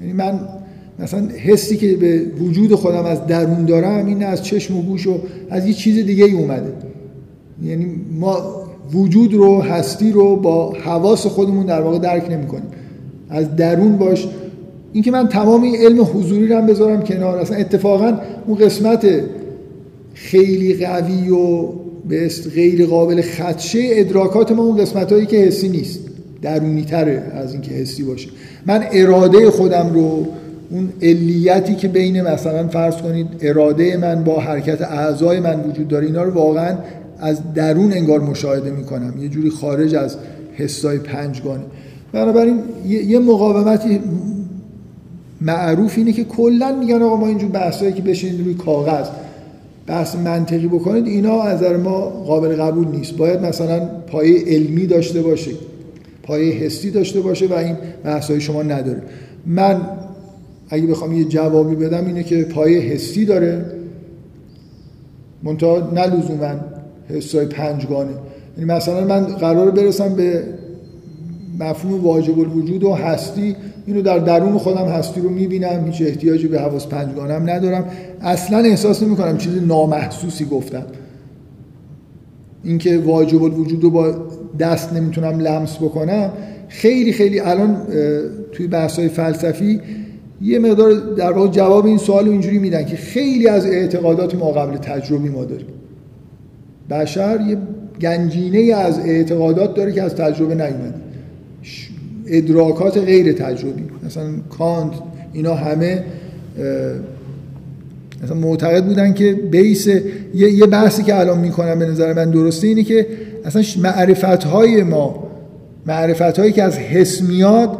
یعنی 0.00 0.12
من 0.12 0.40
مثلا 0.98 1.28
حسی 1.28 1.76
که 1.76 1.96
به 1.96 2.22
وجود 2.40 2.74
خودم 2.74 3.04
از 3.04 3.26
درون 3.26 3.64
دارم 3.64 4.06
این 4.06 4.24
از 4.24 4.42
چشم 4.42 4.76
و 4.76 4.82
گوش 4.82 5.06
و 5.06 5.18
از 5.50 5.66
یه 5.66 5.72
چیز 5.72 6.06
دیگه 6.06 6.24
ای 6.24 6.32
اومده. 6.32 6.72
یعنی 7.64 7.86
ما 8.20 8.36
وجود 8.92 9.34
رو 9.34 9.60
هستی 9.60 10.12
رو 10.12 10.36
با 10.36 10.72
حواس 10.72 11.26
خودمون 11.26 11.66
در 11.66 11.80
واقع 11.80 11.98
درک 11.98 12.30
نمی 12.30 12.46
کنیم 12.46 12.68
از 13.30 13.56
درون 13.56 13.98
باش. 13.98 14.28
اینکه 14.92 15.10
من 15.10 15.28
تمام 15.28 15.62
این 15.62 15.76
علم 15.76 16.02
حضوری 16.02 16.48
رو 16.48 16.56
هم 16.56 16.66
بذارم 16.66 17.02
کنار 17.02 17.38
اصلا 17.38 17.56
اتفاقا 17.56 18.18
اون 18.46 18.58
قسمت 18.58 19.06
خیلی 20.14 20.86
قوی 20.86 21.30
و 21.30 21.66
به 22.08 22.30
غیر 22.54 22.86
قابل 22.86 23.20
خدشه 23.20 23.78
ادراکات 23.82 24.52
ما 24.52 24.62
اون 24.62 24.76
قسمت 24.76 25.12
هایی 25.12 25.26
که 25.26 25.36
حسی 25.36 25.68
نیست. 25.68 26.00
درونی 26.42 26.84
تره 26.84 27.22
از 27.34 27.52
اینکه 27.52 27.70
حسی 27.70 28.02
باشه. 28.02 28.28
من 28.66 28.84
اراده 28.92 29.50
خودم 29.50 29.90
رو 29.94 30.26
اون 30.70 30.88
علیتی 31.02 31.74
که 31.74 31.88
بین 31.88 32.22
مثلا 32.22 32.68
فرض 32.68 32.96
کنید 32.96 33.26
اراده 33.40 33.96
من 33.96 34.24
با 34.24 34.40
حرکت 34.40 34.82
اعضای 34.82 35.40
من 35.40 35.60
وجود 35.60 35.88
داره 35.88 36.06
اینا 36.06 36.22
رو 36.22 36.30
واقعا 36.30 36.76
از 37.20 37.54
درون 37.54 37.92
انگار 37.92 38.20
مشاهده 38.20 38.70
می‌کنم. 38.70 39.14
یه 39.22 39.28
جوری 39.28 39.50
خارج 39.50 39.94
از 39.94 40.16
حسای 40.54 40.98
پنجگانه. 40.98 41.62
بنابراین 42.12 42.58
یه 42.86 43.18
مقاومتی 43.18 44.00
معروف 45.40 45.98
اینه 45.98 46.12
که 46.12 46.24
کلا 46.24 46.76
میگن 46.80 47.02
آقا 47.02 47.16
ما 47.16 47.26
اینجور 47.26 47.50
بحثایی 47.50 47.92
که 47.92 48.02
بشینید 48.02 48.40
روی 48.40 48.54
کاغذ 48.54 49.06
بحث 49.86 50.16
منطقی 50.16 50.66
بکنید 50.66 51.06
اینا 51.06 51.42
از 51.42 51.62
نظر 51.62 51.76
ما 51.76 52.00
قابل 52.00 52.56
قبول 52.56 52.88
نیست. 52.88 53.16
باید 53.16 53.40
مثلا 53.40 53.80
پایه 54.06 54.44
علمی 54.46 54.86
داشته 54.86 55.22
باشه 55.22 55.50
پایه 56.22 56.54
حسی 56.54 56.90
داشته 56.90 57.20
باشه 57.20 57.46
و 57.46 57.52
این 57.52 57.76
بحثای 58.04 58.40
شما 58.40 58.62
نداره. 58.62 59.02
من 59.46 59.80
اگه 60.70 60.86
بخوام 60.86 61.12
یه 61.12 61.24
جوابی 61.24 61.74
بدم 61.74 62.06
اینه 62.06 62.22
که 62.22 62.44
پایه 62.44 62.80
حسی 62.80 63.24
داره. 63.24 63.64
منتها 65.42 65.90
نه 65.94 66.06
لزوما 66.06 66.54
حسای 67.16 67.46
پنجگانه. 67.46 68.10
یعنی 68.58 68.72
مثلا 68.72 69.04
من 69.04 69.24
قرار 69.24 69.70
برسم 69.70 70.14
به 70.14 70.42
مفهوم 71.60 72.04
واجب 72.04 72.38
الوجود 72.38 72.84
و 72.84 72.92
هستی 72.92 73.56
اینو 73.86 74.02
در 74.02 74.18
درون 74.18 74.58
خودم 74.58 74.84
هستی 74.84 75.20
رو 75.20 75.30
می‌بینم 75.30 75.86
هیچ 75.86 76.02
احتیاجی 76.02 76.48
به 76.48 76.60
حواس 76.60 76.86
پنجگانم 76.86 77.50
ندارم. 77.50 77.84
اصلا 78.20 78.58
احساس 78.58 79.02
نمی 79.02 79.16
کنم 79.16 79.38
چیز 79.38 79.52
نامحسوسی 79.68 80.44
گفتم. 80.44 80.82
اینکه 82.64 82.98
واجب 82.98 83.42
الوجود 83.42 83.82
رو 83.82 83.90
با 83.90 84.14
دست 84.58 84.92
نمی‌تونم 84.92 85.40
لمس 85.40 85.76
بکنم 85.76 86.30
خیلی 86.68 87.12
خیلی 87.12 87.40
الان 87.40 87.76
توی 88.52 88.66
بحث 88.66 88.98
های 88.98 89.08
فلسفی 89.08 89.80
یه 90.42 90.58
مقدار 90.58 90.92
در 90.92 91.32
واقع 91.32 91.48
جواب 91.48 91.86
این 91.86 91.98
سوال 91.98 92.26
رو 92.26 92.32
اینجوری 92.32 92.58
میدن 92.58 92.84
که 92.84 92.96
خیلی 92.96 93.48
از 93.48 93.66
اعتقادات 93.66 94.34
ما 94.34 94.50
قبل 94.50 94.76
تجربی 94.76 95.28
ما 95.28 95.44
داریم. 95.44 95.66
بشر 96.90 97.40
یه 97.48 97.56
گنجینه 98.00 98.74
از 98.74 98.98
اعتقادات 98.98 99.74
داره 99.74 99.92
که 99.92 100.02
از 100.02 100.14
تجربه 100.14 100.54
نیومده. 100.54 100.94
ادراکات 102.26 102.98
غیر 102.98 103.32
تجربی. 103.32 103.84
مثلا 104.06 104.24
کانت 104.58 104.92
اینا 105.32 105.54
همه 105.54 106.04
مثلا 108.24 108.36
معتقد 108.36 108.84
بودن 108.84 109.14
که 109.14 109.32
بیس 109.32 109.88
یه 110.34 110.66
بحثی 110.66 111.02
که 111.02 111.20
الان 111.20 111.38
می‌کنم 111.38 111.78
به 111.78 111.86
نظر 111.86 112.12
من 112.12 112.30
درسته 112.30 112.66
اینه 112.66 112.82
که 112.82 113.06
اصلا 113.44 113.62
معرفت 113.82 114.44
های 114.44 114.82
ما 114.82 115.30
معرفت 115.86 116.38
هایی 116.38 116.52
که 116.52 116.62
از 116.62 116.78
حس 116.78 117.22
میاد 117.22 117.78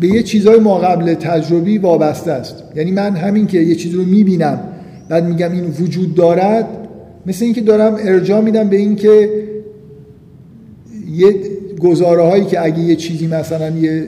به 0.00 0.06
یه 0.06 0.22
چیزای 0.22 0.60
ما 0.60 0.78
قبل 0.78 1.14
تجربی 1.14 1.78
وابسته 1.78 2.32
است. 2.32 2.54
یعنی 2.76 2.90
من 2.90 3.16
همین 3.16 3.46
که 3.46 3.60
یه 3.60 3.74
چیز 3.74 3.94
رو 3.94 4.04
می‌بینم 4.04 4.60
بعد 5.08 5.24
میگم 5.24 5.52
این 5.52 5.64
وجود 5.80 6.14
دارد 6.14 6.66
مثل 7.26 7.44
اینکه 7.44 7.60
دارم 7.60 7.94
ارجاع 8.00 8.40
میدم 8.40 8.68
به 8.68 8.76
اینکه 8.76 9.30
یه 11.12 11.34
گزاره 11.80 12.22
هایی 12.22 12.44
که 12.44 12.64
اگه 12.64 12.78
یه 12.78 12.96
چیزی 12.96 13.26
مثلا 13.26 13.70
یه 13.70 14.06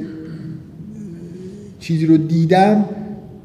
چیزی 1.80 2.06
رو 2.06 2.16
دیدم 2.16 2.84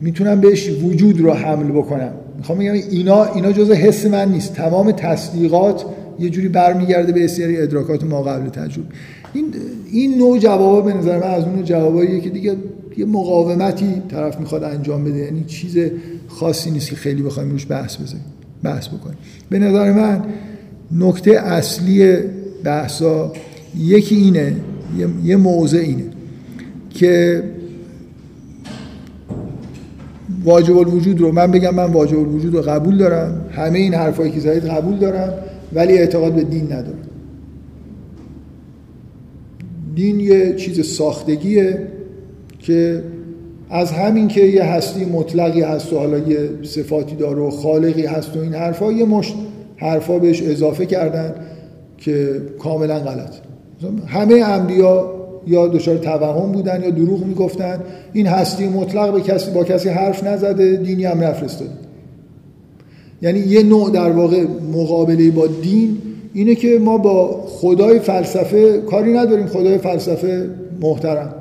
می‌تونم 0.02 0.42
بهش 0.42 0.70
وجود 0.70 1.22
رو 1.22 1.34
حمل 1.34 1.72
بکنم. 1.72 2.12
می‌خوام 2.38 2.60
بگم 2.60 2.72
اینا 2.72 3.26
اینا 3.26 3.52
جزء 3.52 3.74
حس 3.74 4.06
من 4.06 4.32
نیست. 4.32 4.54
تمام 4.54 4.92
تصدیقات 4.92 5.86
یه 6.20 6.30
جوری 6.30 6.48
برمیگرده 6.48 7.12
به 7.12 7.28
سری 7.28 7.58
ادراکات 7.58 8.04
ما 8.04 8.24
قبل 8.24 8.50
تجربه. 8.50 8.88
این 9.34 9.46
این 9.92 10.18
نوع 10.18 10.38
جوابا 10.38 10.82
به 10.82 10.94
نظر 10.94 11.18
من 11.18 11.28
از 11.28 11.44
اون 11.44 11.64
جواباییه 11.64 12.20
که 12.20 12.30
دیگه 12.30 12.56
یه 12.98 13.06
مقاومتی 13.06 14.02
طرف 14.10 14.40
می‌خواد 14.40 14.64
انجام 14.64 15.04
بده. 15.04 15.18
یعنی 15.18 15.44
چیز 15.44 15.78
خاصی 16.28 16.72
نیست 16.72 16.90
که 16.90 16.96
خیلی 16.96 17.22
بخوایم 17.22 17.50
روش 17.50 17.66
بحث 17.70 18.02
بزنیم 18.02 18.24
بحث 18.64 18.88
بکنیم. 18.88 19.18
به 19.50 19.60
نظر 19.60 19.92
من 19.92 20.24
نکته 20.92 21.32
اصلی 21.32 22.18
بحثا 22.64 23.34
یکی 23.78 24.16
اینه 24.16 24.56
یه 25.24 25.36
موضع 25.36 25.78
اینه 25.78 26.04
که 26.90 27.44
واجب 30.44 30.78
الوجود 30.78 31.22
رو 31.22 31.32
من 31.32 31.52
بگم 31.52 31.76
من 31.76 31.92
واجب 31.92 32.20
الوجود 32.20 32.54
رو 32.54 32.62
قبول 32.62 32.98
دارم 32.98 33.46
همه 33.52 33.80
این 33.80 33.94
حرفایی 33.94 34.32
که 34.32 34.40
زدید 34.40 34.66
قبول 34.66 34.98
دارم 34.98 35.34
ولی 35.74 35.98
اعتقاد 35.98 36.34
به 36.34 36.44
دین 36.44 36.66
ندارم. 36.66 37.08
دین 39.96 40.20
یه 40.20 40.56
چیز 40.56 40.86
ساختگیه 40.86 41.88
که 42.60 43.04
از 43.70 43.92
همین 43.92 44.28
که 44.28 44.42
یه 44.42 44.64
هستی 44.64 45.06
مطلقی 45.06 45.62
هست 45.62 45.94
و 45.94 45.98
حالا 45.98 46.18
یه 46.18 46.50
صفاتی 46.64 47.16
داره 47.16 47.42
و 47.42 47.50
خالقی 47.50 48.06
هست 48.06 48.38
و 48.38 48.40
این 48.40 48.54
حرفا 48.54 48.92
یه 48.92 49.06
مشت 49.06 49.36
حرفا 49.78 50.20
بهش 50.20 50.42
اضافه 50.42 50.86
کردن 50.86 51.36
که 51.98 52.42
کاملا 52.60 53.00
غلط. 53.00 53.34
همه 54.08 54.36
انبیا 54.36 55.14
یا 55.48 55.68
دچار 55.68 55.98
توهم 55.98 56.52
بودن 56.52 56.84
یا 56.84 56.90
دروغ 56.90 57.26
می‌گفتن. 57.26 57.80
این 58.14 58.28
هستی 58.28 58.68
مطلق 58.68 59.14
به 59.14 59.22
کسی 59.22 59.52
با 59.52 59.64
کسی 59.64 59.90
حرف 59.90 60.24
نزده 60.24 60.76
دینی 60.76 61.06
هم 61.06 61.24
نفرستاده. 61.24 61.72
یعنی 63.22 63.40
یه 63.40 63.64
نوع 63.64 63.92
در 63.92 64.12
واقع 64.12 64.44
مقابله 64.74 65.32
با 65.32 65.48
دین 65.48 65.98
اینه 66.34 66.56
که 66.56 66.80
ما 66.80 66.98
با 66.98 67.44
خدای 67.48 68.00
فلسفه 68.00 68.78
کاری 68.78 69.14
نداریم. 69.14 69.48
خدای 69.48 69.78
فلسفه 69.78 70.50
محترم. 70.82 71.34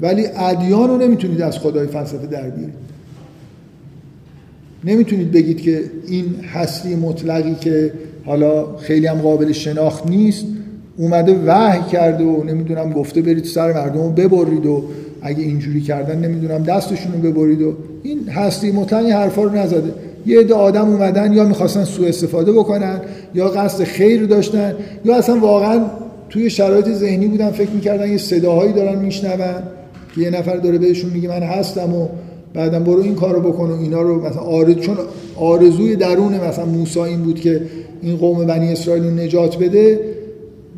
ولی 0.00 0.26
ادیان 0.36 0.88
رو 0.88 0.96
نمی‌تونید 0.96 1.42
از 1.42 1.58
خدای 1.58 1.86
فلسفه 1.86 2.26
در 2.26 2.50
بیارید. 2.50 2.74
نمی‌تونید 4.84 5.32
بگید 5.32 5.60
که 5.60 5.80
این 6.06 6.24
هستی 6.52 6.94
مطلقی 6.94 7.54
که 7.54 7.92
حالا 8.24 8.76
خیلی 8.76 9.06
هم 9.06 9.18
قابل 9.18 9.52
شناخت 9.52 10.06
نیست 10.06 10.44
اومده 10.96 11.34
وحی 11.46 11.90
کرده 11.92 12.24
و 12.24 12.44
نمی‌دونم 12.44 12.92
گفته 12.92 13.22
برید 13.22 13.44
سر 13.44 13.72
مردم 13.72 14.02
رو 14.02 14.10
ببرید 14.10 14.66
و 14.66 14.84
اگه 15.22 15.42
اینجوری 15.42 15.80
کردن 15.80 16.18
نمی‌دونم 16.18 16.62
دستشون 16.62 17.12
رو 17.12 17.18
ببرید 17.18 17.62
و 17.62 17.74
این 18.02 18.28
هستی 18.28 18.72
مطلقی 18.72 19.10
حرفا 19.10 19.42
رو 19.42 19.50
نزده. 19.50 19.92
یه 20.26 20.40
عده 20.40 20.54
آدم 20.54 20.88
اومدن 20.88 21.32
یا 21.32 21.44
می‌خواستن 21.44 21.84
سوء 21.84 22.08
استفاده 22.08 22.52
بکنن 22.52 23.00
یا 23.34 23.48
قصد 23.48 23.84
خیر 23.84 24.26
داشتن 24.26 24.74
یا 25.04 25.16
اصلا 25.16 25.38
واقعا 25.38 25.80
توی 26.30 26.50
شرایط 26.50 26.88
ذهنی 26.88 27.26
بودن 27.26 27.50
فکر 27.50 27.70
می‌کردن 27.70 28.10
یه 28.10 28.18
صداهایی 28.18 28.72
دارن 28.72 28.98
میشنون. 28.98 29.62
که 30.16 30.22
یه 30.22 30.30
نفر 30.30 30.56
داره 30.56 30.78
بهشون 30.78 31.10
میگه 31.10 31.28
من 31.28 31.42
هستم 31.42 31.94
و 31.94 32.08
بعدم 32.54 32.84
برو 32.84 33.02
این 33.02 33.14
کارو 33.14 33.52
بکن 33.52 33.70
و 33.70 33.80
اینا 33.80 34.02
رو 34.02 34.26
مثلا 34.26 34.42
آرز 34.42 34.76
چون 34.76 34.96
آرزوی 35.36 35.96
درون 35.96 36.34
مثلا 36.34 36.64
موسی 36.64 37.00
این 37.00 37.22
بود 37.22 37.40
که 37.40 37.62
این 38.02 38.16
قوم 38.16 38.46
بنی 38.46 38.72
اسرائیل 38.72 39.04
رو 39.04 39.10
نجات 39.10 39.58
بده 39.58 40.00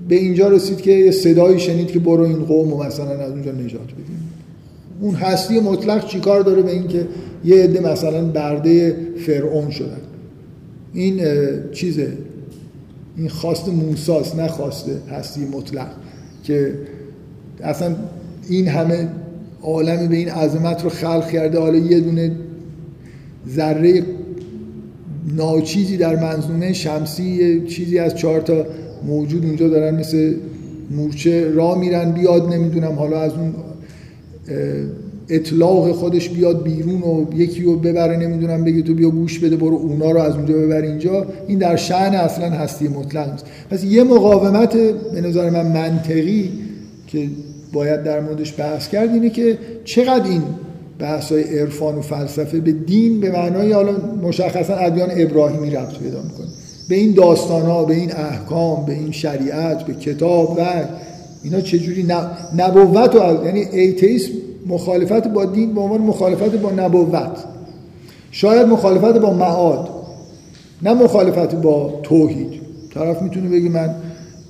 به 0.09 0.15
اینجا 0.15 0.49
رسید 0.49 0.81
که 0.81 0.91
یه 0.91 1.11
صدایی 1.11 1.61
شنید 1.61 1.87
که 1.87 1.99
برو 1.99 2.23
این 2.23 2.45
قوم 2.45 2.71
رو 2.71 2.83
مثلا 2.83 3.11
از 3.11 3.31
اونجا 3.31 3.53
نجات 3.53 3.85
بدیم 3.85 4.33
اون 5.01 5.15
هستی 5.15 5.61
مطلق 5.61 6.07
چیکار 6.07 6.41
داره 6.41 6.63
به 6.63 6.71
اینکه 6.71 7.07
یه 7.45 7.57
عده 7.57 7.81
مثلا 7.81 8.25
برده 8.25 8.97
فرعون 9.27 9.71
شدن؟ 9.71 10.01
این 10.95 11.21
چیزه. 11.73 12.13
این 13.17 13.29
خواست 13.29 13.69
موساست 13.69 14.37
نه 14.37 14.49
خواست 14.49 14.87
هستی 15.11 15.41
مطلق 15.41 15.89
که 16.45 16.75
اصلا 17.61 17.97
این 18.49 18.69
همه 18.69 19.09
عالمی 19.63 20.09
به 20.09 20.17
این 20.17 20.29
عظمت 20.29 20.85
رو 20.85 20.91
خلق 20.91 21.31
کرده. 21.31 21.59
حالا 21.59 21.79
یه 21.79 22.01
دونه 22.01 22.33
ذره 23.49 24.03
ناچیزی 25.37 25.97
در 25.97 26.17
منظومه 26.17 26.73
شمسی 26.73 27.63
چیزی 27.67 27.99
از 27.99 28.15
چهار 28.15 28.41
تا 28.41 28.65
موجود 29.07 29.45
اونجا 29.45 29.69
دارن 29.69 30.01
مثل 30.01 30.35
مورچه 30.91 31.51
را 31.51 31.75
میرن 31.75 32.13
بیاد 32.13 32.55
نمی‌دونم 32.55 32.93
حالا 32.93 33.21
از 33.21 33.33
اون 33.33 33.55
اطلاق 35.29 35.93
خودش 35.93 36.29
بیاد 36.29 36.63
بیرون 36.63 37.03
و 37.03 37.25
یکی 37.37 37.63
رو 37.63 37.77
ببره 37.77 38.17
نمی‌دونم 38.17 38.65
بگه 38.65 38.83
تو 38.83 38.95
بیا 38.95 39.11
گوش 39.11 39.39
بده 39.39 39.57
برو 39.57 39.77
اونا 39.77 40.11
رو 40.11 40.21
از 40.21 40.35
اونجا 40.35 40.55
ببر 40.55 40.83
اینجا. 40.83 41.27
این 41.47 41.59
در 41.59 41.77
شعن 41.77 42.15
اصلا 42.15 42.51
هستی 42.51 42.89
مطلق 42.89 43.31
نیست. 43.31 43.45
پس 43.71 43.85
یه 43.85 44.05
مقاومت 44.05 44.77
به 45.15 45.21
نظر 45.21 45.51
من 45.51 45.67
منطقی 45.67 46.51
که 47.07 47.29
باید 47.73 48.03
در 48.03 48.21
موردش 48.21 48.55
بحث 48.59 48.89
کرد 48.89 49.09
اینه 49.09 49.31
که 49.31 49.59
چقدر 49.85 50.25
این 50.25 50.43
بحث 50.99 51.33
های 51.33 51.59
عرفان 51.59 51.95
و 51.95 52.01
فلسفه 52.01 52.61
به 52.61 52.73
دین 52.73 53.21
به 53.21 53.31
معنای 53.31 53.73
حالا 53.73 53.93
مشخصا 54.23 54.75
ادیان 54.75 55.09
ابراهیمی 55.17 55.71
ربط 55.71 55.99
پیدا 55.99 56.23
می‌کنه. 56.23 56.47
به 56.89 56.95
این 56.95 57.15
داستان 57.15 57.63
ها 57.63 57.85
به 57.85 57.95
این 57.95 58.13
احکام 58.13 58.87
به 58.87 58.93
این 58.93 59.13
شریعت 59.13 59.83
به 59.83 59.95
کتاب 59.95 60.59
و 60.59 60.85
اینا 61.43 61.61
چجوری 61.61 62.07
نبوت 62.57 63.15
و 63.15 63.45
یعنی 63.45 63.61
ایتیسم 63.61 64.33
مخالفت 64.67 65.29
با 65.29 65.45
دین 65.45 65.75
به 65.75 65.81
عنوان 65.81 66.01
مخالفت 66.01 66.57
با 66.57 66.71
نبوت. 66.71 67.45
شاید 68.31 68.67
مخالفت 68.67 69.19
با 69.19 69.33
معاد 69.33 69.89
نه 70.83 70.95
مخالفت 70.95 71.55
با 71.55 72.01
توحید. 72.03 72.61
طرف 72.95 73.23
می‌تونه 73.23 73.49
بگه 73.49 73.69
من 73.69 73.95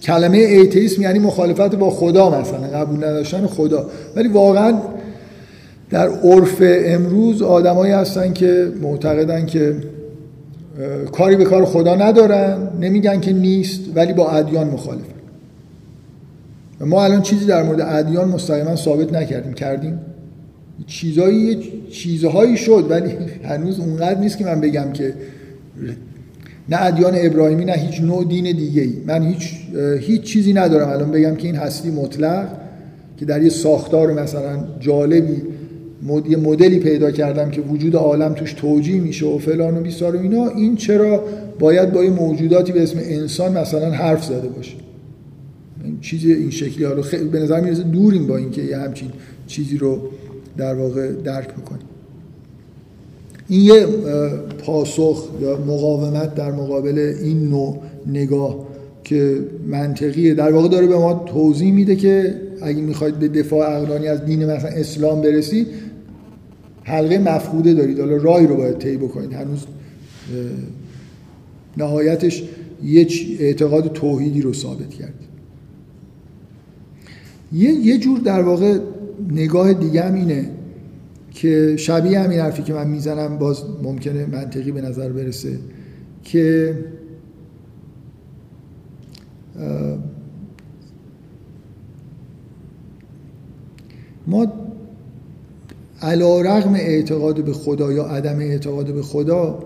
کلمه 0.02 0.38
ایتیسم 0.38 1.02
یعنی 1.02 1.18
مخالفت 1.18 1.74
با 1.74 1.90
خدا 1.90 2.40
مثلا 2.40 2.78
قبول 2.80 2.96
نداشتن 2.96 3.46
خدا. 3.46 3.86
ولی 4.16 4.28
واقعا 4.28 4.74
در 5.90 6.08
عرف 6.08 6.62
امروز 6.62 7.42
آدمایی 7.42 7.92
هستن 7.92 8.32
که 8.32 8.72
معتقدن 8.82 9.46
که 9.46 9.76
کاری 11.12 11.36
به 11.36 11.44
کار 11.44 11.64
خدا 11.64 11.94
ندارن 11.94 12.68
نمیگن 12.80 13.20
که 13.20 13.32
نیست 13.32 13.80
ولی 13.94 14.12
با 14.12 14.30
ادیان 14.30 14.66
مخالفن. 14.66 15.18
ما 16.80 17.04
الان 17.04 17.22
چیزی 17.22 17.46
در 17.46 17.62
مورد 17.62 17.80
ادیان 17.80 18.28
مستقیما 18.28 18.76
ثابت 18.76 19.12
نکردیم. 19.12 19.52
کردیم. 19.52 20.00
چیزایی 20.86 21.72
چیزهایی 21.90 22.56
شد 22.56 22.86
ولی 22.90 23.12
هنوز 23.44 23.80
اونقدر 23.80 24.20
نیست 24.20 24.38
که 24.38 24.44
من 24.44 24.60
بگم 24.60 24.92
که 24.92 25.14
نه 26.68 26.82
ادیان 26.82 27.12
ابراهیمی 27.16 27.64
نه 27.64 27.72
هیچ 27.72 28.00
نوع 28.00 28.24
دین 28.24 28.56
دیگه 28.56 28.82
ای 28.82 28.92
من 29.06 29.22
هیچ 29.22 29.54
هیچ 30.00 30.22
چیزی 30.22 30.52
ندارم. 30.52 30.88
الان 30.88 31.10
بگم 31.10 31.34
که 31.34 31.46
این 31.46 31.56
هستی 31.56 31.90
مطلق 31.90 32.48
که 33.16 33.24
در 33.24 33.42
یه 33.42 33.48
ساختار 33.48 34.12
مثلا 34.12 34.64
جالبی 34.80 35.42
یه 36.28 36.36
مدلی 36.36 36.78
پیدا 36.78 37.10
کردم 37.10 37.50
که 37.50 37.60
وجود 37.60 37.96
عالم 37.96 38.34
توش 38.34 38.52
توجیه 38.52 39.00
میشه 39.00 39.26
و 39.26 39.38
فلان 39.38 39.78
و 39.78 39.80
بیسار 39.80 40.16
و 40.16 40.20
اینا 40.20 40.48
این 40.48 40.76
چرا 40.76 41.24
باید 41.58 41.92
با 41.92 42.04
یه 42.04 42.10
موجوداتی 42.10 42.72
به 42.72 42.82
اسم 42.82 42.98
انسان 43.02 43.58
مثلا 43.58 43.90
حرف 43.90 44.24
زده 44.24 44.48
باشه؟ 44.48 44.76
این 45.84 46.00
چیز 46.00 46.24
این 46.24 46.50
شکلی. 46.50 46.84
رو 46.84 47.02
خیلی 47.02 47.24
به 47.24 47.40
نظر 47.40 47.60
می‌رسه 47.60 47.82
دوریم 47.82 48.26
با 48.26 48.36
اینکه 48.36 48.62
یه 48.62 48.78
همچین 48.78 49.08
چیزی 49.46 49.76
رو 49.76 50.00
در 50.56 50.74
واقع 50.74 51.12
درک 51.12 51.48
بکنیم. 51.48 51.86
این 53.48 53.60
یه 53.60 53.86
پاسخ 54.58 55.28
یا 55.40 55.58
مقاومت 55.66 56.34
در 56.34 56.52
مقابل 56.52 57.14
این 57.22 57.48
نوع 57.48 57.78
نگاه 58.06 58.66
که 59.04 59.38
منطقیه. 59.66 60.34
در 60.34 60.52
واقع 60.52 60.68
داره 60.68 60.86
به 60.86 60.96
ما 60.96 61.24
توضیح 61.26 61.72
میده 61.72 61.96
که 61.96 62.34
اگه 62.62 62.80
می‌خواید 62.80 63.18
به 63.18 63.28
دفاع 63.28 63.70
عقلانی 63.70 64.08
از 64.08 64.24
دین 64.24 64.46
مثلا 64.46 64.70
اسلام 64.70 65.20
برسید 65.20 65.66
حلقه 66.82 67.18
مفقوده 67.18 67.74
دارید. 67.74 68.00
حالا 68.00 68.16
راهی 68.16 68.46
رو 68.46 68.56
باید 68.56 68.78
طی 68.78 68.96
بکنید. 68.96 69.32
هنوز 69.32 69.64
نهایتش 71.76 72.44
یه 72.84 73.06
اعتقاد 73.38 73.92
توحیدی 73.92 74.40
رو 74.40 74.52
ثابت 74.52 74.90
کرد. 74.90 75.14
یه, 77.52 77.70
یه 77.70 77.98
جور 77.98 78.18
در 78.18 78.42
واقع 78.42 78.78
نگاه 79.30 79.72
دیگه 79.72 80.02
هم 80.02 80.14
اینه. 80.14 80.50
که 81.38 81.76
شبیه 81.76 82.20
همین 82.20 82.40
حرفی 82.40 82.62
که 82.62 82.74
من 82.74 82.86
می‌زنم 82.86 83.38
باز 83.38 83.64
ممکنه 83.82 84.26
منطقی 84.26 84.72
به 84.72 84.80
نظر 84.80 85.12
برسه 85.12 85.58
که 86.22 86.74
ما 94.26 94.52
علا 96.02 96.40
رغم 96.40 96.74
اعتقاد 96.74 97.44
به 97.44 97.52
خدا 97.52 97.92
یا 97.92 98.04
عدم 98.04 98.38
اعتقاد 98.38 98.94
به 98.94 99.02
خدا 99.02 99.64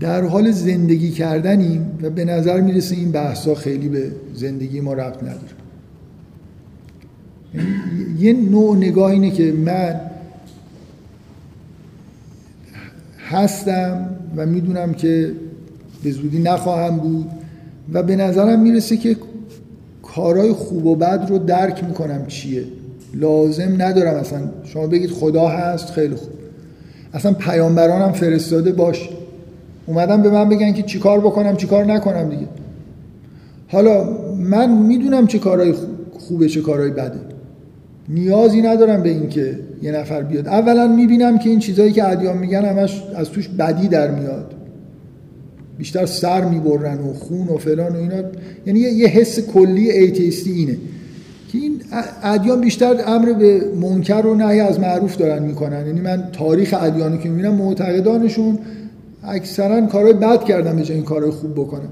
در 0.00 0.24
حال 0.24 0.50
زندگی 0.50 1.10
کردنیم 1.10 1.98
و 2.02 2.10
به 2.10 2.24
نظر 2.24 2.60
می‌رسه 2.60 2.96
این 2.96 3.12
بحثا 3.12 3.54
خیلی 3.54 3.88
به 3.88 4.12
زندگی 4.34 4.80
ما 4.80 4.92
ربط 4.92 5.22
نداره. 5.22 5.61
یه 8.18 8.32
نوع 8.32 8.76
نگاه 8.76 9.10
اینه 9.10 9.30
که 9.30 9.52
من 9.52 10.00
هستم 13.30 14.10
و 14.36 14.46
می‌دونم 14.46 14.94
که 14.94 15.32
به 16.04 16.10
زودی 16.10 16.38
نخواهم 16.38 16.96
بود 16.96 17.30
و 17.92 18.02
به 18.02 18.16
نظرم 18.16 18.60
می‌رسه 18.60 18.96
که 18.96 19.16
کارهای 20.02 20.52
خوب 20.52 20.86
و 20.86 20.96
بد 20.96 21.26
رو 21.28 21.38
درک 21.38 21.84
می‌کنم 21.84 22.26
چیه. 22.26 22.64
لازم 23.14 23.82
ندارم 23.82 24.14
اصلا. 24.14 24.40
شما 24.64 24.86
بگید 24.86 25.10
خدا 25.10 25.48
هست 25.48 25.90
خیلی 25.90 26.14
خوب. 26.14 26.30
اصلا 27.14 27.32
پیامبرانم 27.32 28.12
فرستاده 28.12 28.72
باش. 28.72 29.08
اومدم 29.86 30.22
به 30.22 30.30
من 30.30 30.48
بگن 30.48 30.72
که 30.72 30.82
چیکار 30.82 31.20
بکنم 31.20 31.56
چیکار 31.56 31.84
نکنم 31.84 32.28
دیگه. 32.28 32.48
حالا 33.68 34.18
من 34.38 34.70
می‌دونم 34.70 35.26
چه 35.26 35.38
کارهای 35.38 35.74
خوبه 36.12 36.48
چه 36.48 36.60
کارهای 36.60 36.90
بده. 36.90 37.31
نیازی 38.08 38.62
ندارم 38.62 39.02
به 39.02 39.08
اینکه 39.08 39.58
یه 39.82 39.92
نفر 39.92 40.22
بیاد. 40.22 40.48
اولا 40.48 40.86
می‌بینم 40.86 41.38
که 41.38 41.50
این 41.50 41.58
چیزهایی 41.58 41.92
که 41.92 42.08
ادیان 42.08 42.38
میگن 42.38 42.64
همش 42.64 43.02
از 43.16 43.30
توش 43.30 43.48
بدی 43.48 43.88
در 43.88 44.10
میاد. 44.10 44.54
بیشتر 45.78 46.06
سر 46.06 46.44
می‌برن 46.44 46.98
و 46.98 47.12
خون 47.12 47.48
و 47.48 47.58
فلان 47.58 47.92
و 47.92 47.96
اینا. 47.96 48.22
یعنی 48.66 48.80
یه 48.80 49.08
حس 49.08 49.40
کلی 49.40 49.90
ایتیستی 49.90 50.52
اینه. 50.52 50.76
که 51.52 51.58
این 51.58 51.80
ادیان 52.22 52.60
بیشتر 52.60 52.94
امر 53.06 53.32
به 53.32 53.60
منکر 53.80 54.26
و 54.26 54.34
نهی 54.34 54.60
از 54.60 54.80
معروف 54.80 55.16
دارن 55.16 55.42
می‌کنن. 55.42 55.86
یعنی 55.86 56.00
من 56.00 56.28
تاریخ 56.32 56.74
ادیانو 56.80 57.16
که 57.16 57.28
می‌بینم 57.28 57.54
معتقدانشون 57.54 58.58
اکثرا 59.24 59.86
کارهای 59.86 60.12
بد 60.12 60.44
کردن 60.44 60.76
به 60.76 60.82
جای 60.82 60.96
این 60.96 61.04
کارهای 61.04 61.30
خوب 61.30 61.54
بکنن. 61.54 61.88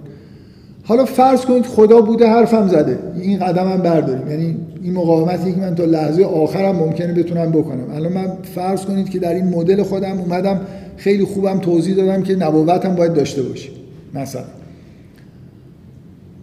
حالا 0.84 1.04
فرض 1.04 1.40
کنید 1.40 1.66
خدا 1.66 2.00
بوده 2.00 2.26
حرفم 2.26 2.68
زده. 2.68 2.98
این 3.20 3.38
قدم 3.38 3.72
هم 3.72 3.82
برداریم. 3.82 4.30
یعنی 4.30 4.56
این 4.82 4.92
مقاومتی 4.92 5.52
که 5.52 5.60
من 5.60 5.74
تا 5.74 5.84
لحظه 5.84 6.24
آخرم 6.24 6.76
ممکنه 6.76 7.12
بتونم 7.12 7.50
بکنم. 7.50 7.94
الان 7.94 8.12
من 8.12 8.32
فرض 8.54 8.84
کنید 8.84 9.08
که 9.08 9.18
در 9.18 9.34
این 9.34 9.44
مدل 9.48 9.82
خودم 9.82 10.18
اومدم 10.18 10.60
خیلی 10.96 11.24
خوبم 11.24 11.58
توضیح 11.58 11.96
دادم 11.96 12.22
که 12.22 12.36
نبوتم 12.36 12.94
باید 12.94 13.12
داشته 13.12 13.42
باشیم 13.42 13.72
مثلا. 14.14 14.44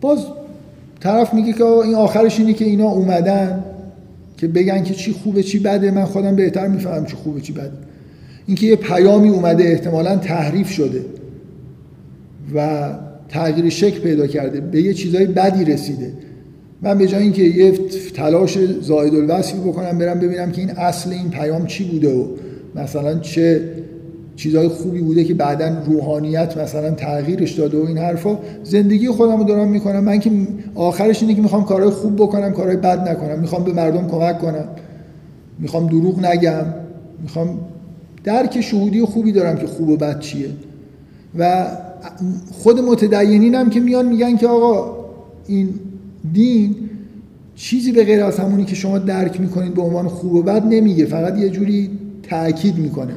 باز 0.01 0.19
طرف 0.99 1.33
میگه 1.33 1.53
که 1.53 1.63
این 1.63 1.95
آخرش 1.95 2.39
اینه 2.39 2.53
که 2.53 2.65
اینا 2.65 2.89
اومدن 2.89 3.63
که 4.37 4.47
بگن 4.47 4.83
که 4.83 4.93
چی 4.93 5.11
خوبه 5.11 5.43
چی 5.43 5.59
بده. 5.59 5.91
من 5.91 6.05
خودم 6.05 6.35
بهتر 6.35 6.67
می‌فهمم 6.67 7.05
چی 7.05 7.15
خوبه 7.15 7.41
چی 7.41 7.53
بده. 7.53 7.71
اینکه 8.47 8.65
یه 8.65 8.75
پیامی 8.75 9.29
اومده 9.29 9.63
احتمالا 9.63 10.15
تحریف 10.15 10.69
شده. 10.69 11.05
و 12.55 12.89
تغییر 13.29 13.69
شکل 13.69 13.99
پیدا 13.99 14.27
کرده 14.27 14.61
به 14.61 14.81
یه 14.81 14.93
چیزای 14.93 15.25
بدی 15.25 15.65
رسیده. 15.65 16.13
من 16.81 16.97
به 16.97 17.07
جای 17.07 17.23
اینکه 17.23 17.43
یه 17.43 17.71
تلاش 18.13 18.57
زائد 18.81 19.15
الوصفی 19.15 19.57
بکنم 19.57 19.97
برم 19.97 20.19
ببینم 20.19 20.51
که 20.51 20.61
این 20.61 20.69
اصل 20.71 21.11
این 21.11 21.29
پیام 21.29 21.65
چی 21.65 21.83
بوده 21.83 22.15
و 22.15 22.25
مثلا 22.75 23.19
چه 23.19 23.61
چیزهای 24.35 24.67
خوبی 24.67 25.01
بوده 25.01 25.23
که 25.23 25.33
بعدا 25.33 25.77
روحانیت 25.85 26.57
مثلا 26.57 26.91
تغییرش 26.91 27.51
داده 27.51 27.77
و 27.77 27.85
این 27.87 27.97
حرفا. 27.97 28.37
زندگی 28.63 29.07
خودم 29.07 29.37
رو 29.37 29.43
دارم 29.43 29.67
می‌کنم. 29.67 30.03
من 30.03 30.19
که 30.19 30.31
آخرش 30.75 31.21
اینه 31.21 31.35
که 31.35 31.41
می‌خوام 31.41 31.65
کارهای 31.65 31.91
خوب 31.91 32.15
بکنم 32.15 32.51
کارهای 32.51 32.77
بد 32.77 33.09
نکنم. 33.09 33.39
می‌خوام 33.39 33.63
به 33.63 33.73
مردم 33.73 34.07
کمک 34.07 34.39
کنم. 34.39 34.67
می‌خوام 35.59 35.87
دروغ 35.87 36.25
نگم. 36.25 36.65
می‌خوام 37.21 37.59
درک 38.23 38.61
شهودی 38.61 39.01
خوبی 39.01 39.31
دارم 39.31 39.57
که 39.57 39.67
خوب 39.67 39.89
و 39.89 39.97
بد 39.97 40.19
چیه. 40.19 40.49
و 41.39 41.67
خود 42.51 42.79
متدینین 42.79 43.55
هم 43.55 43.69
که 43.69 43.79
میان 43.79 44.05
میگن 44.05 44.37
که 44.37 44.47
آقا 44.47 45.05
این 45.47 45.69
دین 46.33 46.75
چیزی 47.55 47.91
به 47.91 48.03
غیر 48.03 48.23
از 48.23 48.39
همونی 48.39 48.65
که 48.65 48.75
شما 48.75 48.97
درک 48.97 49.41
می‌کنید 49.41 49.73
به 49.73 49.81
عنوان 49.81 50.07
خوب 50.07 50.33
و 50.33 50.41
بد 50.41 50.65
نمیگه 50.65 51.05
فقط 51.05 51.37
یه 51.37 51.49
جوری 51.49 51.89
تاکید 52.29 52.77
می‌کنه. 52.77 53.13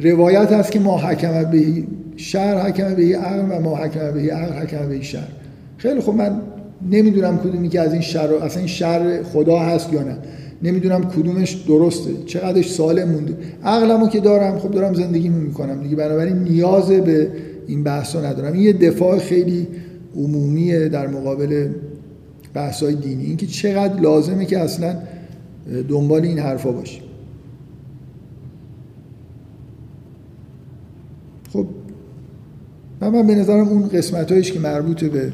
روایت 0.00 0.52
هست 0.52 0.72
که 0.72 0.80
ما 0.80 0.98
حکم 0.98 1.50
به 1.50 1.84
شر 2.16 2.58
حکم 2.58 2.94
به 2.94 3.18
عقل 3.18 3.56
و 3.56 3.60
ما 3.60 3.76
حکم 3.76 4.10
به 4.10 4.34
عقل 4.34 4.62
حکم 4.62 4.88
به 4.88 5.02
شر 5.02 5.28
خیلی 5.76 6.00
خب 6.00 6.14
من 6.14 6.40
نمی‌دونم 6.90 7.38
کدومی 7.38 7.68
که 7.68 7.80
از 7.80 7.92
این 7.92 8.02
شر 8.02 8.34
اصلا 8.34 8.58
این 8.58 8.68
شر 8.68 9.22
خدا 9.22 9.58
هست 9.58 9.92
یا 9.92 10.02
نه. 10.02 10.16
نمی‌دونم 10.62 11.04
کدومش 11.04 11.52
درسته. 11.52 12.10
چقدرش 12.26 12.72
سالم 12.72 13.08
مونده. 13.08 13.36
عقلمو 13.64 14.08
که 14.08 14.20
دارم 14.20 14.58
خب 14.58 14.70
دارم 14.70 14.94
زندگی 14.94 15.28
می‌کنم. 15.28 15.82
دیگه 15.82 15.96
بنابراین 15.96 16.36
نیاز 16.36 16.88
به 16.88 17.28
این 17.66 17.82
بحثا 17.82 18.20
ندارم. 18.20 18.52
این 18.52 18.62
یه 18.62 18.72
دفاع 18.72 19.18
خیلی 19.18 19.66
عمومیه 20.16 20.88
در 20.88 21.06
مقابل 21.06 21.68
بحثای 22.54 22.94
دینی. 22.94 23.24
اینکه 23.24 23.46
چقدر 23.46 24.00
لازمه 24.00 24.44
که 24.44 24.58
اصلا 24.58 24.96
دنبال 25.88 26.22
این 26.22 26.38
حرفا 26.38 26.72
باشیم. 26.72 27.02
خب 31.52 31.66
من, 33.00 33.08
من 33.08 33.26
به 33.26 33.34
نظرم 33.34 33.68
اون 33.68 33.88
قسمت 33.88 34.42
که 34.42 34.60
مربوط 34.60 35.04
به 35.04 35.32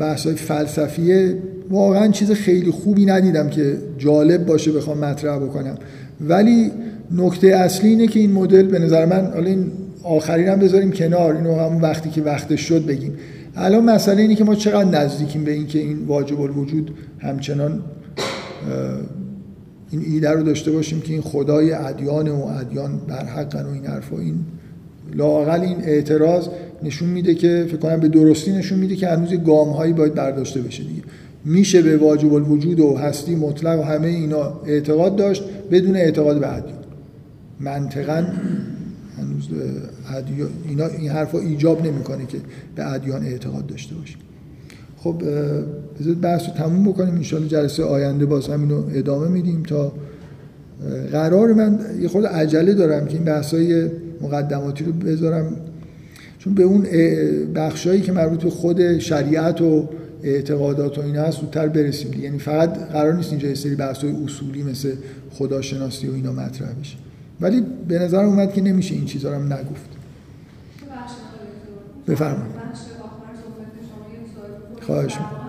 بحث 0.00 0.26
های 0.26 0.34
فلسفیه 0.34 1.38
واقعا 1.70 2.08
چیز 2.08 2.30
خیلی 2.30 2.70
خوبی 2.70 3.06
ندیدم 3.06 3.48
که 3.48 3.78
جالب 3.98 4.46
باشه 4.46 4.72
بخوام 4.72 4.98
مطرح 4.98 5.38
بکنم. 5.38 5.74
ولی 6.20 6.70
نکته 7.10 7.46
اصلی 7.46 7.88
اینه 7.88 8.06
که 8.06 8.20
این 8.20 8.32
مدل 8.32 8.62
به 8.62 8.78
نظر 8.78 9.04
من 9.04 9.32
حالا 9.34 9.46
این 9.46 9.72
آخرین 10.02 10.48
هم 10.48 10.58
بذاریم 10.58 10.92
کنار. 10.92 11.36
اینو 11.36 11.54
همون 11.54 11.82
وقتی 11.82 12.10
که 12.10 12.22
وقتش 12.22 12.60
شد 12.60 12.86
بگیم. 12.86 13.12
الان 13.56 13.84
مسئله 13.84 14.22
اینه 14.22 14.34
که 14.34 14.44
ما 14.44 14.54
چقدر 14.54 14.84
نزدیکیم 14.84 15.44
به 15.44 15.52
اینکه 15.52 15.78
این 15.78 16.04
واجب 16.06 16.40
الوجود 16.40 16.90
همچنان 17.18 17.80
این 19.90 20.02
ایده 20.06 20.30
رو 20.30 20.42
داشته 20.42 20.70
باشیم 20.70 21.00
که 21.00 21.12
این 21.12 21.22
خدای 21.22 21.72
ادیان 21.72 22.28
و 22.28 22.44
ادیان 22.44 23.00
بر 23.08 23.24
حقن 23.24 23.64
و 23.64 23.68
این 23.68 23.86
حرفا. 23.86 24.18
این 24.18 24.34
لاقل 25.14 25.60
این 25.60 25.76
اعتراض 25.84 26.48
نشون 26.82 27.08
میده 27.08 27.34
که 27.34 27.64
فکر 27.68 27.76
کنم 27.76 28.00
به 28.00 28.08
درستی 28.08 28.52
نشون 28.52 28.78
میده 28.78 28.96
که 28.96 29.08
هنوز 29.08 29.34
گام 29.34 29.68
هایی 29.68 29.92
باید 29.92 30.14
برداشته 30.14 30.60
بشه 30.60 30.82
دیگه. 30.82 31.02
میشه 31.44 31.82
به 31.82 31.96
واجب 31.96 32.34
الوجود 32.34 32.80
و 32.80 32.96
هستی 32.96 33.34
مطلق 33.34 33.80
و 33.80 33.82
همه 33.82 34.08
اینا 34.08 34.52
اعتقاد 34.66 35.16
داشت 35.16 35.42
بدون 35.70 35.96
اعتقاد 35.96 36.40
به 36.40 36.56
ادیان. 36.56 36.78
منطقا 37.60 38.26
هنوز 39.22 39.48
اینا 40.68 40.86
این 40.86 41.10
حرفا 41.10 41.38
ایجاب 41.38 41.86
نمی‌کنه 41.86 42.26
که 42.26 42.38
به 42.76 42.92
ادیان 42.92 43.24
اعتقاد 43.24 43.66
داشته 43.66 43.94
باشیم 43.94 44.18
خب 44.96 45.22
بذارید 46.00 46.20
بحث 46.20 46.48
رو 46.48 46.54
تموم 46.54 46.84
بکنیم. 46.84 47.14
انشالله 47.14 47.48
جلسه 47.48 47.84
آینده 47.84 48.26
باز 48.26 48.48
همینو 48.48 48.82
ادامه 48.94 49.28
میدیم 49.28 49.62
تا 49.62 49.92
قرار 51.12 51.52
من 51.52 51.78
یه 52.00 52.08
خود 52.08 52.26
عجله 52.26 52.74
دارم 52.74 53.06
که 53.06 53.14
این 53.14 53.24
بحثای 53.24 53.90
مقدماتی 54.20 54.84
رو 54.84 54.92
بذارم. 54.92 55.56
چون 56.38 56.54
به 56.54 56.62
اون 56.62 56.86
بخشایی 57.54 58.00
که 58.00 58.12
مربوط 58.12 58.42
به 58.42 58.50
خود 58.50 58.98
شریعت 58.98 59.60
و 59.60 59.88
اعتقادات 60.22 60.98
و 60.98 61.00
اینا 61.00 61.22
هست 61.22 61.40
زودتر 61.40 61.68
برسیم 61.68 62.22
یعنی 62.22 62.38
فقط 62.38 62.78
قرار 62.78 63.14
نیست 63.14 63.30
اینجا 63.30 63.48
یه 63.48 63.54
سری 63.54 63.74
بحث‌های 63.74 64.12
اصولی 64.24 64.62
مثل 64.62 64.92
خداشناسی 65.30 66.08
و 66.08 66.14
اینا 66.14 66.32
مطرح 66.32 66.68
بشه. 66.80 66.96
ولی 67.40 67.60
به 67.88 67.98
نظر 67.98 68.24
اومد 68.24 68.52
که 68.52 68.60
نمیشه 68.60 68.94
این 68.94 69.04
چیزا 69.04 69.30
رو 69.30 69.34
هم 69.34 69.52
نگفت. 69.52 69.90
بفرمایید. 72.08 72.62
خواهش 74.86 75.12
می‌کنم. 75.12 75.41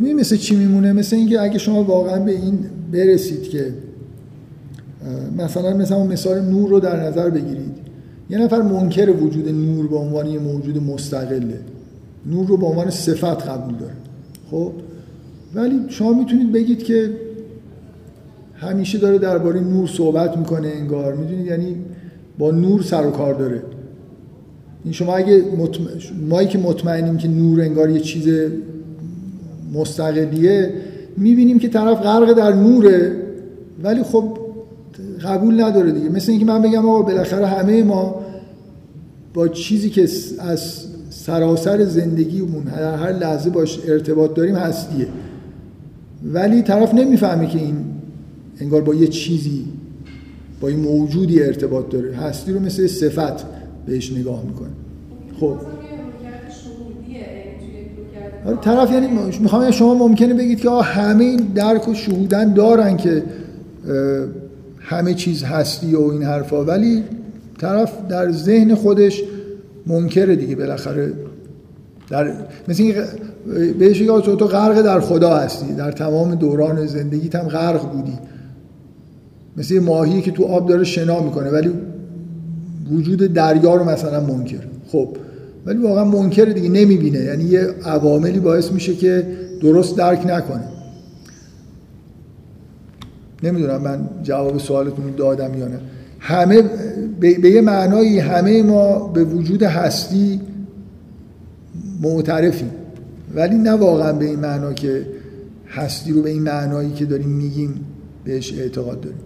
می 0.00 0.14
مثل 0.14 0.36
چی 0.36 0.56
میمونه؟ 0.56 0.92
مثل 0.92 1.16
اینکه 1.16 1.40
اگه 1.40 1.58
شما 1.58 1.84
واقعا 1.84 2.18
به 2.18 2.30
این 2.30 2.58
برسید 2.92 3.42
که 3.42 3.74
مثلا 5.38 5.76
مثلا 5.76 6.04
مثال 6.04 6.40
نور 6.40 6.70
رو 6.70 6.80
در 6.80 7.06
نظر 7.06 7.30
بگیرید. 7.30 7.76
یه 8.30 8.38
نفر 8.38 8.62
منکر 8.62 9.10
وجود 9.10 9.48
نور 9.48 9.86
به 9.86 9.96
عنوان 9.96 10.26
یه 10.26 10.38
موجود 10.38 10.82
مستقله. 10.82 11.58
نور 12.26 12.46
رو 12.46 12.56
به 12.56 12.66
عنوان 12.66 12.90
صفت 12.90 13.48
قبول 13.48 13.74
داره. 13.74 13.92
خب؟ 14.50 14.72
ولی 15.54 15.80
شما 15.88 16.12
می‌تونید 16.12 16.52
بگید 16.52 16.82
که 16.82 17.10
همیشه 18.54 18.98
داره 18.98 19.18
درباره 19.18 19.60
نور 19.60 19.88
صحبت 19.88 20.36
می‌کنه 20.36 20.68
انگار. 20.68 21.14
می‌دونید؟ 21.14 21.46
یعنی 21.46 21.76
با 22.38 22.50
نور 22.50 22.82
سر 22.82 23.06
و 23.06 23.10
کار 23.10 23.34
داره. 23.34 23.62
این 24.84 24.92
شما 24.92 25.16
اگه 25.16 25.42
مطمئن... 25.58 26.00
مایی 26.28 26.48
که 26.48 26.58
مطمئنیم 26.58 27.16
که 27.16 27.28
نور 27.28 27.60
انگار 27.60 27.90
یه 27.90 28.00
چیز 28.00 28.28
مستقلیه 29.72 30.72
می‌بینیم 31.16 31.58
که 31.58 31.68
طرف 31.68 32.00
غرق 32.00 32.32
در 32.32 32.52
نوره. 32.52 33.16
ولی 33.82 34.02
خب 34.02 34.38
قبول 35.24 35.64
نداره 35.64 35.92
دیگه. 35.92 36.08
مثل 36.08 36.30
اینکه 36.30 36.46
من 36.46 36.62
بگم 36.62 36.88
آقا 36.88 37.02
بالاخره 37.02 37.46
همه 37.46 37.82
ما 37.82 38.20
با 39.34 39.48
چیزی 39.48 39.90
که 39.90 40.08
از 40.38 40.84
سراسر 41.10 41.84
زندگیمون 41.84 42.62
در 42.62 42.94
هر 42.94 43.12
لحظه 43.12 43.50
باش 43.50 43.78
ارتباط 43.88 44.34
داریم 44.34 44.54
هستیه. 44.54 45.06
ولی 46.32 46.62
طرف 46.62 46.94
نمی‌فهمه 46.94 47.46
که 47.46 47.58
این 47.58 47.76
انگار 48.60 48.80
با 48.80 48.94
یه 48.94 49.06
چیزی 49.06 49.64
با 50.60 50.68
این 50.68 50.80
موجودی 50.80 51.42
ارتباط 51.42 51.88
داره. 51.88 52.14
هستی 52.14 52.52
رو 52.52 52.60
مثل 52.60 52.86
صفت 52.86 53.44
بهش 53.86 54.12
نگاه 54.12 54.44
می‌کنه. 54.44 54.70
خب. 55.40 55.56
طرف 58.62 58.92
یعنی 58.92 59.06
می‌خوام 59.40 59.70
شما 59.70 59.94
ممکنه 59.94 60.34
بگید 60.34 60.60
که 60.60 60.70
همه 60.70 61.24
این 61.24 61.36
درک 61.54 61.88
و 61.88 61.94
شهودن 61.94 62.54
دارن 62.54 62.96
که 62.96 63.22
همه 64.80 65.14
چیز 65.14 65.42
هستی 65.42 65.94
و 65.94 66.00
این 66.00 66.22
حرفا 66.22 66.64
ولی 66.64 67.04
طرف 67.58 67.92
در 68.08 68.32
ذهن 68.32 68.74
خودش 68.74 69.22
منکره 69.86 70.36
دیگه 70.36 70.56
بالاخره. 70.56 71.12
در 72.10 72.32
مثل 72.68 72.82
این 72.82 72.94
بهش 73.78 73.98
تو 73.98 74.36
تو 74.36 74.46
غرق 74.46 74.82
در 74.82 75.00
خدا 75.00 75.36
هستی 75.36 75.74
در 75.74 75.92
تمام 75.92 76.34
دوران 76.34 76.86
زندگیت 76.86 77.34
هم 77.36 77.48
غرق 77.48 77.92
بودی. 77.92 78.18
مثل 79.56 79.78
ماهی 79.78 80.22
که 80.22 80.30
تو 80.30 80.44
آب 80.44 80.68
داره 80.68 80.84
شنا 80.84 81.20
می‌کنه 81.20 81.50
ولی 81.50 81.70
وجود 82.92 83.18
دریا 83.18 83.74
رو 83.74 83.84
مثلا 83.84 84.20
منکر. 84.20 84.60
خب 84.92 85.08
ولی 85.66 85.78
واقعا 85.78 86.04
منکر 86.04 86.44
دیگه 86.44 86.68
نمی‌بینه. 86.68 87.18
یعنی 87.18 87.44
یه 87.44 87.60
عواملی 87.84 88.40
باعث 88.40 88.72
میشه 88.72 88.94
که 88.94 89.26
درست 89.62 89.96
درک 89.96 90.26
نکنه. 90.26 90.64
نمی‌دونم 93.42 93.82
من 93.82 94.08
جواب 94.22 94.58
سوالتون 94.58 95.14
دادم 95.16 95.58
یا 95.58 95.68
نه. 95.68 95.80
همه 96.18 96.62
به 97.20 97.50
یه 97.50 97.60
معنایی 97.60 98.18
همه 98.18 98.62
ما 98.62 99.08
به 99.08 99.24
وجود 99.24 99.62
هستی 99.62 100.40
معترفیم. 102.02 102.70
ولی 103.34 103.58
نه 103.58 103.72
واقعا 103.72 104.12
به 104.12 104.24
این 104.24 104.40
معنا 104.40 104.72
که 104.72 105.06
هستی 105.68 106.12
رو 106.12 106.22
به 106.22 106.30
این 106.30 106.42
معنایی 106.42 106.90
که 106.92 107.04
داریم 107.04 107.28
میگیم 107.28 107.84
بهش 108.24 108.54
اعتقاد 108.58 109.00
داریم. 109.00 109.20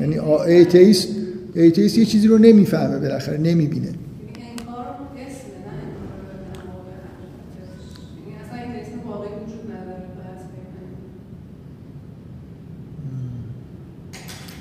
یعنی 0.00 0.18
atheist 0.46 1.08
atheist 1.54 1.98
یه 1.98 2.04
چیزی 2.04 2.28
رو 2.28 2.38
نمی‌فهمه 2.38 2.98
بالاخره 2.98 3.38
نمی‌بینه. 3.38 3.88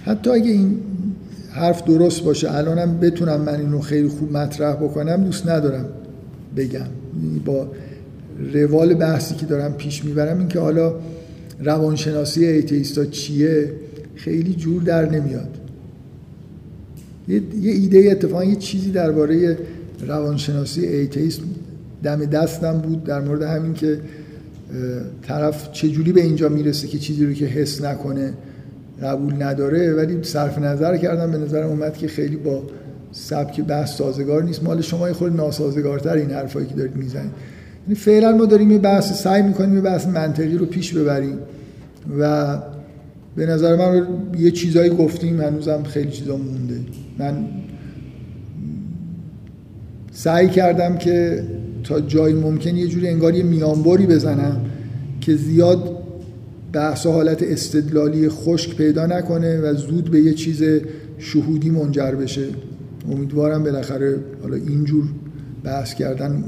حتی 0.08 0.30
اگه 0.30 0.52
این 0.52 0.80
حرف 1.52 1.84
درست 1.84 2.24
باشه 2.24 2.56
الانم 2.56 3.00
بتونم 3.00 3.42
من 3.42 3.60
اینو 3.60 3.80
خیلی 3.80 4.08
خوب 4.08 4.38
مطرح 4.38 4.76
بکنم 4.76 5.24
دوست 5.24 5.48
ندارم 5.48 5.86
بگم. 6.58 6.88
با 7.46 7.68
روال 8.54 8.94
بحثی 8.94 9.36
که 9.36 9.46
دارم 9.46 9.74
پیش 9.74 10.06
می‌برم 10.06 10.40
این 10.40 10.48
که 10.48 10.60
حالا 10.60 10.94
روانشناسی 11.64 12.46
atheist 12.45 12.98
ا 12.98 13.06
چیه 13.06 13.72
خیلی 14.16 14.54
جور 14.54 14.84
در 14.84 15.10
نمیاد. 15.10 15.58
یه, 17.28 17.42
یه 17.62 17.72
ایده 17.72 18.10
اتفاقا 18.12 18.44
یه 18.44 18.56
چیزی 18.56 18.92
درباره 18.92 19.58
روانشناسی 20.08 20.86
ایتیست 20.86 21.42
دم 22.04 22.26
دستم 22.26 22.78
بود 22.78 23.04
در 23.04 23.22
مورد 23.22 23.42
همین 23.42 23.74
که 23.74 24.00
طرف 25.22 25.72
چجوری 25.72 26.12
به 26.12 26.22
اینجا 26.22 26.50
می‌رسه 26.50 26.88
که 26.88 27.00
چیزی 27.00 27.26
رو 27.26 27.34
که 27.34 27.46
حس 27.46 27.82
نکنه. 27.82 28.34
قبول 29.03 29.44
نداره 29.44 29.94
ولی 29.94 30.24
صرف 30.24 30.60
نظر 30.60 30.98
کردم 30.98 31.32
به 31.32 31.38
نظر 31.38 31.64
اومد 31.64 31.98
که 31.98 32.07
خیلی 32.07 32.36
با 32.36 32.64
سبک 33.11 33.61
بحث 33.61 33.98
سازگار 33.98 34.44
نیست. 34.44 34.64
مال 34.64 34.82
شما 34.82 35.07
یه 35.07 35.14
خود 35.14 35.36
ناسازگارتر 35.36 36.14
این 36.14 36.32
حرفایی 36.32 36.68
که 36.68 36.76
دارید 36.76 36.95
می‌زنید. 36.95 37.32
یعنی 37.84 37.95
فعلا 37.95 38.32
ما 38.32 38.45
داریم 38.45 38.72
یه 38.72 38.78
بحث 38.78 39.22
سعی 39.24 39.41
می‌کنیم 39.41 39.76
یه 39.76 39.82
بحث 39.82 40.07
منطقی 40.07 40.57
رو 40.57 40.65
پیش 40.65 40.94
ببریم 40.94 41.38
و 42.19 42.57
به 43.36 43.45
نظر 43.45 43.76
من 43.76 44.07
یه 44.40 44.52
چیزایی 44.52 44.90
گفتیم 44.90 45.41
هنوزم 45.41 45.84
خیلی 45.84 46.11
چیزا 46.11 46.38
مونده. 46.38 46.80
من 47.19 47.48
سعی 50.11 50.49
کردم 50.49 50.98
که 50.98 51.44
تا 51.84 51.99
جای 52.02 52.34
ممکن 52.34 52.76
یه 52.76 52.88
جوری 52.88 53.07
انگار 53.07 53.36
یه 53.36 53.44
میانبری 53.44 54.06
بزنم 54.06 54.61
که 55.22 55.36
زیاد 55.36 55.97
بحث 56.73 57.06
حالت 57.06 57.44
استدلالی 57.44 58.30
خشک 58.30 58.76
پیدا 58.76 59.06
نکنه 59.06 59.57
و 59.61 59.73
زود 59.73 60.11
به 60.11 60.19
یه 60.19 60.34
چیز 60.34 60.64
شهودی 61.18 61.69
منجر 61.69 62.11
بشه. 62.11 62.48
امیدوارم 63.11 63.64
بالاخره 63.64 64.19
حالا 64.41 64.56
اینجور 64.56 65.06
بحث 65.64 65.94
کردن 65.94 66.44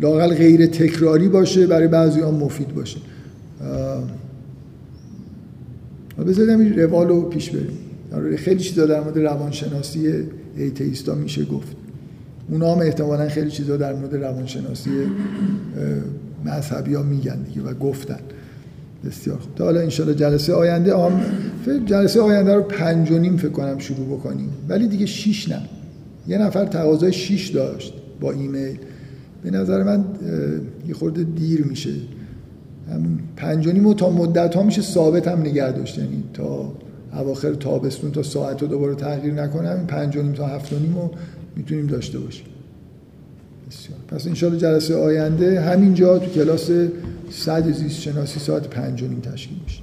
لاقل 0.00 0.34
غیر 0.34 0.66
تکراری 0.66 1.28
باشه 1.28 1.66
برای 1.66 1.88
بعضی 1.88 2.20
ها 2.20 2.30
مفید 2.30 2.74
باشه. 2.74 2.98
بذاریم 6.26 6.60
این 6.60 6.78
روال 6.78 7.08
رو 7.08 7.22
پیش 7.22 7.50
بریم. 7.50 7.78
آره، 8.12 8.36
خیلی 8.36 8.60
چیزا 8.60 8.86
در 8.86 9.00
مورد 9.00 9.18
روانشناسی 9.18 10.12
ایتیستا 10.56 11.14
میشه 11.14 11.44
گفت. 11.44 11.76
اونا 12.48 12.74
هم 12.74 12.78
احتمالا 12.78 13.28
خیلی 13.28 13.50
چیزا 13.50 13.76
در 13.76 13.94
مورد 13.94 14.14
روانشناسی 14.14 14.90
مذهبی 16.44 16.94
ها 16.94 17.02
میگن 17.02 17.42
دیگه 17.42 17.62
و 17.62 17.74
گفتن. 17.74 18.18
بسیار 19.04 19.38
خوب. 19.38 19.54
تا 19.54 19.64
حالا 19.64 19.80
انشالله 19.80 20.14
جلسه 20.14 20.54
آینده 20.54 20.92
آم 20.92 21.20
جلسه 21.86 22.20
آینده 22.20 22.54
رو 22.54 22.62
پنج 22.62 23.10
و 23.10 23.18
نیم 23.18 23.36
فکر 23.36 23.48
کنم 23.48 23.78
شروع 23.78 24.18
بکنیم. 24.18 24.48
ولی 24.68 24.88
دیگه 24.88 25.06
شیش 25.06 25.48
نه. 25.48 25.62
یه 26.28 26.38
نفر 26.38 26.64
تقاضای 26.64 27.12
شیش 27.12 27.48
داشت 27.48 27.94
با 28.20 28.32
ایمیل. 28.32 28.78
به 29.42 29.50
نظر 29.50 29.82
من 29.82 30.04
یه 30.88 30.94
خورده 30.94 31.24
دیر 31.24 31.64
میشه. 31.64 31.90
همون 32.90 33.18
پنج 33.36 33.66
و 33.66 33.72
نیم 33.72 33.86
و 33.86 33.94
تا 33.94 34.10
مدت 34.10 34.54
ها 34.54 34.62
میشه 34.62 34.82
ثابت 34.82 35.28
هم 35.28 35.40
نگه 35.40 35.72
داشت. 35.72 35.98
یعنی 35.98 36.24
تا 36.34 36.72
اواخر 37.12 37.54
تابستون 37.54 38.10
تا 38.10 38.22
ساعت 38.22 38.62
رو 38.62 38.68
دوباره 38.68 38.94
تغییر 38.94 39.34
نکنم 39.34 39.76
این 39.76 39.86
پنج 39.86 40.16
و 40.16 40.22
نیم 40.22 40.32
تا 40.32 40.46
هفت 40.46 40.72
و 40.72 40.78
نیم 40.78 40.94
رو 40.94 41.10
می‌تونیم 41.56 41.86
داشته 41.86 42.18
باشیم. 42.18 42.46
بسیار. 43.72 43.98
پس 44.08 44.26
انشالله 44.26 44.58
جلسه 44.58 44.96
آینده 44.96 45.60
همینجا 45.60 46.18
تو 46.18 46.30
کلاس 46.30 46.70
100 47.30 47.72
زیست 47.72 48.00
شناسی 48.00 48.40
ساعت 48.40 48.66
5 48.66 49.04
تشکیل 49.22 49.58
میشه. 49.64 49.82